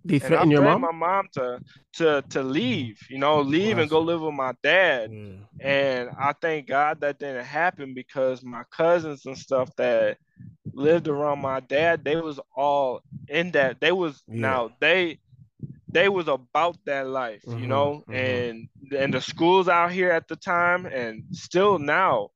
They 0.06 0.18
threatened 0.18 0.52
your 0.52 0.62
mom? 0.62 0.82
my 0.82 0.92
mom 0.92 1.26
to 1.32 1.60
to 1.94 2.22
to 2.30 2.42
leave, 2.42 2.98
you 3.10 3.18
know, 3.18 3.40
leave 3.40 3.78
and 3.78 3.90
go 3.90 4.00
live 4.00 4.20
with 4.20 4.34
my 4.34 4.54
dad. 4.62 5.10
Mm. 5.10 5.40
And 5.60 6.10
I 6.18 6.32
thank 6.40 6.68
God 6.68 7.00
that 7.00 7.18
didn't 7.18 7.44
happen 7.44 7.92
because 7.92 8.42
my 8.42 8.62
cousins 8.70 9.26
and 9.26 9.36
stuff 9.36 9.68
that 9.76 10.18
lived 10.72 11.08
around 11.08 11.40
my 11.40 11.60
dad, 11.60 12.04
they 12.04 12.16
was 12.16 12.38
all 12.56 13.02
in 13.28 13.50
that. 13.52 13.80
They 13.80 13.92
was 13.92 14.22
yeah. 14.28 14.40
now 14.40 14.70
they 14.80 15.18
they 15.88 16.08
was 16.08 16.28
about 16.28 16.76
that 16.84 17.08
life, 17.08 17.42
mm-hmm, 17.46 17.58
you 17.58 17.66
know, 17.66 18.04
mm-hmm. 18.08 18.14
and 18.14 18.68
and 18.96 19.12
the 19.12 19.20
schools 19.20 19.68
out 19.68 19.90
here 19.90 20.10
at 20.10 20.28
the 20.28 20.36
time 20.36 20.86
and 20.86 21.24
still 21.32 21.78
now 21.78 22.30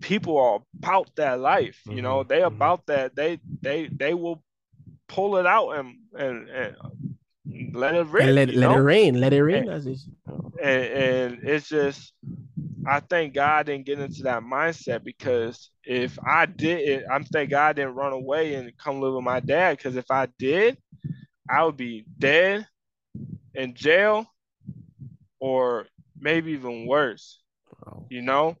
people 0.00 0.38
are 0.38 0.60
about 0.78 1.14
that 1.16 1.40
life, 1.40 1.80
you 1.86 1.92
mm-hmm, 1.92 2.02
know, 2.02 2.22
they 2.22 2.38
mm-hmm. 2.38 2.54
about 2.54 2.86
that. 2.86 3.14
They 3.16 3.40
they 3.60 3.88
they 3.88 4.14
will 4.14 4.42
pull 5.08 5.36
it 5.36 5.46
out 5.46 5.70
and 5.70 5.96
and, 6.16 6.48
and 6.48 6.76
let 7.74 7.94
it 7.94 8.04
rain. 8.10 8.34
Let, 8.34 8.54
let 8.54 8.76
it 8.76 8.80
rain. 8.80 9.20
Let 9.20 9.32
it 9.32 9.42
rain. 9.42 9.68
And, 9.68 10.54
and, 10.62 10.84
and 10.84 11.38
it's 11.42 11.68
just 11.68 12.12
I 12.86 13.00
thank 13.00 13.34
God 13.34 13.66
didn't 13.66 13.86
get 13.86 13.98
into 13.98 14.22
that 14.24 14.42
mindset 14.42 15.04
because 15.04 15.70
if 15.84 16.18
I 16.24 16.46
did, 16.46 16.80
it 16.80 17.04
I'm 17.10 17.24
thank 17.24 17.50
God 17.50 17.76
didn't 17.76 17.94
run 17.94 18.12
away 18.12 18.54
and 18.54 18.76
come 18.78 19.00
live 19.00 19.14
with 19.14 19.24
my 19.24 19.40
dad. 19.40 19.76
Because 19.76 19.96
if 19.96 20.10
I 20.10 20.28
did, 20.38 20.78
I 21.48 21.64
would 21.64 21.76
be 21.76 22.04
dead 22.18 22.66
in 23.54 23.74
jail 23.74 24.26
or 25.40 25.86
maybe 26.18 26.52
even 26.52 26.86
worse. 26.86 27.40
Oh. 27.86 28.06
You 28.08 28.22
know, 28.22 28.56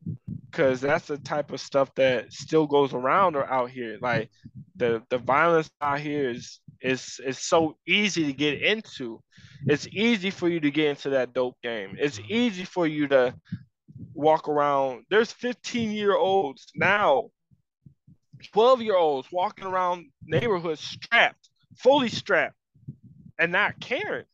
because 0.50 0.80
that's 0.80 1.06
the 1.06 1.18
type 1.18 1.52
of 1.52 1.60
stuff 1.60 1.94
that 1.94 2.32
still 2.32 2.66
goes 2.66 2.92
around 2.92 3.36
or 3.36 3.44
out 3.44 3.70
here. 3.70 3.98
Like 4.00 4.30
the 4.76 5.02
the 5.10 5.18
violence 5.18 5.70
out 5.80 6.00
here 6.00 6.30
is 6.30 6.60
is 6.82 7.20
is 7.24 7.38
so 7.38 7.76
easy 7.86 8.26
to 8.26 8.32
get 8.32 8.62
into. 8.62 9.20
It's 9.66 9.86
easy 9.88 10.30
for 10.30 10.48
you 10.48 10.60
to 10.60 10.70
get 10.70 10.90
into 10.90 11.10
that 11.10 11.32
dope 11.32 11.56
game. 11.62 11.96
It's 11.98 12.18
mm-hmm. 12.18 12.32
easy 12.32 12.64
for 12.64 12.86
you 12.86 13.08
to 13.08 13.34
walk 14.12 14.48
around. 14.48 15.04
There's 15.10 15.32
15 15.32 15.90
year 15.90 16.14
olds 16.14 16.66
now, 16.74 17.30
12 18.52 18.82
year 18.82 18.96
olds 18.96 19.28
walking 19.32 19.64
around 19.64 20.06
neighborhoods 20.24 20.80
strapped, 20.80 21.48
fully 21.76 22.08
strapped, 22.08 22.56
and 23.38 23.52
not 23.52 23.80
caring. 23.80 24.26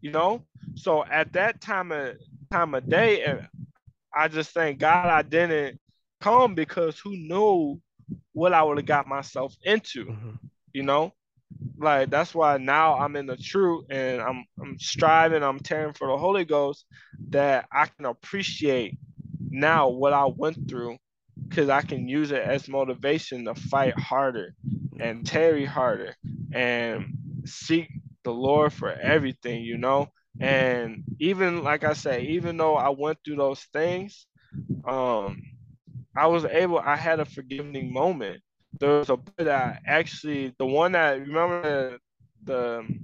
You 0.00 0.12
know, 0.12 0.42
so 0.74 1.04
at 1.04 1.32
that 1.34 1.60
time 1.60 1.92
of 1.92 2.16
time 2.50 2.74
of 2.74 2.88
day, 2.88 3.46
I 4.16 4.28
just 4.28 4.50
thank 4.50 4.78
God 4.78 5.06
I 5.06 5.22
didn't 5.22 5.80
come 6.20 6.54
because 6.54 6.98
who 6.98 7.16
knew 7.16 7.80
what 8.32 8.52
I 8.52 8.62
would 8.62 8.78
have 8.78 8.86
got 8.86 9.06
myself 9.06 9.54
into. 9.62 10.06
Mm-hmm. 10.06 10.30
You 10.72 10.82
know, 10.82 11.12
like 11.78 12.10
that's 12.10 12.34
why 12.34 12.58
now 12.58 12.98
I'm 12.98 13.16
in 13.16 13.26
the 13.26 13.36
truth 13.36 13.86
and 13.90 14.20
I'm 14.20 14.44
I'm 14.60 14.78
striving, 14.78 15.42
I'm 15.42 15.60
tarrying 15.60 15.94
for 15.94 16.08
the 16.08 16.16
Holy 16.16 16.44
Ghost 16.44 16.84
that 17.30 17.66
I 17.72 17.86
can 17.86 18.06
appreciate 18.06 18.98
now 19.50 19.88
what 19.88 20.12
I 20.12 20.24
went 20.26 20.68
through 20.68 20.96
because 21.48 21.68
I 21.68 21.82
can 21.82 22.08
use 22.08 22.32
it 22.32 22.42
as 22.42 22.68
motivation 22.68 23.44
to 23.44 23.54
fight 23.54 23.98
harder 23.98 24.54
and 24.98 25.26
tarry 25.26 25.64
harder 25.64 26.16
and 26.52 27.06
seek 27.44 27.88
the 28.24 28.32
Lord 28.32 28.72
for 28.72 28.90
everything, 28.90 29.62
you 29.62 29.78
know. 29.78 30.08
And 30.40 31.04
even 31.20 31.62
like 31.62 31.84
I 31.84 31.92
say, 31.92 32.22
even 32.22 32.56
though 32.56 32.74
I 32.74 32.88
went 32.90 33.18
through 33.24 33.36
those 33.36 33.60
things, 33.72 34.26
um, 34.84 35.42
I 36.16 36.26
was 36.26 36.44
able. 36.44 36.78
I 36.78 36.96
had 36.96 37.20
a 37.20 37.24
forgiving 37.24 37.92
moment. 37.92 38.40
There 38.78 38.98
was 38.98 39.10
a 39.10 39.16
boy 39.16 39.44
that 39.44 39.82
actually, 39.86 40.52
the 40.58 40.66
one 40.66 40.92
that 40.92 41.20
remember 41.20 41.98
the, 42.44 42.50
the 42.52 42.98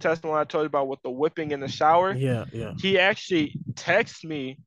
testimony 0.00 0.40
I 0.40 0.44
told 0.44 0.62
you 0.62 0.66
about 0.66 0.88
with 0.88 1.02
the 1.02 1.10
whipping 1.10 1.52
in 1.52 1.60
the 1.60 1.68
shower. 1.68 2.12
Yeah, 2.12 2.44
yeah. 2.52 2.72
He 2.78 2.98
actually 2.98 3.56
texted 3.74 4.24
me 4.24 4.58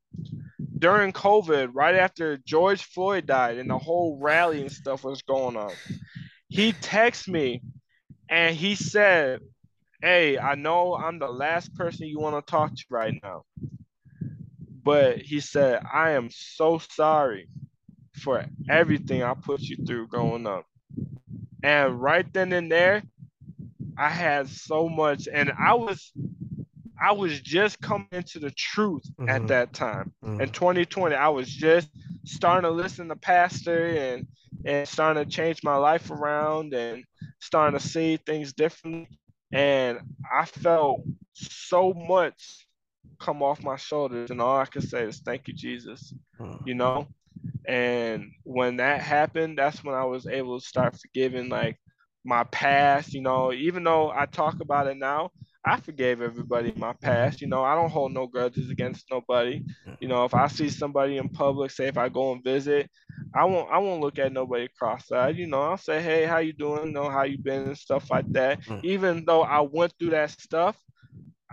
during 0.78 1.12
COVID, 1.12 1.70
right 1.72 1.94
after 1.94 2.36
George 2.38 2.82
Floyd 2.82 3.26
died 3.26 3.58
and 3.58 3.68
the 3.68 3.78
whole 3.78 4.18
rally 4.20 4.62
and 4.62 4.72
stuff 4.72 5.04
was 5.04 5.22
going 5.22 5.56
on. 5.56 5.72
He 6.48 6.72
texted 6.72 7.28
me 7.28 7.62
and 8.28 8.54
he 8.54 8.74
said, 8.74 9.40
Hey, 10.06 10.38
I 10.38 10.54
know 10.54 10.94
I'm 10.94 11.18
the 11.18 11.26
last 11.26 11.74
person 11.74 12.06
you 12.06 12.20
want 12.20 12.36
to 12.36 12.48
talk 12.48 12.72
to 12.76 12.84
right 12.90 13.18
now. 13.24 13.42
But 14.84 15.18
he 15.18 15.40
said, 15.40 15.82
I 15.92 16.10
am 16.10 16.28
so 16.30 16.78
sorry 16.78 17.48
for 18.14 18.44
everything 18.70 19.24
I 19.24 19.34
put 19.34 19.62
you 19.62 19.84
through 19.84 20.06
growing 20.06 20.46
up. 20.46 20.64
And 21.64 22.00
right 22.00 22.24
then 22.32 22.52
and 22.52 22.70
there, 22.70 23.02
I 23.98 24.08
had 24.08 24.48
so 24.48 24.88
much, 24.88 25.26
and 25.26 25.50
I 25.58 25.74
was 25.74 26.12
I 27.02 27.10
was 27.10 27.40
just 27.40 27.80
coming 27.80 28.06
into 28.12 28.38
the 28.38 28.52
truth 28.52 29.02
mm-hmm. 29.18 29.28
at 29.28 29.48
that 29.48 29.72
time. 29.72 30.12
Mm-hmm. 30.24 30.40
In 30.40 30.50
2020, 30.50 31.16
I 31.16 31.30
was 31.30 31.48
just 31.48 31.88
starting 32.24 32.62
to 32.62 32.70
listen 32.70 33.08
to 33.08 33.16
pastor 33.16 33.86
and 33.88 34.28
and 34.64 34.86
starting 34.86 35.24
to 35.24 35.28
change 35.28 35.64
my 35.64 35.74
life 35.74 36.12
around 36.12 36.74
and 36.74 37.02
starting 37.40 37.76
to 37.76 37.84
see 37.84 38.18
things 38.18 38.52
differently. 38.52 39.08
And 39.56 40.00
I 40.30 40.44
felt 40.44 41.02
so 41.32 41.94
much 41.94 42.66
come 43.18 43.42
off 43.42 43.62
my 43.62 43.76
shoulders, 43.76 44.30
and 44.30 44.38
all 44.38 44.58
I 44.58 44.66
can 44.66 44.82
say 44.82 45.04
is 45.04 45.20
thank 45.20 45.48
you, 45.48 45.54
Jesus. 45.54 46.12
Mm-hmm. 46.38 46.68
You 46.68 46.74
know. 46.74 47.08
And 47.66 48.32
when 48.44 48.76
that 48.76 49.00
happened, 49.00 49.56
that's 49.56 49.82
when 49.82 49.94
I 49.94 50.04
was 50.04 50.26
able 50.26 50.60
to 50.60 50.66
start 50.66 51.00
forgiving 51.00 51.48
like 51.48 51.78
my 52.22 52.44
past. 52.44 53.14
You 53.14 53.22
know, 53.22 53.50
even 53.50 53.82
though 53.82 54.12
I 54.14 54.26
talk 54.26 54.60
about 54.60 54.88
it 54.88 54.98
now, 54.98 55.30
I 55.66 55.78
forgave 55.78 56.22
everybody 56.22 56.70
in 56.70 56.78
my 56.78 56.92
past. 56.92 57.40
You 57.40 57.48
know, 57.48 57.64
I 57.64 57.74
don't 57.74 57.90
hold 57.90 58.12
no 58.12 58.26
grudges 58.26 58.70
against 58.70 59.06
nobody. 59.10 59.62
You 60.00 60.08
know, 60.08 60.24
if 60.24 60.34
I 60.34 60.46
see 60.46 60.68
somebody 60.70 61.18
in 61.18 61.28
public, 61.28 61.70
say 61.72 61.88
if 61.88 61.98
I 61.98 62.08
go 62.08 62.32
and 62.32 62.44
visit, 62.44 62.88
I 63.34 63.44
won't 63.44 63.70
I 63.70 63.78
won't 63.78 64.00
look 64.00 64.18
at 64.18 64.32
nobody 64.32 64.68
cross-eyed. 64.78 65.36
You 65.36 65.46
know, 65.46 65.62
I'll 65.62 65.76
say, 65.76 66.00
hey, 66.00 66.24
how 66.24 66.38
you 66.38 66.52
doing? 66.52 66.86
You 66.88 66.92
know 66.92 67.10
how 67.10 67.24
you 67.24 67.38
been 67.38 67.68
and 67.68 67.78
stuff 67.78 68.10
like 68.10 68.30
that. 68.32 68.62
Mm. 68.62 68.84
Even 68.84 69.24
though 69.26 69.42
I 69.42 69.60
went 69.60 69.92
through 69.98 70.10
that 70.10 70.30
stuff, 70.30 70.76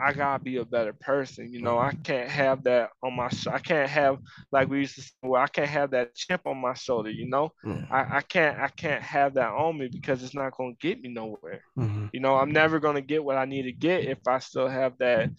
I 0.03 0.13
gotta 0.13 0.43
be 0.43 0.57
a 0.57 0.65
better 0.65 0.93
person. 0.93 1.51
You 1.51 1.61
know, 1.61 1.77
I 1.79 1.93
can't 1.93 2.29
have 2.29 2.63
that 2.63 2.89
on 3.01 3.15
my. 3.15 3.29
I 3.49 3.59
can't 3.59 3.89
have 3.89 4.19
like 4.51 4.69
we 4.69 4.79
used 4.79 4.95
to 4.95 5.01
say, 5.01 5.11
well, 5.21 5.41
I 5.41 5.47
can't 5.47 5.69
have 5.69 5.91
that 5.91 6.15
chip 6.15 6.41
on 6.45 6.57
my 6.57 6.73
shoulder. 6.73 7.09
You 7.09 7.29
know, 7.29 7.53
mm-hmm. 7.65 7.91
I, 7.93 8.17
I 8.17 8.21
can't 8.21 8.59
I 8.59 8.67
can't 8.67 9.01
have 9.01 9.35
that 9.35 9.51
on 9.51 9.77
me 9.77 9.87
because 9.87 10.21
it's 10.23 10.35
not 10.35 10.57
gonna 10.57 10.73
get 10.81 11.01
me 11.01 11.09
nowhere. 11.09 11.61
Mm-hmm. 11.77 12.07
You 12.11 12.19
know, 12.19 12.35
I'm 12.35 12.51
never 12.51 12.79
gonna 12.79 13.01
get 13.01 13.23
what 13.23 13.37
I 13.37 13.45
need 13.45 13.63
to 13.63 13.71
get 13.71 14.05
if 14.05 14.19
I 14.27 14.39
still 14.39 14.67
have 14.67 14.97
that 14.99 15.29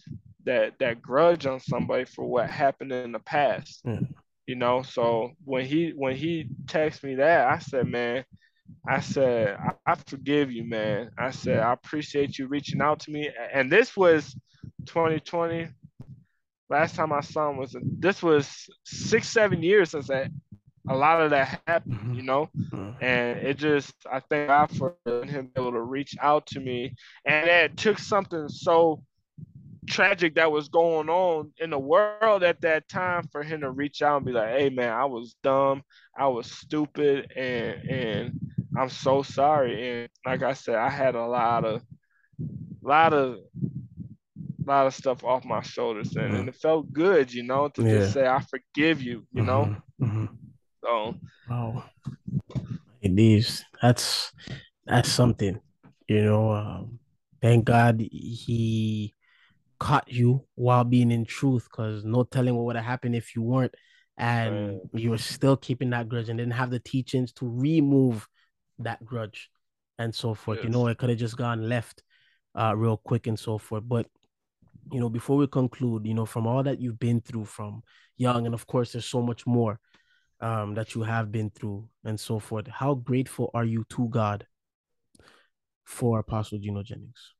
that 0.45 0.79
that 0.79 1.03
grudge 1.03 1.47
on 1.47 1.61
somebody 1.61 2.05
for 2.07 2.25
what 2.25 2.49
happened 2.49 2.93
in 2.93 3.13
the 3.13 3.19
past. 3.19 3.85
Mm-hmm. 3.85 4.05
You 4.47 4.57
know, 4.57 4.83
so 4.83 5.33
when 5.45 5.67
he 5.67 5.93
when 5.97 6.17
he 6.17 6.49
texted 6.67 7.05
me 7.05 7.15
that, 7.17 7.49
I 7.49 7.59
said, 7.59 7.87
man, 7.87 8.25
I 8.87 9.01
said, 9.01 9.57
I, 9.59 9.93
I, 9.93 9.95
forgive 10.07 10.51
you, 10.53 10.65
man. 10.65 11.11
I 11.17 11.31
said, 11.31 11.61
I 11.61 11.73
appreciate 11.73 12.39
you 12.39 12.47
reaching 12.47 12.83
out 12.83 13.01
to 13.01 13.11
me. 13.11 13.31
And 13.53 13.73
this 13.73 13.97
was 13.97 14.37
2020. 14.85 15.69
Last 16.71 16.97
time 16.97 17.13
I 17.13 17.21
saw 17.21 17.51
him 17.51 17.59
was 17.59 17.77
this 17.83 18.23
was 18.23 18.69
six, 18.85 19.29
seven 19.29 19.63
years 19.63 19.91
since 19.91 20.09
that 20.09 20.31
a 20.89 20.97
lot 20.97 21.23
of 21.23 21.31
that 21.31 21.61
happened, 21.67 21.95
mm-hmm. 21.95 22.15
you 22.15 22.23
know? 22.23 22.49
Mm-hmm. 22.57 23.05
And 23.05 23.39
it 23.39 23.59
just 23.59 23.95
I 24.11 24.21
thank 24.21 24.49
God 24.49 24.71
for 24.77 24.97
him 25.07 25.51
able 25.57 25.73
to 25.73 25.81
reach 25.81 26.17
out 26.21 26.47
to 26.49 26.61
me. 26.61 26.95
And 27.25 27.49
it 27.49 27.77
took 27.77 27.99
something 27.99 28.49
so 28.49 29.03
tragic 29.87 30.35
that 30.35 30.51
was 30.51 30.69
going 30.69 31.09
on 31.09 31.53
in 31.59 31.71
the 31.71 31.79
world 31.79 32.43
at 32.43 32.61
that 32.63 32.89
time 32.89 33.29
for 33.31 33.43
him 33.43 33.61
to 33.61 33.71
reach 33.71 34.03
out 34.03 34.19
and 34.19 34.27
be 34.27 34.33
like, 34.33 34.51
hey 34.51 34.71
man, 34.71 34.93
I 34.93 35.05
was 35.05 35.37
dumb, 35.43 35.83
I 36.17 36.29
was 36.29 36.51
stupid, 36.51 37.33
and 37.37 37.89
and 37.89 38.41
I'm 38.77 38.91
so 38.91 39.23
sorry. 39.23 39.91
And 39.91 40.09
like 40.25 40.43
I 40.43 40.55
said, 40.55 40.77
I 40.77 40.91
had 40.91 41.15
a 41.15 41.27
lot 41.27 41.65
of 41.65 41.83
lot 42.83 43.13
of 43.13 43.39
lot 44.67 44.87
of 44.87 44.95
stuff 44.95 45.25
off 45.25 45.45
my 45.45 45.63
shoulders 45.63 46.15
and, 46.17 46.27
mm-hmm. 46.27 46.37
and 46.37 46.49
it 46.49 46.57
felt 46.57 46.93
good, 46.93 47.33
you 47.33 47.43
know, 47.43 47.69
to 47.69 47.83
yeah. 47.83 47.99
just 47.99 48.15
say 48.15 48.27
I 48.27 48.41
forgive 48.41 49.03
you, 49.03 49.27
you 49.33 49.43
mm-hmm. 49.43 49.47
know. 49.47 49.77
Mm-hmm. 50.01 50.27
So 50.83 51.15
oh 51.51 51.85
these 53.17 53.65
that's 53.81 54.33
that's 54.87 55.11
something, 55.11 55.61
you 56.09 56.23
know. 56.23 56.53
Um, 56.53 56.99
thank 57.41 57.65
God 57.65 58.01
he 58.01 59.15
caught 59.79 60.11
you 60.11 60.45
while 60.55 60.85
being 60.85 61.11
in 61.11 61.25
truth, 61.25 61.69
because 61.71 62.05
no 62.05 62.25
telling 62.25 62.55
what 62.55 62.65
would 62.67 62.77
have 62.77 62.85
happened 62.85 63.15
if 63.15 63.35
you 63.35 63.43
weren't, 63.43 63.75
and 64.19 64.81
you 64.93 65.11
were 65.11 65.19
still 65.19 65.57
keeping 65.57 65.91
that 65.91 66.09
grudge 66.09 66.29
and 66.29 66.39
didn't 66.39 66.55
have 66.55 66.71
the 66.71 66.81
teachings 66.81 67.33
to 67.35 67.49
remove 67.49 68.27
that 68.79 69.05
grudge 69.05 69.51
and 69.99 70.15
so 70.15 70.35
forth. 70.35 70.59
Yes. 70.59 70.65
You 70.65 70.71
know, 70.71 70.87
it 70.89 70.99
could 70.99 71.11
have 71.11 71.19
just 71.19 71.37
gone 71.37 71.69
left 71.69 72.03
uh 72.57 72.75
real 72.77 72.97
quick 72.97 73.27
and 73.27 73.39
so 73.39 73.59
forth. 73.59 73.85
But 73.87 74.07
you 74.93 75.01
know, 75.01 75.09
before 75.09 75.37
we 75.37 75.47
conclude, 75.47 76.07
you 76.07 76.15
know, 76.15 76.27
from 76.27 76.47
all 76.47 76.63
that 76.63 76.81
you've 76.81 76.99
been 76.99 77.21
through 77.21 77.45
from 77.47 77.83
young, 78.17 78.47
and 78.47 78.55
of 78.55 78.67
course 78.67 78.93
there's 78.93 79.07
so 79.07 79.23
much 79.23 79.47
more 79.47 79.81
um 80.41 80.75
that 80.75 80.95
you 80.95 81.03
have 81.03 81.31
been 81.31 81.51
through 81.51 81.89
and 82.05 82.19
so 82.19 82.39
forth. 82.39 82.67
How 82.67 82.95
grateful 82.95 83.51
are 83.55 83.65
you 83.65 83.85
to 83.91 84.09
God 84.09 84.47
for 85.85 86.19
Apostle 86.19 86.59
Gino 86.59 86.83
Jennings? 86.83 87.35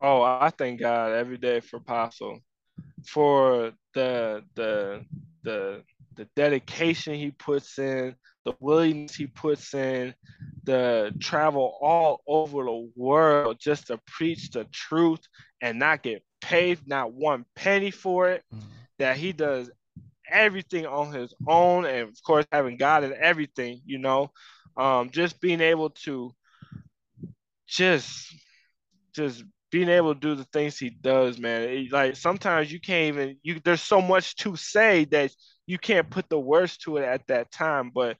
Oh, 0.00 0.22
I 0.22 0.50
thank 0.56 0.80
God 0.80 1.12
every 1.12 1.38
day 1.38 1.60
for 1.60 1.78
Apostle, 1.78 2.40
for 3.06 3.72
the 3.94 4.44
the 4.54 5.04
the 5.42 5.82
the 6.16 6.28
dedication 6.36 7.14
he 7.14 7.30
puts 7.30 7.78
in, 7.78 8.14
the 8.44 8.52
willingness 8.60 9.14
he 9.14 9.26
puts 9.26 9.74
in, 9.74 10.14
the 10.64 11.12
travel 11.20 11.78
all 11.80 12.22
over 12.26 12.64
the 12.64 12.90
world 12.96 13.56
just 13.60 13.88
to 13.88 14.00
preach 14.06 14.50
the 14.50 14.64
truth 14.72 15.20
and 15.60 15.78
not 15.78 16.02
get 16.02 16.22
paid 16.40 16.86
not 16.86 17.12
one 17.12 17.44
penny 17.54 17.90
for 17.90 18.30
it. 18.30 18.44
Mm-hmm. 18.54 18.66
That 18.98 19.16
he 19.16 19.32
does 19.32 19.70
everything 20.30 20.86
on 20.86 21.12
his 21.12 21.32
own, 21.46 21.84
and 21.84 22.08
of 22.08 22.22
course 22.24 22.46
having 22.50 22.76
God 22.76 23.04
in 23.04 23.14
everything, 23.18 23.80
you 23.86 23.98
know, 23.98 24.32
um, 24.76 25.10
just 25.10 25.40
being 25.40 25.60
able 25.60 25.90
to 25.90 26.32
just 27.66 28.34
just 29.14 29.44
being 29.70 29.88
able 29.88 30.14
to 30.14 30.20
do 30.20 30.34
the 30.34 30.44
things 30.44 30.78
he 30.78 30.90
does, 30.90 31.38
man. 31.38 31.62
It, 31.62 31.92
like 31.92 32.16
sometimes 32.16 32.72
you 32.72 32.80
can't 32.80 33.14
even 33.14 33.36
you. 33.42 33.60
There's 33.62 33.82
so 33.82 34.00
much 34.00 34.36
to 34.36 34.56
say 34.56 35.04
that 35.06 35.30
you 35.66 35.78
can't 35.78 36.08
put 36.08 36.28
the 36.28 36.38
words 36.38 36.78
to 36.78 36.96
it 36.96 37.04
at 37.04 37.26
that 37.28 37.50
time. 37.50 37.90
But 37.94 38.16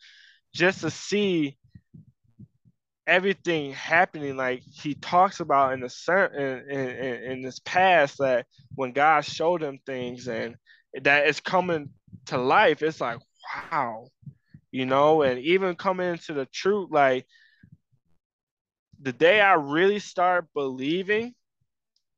just 0.55 0.83
to 0.83 0.91
see 0.91 1.57
everything 3.09 3.73
happening, 3.73 4.37
like 4.37 4.63
he 4.63 4.95
talks 4.95 5.41
about 5.41 5.73
in 5.73 5.81
the 5.81 5.89
certain 5.89 6.69
in, 6.71 6.89
in, 6.89 7.33
in 7.33 7.43
this 7.43 7.59
past, 7.61 8.19
that 8.19 8.47
when 8.75 8.93
God 8.93 9.25
showed 9.25 9.63
him 9.63 9.81
things 9.87 10.29
and 10.29 10.57
that 11.03 11.27
it's 11.27 11.41
coming 11.41 11.91
to 12.27 12.39
life, 12.39 12.83
it's 12.83 13.01
like, 13.01 13.19
wow, 13.73 14.09
you 14.71 14.87
know, 14.87 15.23
and 15.23 15.41
even 15.41 15.75
coming 15.75 16.11
into 16.11 16.35
the 16.35 16.47
truth, 16.47 16.91
like 16.93 17.27
the 19.01 19.13
day 19.13 19.41
I 19.41 19.55
really 19.55 20.01
start 20.01 20.47
believing 20.55 21.35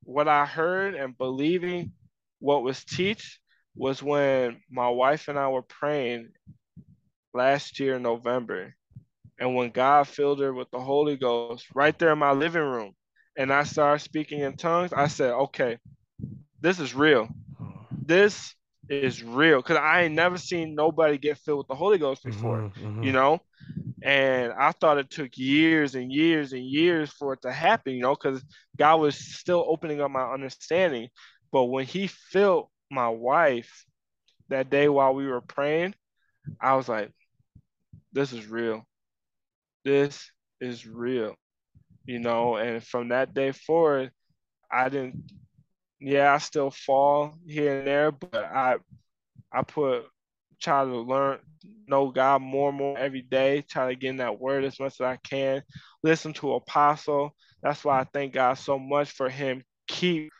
what 0.02 0.28
I 0.28 0.44
heard 0.44 0.94
and 0.94 1.16
believing 1.16 1.92
what 2.40 2.62
was 2.62 2.84
teach 2.84 3.38
was 3.76 4.02
when 4.02 4.60
my 4.70 4.88
wife 4.88 5.28
and 5.28 5.38
I 5.38 5.48
were 5.48 5.62
praying 5.62 6.30
last 7.32 7.78
year 7.78 7.96
in 7.96 8.02
November. 8.02 8.74
And 9.40 9.54
when 9.54 9.70
God 9.70 10.06
filled 10.06 10.40
her 10.40 10.52
with 10.52 10.70
the 10.70 10.78
Holy 10.78 11.16
Ghost 11.16 11.66
right 11.74 11.98
there 11.98 12.12
in 12.12 12.18
my 12.18 12.32
living 12.32 12.62
room, 12.62 12.92
and 13.36 13.50
I 13.50 13.64
started 13.64 14.04
speaking 14.04 14.40
in 14.40 14.56
tongues, 14.56 14.92
I 14.92 15.06
said, 15.06 15.32
okay, 15.32 15.78
this 16.60 16.78
is 16.78 16.94
real. 16.94 17.26
This 18.04 18.54
is 18.90 19.22
real. 19.22 19.58
Because 19.58 19.78
I 19.78 20.02
ain't 20.02 20.14
never 20.14 20.36
seen 20.36 20.74
nobody 20.74 21.16
get 21.16 21.38
filled 21.38 21.58
with 21.58 21.68
the 21.68 21.74
Holy 21.74 21.96
Ghost 21.96 22.22
before, 22.22 22.58
mm-hmm, 22.58 22.86
mm-hmm. 22.86 23.02
you 23.02 23.12
know? 23.12 23.40
And 24.02 24.52
I 24.52 24.72
thought 24.72 24.98
it 24.98 25.08
took 25.08 25.38
years 25.38 25.94
and 25.94 26.12
years 26.12 26.52
and 26.52 26.64
years 26.64 27.10
for 27.10 27.32
it 27.32 27.42
to 27.42 27.52
happen, 27.52 27.94
you 27.94 28.02
know, 28.02 28.14
because 28.14 28.42
God 28.76 28.96
was 28.96 29.16
still 29.16 29.64
opening 29.66 30.02
up 30.02 30.10
my 30.10 30.30
understanding. 30.30 31.08
But 31.50 31.64
when 31.64 31.86
He 31.86 32.08
filled 32.08 32.68
my 32.90 33.08
wife 33.08 33.86
that 34.48 34.68
day 34.68 34.88
while 34.88 35.14
we 35.14 35.26
were 35.26 35.40
praying, 35.40 35.94
I 36.60 36.74
was 36.74 36.88
like, 36.88 37.10
this 38.12 38.32
is 38.32 38.46
real. 38.46 38.84
This 39.84 40.30
is 40.60 40.86
real, 40.86 41.34
you 42.06 42.18
know. 42.18 42.56
And 42.56 42.82
from 42.82 43.08
that 43.08 43.34
day 43.34 43.52
forward, 43.52 44.10
I 44.70 44.88
didn't, 44.88 45.30
yeah, 46.00 46.32
I 46.32 46.38
still 46.38 46.70
fall 46.70 47.34
here 47.46 47.78
and 47.78 47.86
there, 47.86 48.12
but 48.12 48.44
I, 48.44 48.76
I 49.52 49.62
put, 49.62 50.04
try 50.60 50.84
to 50.84 50.96
learn, 50.98 51.38
know 51.86 52.10
God 52.10 52.42
more 52.42 52.68
and 52.68 52.78
more 52.78 52.98
every 52.98 53.22
day, 53.22 53.62
try 53.62 53.88
to 53.88 53.96
get 53.96 54.10
in 54.10 54.16
that 54.18 54.40
word 54.40 54.64
as 54.64 54.78
much 54.78 54.94
as 54.94 55.00
I 55.00 55.16
can, 55.16 55.62
listen 56.02 56.32
to 56.34 56.54
Apostle. 56.54 57.34
That's 57.62 57.84
why 57.84 58.00
I 58.00 58.04
thank 58.04 58.32
God 58.32 58.54
so 58.54 58.78
much 58.78 59.10
for 59.10 59.28
him 59.28 59.62
keep 59.90 60.30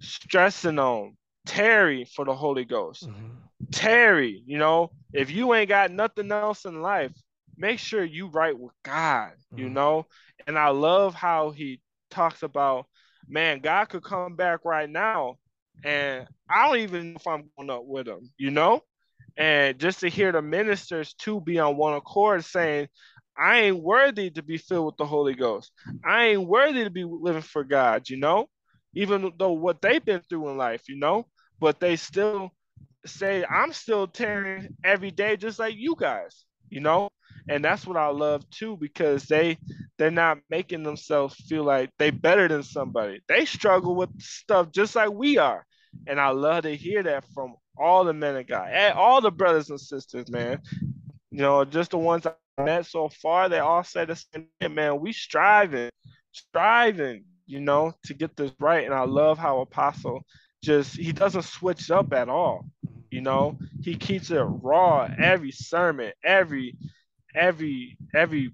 stressing 0.00 0.78
on 0.78 1.16
tarry 1.46 2.04
for 2.04 2.24
the 2.24 2.34
Holy 2.34 2.64
Ghost. 2.64 3.08
Mm-hmm. 3.08 3.28
Tarry, 3.72 4.42
you 4.46 4.58
know, 4.58 4.90
if 5.12 5.30
you 5.30 5.52
ain't 5.54 5.68
got 5.68 5.90
nothing 5.90 6.30
else 6.30 6.64
in 6.64 6.82
life, 6.82 7.12
make 7.60 7.78
sure 7.78 8.02
you 8.02 8.26
right 8.28 8.58
with 8.58 8.72
God, 8.82 9.32
mm-hmm. 9.32 9.58
you 9.58 9.68
know? 9.68 10.06
And 10.46 10.58
I 10.58 10.70
love 10.70 11.14
how 11.14 11.50
he 11.50 11.80
talks 12.10 12.42
about, 12.42 12.86
man, 13.28 13.60
God 13.60 13.88
could 13.90 14.02
come 14.02 14.34
back 14.34 14.60
right 14.64 14.88
now 14.88 15.36
and 15.84 16.26
I 16.48 16.66
don't 16.66 16.78
even 16.78 17.12
know 17.12 17.16
if 17.16 17.26
I'm 17.26 17.50
going 17.56 17.70
up 17.70 17.84
with 17.84 18.08
him, 18.08 18.30
you 18.38 18.50
know? 18.50 18.82
And 19.36 19.78
just 19.78 20.00
to 20.00 20.08
hear 20.08 20.32
the 20.32 20.42
ministers 20.42 21.14
too 21.14 21.40
be 21.40 21.58
on 21.58 21.76
one 21.76 21.94
accord 21.94 22.44
saying, 22.44 22.88
I 23.38 23.60
ain't 23.60 23.82
worthy 23.82 24.30
to 24.30 24.42
be 24.42 24.58
filled 24.58 24.86
with 24.86 24.96
the 24.96 25.06
Holy 25.06 25.34
Ghost. 25.34 25.72
I 26.04 26.28
ain't 26.28 26.46
worthy 26.46 26.84
to 26.84 26.90
be 26.90 27.04
living 27.04 27.42
for 27.42 27.64
God, 27.64 28.08
you 28.10 28.16
know? 28.16 28.48
Even 28.94 29.32
though 29.38 29.52
what 29.52 29.80
they've 29.80 30.04
been 30.04 30.20
through 30.28 30.50
in 30.50 30.56
life, 30.56 30.88
you 30.88 30.98
know? 30.98 31.26
But 31.60 31.80
they 31.80 31.96
still 31.96 32.50
say, 33.06 33.44
I'm 33.44 33.72
still 33.72 34.06
tarrying 34.06 34.76
every 34.84 35.10
day, 35.10 35.36
just 35.36 35.58
like 35.58 35.74
you 35.76 35.94
guys, 35.98 36.44
you 36.70 36.80
know? 36.80 37.10
And 37.48 37.64
that's 37.64 37.86
what 37.86 37.96
I 37.96 38.08
love 38.08 38.48
too, 38.50 38.76
because 38.76 39.24
they 39.24 39.58
they're 39.98 40.10
not 40.10 40.38
making 40.50 40.82
themselves 40.82 41.34
feel 41.34 41.64
like 41.64 41.90
they 41.98 42.10
better 42.10 42.48
than 42.48 42.62
somebody. 42.62 43.20
They 43.28 43.44
struggle 43.44 43.94
with 43.96 44.10
stuff 44.20 44.70
just 44.72 44.96
like 44.96 45.10
we 45.10 45.38
are. 45.38 45.64
And 46.06 46.20
I 46.20 46.30
love 46.30 46.62
to 46.64 46.76
hear 46.76 47.02
that 47.04 47.24
from 47.34 47.56
all 47.76 48.04
the 48.04 48.12
men 48.12 48.36
of 48.36 48.46
God, 48.46 48.68
eh, 48.72 48.92
all 48.92 49.20
the 49.20 49.30
brothers 49.30 49.70
and 49.70 49.80
sisters, 49.80 50.30
man. 50.30 50.60
You 51.30 51.38
know, 51.38 51.64
just 51.64 51.92
the 51.92 51.98
ones 51.98 52.26
I 52.26 52.62
met 52.62 52.86
so 52.86 53.08
far, 53.08 53.48
they 53.48 53.58
all 53.58 53.84
say 53.84 54.04
the 54.04 54.16
same 54.16 54.46
thing, 54.60 54.74
man. 54.74 55.00
We 55.00 55.12
striving, 55.12 55.90
striving, 56.32 57.24
you 57.46 57.60
know, 57.60 57.92
to 58.04 58.14
get 58.14 58.36
this 58.36 58.52
right. 58.60 58.84
And 58.84 58.94
I 58.94 59.04
love 59.04 59.38
how 59.38 59.60
Apostle 59.60 60.22
just 60.62 60.96
he 60.96 61.12
doesn't 61.12 61.42
switch 61.42 61.90
up 61.90 62.12
at 62.12 62.28
all. 62.28 62.66
You 63.10 63.20
know, 63.22 63.58
he 63.82 63.96
keeps 63.96 64.30
it 64.30 64.40
raw 64.40 65.08
every 65.18 65.52
sermon, 65.52 66.12
every 66.24 66.76
every 67.34 67.96
every 68.14 68.52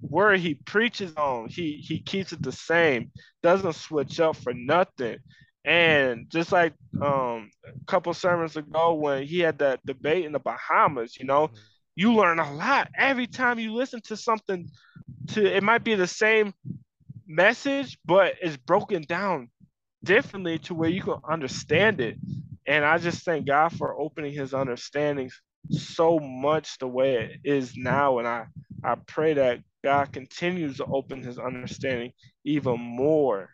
word 0.00 0.40
he 0.40 0.54
preaches 0.54 1.14
on, 1.16 1.48
he 1.48 1.74
he 1.76 2.00
keeps 2.00 2.32
it 2.32 2.42
the 2.42 2.52
same, 2.52 3.10
doesn't 3.42 3.74
switch 3.74 4.20
up 4.20 4.36
for 4.36 4.54
nothing. 4.54 5.18
And 5.64 6.30
just 6.30 6.52
like 6.52 6.72
um, 7.02 7.50
a 7.66 7.72
couple 7.86 8.14
sermons 8.14 8.56
ago 8.56 8.94
when 8.94 9.24
he 9.24 9.40
had 9.40 9.58
that 9.58 9.84
debate 9.84 10.24
in 10.24 10.32
the 10.32 10.38
Bahamas, 10.38 11.16
you 11.18 11.26
know, 11.26 11.50
you 11.96 12.14
learn 12.14 12.38
a 12.38 12.54
lot 12.54 12.88
every 12.96 13.26
time 13.26 13.58
you 13.58 13.74
listen 13.74 14.00
to 14.04 14.16
something. 14.16 14.68
To 15.28 15.44
it 15.44 15.62
might 15.62 15.84
be 15.84 15.94
the 15.94 16.06
same 16.06 16.54
message, 17.26 17.98
but 18.04 18.34
it's 18.42 18.56
broken 18.56 19.02
down 19.02 19.50
differently 20.04 20.58
to 20.60 20.74
where 20.74 20.90
you 20.90 21.02
can 21.02 21.16
understand 21.28 22.00
it. 22.00 22.16
And 22.70 22.84
I 22.84 22.98
just 22.98 23.24
thank 23.24 23.46
God 23.46 23.70
for 23.76 24.00
opening 24.00 24.32
his 24.32 24.54
understandings 24.54 25.40
so 25.70 26.18
much 26.18 26.78
the 26.78 26.88
way 26.88 27.16
it 27.16 27.40
is 27.44 27.76
now. 27.76 28.18
And 28.18 28.28
I, 28.28 28.46
I 28.84 28.94
pray 28.94 29.34
that 29.34 29.60
God 29.82 30.12
continues 30.12 30.76
to 30.76 30.84
open 30.84 31.22
his 31.22 31.38
understanding 31.38 32.12
even 32.44 32.80
more 32.80 33.50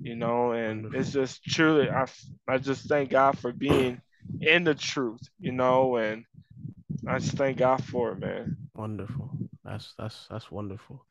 you 0.00 0.14
know, 0.14 0.52
and 0.52 0.94
it's 0.94 1.12
just 1.12 1.44
truly, 1.44 1.90
I, 1.90 2.06
I 2.46 2.58
just 2.58 2.88
thank 2.88 3.10
God 3.10 3.38
for 3.38 3.52
being 3.52 4.00
in 4.40 4.64
the 4.64 4.74
truth, 4.74 5.20
you 5.40 5.52
know, 5.52 5.96
and 5.96 6.24
I 7.06 7.18
just 7.18 7.36
thank 7.36 7.58
God 7.58 7.84
for 7.84 8.12
it, 8.12 8.18
man. 8.20 8.56
Wonderful. 8.74 9.30
That's 9.64 9.94
that's 9.98 10.26
that's 10.30 10.50
wonderful. 10.50 11.04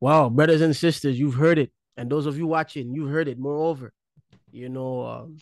Wow, 0.00 0.28
brothers 0.28 0.60
and 0.60 0.76
sisters, 0.76 1.18
you've 1.18 1.34
heard 1.34 1.58
it, 1.58 1.72
and 1.96 2.10
those 2.10 2.26
of 2.26 2.36
you 2.38 2.46
watching, 2.46 2.92
you've 2.92 3.10
heard 3.10 3.28
it. 3.28 3.38
Moreover, 3.38 3.92
you 4.52 4.68
know, 4.68 5.06
um, 5.06 5.38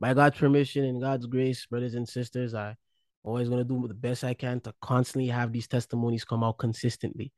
by 0.00 0.14
God's 0.14 0.38
permission 0.38 0.84
and 0.84 1.00
God's 1.00 1.26
grace, 1.26 1.66
brothers 1.66 1.94
and 1.94 2.08
sisters, 2.08 2.54
I 2.54 2.76
always 3.24 3.48
gonna 3.48 3.64
do 3.64 3.86
the 3.88 3.94
best 3.94 4.24
I 4.24 4.34
can 4.34 4.60
to 4.60 4.74
constantly 4.80 5.28
have 5.28 5.52
these 5.52 5.68
testimonies 5.68 6.24
come 6.24 6.44
out 6.44 6.58
consistently, 6.58 7.32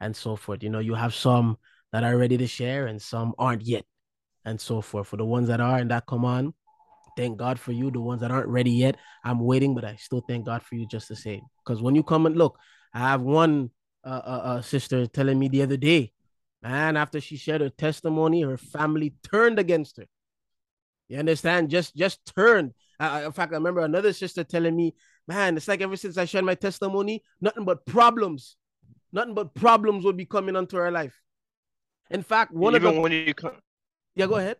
and 0.00 0.14
so 0.14 0.36
forth. 0.36 0.62
You 0.62 0.70
know, 0.70 0.80
you 0.80 0.94
have 0.94 1.14
some 1.14 1.56
that 1.92 2.04
are 2.04 2.16
ready 2.16 2.36
to 2.36 2.46
share, 2.46 2.86
and 2.86 3.00
some 3.00 3.34
aren't 3.38 3.62
yet 3.62 3.84
and 4.44 4.60
so 4.60 4.80
forth. 4.80 5.08
For 5.08 5.16
the 5.16 5.24
ones 5.24 5.48
that 5.48 5.60
are 5.60 5.78
and 5.78 5.90
that 5.90 6.06
come 6.06 6.24
on, 6.24 6.54
thank 7.16 7.38
God 7.38 7.58
for 7.58 7.72
you. 7.72 7.90
The 7.90 8.00
ones 8.00 8.20
that 8.20 8.30
aren't 8.30 8.48
ready 8.48 8.70
yet, 8.70 8.96
I'm 9.24 9.40
waiting, 9.40 9.74
but 9.74 9.84
I 9.84 9.96
still 9.96 10.22
thank 10.28 10.46
God 10.46 10.62
for 10.62 10.74
you 10.74 10.86
just 10.86 11.08
the 11.08 11.16
same. 11.16 11.42
Because 11.64 11.82
when 11.82 11.94
you 11.94 12.02
come 12.02 12.26
and 12.26 12.36
look, 12.36 12.58
I 12.92 13.00
have 13.00 13.22
one 13.22 13.70
uh, 14.04 14.22
uh, 14.24 14.40
uh, 14.44 14.62
sister 14.62 15.06
telling 15.06 15.38
me 15.38 15.48
the 15.48 15.62
other 15.62 15.76
day, 15.76 16.12
man, 16.62 16.96
after 16.96 17.20
she 17.20 17.36
shared 17.36 17.60
her 17.60 17.70
testimony, 17.70 18.42
her 18.42 18.58
family 18.58 19.14
turned 19.22 19.58
against 19.58 19.96
her. 19.96 20.06
You 21.08 21.18
understand? 21.18 21.70
Just 21.70 21.94
just 21.94 22.20
turned. 22.34 22.72
Uh, 22.98 23.22
in 23.26 23.32
fact, 23.32 23.52
I 23.52 23.56
remember 23.56 23.80
another 23.80 24.12
sister 24.12 24.44
telling 24.44 24.76
me, 24.76 24.94
man, 25.26 25.56
it's 25.56 25.68
like 25.68 25.80
ever 25.80 25.96
since 25.96 26.16
I 26.16 26.24
shared 26.24 26.44
my 26.44 26.54
testimony, 26.54 27.22
nothing 27.40 27.64
but 27.64 27.84
problems, 27.86 28.56
nothing 29.12 29.34
but 29.34 29.54
problems 29.54 30.04
would 30.04 30.16
be 30.16 30.26
coming 30.26 30.56
onto 30.56 30.76
her 30.76 30.90
life. 30.90 31.20
In 32.10 32.22
fact, 32.22 32.52
one 32.52 32.74
Even 32.74 32.88
of 32.88 32.94
the 32.94 33.00
when 33.00 33.12
you 33.12 33.34
come 33.34 33.52
yeah, 34.14 34.26
go 34.26 34.36
ahead. 34.36 34.56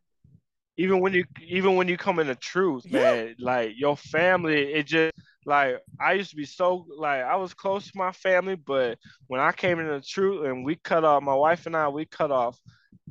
Even 0.77 1.01
when 1.01 1.13
you 1.13 1.25
even 1.47 1.77
when 1.77 1.87
you 1.87 1.97
come 1.97 2.19
in 2.19 2.27
the 2.27 2.35
truth, 2.35 2.85
man, 2.91 3.29
yeah. 3.29 3.35
like 3.39 3.73
your 3.77 3.97
family, 3.97 4.73
it 4.73 4.87
just 4.87 5.15
like 5.47 5.77
I 6.01 6.15
used 6.15 6.31
to 6.31 6.37
be 6.37 6.45
so 6.45 6.87
like 6.99 7.23
I 7.23 7.37
was 7.37 7.55
close 7.55 7.85
to 7.91 7.93
my 7.97 8.11
family, 8.11 8.57
but 8.57 8.99
when 9.29 9.41
I 9.41 9.53
came 9.53 9.79
in 9.79 9.87
the 9.87 10.01
truth 10.01 10.45
and 10.45 10.65
we 10.65 10.75
cut 10.75 11.05
off 11.05 11.23
my 11.23 11.35
wife 11.35 11.67
and 11.67 11.77
I, 11.77 11.89
we 11.89 12.07
cut 12.07 12.33
off 12.33 12.59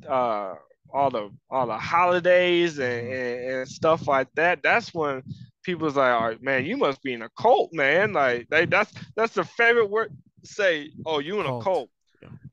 uh 0.06 0.54
all 0.92 1.10
the 1.10 1.30
all 1.50 1.66
the 1.66 1.78
holidays 1.78 2.78
and, 2.78 3.08
mm-hmm. 3.08 3.12
and, 3.12 3.56
and 3.60 3.68
stuff 3.68 4.06
like 4.06 4.28
that. 4.34 4.62
That's 4.62 4.94
when 4.94 5.22
people's 5.64 5.96
like, 5.96 6.12
"All 6.12 6.28
right, 6.28 6.42
man, 6.42 6.64
you 6.64 6.76
must 6.76 7.02
be 7.02 7.12
in 7.12 7.22
a 7.22 7.30
cult, 7.38 7.72
man." 7.72 8.12
Like 8.12 8.48
they, 8.50 8.66
that's 8.66 8.92
that's 9.16 9.34
the 9.34 9.44
favorite 9.44 9.90
word 9.90 10.16
to 10.42 10.46
say. 10.46 10.90
Oh, 11.04 11.18
you 11.18 11.40
in 11.40 11.46
a 11.46 11.60
cult. 11.60 11.90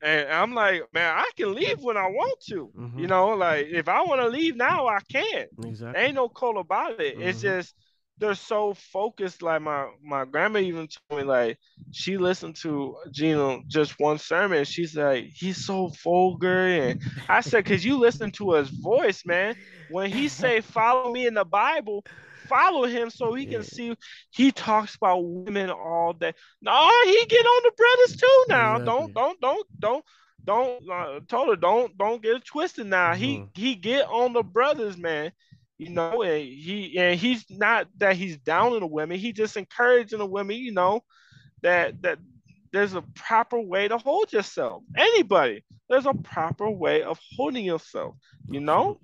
And 0.02 0.28
I'm 0.28 0.52
like, 0.52 0.82
man, 0.92 1.14
I 1.16 1.30
can 1.36 1.54
leave 1.54 1.80
when 1.80 1.96
I 1.96 2.06
want 2.06 2.40
to. 2.48 2.70
Mm-hmm. 2.76 2.98
You 2.98 3.06
know, 3.06 3.28
like 3.28 3.68
if 3.70 3.88
I 3.88 4.02
want 4.02 4.20
to 4.20 4.28
leave 4.28 4.56
now, 4.56 4.86
I 4.86 4.98
can. 5.10 5.46
Exactly. 5.64 6.02
Ain't 6.02 6.14
no 6.14 6.28
call 6.28 6.58
about 6.58 7.00
it. 7.00 7.16
Mm-hmm. 7.16 7.28
It's 7.28 7.40
just 7.40 7.74
they're 8.18 8.34
so 8.34 8.74
focused. 8.74 9.42
Like 9.42 9.62
my 9.62 9.88
my 10.02 10.24
grandma 10.24 10.58
even 10.60 10.88
told 10.88 11.20
me, 11.20 11.26
like 11.26 11.58
she 11.90 12.16
listened 12.18 12.56
to 12.56 12.96
Gino 13.10 13.62
just 13.66 13.98
one 13.98 14.18
sermon. 14.18 14.64
She's 14.64 14.96
like, 14.96 15.24
he's 15.34 15.64
so 15.64 15.90
vulgar, 16.02 16.68
and 16.68 17.02
I 17.28 17.40
said, 17.40 17.64
cause 17.64 17.84
you 17.84 17.98
listen 17.98 18.30
to 18.32 18.52
his 18.52 18.68
voice, 18.68 19.24
man. 19.24 19.56
When 19.90 20.10
he 20.10 20.28
say, 20.40 20.60
"Follow 20.60 21.12
me 21.12 21.26
in 21.26 21.34
the 21.34 21.44
Bible," 21.44 22.04
follow 22.46 22.84
him 22.84 23.10
so 23.10 23.34
he 23.34 23.46
can 23.46 23.62
see. 23.62 23.96
He 24.30 24.52
talks 24.52 24.94
about 24.94 25.20
women 25.20 25.70
all 25.70 26.12
day. 26.12 26.32
No, 26.60 26.90
he 27.04 27.26
get 27.26 27.44
on 27.46 27.62
the 27.64 27.72
brothers 27.76 28.16
too 28.16 28.44
now. 28.48 28.78
Don't 28.78 29.14
don't 29.14 29.40
don't 29.40 29.66
don't 29.78 30.04
don't 30.44 30.90
uh, 30.90 31.20
told 31.28 31.48
her 31.48 31.56
don't 31.56 31.96
don't 31.96 32.22
get 32.22 32.36
it 32.36 32.44
twisted 32.44 32.86
now. 32.86 33.12
Mm-hmm. 33.12 33.44
He 33.54 33.68
he 33.68 33.74
get 33.74 34.06
on 34.08 34.32
the 34.32 34.42
brothers, 34.42 34.96
man. 34.96 35.32
You 35.82 35.90
know, 35.90 36.22
and 36.22 36.44
he 36.44 36.96
and 36.96 37.18
he's 37.18 37.44
not 37.50 37.88
that 37.98 38.14
he's 38.14 38.38
down 38.38 38.72
on 38.72 38.80
the 38.80 38.86
women, 38.86 39.18
he 39.18 39.32
just 39.32 39.56
encouraging 39.56 40.20
the 40.20 40.26
women, 40.26 40.56
you 40.56 40.72
know, 40.72 41.00
that 41.62 42.00
that 42.02 42.18
there's 42.72 42.94
a 42.94 43.02
proper 43.14 43.60
way 43.60 43.88
to 43.88 43.98
hold 43.98 44.32
yourself. 44.32 44.84
Anybody, 44.96 45.64
there's 45.88 46.06
a 46.06 46.14
proper 46.14 46.70
way 46.70 47.02
of 47.02 47.18
holding 47.36 47.64
yourself, 47.64 48.14
you 48.48 48.60
know? 48.60 49.00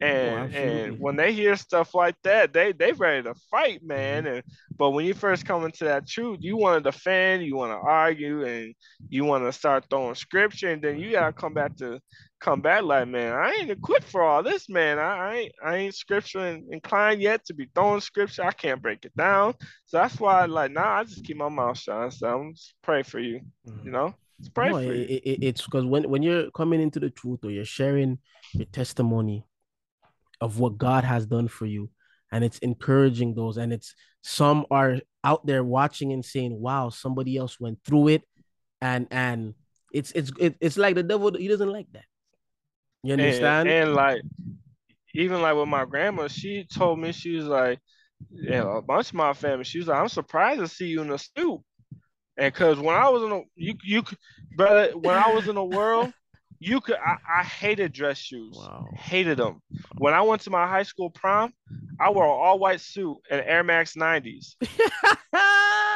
And 0.00 0.54
oh, 0.54 0.58
and 0.58 1.00
when 1.00 1.16
they 1.16 1.32
hear 1.32 1.56
stuff 1.56 1.94
like 1.94 2.16
that, 2.24 2.52
they 2.52 2.72
they 2.72 2.92
ready 2.92 3.22
to 3.22 3.34
fight, 3.50 3.82
man. 3.84 4.26
And 4.26 4.42
but 4.76 4.90
when 4.90 5.06
you 5.06 5.14
first 5.14 5.46
come 5.46 5.64
into 5.64 5.84
that 5.84 6.06
truth, 6.06 6.38
you 6.40 6.56
want 6.56 6.82
to 6.82 6.90
defend, 6.90 7.44
you 7.44 7.56
want 7.56 7.72
to 7.72 7.78
argue, 7.78 8.44
and 8.44 8.74
you 9.08 9.24
want 9.24 9.44
to 9.44 9.52
start 9.52 9.84
throwing 9.88 10.14
scripture, 10.16 10.70
and 10.70 10.82
then 10.82 10.98
you 10.98 11.12
gotta 11.12 11.32
come 11.32 11.54
back 11.54 11.76
to 11.76 12.00
come 12.40 12.60
back 12.60 12.82
like, 12.82 13.08
man, 13.08 13.32
I 13.32 13.52
ain't 13.58 13.70
equipped 13.70 14.08
for 14.08 14.22
all 14.22 14.42
this, 14.42 14.68
man. 14.68 14.98
I, 14.98 15.16
I 15.16 15.34
ain't 15.36 15.52
I 15.64 15.76
ain't 15.76 15.94
scripture 15.94 16.60
inclined 16.70 17.20
yet 17.20 17.44
to 17.46 17.54
be 17.54 17.68
throwing 17.74 18.00
scripture. 18.00 18.44
I 18.44 18.52
can't 18.52 18.80
break 18.82 19.04
it 19.04 19.16
down. 19.16 19.54
So 19.86 19.98
that's 19.98 20.18
why, 20.20 20.44
like, 20.44 20.72
now 20.72 20.82
nah, 20.82 21.00
I 21.00 21.04
just 21.04 21.24
keep 21.24 21.36
my 21.36 21.48
mouth 21.48 21.78
shut. 21.78 22.12
So 22.12 22.28
I'm 22.28 22.54
just 22.54 22.74
pray 22.82 23.02
for 23.02 23.18
you, 23.18 23.40
mm-hmm. 23.66 23.86
you 23.86 23.92
know. 23.92 24.14
It's 24.38 24.48
pray 24.48 24.68
no, 24.68 24.76
for 24.76 24.92
it, 24.92 25.10
you. 25.10 25.20
It, 25.24 25.38
it's 25.42 25.64
because 25.64 25.84
when 25.84 26.08
when 26.08 26.22
you're 26.22 26.50
coming 26.52 26.80
into 26.80 27.00
the 27.00 27.10
truth 27.10 27.40
or 27.44 27.50
you're 27.50 27.64
sharing 27.64 28.18
your 28.52 28.66
testimony 28.66 29.44
of 30.40 30.58
what 30.58 30.78
God 30.78 31.04
has 31.04 31.26
done 31.26 31.48
for 31.48 31.66
you, 31.66 31.90
and 32.30 32.44
it's 32.44 32.58
encouraging 32.58 33.34
those, 33.34 33.56
and 33.56 33.72
it's 33.72 33.94
some 34.22 34.66
are 34.70 35.00
out 35.24 35.44
there 35.44 35.64
watching 35.64 36.12
and 36.12 36.24
saying, 36.24 36.60
"Wow, 36.60 36.90
somebody 36.90 37.36
else 37.36 37.58
went 37.58 37.80
through 37.84 38.08
it," 38.08 38.22
and 38.80 39.08
and 39.10 39.54
it's 39.92 40.12
it's 40.12 40.30
it, 40.38 40.56
it's 40.60 40.76
like 40.76 40.94
the 40.94 41.02
devil. 41.02 41.32
He 41.34 41.48
doesn't 41.48 41.72
like 41.72 41.88
that. 41.92 42.04
You 43.08 43.14
understand? 43.14 43.68
And, 43.68 43.88
and 43.88 43.94
like 43.94 44.20
even 45.14 45.40
like 45.40 45.56
with 45.56 45.68
my 45.68 45.86
grandma, 45.86 46.28
she 46.28 46.64
told 46.64 46.98
me 46.98 47.12
she 47.12 47.36
was 47.36 47.46
like, 47.46 47.80
yeah, 48.30 48.76
a 48.76 48.82
bunch 48.82 49.08
of 49.08 49.14
my 49.14 49.32
family. 49.32 49.64
She 49.64 49.78
was 49.78 49.88
like, 49.88 49.98
I'm 49.98 50.08
surprised 50.08 50.60
to 50.60 50.68
see 50.68 50.88
you 50.88 51.00
in 51.00 51.10
a 51.10 51.18
suit. 51.18 51.60
And 52.36 52.54
cause 52.54 52.78
when 52.78 52.94
I 52.94 53.08
was 53.08 53.22
in 53.22 53.32
a 53.32 53.40
you 53.56 53.74
you 53.82 54.02
brother, 54.54 54.90
when 54.96 55.16
I 55.16 55.32
was 55.32 55.48
in 55.48 55.54
the 55.54 55.64
world, 55.64 56.12
you 56.60 56.82
could 56.82 56.96
I, 56.96 57.40
I 57.40 57.44
hated 57.44 57.92
dress 57.92 58.18
shoes. 58.18 58.54
Wow. 58.58 58.86
Hated 58.94 59.38
them. 59.38 59.62
When 59.96 60.12
I 60.12 60.20
went 60.20 60.42
to 60.42 60.50
my 60.50 60.66
high 60.66 60.82
school 60.82 61.08
prom, 61.08 61.54
I 61.98 62.10
wore 62.10 62.24
an 62.24 62.30
all 62.30 62.58
white 62.58 62.82
suit 62.82 63.16
and 63.30 63.40
Air 63.40 63.64
Max 63.64 63.94
90s. 63.94 64.54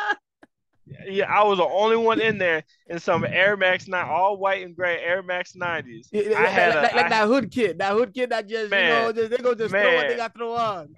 yeah, 1.09 1.33
I 1.33 1.45
was 1.45 1.59
the 1.59 1.65
only 1.65 1.97
one 1.97 2.21
in 2.21 2.39
there 2.39 2.63
in 2.89 2.99
some 2.99 3.25
Air 3.25 3.57
Max 3.57 3.89
nine, 3.89 4.07
all 4.09 4.37
white 4.37 4.65
and 4.65 4.75
gray 4.75 5.01
Air 5.01 5.23
Max 5.23 5.55
nineties. 5.55 6.09
I 6.15 6.19
had 6.47 6.75
like, 6.75 6.93
a, 6.93 6.97
like 6.97 7.07
I, 7.07 7.09
that 7.09 7.27
hood 7.27 7.51
kid, 7.51 7.79
that 7.79 7.93
hood 7.93 8.15
kid 8.15 8.31
that 8.31 8.49
just 8.49 8.71
man, 8.71 8.85
you 8.85 9.07
know 9.07 9.13
just, 9.13 9.31
they 9.31 9.37
go 9.39 9.55
just 9.55 9.73
man, 9.73 9.85
throw 9.85 9.97
what 9.97 10.09
they 10.09 10.17
got 10.17 10.35
throw 10.35 10.53
on. 10.55 10.95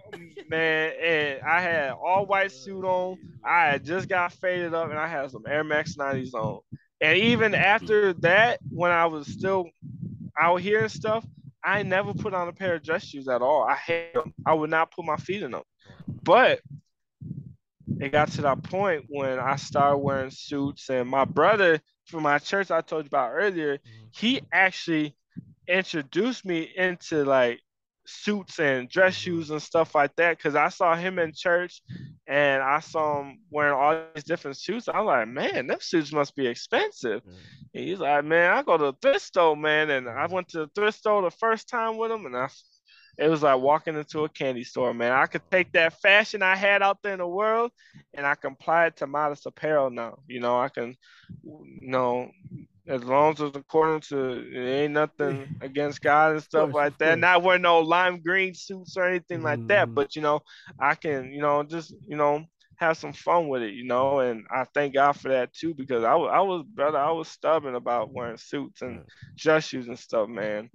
Man, 0.48 0.92
and 1.02 1.42
I 1.42 1.60
had 1.60 1.90
all 1.92 2.26
white 2.26 2.52
suit 2.52 2.84
on. 2.84 3.18
I 3.44 3.66
had 3.66 3.84
just 3.84 4.08
got 4.08 4.32
faded 4.32 4.74
up, 4.74 4.90
and 4.90 4.98
I 4.98 5.08
had 5.08 5.30
some 5.30 5.44
Air 5.48 5.64
Max 5.64 5.96
nineties 5.96 6.34
on. 6.34 6.60
And 7.00 7.18
even 7.18 7.54
after 7.54 8.12
that, 8.14 8.60
when 8.70 8.90
I 8.90 9.06
was 9.06 9.26
still 9.26 9.68
out 10.38 10.60
here 10.60 10.82
and 10.82 10.90
stuff, 10.90 11.24
I 11.62 11.82
never 11.82 12.14
put 12.14 12.34
on 12.34 12.48
a 12.48 12.52
pair 12.52 12.74
of 12.74 12.82
dress 12.82 13.04
shoes 13.04 13.28
at 13.28 13.42
all. 13.42 13.62
I 13.64 13.74
hate 13.74 14.14
them. 14.14 14.32
I 14.46 14.54
would 14.54 14.70
not 14.70 14.90
put 14.90 15.04
my 15.04 15.16
feet 15.16 15.42
in 15.42 15.52
them. 15.52 15.62
But 16.22 16.60
it 18.04 18.12
got 18.12 18.30
to 18.32 18.42
that 18.42 18.62
point 18.62 19.06
when 19.08 19.38
I 19.38 19.56
started 19.56 19.98
wearing 19.98 20.30
suits, 20.30 20.88
and 20.90 21.08
my 21.08 21.24
brother 21.24 21.80
from 22.06 22.22
my 22.22 22.38
church 22.38 22.70
I 22.70 22.80
told 22.80 23.04
you 23.04 23.08
about 23.08 23.32
earlier, 23.32 23.78
mm-hmm. 23.78 24.06
he 24.12 24.42
actually 24.52 25.16
introduced 25.66 26.44
me 26.44 26.70
into 26.76 27.24
like 27.24 27.60
suits 28.06 28.58
and 28.58 28.88
dress 28.88 29.14
mm-hmm. 29.14 29.22
shoes 29.22 29.50
and 29.50 29.62
stuff 29.62 29.94
like 29.94 30.14
that 30.16 30.36
because 30.36 30.54
I 30.54 30.68
saw 30.68 30.94
him 30.94 31.18
in 31.18 31.32
church 31.34 31.82
and 32.26 32.62
I 32.62 32.80
saw 32.80 33.22
him 33.22 33.38
wearing 33.50 33.74
all 33.74 34.02
these 34.14 34.24
different 34.24 34.58
suits. 34.58 34.88
I'm 34.92 35.06
like, 35.06 35.28
man, 35.28 35.66
them 35.66 35.78
suits 35.80 36.12
must 36.12 36.36
be 36.36 36.46
expensive. 36.46 37.22
And 37.74 37.84
he's 37.84 37.98
like, 37.98 38.24
man, 38.24 38.52
I 38.52 38.62
go 38.62 38.76
to 38.76 38.84
the 38.84 38.94
thrift 39.00 39.24
store, 39.24 39.56
man, 39.56 39.90
and 39.90 40.08
I 40.08 40.26
went 40.26 40.48
to 40.48 40.58
the 40.58 40.70
thrift 40.74 40.98
store 40.98 41.22
the 41.22 41.30
first 41.30 41.68
time 41.68 41.96
with 41.96 42.10
him, 42.10 42.26
and 42.26 42.36
I 42.36 42.48
it 43.16 43.28
was 43.28 43.42
like 43.42 43.60
walking 43.60 43.96
into 43.96 44.24
a 44.24 44.28
candy 44.28 44.64
store, 44.64 44.92
man. 44.92 45.12
I 45.12 45.26
could 45.26 45.42
take 45.50 45.72
that 45.72 46.00
fashion 46.00 46.42
I 46.42 46.56
had 46.56 46.82
out 46.82 47.02
there 47.02 47.12
in 47.12 47.20
the 47.20 47.26
world 47.26 47.70
and 48.12 48.26
I 48.26 48.34
can 48.34 48.52
apply 48.52 48.86
it 48.86 48.96
to 48.96 49.06
modest 49.06 49.46
apparel 49.46 49.90
now. 49.90 50.18
You 50.26 50.40
know, 50.40 50.58
I 50.58 50.68
can, 50.68 50.96
you 51.42 51.88
know, 51.88 52.30
as 52.86 53.02
long 53.02 53.32
as 53.32 53.40
it's 53.40 53.56
according 53.56 54.00
to 54.00 54.30
it 54.30 54.82
ain't 54.82 54.92
nothing 54.92 55.56
against 55.60 56.02
God 56.02 56.32
and 56.32 56.42
stuff 56.42 56.70
course, 56.70 56.74
like 56.74 56.98
that. 56.98 57.18
Not 57.18 57.42
wearing 57.42 57.62
no 57.62 57.80
lime 57.80 58.20
green 58.20 58.54
suits 58.54 58.96
or 58.96 59.08
anything 59.08 59.40
mm. 59.40 59.44
like 59.44 59.66
that, 59.68 59.86
mm-hmm. 59.86 59.94
but 59.94 60.16
you 60.16 60.22
know, 60.22 60.40
I 60.78 60.94
can, 60.94 61.32
you 61.32 61.40
know, 61.40 61.62
just 61.62 61.94
you 62.06 62.16
know, 62.16 62.44
have 62.76 62.96
some 62.96 63.12
fun 63.12 63.48
with 63.48 63.62
it, 63.62 63.74
you 63.74 63.84
know. 63.84 64.20
And 64.20 64.46
I 64.50 64.64
thank 64.74 64.94
God 64.94 65.12
for 65.12 65.28
that 65.28 65.52
too, 65.52 65.74
because 65.74 66.04
I 66.04 66.14
was, 66.14 66.30
I 66.32 66.40
was, 66.40 66.64
brother, 66.72 66.98
I 66.98 67.12
was 67.12 67.28
stubborn 67.28 67.74
about 67.74 68.12
wearing 68.12 68.36
suits 68.36 68.82
and 68.82 69.02
dress 69.36 69.64
shoes 69.66 69.88
and 69.88 69.98
stuff, 69.98 70.28
man 70.28 70.70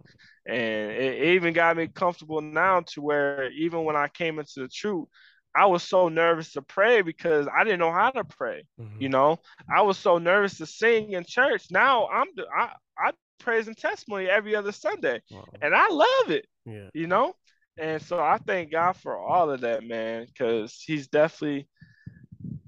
and 0.49 0.91
it, 0.91 1.35
even 1.35 1.53
got 1.53 1.77
me 1.77 1.88
comfortable 1.88 2.41
now 2.41 2.81
to 2.81 3.01
where 3.01 3.51
even 3.51 3.84
when 3.84 3.95
I 3.95 4.07
came 4.07 4.39
into 4.39 4.61
the 4.61 4.67
truth, 4.67 5.07
I 5.55 5.65
was 5.65 5.84
so 5.84 6.09
nervous 6.09 6.53
to 6.53 6.61
pray 6.61 7.01
because 7.01 7.47
I 7.55 7.63
didn't 7.63 7.80
know 7.80 7.91
how 7.91 8.11
to 8.11 8.23
pray. 8.23 8.63
Mm-hmm. 8.80 9.01
You 9.01 9.09
know, 9.09 9.39
I 9.73 9.81
was 9.81 9.97
so 9.97 10.17
nervous 10.17 10.57
to 10.57 10.65
sing 10.65 11.11
in 11.11 11.23
church. 11.26 11.65
Now 11.71 12.07
I'm 12.07 12.27
I 12.55 12.71
I 12.97 13.11
praise 13.39 13.67
and 13.67 13.77
testimony 13.77 14.27
every 14.27 14.55
other 14.55 14.71
Sunday, 14.71 15.21
wow. 15.31 15.45
and 15.61 15.76
I 15.76 15.88
love 15.89 16.31
it. 16.31 16.45
Yeah. 16.65 16.89
You 16.93 17.07
know, 17.07 17.35
and 17.77 18.01
so 18.01 18.19
I 18.19 18.38
thank 18.45 18.71
God 18.71 18.93
for 18.93 19.17
all 19.17 19.51
of 19.51 19.61
that, 19.61 19.84
man, 19.84 20.26
because 20.26 20.81
He's 20.85 21.07
definitely 21.07 21.67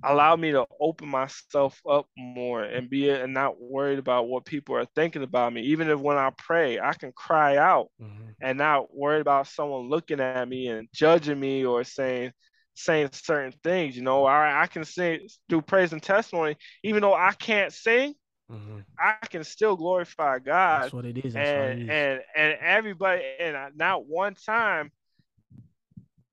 allow 0.03 0.35
me 0.35 0.51
to 0.51 0.65
open 0.79 1.07
myself 1.07 1.79
up 1.89 2.07
more 2.17 2.63
and 2.63 2.89
be 2.89 3.09
and 3.09 3.33
not 3.33 3.61
worried 3.61 3.99
about 3.99 4.27
what 4.27 4.45
people 4.45 4.75
are 4.75 4.87
thinking 4.95 5.23
about 5.23 5.53
me. 5.53 5.61
Even 5.63 5.89
if 5.89 5.99
when 5.99 6.17
I 6.17 6.31
pray, 6.37 6.79
I 6.79 6.93
can 6.93 7.11
cry 7.11 7.57
out 7.57 7.89
mm-hmm. 8.01 8.29
and 8.41 8.57
not 8.57 8.95
worried 8.95 9.21
about 9.21 9.47
someone 9.47 9.89
looking 9.89 10.19
at 10.19 10.47
me 10.47 10.67
and 10.67 10.87
judging 10.93 11.39
me 11.39 11.65
or 11.65 11.83
saying 11.83 12.31
saying 12.73 13.09
certain 13.11 13.53
things. 13.63 13.95
You 13.95 14.03
know, 14.03 14.25
I 14.25 14.63
I 14.63 14.67
can 14.67 14.85
sing 14.85 15.27
do 15.49 15.61
praise 15.61 15.93
and 15.93 16.01
testimony, 16.01 16.55
even 16.83 17.01
though 17.01 17.13
I 17.13 17.33
can't 17.33 17.73
sing. 17.73 18.15
Mm-hmm. 18.51 18.79
I 18.99 19.25
can 19.27 19.43
still 19.45 19.77
glorify 19.77 20.39
God. 20.39 20.83
That's 20.83 20.93
what 20.93 21.05
it 21.05 21.17
is. 21.17 21.33
That's 21.33 21.47
and, 21.47 21.89
and 21.89 22.21
and 22.35 22.57
everybody 22.59 23.23
and 23.39 23.77
not 23.77 24.05
one 24.05 24.35
time 24.35 24.91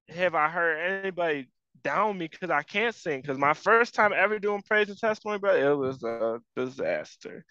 have 0.08 0.34
I 0.34 0.48
heard 0.48 1.02
anybody 1.04 1.48
down 1.82 2.18
me 2.18 2.28
because 2.28 2.50
I 2.50 2.62
can't 2.62 2.94
sing. 2.94 3.20
Because 3.20 3.38
my 3.38 3.54
first 3.54 3.94
time 3.94 4.12
ever 4.14 4.38
doing 4.38 4.62
praise 4.62 4.88
and 4.88 4.98
testimony, 4.98 5.38
bro, 5.38 5.54
it 5.54 5.76
was 5.76 6.02
a 6.02 6.40
disaster. 6.56 7.44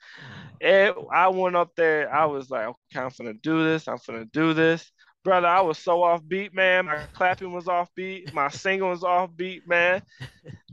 And 0.61 0.93
I 1.11 1.27
went 1.29 1.55
up 1.55 1.71
there, 1.75 2.13
I 2.13 2.25
was 2.25 2.49
like, 2.49 2.67
okay, 2.67 2.99
I'm 2.99 3.11
gonna 3.17 3.33
do 3.33 3.63
this. 3.63 3.87
I'm 3.87 3.97
gonna 4.05 4.25
do 4.25 4.53
this. 4.53 4.91
Brother, 5.23 5.47
I 5.47 5.61
was 5.61 5.77
so 5.77 6.03
off 6.03 6.21
beat, 6.25 6.53
man. 6.53 6.85
My 6.85 6.99
clapping 7.13 7.51
was 7.51 7.67
off 7.67 7.89
beat. 7.95 8.33
My 8.33 8.49
singing 8.49 8.87
was 8.87 9.03
off 9.03 9.29
beat, 9.35 9.67
man. 9.67 10.01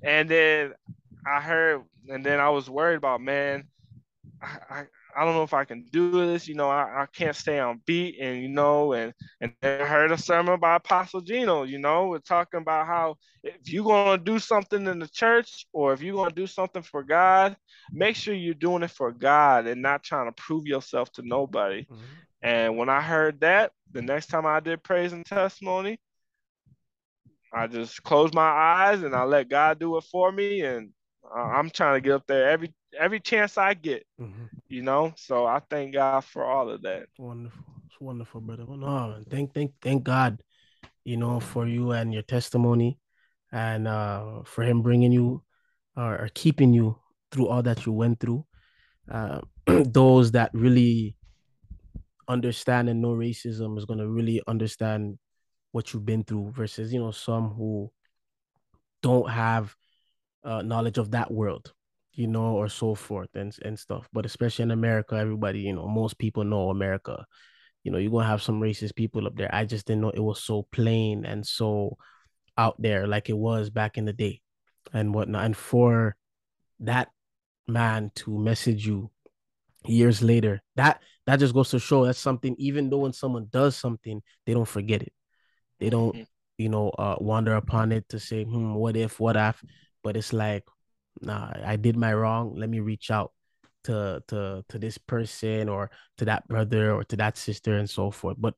And 0.02 0.28
then 0.28 0.74
I 1.26 1.40
heard, 1.40 1.82
and 2.08 2.24
then 2.24 2.38
I 2.38 2.50
was 2.50 2.70
worried 2.70 2.96
about, 2.96 3.20
man, 3.20 3.64
I 4.42 4.84
I 5.16 5.24
don't 5.24 5.34
know 5.34 5.42
if 5.42 5.54
I 5.54 5.64
can 5.64 5.84
do 5.92 6.10
this. 6.26 6.48
You 6.48 6.54
know, 6.54 6.68
I, 6.68 7.02
I 7.02 7.06
can't 7.12 7.36
stay 7.36 7.58
on 7.58 7.80
beat, 7.86 8.18
and 8.20 8.42
you 8.42 8.48
know, 8.48 8.92
and 8.92 9.12
and 9.40 9.52
I 9.62 9.84
heard 9.84 10.12
a 10.12 10.18
sermon 10.18 10.58
by 10.60 10.76
Apostle 10.76 11.20
Gino. 11.20 11.62
You 11.62 11.78
know, 11.78 12.08
we're 12.08 12.18
talking 12.18 12.60
about 12.60 12.86
how 12.86 13.16
if 13.42 13.72
you're 13.72 13.84
gonna 13.84 14.22
do 14.22 14.38
something 14.38 14.86
in 14.86 14.98
the 14.98 15.08
church, 15.08 15.66
or 15.72 15.92
if 15.92 16.02
you're 16.02 16.16
gonna 16.16 16.34
do 16.34 16.46
something 16.46 16.82
for 16.82 17.02
God, 17.02 17.56
make 17.92 18.16
sure 18.16 18.34
you're 18.34 18.54
doing 18.54 18.82
it 18.82 18.90
for 18.90 19.12
God 19.12 19.66
and 19.66 19.82
not 19.82 20.02
trying 20.02 20.26
to 20.26 20.32
prove 20.32 20.66
yourself 20.66 21.10
to 21.12 21.22
nobody. 21.22 21.82
Mm-hmm. 21.82 22.02
And 22.42 22.76
when 22.76 22.88
I 22.88 23.00
heard 23.00 23.40
that, 23.40 23.72
the 23.92 24.02
next 24.02 24.26
time 24.26 24.46
I 24.46 24.60
did 24.60 24.82
praise 24.82 25.12
and 25.12 25.24
testimony, 25.24 25.98
I 27.52 27.66
just 27.68 28.02
closed 28.02 28.34
my 28.34 28.42
eyes 28.42 29.02
and 29.02 29.14
I 29.14 29.24
let 29.24 29.48
God 29.48 29.78
do 29.78 29.96
it 29.96 30.04
for 30.04 30.30
me, 30.32 30.62
and 30.62 30.90
I'm 31.34 31.70
trying 31.70 31.94
to 31.94 32.00
get 32.00 32.14
up 32.14 32.26
there 32.26 32.50
every 32.50 32.72
every 32.98 33.20
chance 33.20 33.58
I 33.58 33.74
get. 33.74 34.06
Mm-hmm. 34.20 34.44
You 34.68 34.82
know, 34.82 35.12
so 35.16 35.46
I 35.46 35.60
thank 35.70 35.94
God 35.94 36.24
for 36.24 36.44
all 36.44 36.70
of 36.70 36.82
that. 36.82 37.06
Wonderful, 37.18 37.64
it's 37.86 38.00
wonderful, 38.00 38.40
brother. 38.40 38.64
Well, 38.66 38.78
no, 38.78 39.22
thank 39.30 39.54
thank 39.54 39.72
thank 39.80 40.04
God, 40.04 40.42
you 41.04 41.16
know, 41.16 41.40
for 41.40 41.66
you 41.66 41.92
and 41.92 42.12
your 42.12 42.22
testimony, 42.22 42.98
and 43.52 43.86
uh, 43.86 44.42
for 44.44 44.64
Him 44.64 44.82
bringing 44.82 45.12
you 45.12 45.42
or, 45.96 46.22
or 46.22 46.28
keeping 46.34 46.72
you 46.72 46.96
through 47.30 47.48
all 47.48 47.62
that 47.62 47.86
you 47.86 47.92
went 47.92 48.20
through. 48.20 48.44
Uh, 49.10 49.40
those 49.66 50.32
that 50.32 50.50
really 50.54 51.16
understand 52.28 52.88
and 52.88 53.02
know 53.02 53.14
racism 53.14 53.76
is 53.76 53.84
going 53.84 53.98
to 53.98 54.08
really 54.08 54.40
understand 54.46 55.18
what 55.72 55.92
you've 55.92 56.06
been 56.06 56.24
through 56.24 56.50
versus 56.52 56.92
you 56.92 57.00
know 57.00 57.10
some 57.10 57.50
who 57.50 57.90
don't 59.02 59.28
have 59.28 59.74
uh, 60.44 60.62
knowledge 60.62 60.98
of 60.98 61.10
that 61.10 61.30
world 61.30 61.72
you 62.14 62.26
know, 62.26 62.56
or 62.56 62.68
so 62.68 62.94
forth 62.94 63.30
and 63.34 63.56
and 63.62 63.78
stuff. 63.78 64.08
But 64.12 64.26
especially 64.26 64.64
in 64.64 64.70
America, 64.70 65.16
everybody, 65.16 65.60
you 65.60 65.74
know, 65.74 65.86
most 65.88 66.18
people 66.18 66.44
know 66.44 66.70
America 66.70 67.26
you 67.84 67.92
know, 67.92 67.98
you're 67.98 68.10
gonna 68.10 68.26
have 68.26 68.42
some 68.42 68.60
racist 68.60 68.96
people 68.96 69.26
up 69.26 69.36
there. 69.36 69.54
I 69.54 69.66
just 69.66 69.86
didn't 69.86 70.00
know 70.00 70.10
it 70.10 70.20
was 70.20 70.42
so 70.42 70.66
plain 70.72 71.26
and 71.26 71.46
so 71.46 71.98
out 72.56 72.80
there 72.80 73.06
like 73.06 73.28
it 73.28 73.36
was 73.36 73.70
back 73.70 73.98
in 73.98 74.06
the 74.06 74.12
day 74.12 74.40
and 74.92 75.14
whatnot. 75.14 75.44
And 75.44 75.56
for 75.56 76.16
that 76.80 77.10
man 77.68 78.10
to 78.16 78.38
message 78.38 78.86
you 78.86 79.10
years 79.84 80.22
later, 80.22 80.62
that 80.76 81.02
that 81.26 81.40
just 81.40 81.52
goes 81.52 81.70
to 81.70 81.78
show 81.78 82.06
that's 82.06 82.18
something, 82.18 82.56
even 82.58 82.88
though 82.88 82.98
when 82.98 83.12
someone 83.12 83.48
does 83.50 83.76
something, 83.76 84.22
they 84.46 84.54
don't 84.54 84.68
forget 84.68 85.02
it. 85.02 85.12
They 85.78 85.90
don't, 85.90 86.14
mm-hmm. 86.14 86.22
you 86.56 86.70
know, 86.70 86.88
uh, 86.90 87.16
wander 87.18 87.54
upon 87.54 87.92
it 87.92 88.08
to 88.10 88.18
say, 88.18 88.44
hmm, 88.44 88.74
what 88.74 88.96
if, 88.96 89.20
what 89.20 89.36
if? 89.36 89.62
But 90.02 90.16
it's 90.16 90.32
like, 90.32 90.64
nah, 91.20 91.52
I 91.64 91.76
did 91.76 91.96
my 91.96 92.12
wrong. 92.14 92.54
Let 92.56 92.68
me 92.68 92.80
reach 92.80 93.10
out 93.10 93.32
to 93.84 94.22
to 94.28 94.64
to 94.68 94.78
this 94.78 94.98
person 94.98 95.68
or 95.68 95.90
to 96.18 96.24
that 96.24 96.48
brother 96.48 96.92
or 96.92 97.04
to 97.04 97.16
that 97.16 97.36
sister 97.36 97.76
and 97.76 97.88
so 97.88 98.10
forth. 98.10 98.36
But 98.38 98.54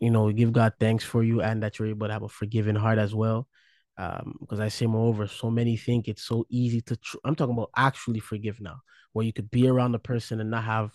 you 0.00 0.10
know, 0.10 0.30
give 0.32 0.52
God 0.52 0.74
thanks 0.78 1.04
for 1.04 1.22
you 1.24 1.42
and 1.42 1.62
that 1.62 1.78
you're 1.78 1.88
able 1.88 2.06
to 2.06 2.12
have 2.12 2.22
a 2.22 2.28
forgiving 2.28 2.76
heart 2.76 2.98
as 2.98 3.14
well. 3.14 3.48
Um, 3.96 4.36
because 4.40 4.60
I 4.60 4.68
say 4.68 4.86
moreover, 4.86 5.26
so 5.26 5.50
many 5.50 5.76
think 5.76 6.06
it's 6.06 6.22
so 6.22 6.46
easy 6.48 6.80
to 6.82 6.96
tr- 6.96 7.16
I'm 7.24 7.34
talking 7.34 7.54
about 7.54 7.70
actually 7.76 8.20
forgive 8.20 8.60
now, 8.60 8.80
where 9.12 9.26
you 9.26 9.32
could 9.32 9.50
be 9.50 9.68
around 9.68 9.92
the 9.92 9.98
person 9.98 10.40
and 10.40 10.50
not 10.50 10.64
have, 10.64 10.92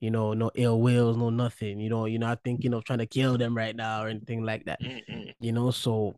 you 0.00 0.10
know, 0.10 0.34
no 0.34 0.50
ill 0.54 0.80
wills, 0.80 1.16
no 1.16 1.30
nothing. 1.30 1.80
You 1.80 1.88
know, 1.88 2.04
you're 2.04 2.20
not 2.20 2.40
thinking 2.44 2.74
of 2.74 2.84
trying 2.84 2.98
to 2.98 3.06
kill 3.06 3.38
them 3.38 3.56
right 3.56 3.74
now 3.74 4.04
or 4.04 4.08
anything 4.08 4.44
like 4.44 4.66
that. 4.66 4.80
You 5.40 5.52
know, 5.52 5.70
so 5.70 6.14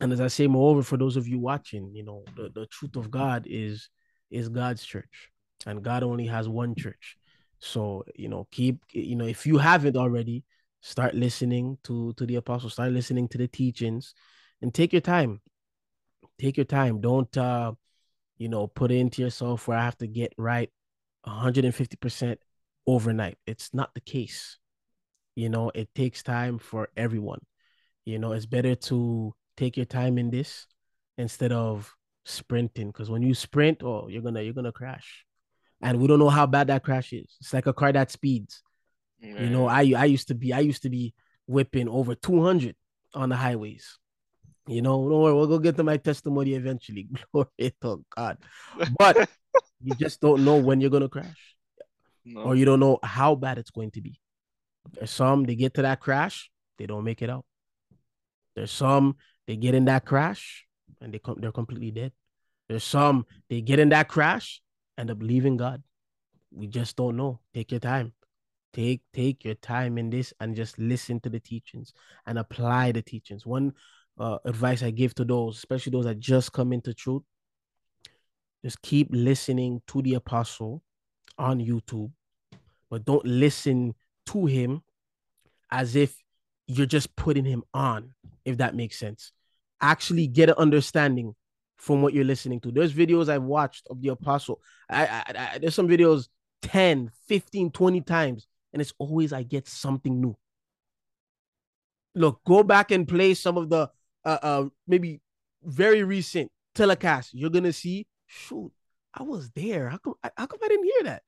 and 0.00 0.12
as 0.12 0.20
I 0.20 0.28
say 0.28 0.46
moreover, 0.46 0.82
for 0.82 0.96
those 0.96 1.16
of 1.16 1.28
you 1.28 1.38
watching, 1.38 1.94
you 1.94 2.04
know, 2.04 2.24
the, 2.36 2.50
the 2.54 2.66
truth 2.66 2.96
of 2.96 3.10
God 3.10 3.46
is 3.48 3.88
is 4.30 4.48
God's 4.48 4.84
church. 4.84 5.30
And 5.66 5.82
God 5.82 6.02
only 6.02 6.26
has 6.26 6.48
one 6.48 6.74
church. 6.74 7.16
So, 7.60 8.04
you 8.14 8.28
know, 8.28 8.46
keep, 8.50 8.82
you 8.90 9.16
know, 9.16 9.24
if 9.24 9.46
you 9.46 9.56
haven't 9.56 9.96
already, 9.96 10.44
start 10.80 11.14
listening 11.14 11.78
to 11.84 12.12
to 12.14 12.26
the 12.26 12.36
apostles, 12.36 12.74
start 12.74 12.92
listening 12.92 13.28
to 13.28 13.38
the 13.38 13.48
teachings 13.48 14.14
and 14.60 14.74
take 14.74 14.92
your 14.92 15.00
time. 15.00 15.40
Take 16.38 16.56
your 16.56 16.66
time. 16.66 17.00
Don't 17.00 17.34
uh 17.36 17.72
you 18.36 18.48
know 18.48 18.66
put 18.66 18.90
into 18.90 19.22
yourself 19.22 19.68
where 19.68 19.78
i 19.78 19.84
have 19.84 19.96
to 19.96 20.08
get 20.08 20.34
right 20.36 20.70
150% 21.26 22.36
overnight. 22.86 23.38
It's 23.46 23.72
not 23.72 23.94
the 23.94 24.00
case. 24.00 24.58
You 25.36 25.48
know 25.48 25.70
it 25.74 25.88
takes 25.94 26.22
time 26.22 26.58
for 26.58 26.90
everyone. 26.96 27.40
You 28.04 28.18
know 28.18 28.32
it's 28.32 28.46
better 28.46 28.74
to 28.74 29.34
take 29.56 29.76
your 29.76 29.86
time 29.86 30.18
in 30.18 30.30
this 30.30 30.66
instead 31.18 31.52
of 31.52 31.94
sprinting 32.24 32.88
because 32.88 33.10
when 33.10 33.22
you 33.22 33.34
sprint 33.34 33.82
oh 33.82 34.08
you're 34.08 34.22
gonna 34.22 34.40
you're 34.40 34.54
gonna 34.54 34.72
crash 34.72 35.24
and 35.82 36.00
we 36.00 36.06
don't 36.06 36.18
know 36.18 36.30
how 36.30 36.46
bad 36.46 36.68
that 36.68 36.82
crash 36.82 37.12
is 37.12 37.36
it's 37.40 37.52
like 37.52 37.66
a 37.66 37.72
car 37.72 37.92
that 37.92 38.10
speeds. 38.10 38.62
You 39.24 39.48
know, 39.48 39.66
I 39.66 39.92
I 39.96 40.04
used 40.04 40.28
to 40.28 40.34
be 40.34 40.52
I 40.52 40.60
used 40.60 40.82
to 40.82 40.90
be 40.90 41.14
whipping 41.46 41.88
over 41.88 42.14
200 42.14 42.76
on 43.14 43.30
the 43.30 43.36
highways. 43.36 43.98
You 44.66 44.82
know, 44.82 45.08
don't 45.08 45.20
worry, 45.20 45.34
we'll 45.34 45.46
go 45.46 45.58
get 45.58 45.76
to 45.76 45.84
my 45.84 45.96
testimony 45.96 46.54
eventually. 46.54 47.08
Glory 47.32 47.74
to 47.82 48.04
God. 48.14 48.38
But 48.98 49.28
you 49.82 49.94
just 49.98 50.20
don't 50.20 50.44
know 50.44 50.56
when 50.56 50.80
you're 50.80 50.90
gonna 50.90 51.08
crash. 51.08 51.56
No. 52.24 52.42
Or 52.42 52.56
you 52.56 52.64
don't 52.64 52.80
know 52.80 52.98
how 53.02 53.34
bad 53.34 53.58
it's 53.58 53.70
going 53.70 53.90
to 53.92 54.00
be. 54.00 54.18
There's 54.92 55.10
some 55.10 55.44
they 55.44 55.54
get 55.54 55.74
to 55.74 55.82
that 55.82 56.00
crash, 56.00 56.50
they 56.78 56.86
don't 56.86 57.04
make 57.04 57.22
it 57.22 57.30
out. 57.30 57.44
There's 58.54 58.70
some 58.70 59.16
they 59.46 59.56
get 59.56 59.74
in 59.74 59.84
that 59.86 60.04
crash 60.04 60.66
and 61.00 61.12
they 61.12 61.18
come 61.18 61.36
they're 61.40 61.52
completely 61.52 61.90
dead. 61.90 62.12
There's 62.68 62.84
some 62.84 63.26
they 63.48 63.60
get 63.60 63.78
in 63.78 63.90
that 63.90 64.08
crash, 64.08 64.62
end 64.98 65.10
up 65.10 65.18
leaving 65.20 65.56
God. 65.56 65.82
We 66.50 66.66
just 66.66 66.96
don't 66.96 67.16
know. 67.16 67.40
Take 67.52 67.72
your 67.72 67.80
time 67.80 68.12
take 68.74 69.00
take 69.12 69.44
your 69.44 69.54
time 69.54 69.96
in 69.96 70.10
this 70.10 70.34
and 70.40 70.56
just 70.56 70.78
listen 70.78 71.20
to 71.20 71.30
the 71.30 71.40
teachings 71.40 71.94
and 72.26 72.38
apply 72.38 72.92
the 72.92 73.00
teachings 73.00 73.46
one 73.46 73.72
uh, 74.18 74.38
advice 74.44 74.82
i 74.82 74.90
give 74.90 75.14
to 75.14 75.24
those 75.24 75.56
especially 75.56 75.92
those 75.92 76.04
that 76.04 76.18
just 76.18 76.52
come 76.52 76.72
into 76.72 76.92
truth 76.92 77.22
just 78.64 78.82
keep 78.82 79.08
listening 79.10 79.80
to 79.86 80.02
the 80.02 80.14
apostle 80.14 80.82
on 81.38 81.60
youtube 81.60 82.10
but 82.90 83.04
don't 83.04 83.24
listen 83.24 83.94
to 84.26 84.46
him 84.46 84.82
as 85.70 85.96
if 85.96 86.16
you're 86.66 86.86
just 86.86 87.14
putting 87.16 87.44
him 87.44 87.62
on 87.72 88.10
if 88.44 88.58
that 88.58 88.74
makes 88.74 88.98
sense 88.98 89.32
actually 89.80 90.26
get 90.26 90.48
an 90.48 90.54
understanding 90.56 91.34
from 91.76 92.00
what 92.00 92.14
you're 92.14 92.24
listening 92.24 92.60
to 92.60 92.70
there's 92.70 92.94
videos 92.94 93.28
i've 93.28 93.42
watched 93.42 93.86
of 93.90 94.00
the 94.00 94.08
apostle 94.08 94.60
I, 94.88 95.06
I, 95.06 95.22
I 95.36 95.58
there's 95.58 95.74
some 95.74 95.88
videos 95.88 96.28
10 96.62 97.10
15 97.28 97.70
20 97.70 98.00
times 98.02 98.46
and 98.74 98.82
it's 98.82 98.92
always 98.98 99.32
I 99.32 99.44
get 99.44 99.66
something 99.68 100.20
new. 100.20 100.36
Look, 102.14 102.40
go 102.44 102.62
back 102.62 102.90
and 102.90 103.08
play 103.08 103.32
some 103.34 103.56
of 103.56 103.70
the 103.70 103.88
uh, 104.24 104.38
uh 104.42 104.64
maybe 104.86 105.20
very 105.62 106.02
recent 106.02 106.50
telecast. 106.74 107.32
You're 107.32 107.50
gonna 107.50 107.72
see, 107.72 108.06
shoot, 108.26 108.70
I 109.14 109.22
was 109.22 109.50
there. 109.50 109.88
How 109.88 109.98
come? 109.98 110.14
How 110.36 110.46
come 110.46 110.58
I 110.62 110.68
didn't 110.68 110.84
hear 110.84 111.02
that? 111.04 111.22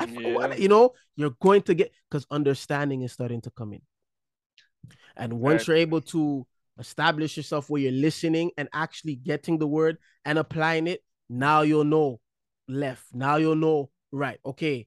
I, 0.00 0.04
yeah. 0.04 0.54
you 0.56 0.68
know, 0.68 0.92
you're 1.16 1.34
going 1.40 1.62
to 1.62 1.74
get 1.74 1.92
because 2.10 2.26
understanding 2.30 3.02
is 3.02 3.12
starting 3.12 3.40
to 3.42 3.50
come 3.50 3.72
in. 3.72 3.82
And 5.18 5.40
once 5.40 5.62
right. 5.62 5.68
you're 5.68 5.82
able 5.82 6.00
to 6.02 6.46
establish 6.78 7.36
yourself 7.36 7.68
where 7.68 7.82
you're 7.82 7.92
listening 7.92 8.52
and 8.56 8.68
actually 8.72 9.16
getting 9.16 9.58
the 9.58 9.66
word 9.66 9.98
and 10.24 10.38
applying 10.38 10.86
it, 10.86 11.02
now 11.28 11.62
you'll 11.62 11.84
know 11.84 12.20
left. 12.68 13.04
Now 13.12 13.36
you'll 13.36 13.56
know 13.56 13.90
right. 14.12 14.38
Okay, 14.46 14.86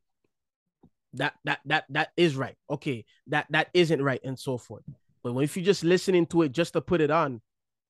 that 1.14 1.34
that 1.44 1.60
that 1.66 1.86
that 1.90 2.10
is 2.16 2.36
right 2.36 2.56
okay 2.70 3.06
that 3.28 3.46
that 3.50 3.68
isn't 3.74 4.02
right 4.02 4.22
and 4.24 4.40
so 4.40 4.58
forth 4.58 4.84
but 5.24 5.36
if 5.40 5.56
you're 5.56 5.66
just 5.66 5.84
listening 5.84 6.26
to 6.26 6.42
it 6.44 6.52
just 6.52 6.74
to 6.74 6.82
put 6.82 7.02
it 7.02 7.12
on 7.12 7.42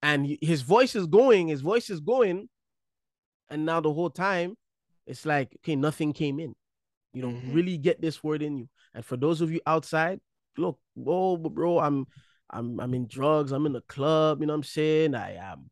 and 0.02 0.38
his 0.42 0.62
voice 0.62 0.96
is 0.96 1.06
going 1.06 1.48
his 1.48 1.62
voice 1.62 1.90
is 1.90 2.00
going 2.00 2.50
and 3.50 3.66
now 3.66 3.80
the 3.80 3.94
whole 3.94 4.10
time 4.10 4.56
it's 5.06 5.26
like 5.26 5.56
okay 5.60 5.76
nothing 5.76 6.14
came 6.14 6.40
in 6.40 6.56
you 7.14 7.22
know 7.22 7.30
mm-hmm. 7.30 7.54
really 7.54 7.78
get 7.78 8.02
this 8.02 8.24
word 8.24 8.42
in 8.42 8.58
you 8.58 8.68
and 8.96 9.06
for 9.06 9.18
those 9.18 9.42
of 9.42 9.52
you 9.52 9.62
outside 9.68 10.20
look 10.58 10.80
oh 11.06 11.38
bro 11.38 11.80
i'm 11.80 12.06
i'm 12.52 12.80
i'm 12.80 12.94
in 12.94 13.08
drugs 13.08 13.52
i'm 13.52 13.66
in 13.66 13.74
the 13.74 13.82
club 13.82 14.42
you 14.42 14.48
know 14.48 14.54
what 14.54 14.58
i'm 14.58 14.64
saying 14.64 15.16
i 15.16 15.36
am 15.36 15.70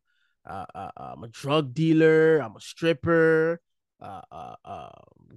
uh, 0.49 0.65
uh, 0.73 0.91
i'm 0.97 1.23
a 1.23 1.27
drug 1.27 1.73
dealer 1.73 2.39
i'm 2.39 2.55
a 2.55 2.61
stripper 2.61 3.61
uh, 4.01 4.21
uh, 4.31 4.55
uh, 4.63 4.89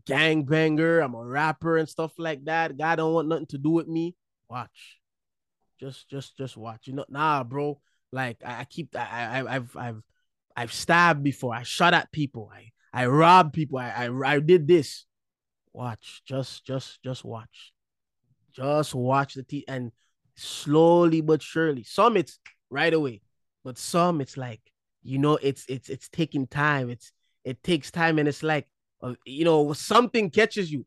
gang 0.06 0.44
banger. 0.44 1.00
I'm 1.00 1.14
a 1.14 1.24
rapper 1.24 1.76
and 1.76 1.88
stuff 1.88 2.12
like 2.18 2.44
that. 2.44 2.76
Guy 2.76 2.96
don't 2.96 3.12
want 3.12 3.28
nothing 3.28 3.46
to 3.46 3.58
do 3.58 3.70
with 3.70 3.88
me. 3.88 4.14
Watch, 4.48 5.00
just, 5.80 6.08
just, 6.08 6.36
just 6.36 6.56
watch. 6.56 6.86
You 6.86 6.94
know, 6.94 7.04
nah, 7.08 7.44
bro. 7.44 7.80
Like 8.12 8.42
I, 8.44 8.60
I 8.60 8.64
keep, 8.64 8.94
I, 8.96 9.00
I, 9.44 9.56
I've, 9.56 9.76
I've, 9.76 10.02
I've 10.56 10.72
stabbed 10.72 11.22
before. 11.22 11.54
I 11.54 11.62
shot 11.62 11.94
at 11.94 12.12
people. 12.12 12.50
I, 12.54 12.70
I 12.92 13.06
robbed 13.06 13.54
people. 13.54 13.78
I, 13.78 13.90
I, 14.06 14.34
I 14.34 14.38
did 14.38 14.68
this. 14.68 15.06
Watch, 15.72 16.22
just, 16.26 16.64
just, 16.64 17.02
just 17.02 17.24
watch. 17.24 17.72
Just 18.54 18.94
watch 18.94 19.34
the 19.34 19.42
T 19.42 19.64
and 19.66 19.92
slowly 20.36 21.20
but 21.20 21.42
surely. 21.42 21.84
Some 21.84 22.16
it's 22.16 22.38
right 22.70 22.92
away, 22.92 23.22
but 23.64 23.78
some 23.78 24.20
it's 24.20 24.36
like 24.36 24.60
you 25.02 25.18
know, 25.18 25.38
it's 25.42 25.64
it's 25.68 25.88
it's 25.88 26.08
taking 26.08 26.46
time. 26.46 26.90
It's 26.90 27.12
it 27.44 27.62
takes 27.62 27.90
time 27.90 28.18
and 28.18 28.28
it's 28.28 28.42
like 28.42 28.68
uh, 29.02 29.14
you 29.24 29.44
know 29.44 29.72
something 29.72 30.30
catches 30.30 30.70
you 30.70 30.86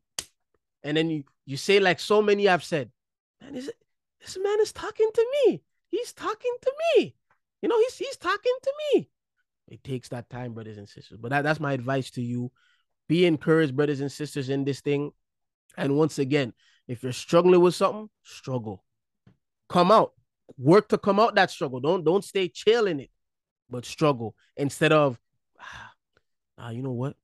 and 0.83 0.95
then 0.95 1.09
you 1.09 1.23
you 1.45 1.57
say 1.57 1.79
like 1.79 1.99
so 1.99 2.21
many 2.21 2.45
have 2.45 2.63
said 2.63 2.89
man 3.41 3.55
is 3.55 3.67
it 3.67 3.75
this 4.21 4.37
man 4.41 4.59
is 4.61 4.71
talking 4.71 5.09
to 5.13 5.27
me. 5.33 5.61
He's 5.89 6.11
talking 6.11 6.55
to 6.61 6.73
me. 6.95 7.15
You 7.61 7.69
know 7.69 7.77
he's 7.79 7.97
he's 7.97 8.17
talking 8.17 8.55
to 8.63 8.73
me. 8.93 9.09
It 9.67 9.83
takes 9.83 10.09
that 10.09 10.29
time 10.29 10.53
brothers 10.53 10.77
and 10.77 10.87
sisters. 10.87 11.19
But 11.21 11.29
that, 11.29 11.43
that's 11.43 11.59
my 11.59 11.73
advice 11.73 12.09
to 12.11 12.21
you. 12.21 12.51
Be 13.07 13.25
encouraged 13.25 13.75
brothers 13.75 14.01
and 14.01 14.11
sisters 14.11 14.49
in 14.49 14.63
this 14.63 14.81
thing. 14.81 15.11
And 15.77 15.97
once 15.97 16.17
again 16.19 16.53
if 16.87 17.03
you're 17.03 17.11
struggling 17.11 17.61
with 17.61 17.75
something 17.75 18.09
struggle 18.23 18.83
come 19.69 19.91
out 19.91 20.13
work 20.57 20.87
to 20.89 20.97
come 20.97 21.19
out 21.19 21.35
that 21.35 21.49
struggle 21.49 21.79
don't 21.79 22.03
don't 22.03 22.23
stay 22.23 22.47
chill 22.47 22.87
in 22.87 22.99
it 22.99 23.09
but 23.69 23.85
struggle 23.85 24.35
instead 24.57 24.91
of 24.91 25.19
ah, 26.57 26.69
you 26.69 26.81
know 26.81 26.91
what? 26.91 27.15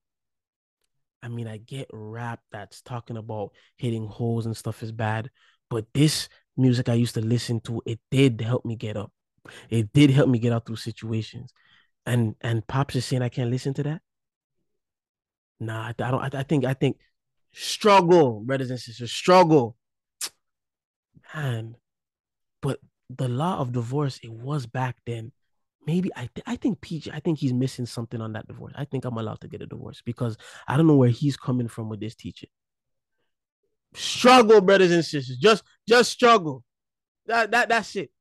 I 1.24 1.28
mean, 1.28 1.48
I 1.48 1.58
get 1.58 1.88
rap 1.94 2.40
that's 2.52 2.82
talking 2.82 3.18
about 3.18 3.52
hitting 3.78 4.08
holes 4.08 4.46
and 4.46 4.58
stuff 4.58 4.82
is 4.82 4.92
bad, 4.92 5.30
but 5.70 5.86
this 5.94 6.30
music 6.58 6.90
I 6.90 6.96
used 6.96 7.14
to 7.14 7.22
listen 7.22 7.60
to, 7.62 7.82
it 7.86 8.00
did 8.10 8.42
help 8.42 8.66
me 8.66 8.76
get 8.76 8.98
up. 8.98 9.12
It 9.70 9.94
did 9.94 10.10
help 10.10 10.30
me 10.30 10.40
get 10.40 10.54
out 10.54 10.66
through 10.66 10.78
situations. 10.78 11.54
And 12.06 12.36
and 12.42 12.66
Pops 12.66 12.96
is 12.96 13.06
saying 13.06 13.22
I 13.22 13.30
can't 13.30 13.52
listen 13.52 13.74
to 13.76 13.84
that. 13.84 14.02
Nah, 15.60 15.90
I, 15.90 15.94
don't. 15.94 16.36
I 16.36 16.44
think 16.44 16.66
I 16.66 16.74
think 16.74 16.98
struggle, 17.54 18.40
brothers 18.40 18.72
and 18.72 18.80
sisters, 18.80 19.12
struggle. 19.12 19.78
Man, 21.36 21.76
but 22.62 22.80
the 23.10 23.28
law 23.28 23.60
of 23.60 23.74
divorce, 23.74 24.20
it 24.24 24.32
was 24.32 24.66
back 24.66 24.98
then 25.06 25.32
maybe 25.88 26.12
I 26.16 26.30
th- 26.34 26.44
I 26.46 26.56
think 26.56 26.80
PJ 26.82 27.12
I 27.14 27.20
think 27.20 27.40
he's 27.40 27.54
missing 27.54 27.86
something 27.86 28.22
on 28.22 28.34
that 28.34 28.48
divorce. 28.48 28.74
I 28.76 28.86
think 28.86 29.06
I'm 29.06 29.18
allowed 29.18 29.42
to 29.42 29.48
get 29.48 29.62
a 29.62 29.68
divorce 29.68 30.02
because 30.06 30.38
I 30.68 30.78
don't 30.78 30.88
know 30.88 30.96
where 30.96 31.10
he's 31.10 31.38
coming 31.38 31.68
from 31.68 31.90
with 31.90 32.00
this 32.00 32.16
teaching. 32.16 32.50
struggle, 33.94 34.62
brothers 34.62 34.92
and 34.92 35.04
sisters. 35.04 35.38
Just 35.38 35.64
just 35.88 36.12
struggle. 36.12 36.64
That 37.26 37.52
that 37.52 37.70
that's 37.70 37.96
it. 37.96 38.12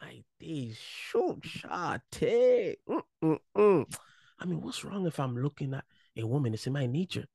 My 0.00 0.22
days, 0.38 0.78
shoot, 0.78 1.40
shot, 1.44 2.02
take. 2.10 2.78
Mm, 2.88 3.02
mm, 3.24 3.38
mm. 3.56 3.98
I 4.38 4.44
mean, 4.44 4.60
what's 4.60 4.84
wrong 4.84 5.06
if 5.06 5.18
I'm 5.18 5.36
looking 5.36 5.74
at 5.74 5.84
a 6.16 6.26
woman? 6.26 6.54
It's 6.54 6.66
in 6.66 6.72
my 6.72 6.86
nature. 6.86 7.26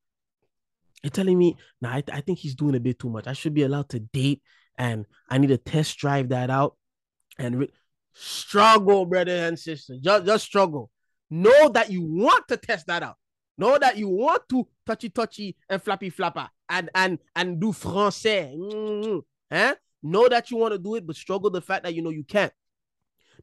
You're 1.02 1.10
telling 1.10 1.36
me, 1.36 1.56
now 1.82 1.90
nah, 1.90 1.96
I, 1.96 2.04
I 2.12 2.20
think 2.22 2.38
he's 2.38 2.54
doing 2.54 2.74
a 2.74 2.80
bit 2.80 2.98
too 2.98 3.10
much. 3.10 3.26
I 3.26 3.34
should 3.34 3.52
be 3.52 3.62
allowed 3.64 3.90
to 3.90 4.00
date 4.00 4.42
and 4.78 5.06
I 5.28 5.38
need 5.38 5.48
to 5.48 5.58
test 5.58 5.98
drive 5.98 6.30
that 6.30 6.50
out 6.50 6.76
and 7.38 7.60
re- 7.60 7.72
struggle, 8.12 9.06
brother 9.06 9.32
and 9.32 9.58
sister. 9.58 9.96
Just, 10.00 10.26
just 10.26 10.44
struggle. 10.44 10.90
Know 11.30 11.68
that 11.70 11.90
you 11.90 12.02
want 12.02 12.48
to 12.48 12.56
test 12.56 12.86
that 12.86 13.02
out. 13.02 13.16
Know 13.56 13.78
that 13.78 13.96
you 13.96 14.08
want 14.08 14.48
to 14.50 14.66
touchy 14.84 15.08
touchy 15.08 15.56
and 15.68 15.82
flappy 15.82 16.10
flapper 16.10 16.48
and 16.68 16.90
and 16.94 17.18
and 17.36 17.60
do 17.60 17.68
français. 17.68 18.56
Mm-hmm. 18.56 19.18
Eh? 19.50 19.74
Know 20.02 20.28
that 20.28 20.50
you 20.50 20.56
want 20.56 20.72
to 20.72 20.78
do 20.78 20.96
it, 20.96 21.06
but 21.06 21.16
struggle 21.16 21.50
the 21.50 21.60
fact 21.60 21.84
that 21.84 21.94
you 21.94 22.02
know 22.02 22.10
you 22.10 22.24
can't. 22.24 22.52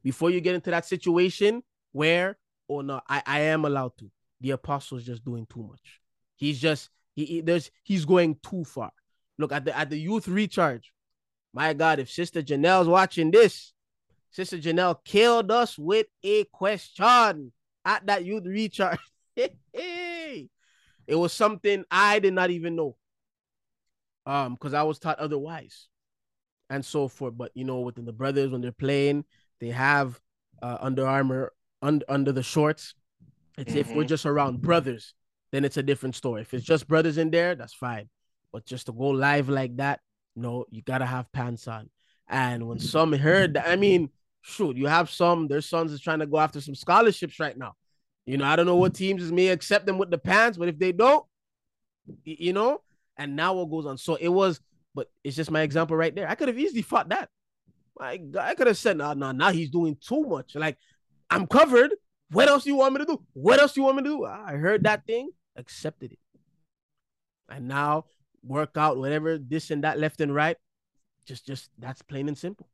Before 0.02 0.30
you 0.30 0.40
get 0.40 0.54
into 0.54 0.70
that 0.70 0.84
situation 0.84 1.62
where, 1.92 2.36
oh 2.68 2.82
no, 2.82 3.00
I, 3.08 3.22
I 3.26 3.40
am 3.40 3.64
allowed 3.64 3.96
to. 3.98 4.10
The 4.40 4.50
apostle 4.50 4.98
is 4.98 5.04
just 5.04 5.24
doing 5.24 5.46
too 5.46 5.62
much. 5.62 6.00
He's 6.36 6.58
just 6.58 6.90
he, 7.14 7.24
he 7.24 7.40
there's 7.40 7.70
he's 7.82 8.04
going 8.04 8.36
too 8.42 8.64
far. 8.64 8.92
Look 9.38 9.52
at 9.52 9.64
the 9.64 9.76
at 9.76 9.90
the 9.90 9.98
youth 9.98 10.28
recharge. 10.28 10.92
My 11.52 11.74
God, 11.74 11.98
if 11.98 12.10
Sister 12.10 12.42
Janelle's 12.42 12.88
watching 12.88 13.30
this, 13.30 13.72
Sister 14.30 14.56
Janelle 14.56 14.96
killed 15.04 15.50
us 15.50 15.78
with 15.78 16.06
a 16.22 16.44
question 16.44 17.52
at 17.84 18.06
that 18.06 18.24
youth 18.24 18.46
recharge. 18.46 18.98
it 19.36 20.48
was 21.08 21.32
something 21.32 21.84
I 21.90 22.18
did 22.18 22.32
not 22.32 22.50
even 22.50 22.76
know. 22.76 22.96
Um, 24.24 24.54
because 24.54 24.72
I 24.72 24.84
was 24.84 25.00
taught 25.00 25.18
otherwise, 25.18 25.88
and 26.70 26.84
so 26.84 27.08
forth. 27.08 27.36
But 27.36 27.50
you 27.54 27.64
know, 27.64 27.80
within 27.80 28.04
the 28.04 28.12
brothers, 28.12 28.52
when 28.52 28.60
they're 28.60 28.70
playing, 28.70 29.24
they 29.60 29.70
have 29.70 30.18
uh, 30.62 30.78
Under 30.80 31.06
Armour 31.06 31.52
un- 31.82 32.02
under 32.08 32.30
the 32.30 32.42
shorts. 32.42 32.94
It's 33.58 33.70
mm-hmm. 33.70 33.78
if 33.78 33.88
we're 33.88 34.02
mm-hmm. 34.02 34.06
just 34.06 34.24
around 34.24 34.62
brothers, 34.62 35.14
then 35.50 35.64
it's 35.64 35.76
a 35.76 35.82
different 35.82 36.14
story. 36.14 36.42
If 36.42 36.54
it's 36.54 36.64
just 36.64 36.86
brothers 36.86 37.18
in 37.18 37.30
there, 37.30 37.56
that's 37.56 37.74
fine. 37.74 38.08
But 38.52 38.64
just 38.64 38.86
to 38.86 38.92
go 38.92 39.08
live 39.08 39.48
like 39.48 39.76
that, 39.76 40.00
no, 40.36 40.66
you 40.70 40.82
gotta 40.82 41.06
have 41.06 41.30
pants 41.32 41.68
on. 41.68 41.90
And 42.28 42.66
when 42.66 42.78
mm-hmm. 42.78 42.86
some 42.86 43.12
heard 43.12 43.54
that, 43.54 43.68
I 43.68 43.76
mean, 43.76 44.10
shoot, 44.42 44.76
you 44.76 44.86
have 44.86 45.10
some, 45.10 45.48
their 45.48 45.60
sons 45.60 45.92
is 45.92 46.00
trying 46.00 46.20
to 46.20 46.26
go 46.26 46.38
after 46.38 46.60
some 46.60 46.74
scholarships 46.74 47.38
right 47.38 47.56
now. 47.56 47.74
You 48.26 48.38
know, 48.38 48.44
I 48.44 48.56
don't 48.56 48.66
know 48.66 48.76
what 48.76 48.94
teams 48.94 49.30
may 49.32 49.48
accept 49.48 49.86
them 49.86 49.98
with 49.98 50.10
the 50.10 50.18
pants, 50.18 50.56
but 50.56 50.68
if 50.68 50.78
they 50.78 50.92
don't, 50.92 51.24
you 52.24 52.52
know, 52.52 52.80
and 53.16 53.36
now 53.36 53.54
what 53.54 53.70
goes 53.70 53.86
on. 53.86 53.98
So 53.98 54.14
it 54.14 54.28
was, 54.28 54.60
but 54.94 55.10
it's 55.24 55.36
just 55.36 55.50
my 55.50 55.62
example 55.62 55.96
right 55.96 56.14
there. 56.14 56.28
I 56.28 56.34
could 56.34 56.48
have 56.48 56.58
easily 56.58 56.82
fought 56.82 57.08
that. 57.10 57.28
My 57.98 58.16
God, 58.16 58.48
I 58.48 58.54
could 58.54 58.68
have 58.68 58.78
said, 58.78 58.96
no, 58.96 59.12
no, 59.12 59.32
now 59.32 59.50
he's 59.50 59.70
doing 59.70 59.96
too 60.00 60.22
much. 60.22 60.54
Like, 60.54 60.78
I'm 61.30 61.46
covered. 61.46 61.94
What 62.30 62.48
else 62.48 62.64
do 62.64 62.70
you 62.70 62.76
want 62.76 62.94
me 62.94 63.00
to 63.00 63.06
do? 63.06 63.22
What 63.34 63.60
else 63.60 63.72
do 63.74 63.80
you 63.80 63.84
want 63.84 63.98
me 63.98 64.04
to 64.04 64.08
do? 64.08 64.24
I 64.24 64.52
heard 64.52 64.84
that 64.84 65.04
thing, 65.06 65.30
accepted 65.56 66.12
it. 66.12 66.18
And 67.48 67.68
now 67.68 68.06
work 68.44 68.76
out 68.76 68.98
whatever, 68.98 69.38
this 69.38 69.70
and 69.70 69.84
that, 69.84 69.98
left 69.98 70.20
and 70.20 70.34
right. 70.34 70.56
Just, 71.26 71.46
just 71.46 71.70
that's 71.78 72.02
plain 72.02 72.28
and 72.28 72.36
simple. 72.36 72.68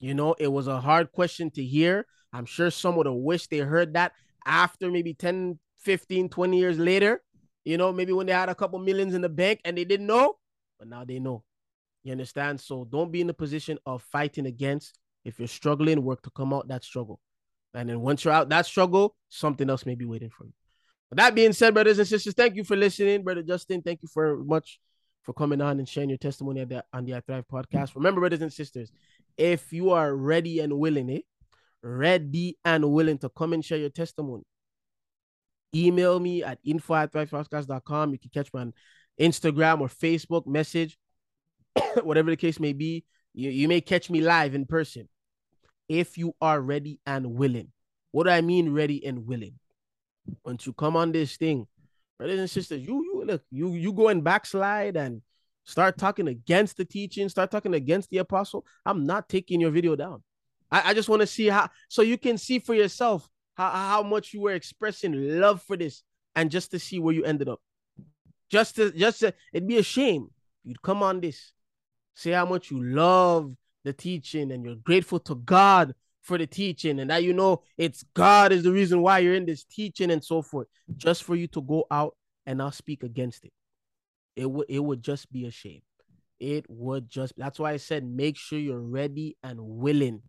You 0.00 0.14
know, 0.14 0.34
it 0.38 0.48
was 0.48 0.68
a 0.68 0.80
hard 0.80 1.12
question 1.12 1.50
to 1.52 1.64
hear. 1.64 2.06
I'm 2.32 2.46
sure 2.46 2.70
some 2.70 2.96
would 2.96 3.06
have 3.06 3.14
wished 3.14 3.50
they 3.50 3.58
heard 3.58 3.94
that 3.94 4.12
after 4.46 4.90
maybe 4.90 5.14
10, 5.14 5.58
15, 5.78 6.28
20 6.28 6.58
years 6.58 6.78
later. 6.78 7.22
You 7.64 7.76
know, 7.76 7.92
maybe 7.92 8.12
when 8.12 8.26
they 8.26 8.32
had 8.32 8.48
a 8.48 8.54
couple 8.54 8.78
millions 8.78 9.14
in 9.14 9.20
the 9.20 9.28
bank 9.28 9.60
and 9.64 9.76
they 9.76 9.84
didn't 9.84 10.06
know, 10.06 10.36
but 10.78 10.88
now 10.88 11.04
they 11.04 11.18
know. 11.18 11.44
You 12.02 12.12
understand? 12.12 12.60
So 12.60 12.86
don't 12.90 13.12
be 13.12 13.20
in 13.20 13.26
the 13.26 13.34
position 13.34 13.78
of 13.84 14.02
fighting 14.02 14.46
against. 14.46 14.98
If 15.24 15.38
you're 15.38 15.48
struggling, 15.48 16.02
work 16.02 16.22
to 16.22 16.30
come 16.30 16.54
out 16.54 16.68
that 16.68 16.84
struggle. 16.84 17.20
And 17.74 17.88
then 17.88 18.00
once 18.00 18.24
you're 18.24 18.32
out 18.32 18.48
that 18.48 18.66
struggle, 18.66 19.14
something 19.28 19.68
else 19.68 19.84
may 19.84 19.94
be 19.94 20.06
waiting 20.06 20.30
for 20.30 20.46
you. 20.46 20.52
That 21.12 21.34
being 21.34 21.52
said, 21.52 21.72
brothers 21.72 21.98
and 21.98 22.06
sisters, 22.06 22.34
thank 22.34 22.54
you 22.54 22.64
for 22.64 22.76
listening. 22.76 23.22
Brother 23.22 23.42
Justin, 23.42 23.80
thank 23.80 24.02
you 24.02 24.08
for 24.08 24.44
much 24.44 24.78
for 25.22 25.32
coming 25.32 25.60
on 25.60 25.78
and 25.78 25.88
sharing 25.88 26.10
your 26.10 26.18
testimony 26.18 26.64
the, 26.64 26.84
on 26.92 27.04
the 27.04 27.14
I 27.14 27.20
Thrive 27.20 27.44
podcast. 27.50 27.94
Remember, 27.94 28.20
brothers 28.20 28.42
and 28.42 28.52
sisters, 28.52 28.92
if 29.36 29.72
you 29.72 29.90
are 29.90 30.14
ready 30.14 30.60
and 30.60 30.78
willing, 30.78 31.10
eh? 31.10 31.20
Ready 31.82 32.58
and 32.64 32.90
willing 32.92 33.18
to 33.18 33.28
come 33.30 33.52
and 33.52 33.64
share 33.64 33.78
your 33.78 33.90
testimony, 33.90 34.42
email 35.74 36.18
me 36.20 36.42
at 36.42 36.58
info 36.64 36.94
at 36.94 37.12
thrivepodcast.com. 37.12 38.12
You 38.12 38.18
can 38.18 38.30
catch 38.30 38.52
me 38.52 38.60
on 38.60 38.74
Instagram 39.18 39.80
or 39.80 39.88
Facebook 39.88 40.46
message, 40.46 40.98
whatever 42.02 42.30
the 42.30 42.36
case 42.36 42.60
may 42.60 42.72
be. 42.72 43.04
You, 43.32 43.50
you 43.50 43.68
may 43.68 43.80
catch 43.80 44.10
me 44.10 44.20
live 44.20 44.54
in 44.54 44.66
person 44.66 45.08
if 45.88 46.18
you 46.18 46.34
are 46.40 46.60
ready 46.60 47.00
and 47.06 47.34
willing. 47.34 47.72
What 48.10 48.24
do 48.24 48.30
I 48.30 48.40
mean, 48.40 48.72
ready 48.72 49.04
and 49.06 49.26
willing? 49.26 49.54
Once 50.44 50.66
you 50.66 50.72
come 50.72 50.96
on 50.96 51.12
this 51.12 51.36
thing, 51.36 51.66
brothers 52.18 52.40
and 52.40 52.50
sisters, 52.50 52.80
you 52.80 53.02
you 53.04 53.24
look, 53.24 53.42
you 53.50 53.74
you 53.74 53.92
go 53.92 54.08
and 54.08 54.22
backslide 54.24 54.96
and 54.96 55.22
start 55.64 55.98
talking 55.98 56.28
against 56.28 56.76
the 56.76 56.84
teaching, 56.84 57.28
start 57.28 57.50
talking 57.50 57.74
against 57.74 58.10
the 58.10 58.18
apostle. 58.18 58.64
I'm 58.86 59.06
not 59.06 59.28
taking 59.28 59.60
your 59.60 59.70
video 59.70 59.96
down. 59.96 60.22
I, 60.70 60.90
I 60.90 60.94
just 60.94 61.08
want 61.08 61.20
to 61.20 61.26
see 61.26 61.48
how 61.48 61.68
so 61.88 62.02
you 62.02 62.18
can 62.18 62.38
see 62.38 62.58
for 62.58 62.74
yourself 62.74 63.28
how, 63.54 63.70
how 63.70 64.02
much 64.02 64.32
you 64.32 64.40
were 64.40 64.52
expressing 64.52 65.40
love 65.40 65.62
for 65.62 65.76
this 65.76 66.02
and 66.34 66.50
just 66.50 66.70
to 66.70 66.78
see 66.78 66.98
where 66.98 67.14
you 67.14 67.24
ended 67.24 67.48
up. 67.48 67.60
Just 68.50 68.76
to 68.76 68.90
just 68.92 69.20
to, 69.20 69.34
it'd 69.52 69.68
be 69.68 69.78
a 69.78 69.82
shame 69.82 70.28
you'd 70.64 70.82
come 70.82 71.02
on 71.02 71.20
this, 71.20 71.52
say 72.14 72.32
how 72.32 72.44
much 72.44 72.70
you 72.70 72.82
love 72.82 73.54
the 73.84 73.92
teaching 73.92 74.52
and 74.52 74.64
you're 74.64 74.76
grateful 74.76 75.18
to 75.20 75.34
God 75.34 75.94
for 76.28 76.38
the 76.38 76.46
teaching 76.46 77.00
and 77.00 77.10
that 77.10 77.24
you 77.24 77.32
know 77.32 77.62
it's 77.78 78.04
God 78.14 78.52
is 78.52 78.62
the 78.62 78.70
reason 78.70 79.00
why 79.00 79.18
you're 79.18 79.34
in 79.34 79.46
this 79.46 79.64
teaching 79.64 80.10
and 80.10 80.22
so 80.22 80.42
forth, 80.42 80.68
just 80.96 81.24
for 81.24 81.34
you 81.34 81.48
to 81.48 81.62
go 81.62 81.86
out 81.90 82.14
and 82.46 82.58
not 82.58 82.74
speak 82.74 83.02
against 83.02 83.46
it. 83.46 83.52
It 84.36 84.48
would 84.48 84.66
it 84.68 84.78
would 84.78 85.02
just 85.02 85.32
be 85.32 85.46
a 85.46 85.50
shame. 85.50 85.80
It 86.38 86.66
would 86.68 87.08
just 87.08 87.32
that's 87.36 87.58
why 87.58 87.72
I 87.72 87.78
said 87.78 88.04
make 88.04 88.36
sure 88.36 88.58
you're 88.58 88.78
ready 88.78 89.36
and 89.42 89.58
willing 89.58 90.22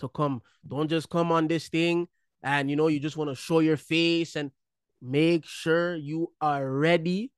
to 0.00 0.08
come. 0.08 0.42
Don't 0.66 0.88
just 0.88 1.08
come 1.08 1.32
on 1.32 1.48
this 1.48 1.68
thing 1.68 2.06
and 2.42 2.70
you 2.70 2.76
know 2.76 2.86
you 2.88 3.00
just 3.00 3.16
want 3.16 3.30
to 3.30 3.34
show 3.34 3.60
your 3.60 3.78
face 3.78 4.36
and 4.36 4.52
make 5.00 5.44
sure 5.44 5.96
you 5.96 6.30
are 6.40 6.70
ready 6.70 7.32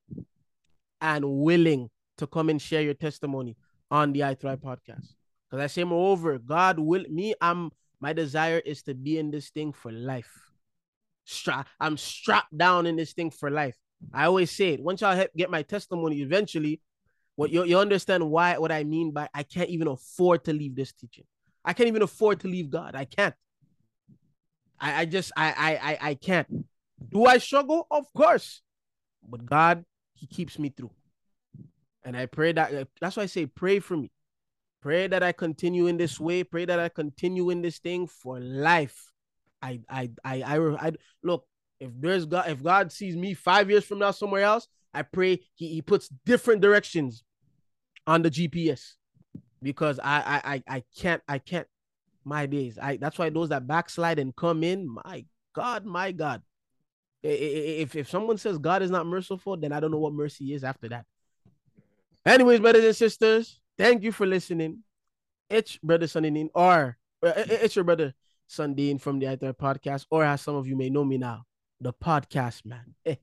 and 1.01 1.25
willing 1.25 1.89
to 2.19 2.27
come 2.27 2.51
and 2.51 2.61
share 2.61 2.83
your 2.83 2.95
testimony 2.95 3.57
on 3.91 4.13
the 4.13 4.25
I 4.25 4.35
Thrive 4.35 4.61
podcast. 4.61 5.15
Because 5.51 5.65
I 5.65 5.67
say, 5.67 5.85
moreover, 5.85 6.39
God 6.39 6.79
will 6.79 7.05
me. 7.09 7.35
I'm 7.41 7.73
my 8.01 8.13
desire 8.13 8.59
is 8.65 8.83
to 8.85 8.95
be 8.95 9.19
in 9.19 9.31
this 9.31 9.51
thing 9.51 9.73
for 9.73 9.93
life. 9.93 10.33
Stra- 11.25 11.67
I'm 11.79 11.97
strapped 11.97 12.57
down 12.57 12.87
in 12.87 12.97
this 12.97 13.13
thing 13.13 13.31
for 13.31 13.51
life. 13.51 13.77
I 14.13 14.25
always 14.25 14.51
say 14.51 14.71
it. 14.71 14.81
Once 14.81 15.03
y'all 15.03 15.23
get 15.37 15.51
my 15.51 15.63
testimony, 15.63 16.23
eventually, 16.23 16.81
what 17.37 17.51
you, 17.51 17.65
you 17.65 17.79
understand 17.79 18.31
why 18.31 18.57
what 18.59 18.73
I 18.73 18.85
mean 18.85 19.13
by 19.13 19.29
I 19.35 19.43
can't 19.43 19.71
even 19.71 19.89
afford 19.89 20.45
to 20.45 20.53
leave 20.53 20.77
this 20.77 20.93
teaching. 20.93 21.25
I 21.65 21.73
can't 21.73 21.89
even 21.89 22.03
afford 22.03 22.41
to 22.41 22.49
leave 22.49 22.71
God. 22.71 22.95
I 22.95 23.05
can't. 23.05 23.35
I, 24.79 25.03
I 25.03 25.05
just 25.05 25.33
I, 25.37 25.51
I 25.51 25.91
I 25.91 26.11
I 26.11 26.15
can't. 26.15 26.67
Do 27.11 27.27
I 27.27 27.39
struggle? 27.39 27.87
Of 27.91 28.13
course. 28.15 28.63
But 29.29 29.45
God, 29.45 29.85
He 30.15 30.27
keeps 30.27 30.59
me 30.59 30.71
through. 30.71 30.93
And 32.03 32.17
I 32.17 32.27
pray 32.27 32.53
that 32.53 32.89
that's 33.01 33.17
why 33.17 33.25
I 33.25 33.27
say 33.27 33.47
pray 33.47 33.79
for 33.81 33.97
me. 33.97 34.11
Pray 34.83 35.07
that 35.09 35.23
I 35.23 35.33
continue 35.33 35.87
in 35.87 35.97
this 35.97 36.19
way. 36.19 36.43
Pray 36.43 36.65
that 36.65 36.81
I 36.81 36.89
continue 36.89 37.51
in 37.51 37.61
this 37.61 37.79
thing 37.79 38.07
for 38.07 38.41
life. 38.41 39.13
I, 39.61 39.81
I, 39.89 40.11
I, 40.25 40.43
I, 40.43 40.59
I 40.87 40.93
look. 41.23 41.47
If 41.79 41.91
there's 41.99 42.27
God, 42.27 42.49
if 42.49 42.63
God 42.63 42.93
sees 42.93 43.17
me 43.17 43.35
five 43.35 43.71
years 43.71 43.85
from 43.85 43.99
now 43.99 44.11
somewhere 44.11 44.43
else, 44.43 44.69
I 44.93 45.03
pray 45.03 45.41
He, 45.55 45.69
he 45.69 45.83
puts 45.83 46.09
different 46.25 46.61
directions 46.61 47.25
on 48.07 48.23
the 48.23 48.31
GPS 48.31 48.95
because 49.63 49.99
I, 49.99 50.21
I, 50.45 50.55
I, 50.55 50.63
I 50.77 50.85
can't, 50.97 51.23
I 51.29 51.39
can't. 51.39 51.67
My 52.23 52.45
days. 52.45 52.79
I. 52.79 52.97
That's 52.99 53.19
why 53.19 53.31
those 53.31 53.49
that 53.49 53.67
backslide 53.67 54.19
and 54.19 54.37
come 54.37 54.63
in. 54.63 54.87
My 55.05 55.25
God, 55.55 55.87
my 55.87 56.13
God. 56.13 56.43
If 57.23 57.97
if 57.97 58.09
someone 58.09 58.39
says 58.39 58.59
God 58.59 58.83
is 58.83 58.91
not 58.91 59.07
merciful, 59.07 59.57
then 59.57 59.73
I 59.73 59.81
don't 59.81 59.91
know 59.91 59.99
what 59.99 60.13
mercy 60.13 60.55
is 60.55 60.65
after 60.65 60.89
that. 60.91 61.07
Anyways, 62.25 62.61
brothers 62.61 62.85
and 62.85 62.97
sisters, 62.97 63.60
Thank 63.81 64.03
you 64.03 64.13
for 64.13 64.27
listening. 64.27 64.81
It's 65.49 65.79
brother 65.79 66.05
Sundin, 66.07 66.51
or 66.55 66.99
uh, 67.25 67.33
it's 67.35 67.75
your 67.75 67.85
brother 67.87 68.13
Sundin 68.47 69.01
from 69.01 69.19
the 69.19 69.29
Other 69.29 69.55
Podcast, 69.55 70.05
or 70.11 70.23
as 70.23 70.43
some 70.43 70.55
of 70.55 70.67
you 70.67 70.77
may 70.77 70.91
know 70.91 71.03
me 71.03 71.17
now, 71.17 71.45
the 71.81 71.95
podcast 71.95 72.67
man. 72.67 72.95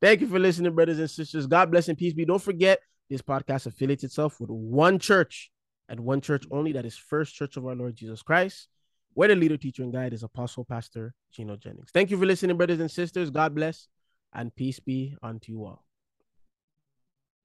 Thank 0.00 0.22
you 0.22 0.26
for 0.26 0.38
listening, 0.38 0.74
brothers 0.74 0.98
and 0.98 1.10
sisters. 1.10 1.46
God 1.46 1.70
bless 1.70 1.88
and 1.90 1.98
peace 1.98 2.14
be. 2.14 2.24
Don't 2.24 2.42
forget, 2.42 2.80
this 3.10 3.20
podcast 3.20 3.66
affiliates 3.66 4.04
itself 4.04 4.40
with 4.40 4.48
one 4.48 4.98
church 4.98 5.50
and 5.90 6.00
one 6.00 6.22
church 6.22 6.46
only. 6.50 6.72
That 6.72 6.86
is 6.86 6.96
First 6.96 7.34
Church 7.34 7.58
of 7.58 7.66
our 7.66 7.74
Lord 7.74 7.96
Jesus 7.96 8.22
Christ, 8.22 8.68
where 9.12 9.28
the 9.28 9.36
leader, 9.36 9.58
teacher, 9.58 9.82
and 9.82 9.92
guide 9.92 10.14
is 10.14 10.22
Apostle 10.22 10.64
Pastor 10.64 11.12
Gino 11.30 11.56
Jennings. 11.56 11.90
Thank 11.92 12.10
you 12.10 12.16
for 12.16 12.24
listening, 12.24 12.56
brothers 12.56 12.80
and 12.80 12.90
sisters. 12.90 13.28
God 13.28 13.54
bless 13.54 13.86
and 14.32 14.54
peace 14.56 14.80
be 14.80 15.14
unto 15.22 15.52
you 15.52 15.66
all. 15.66 15.84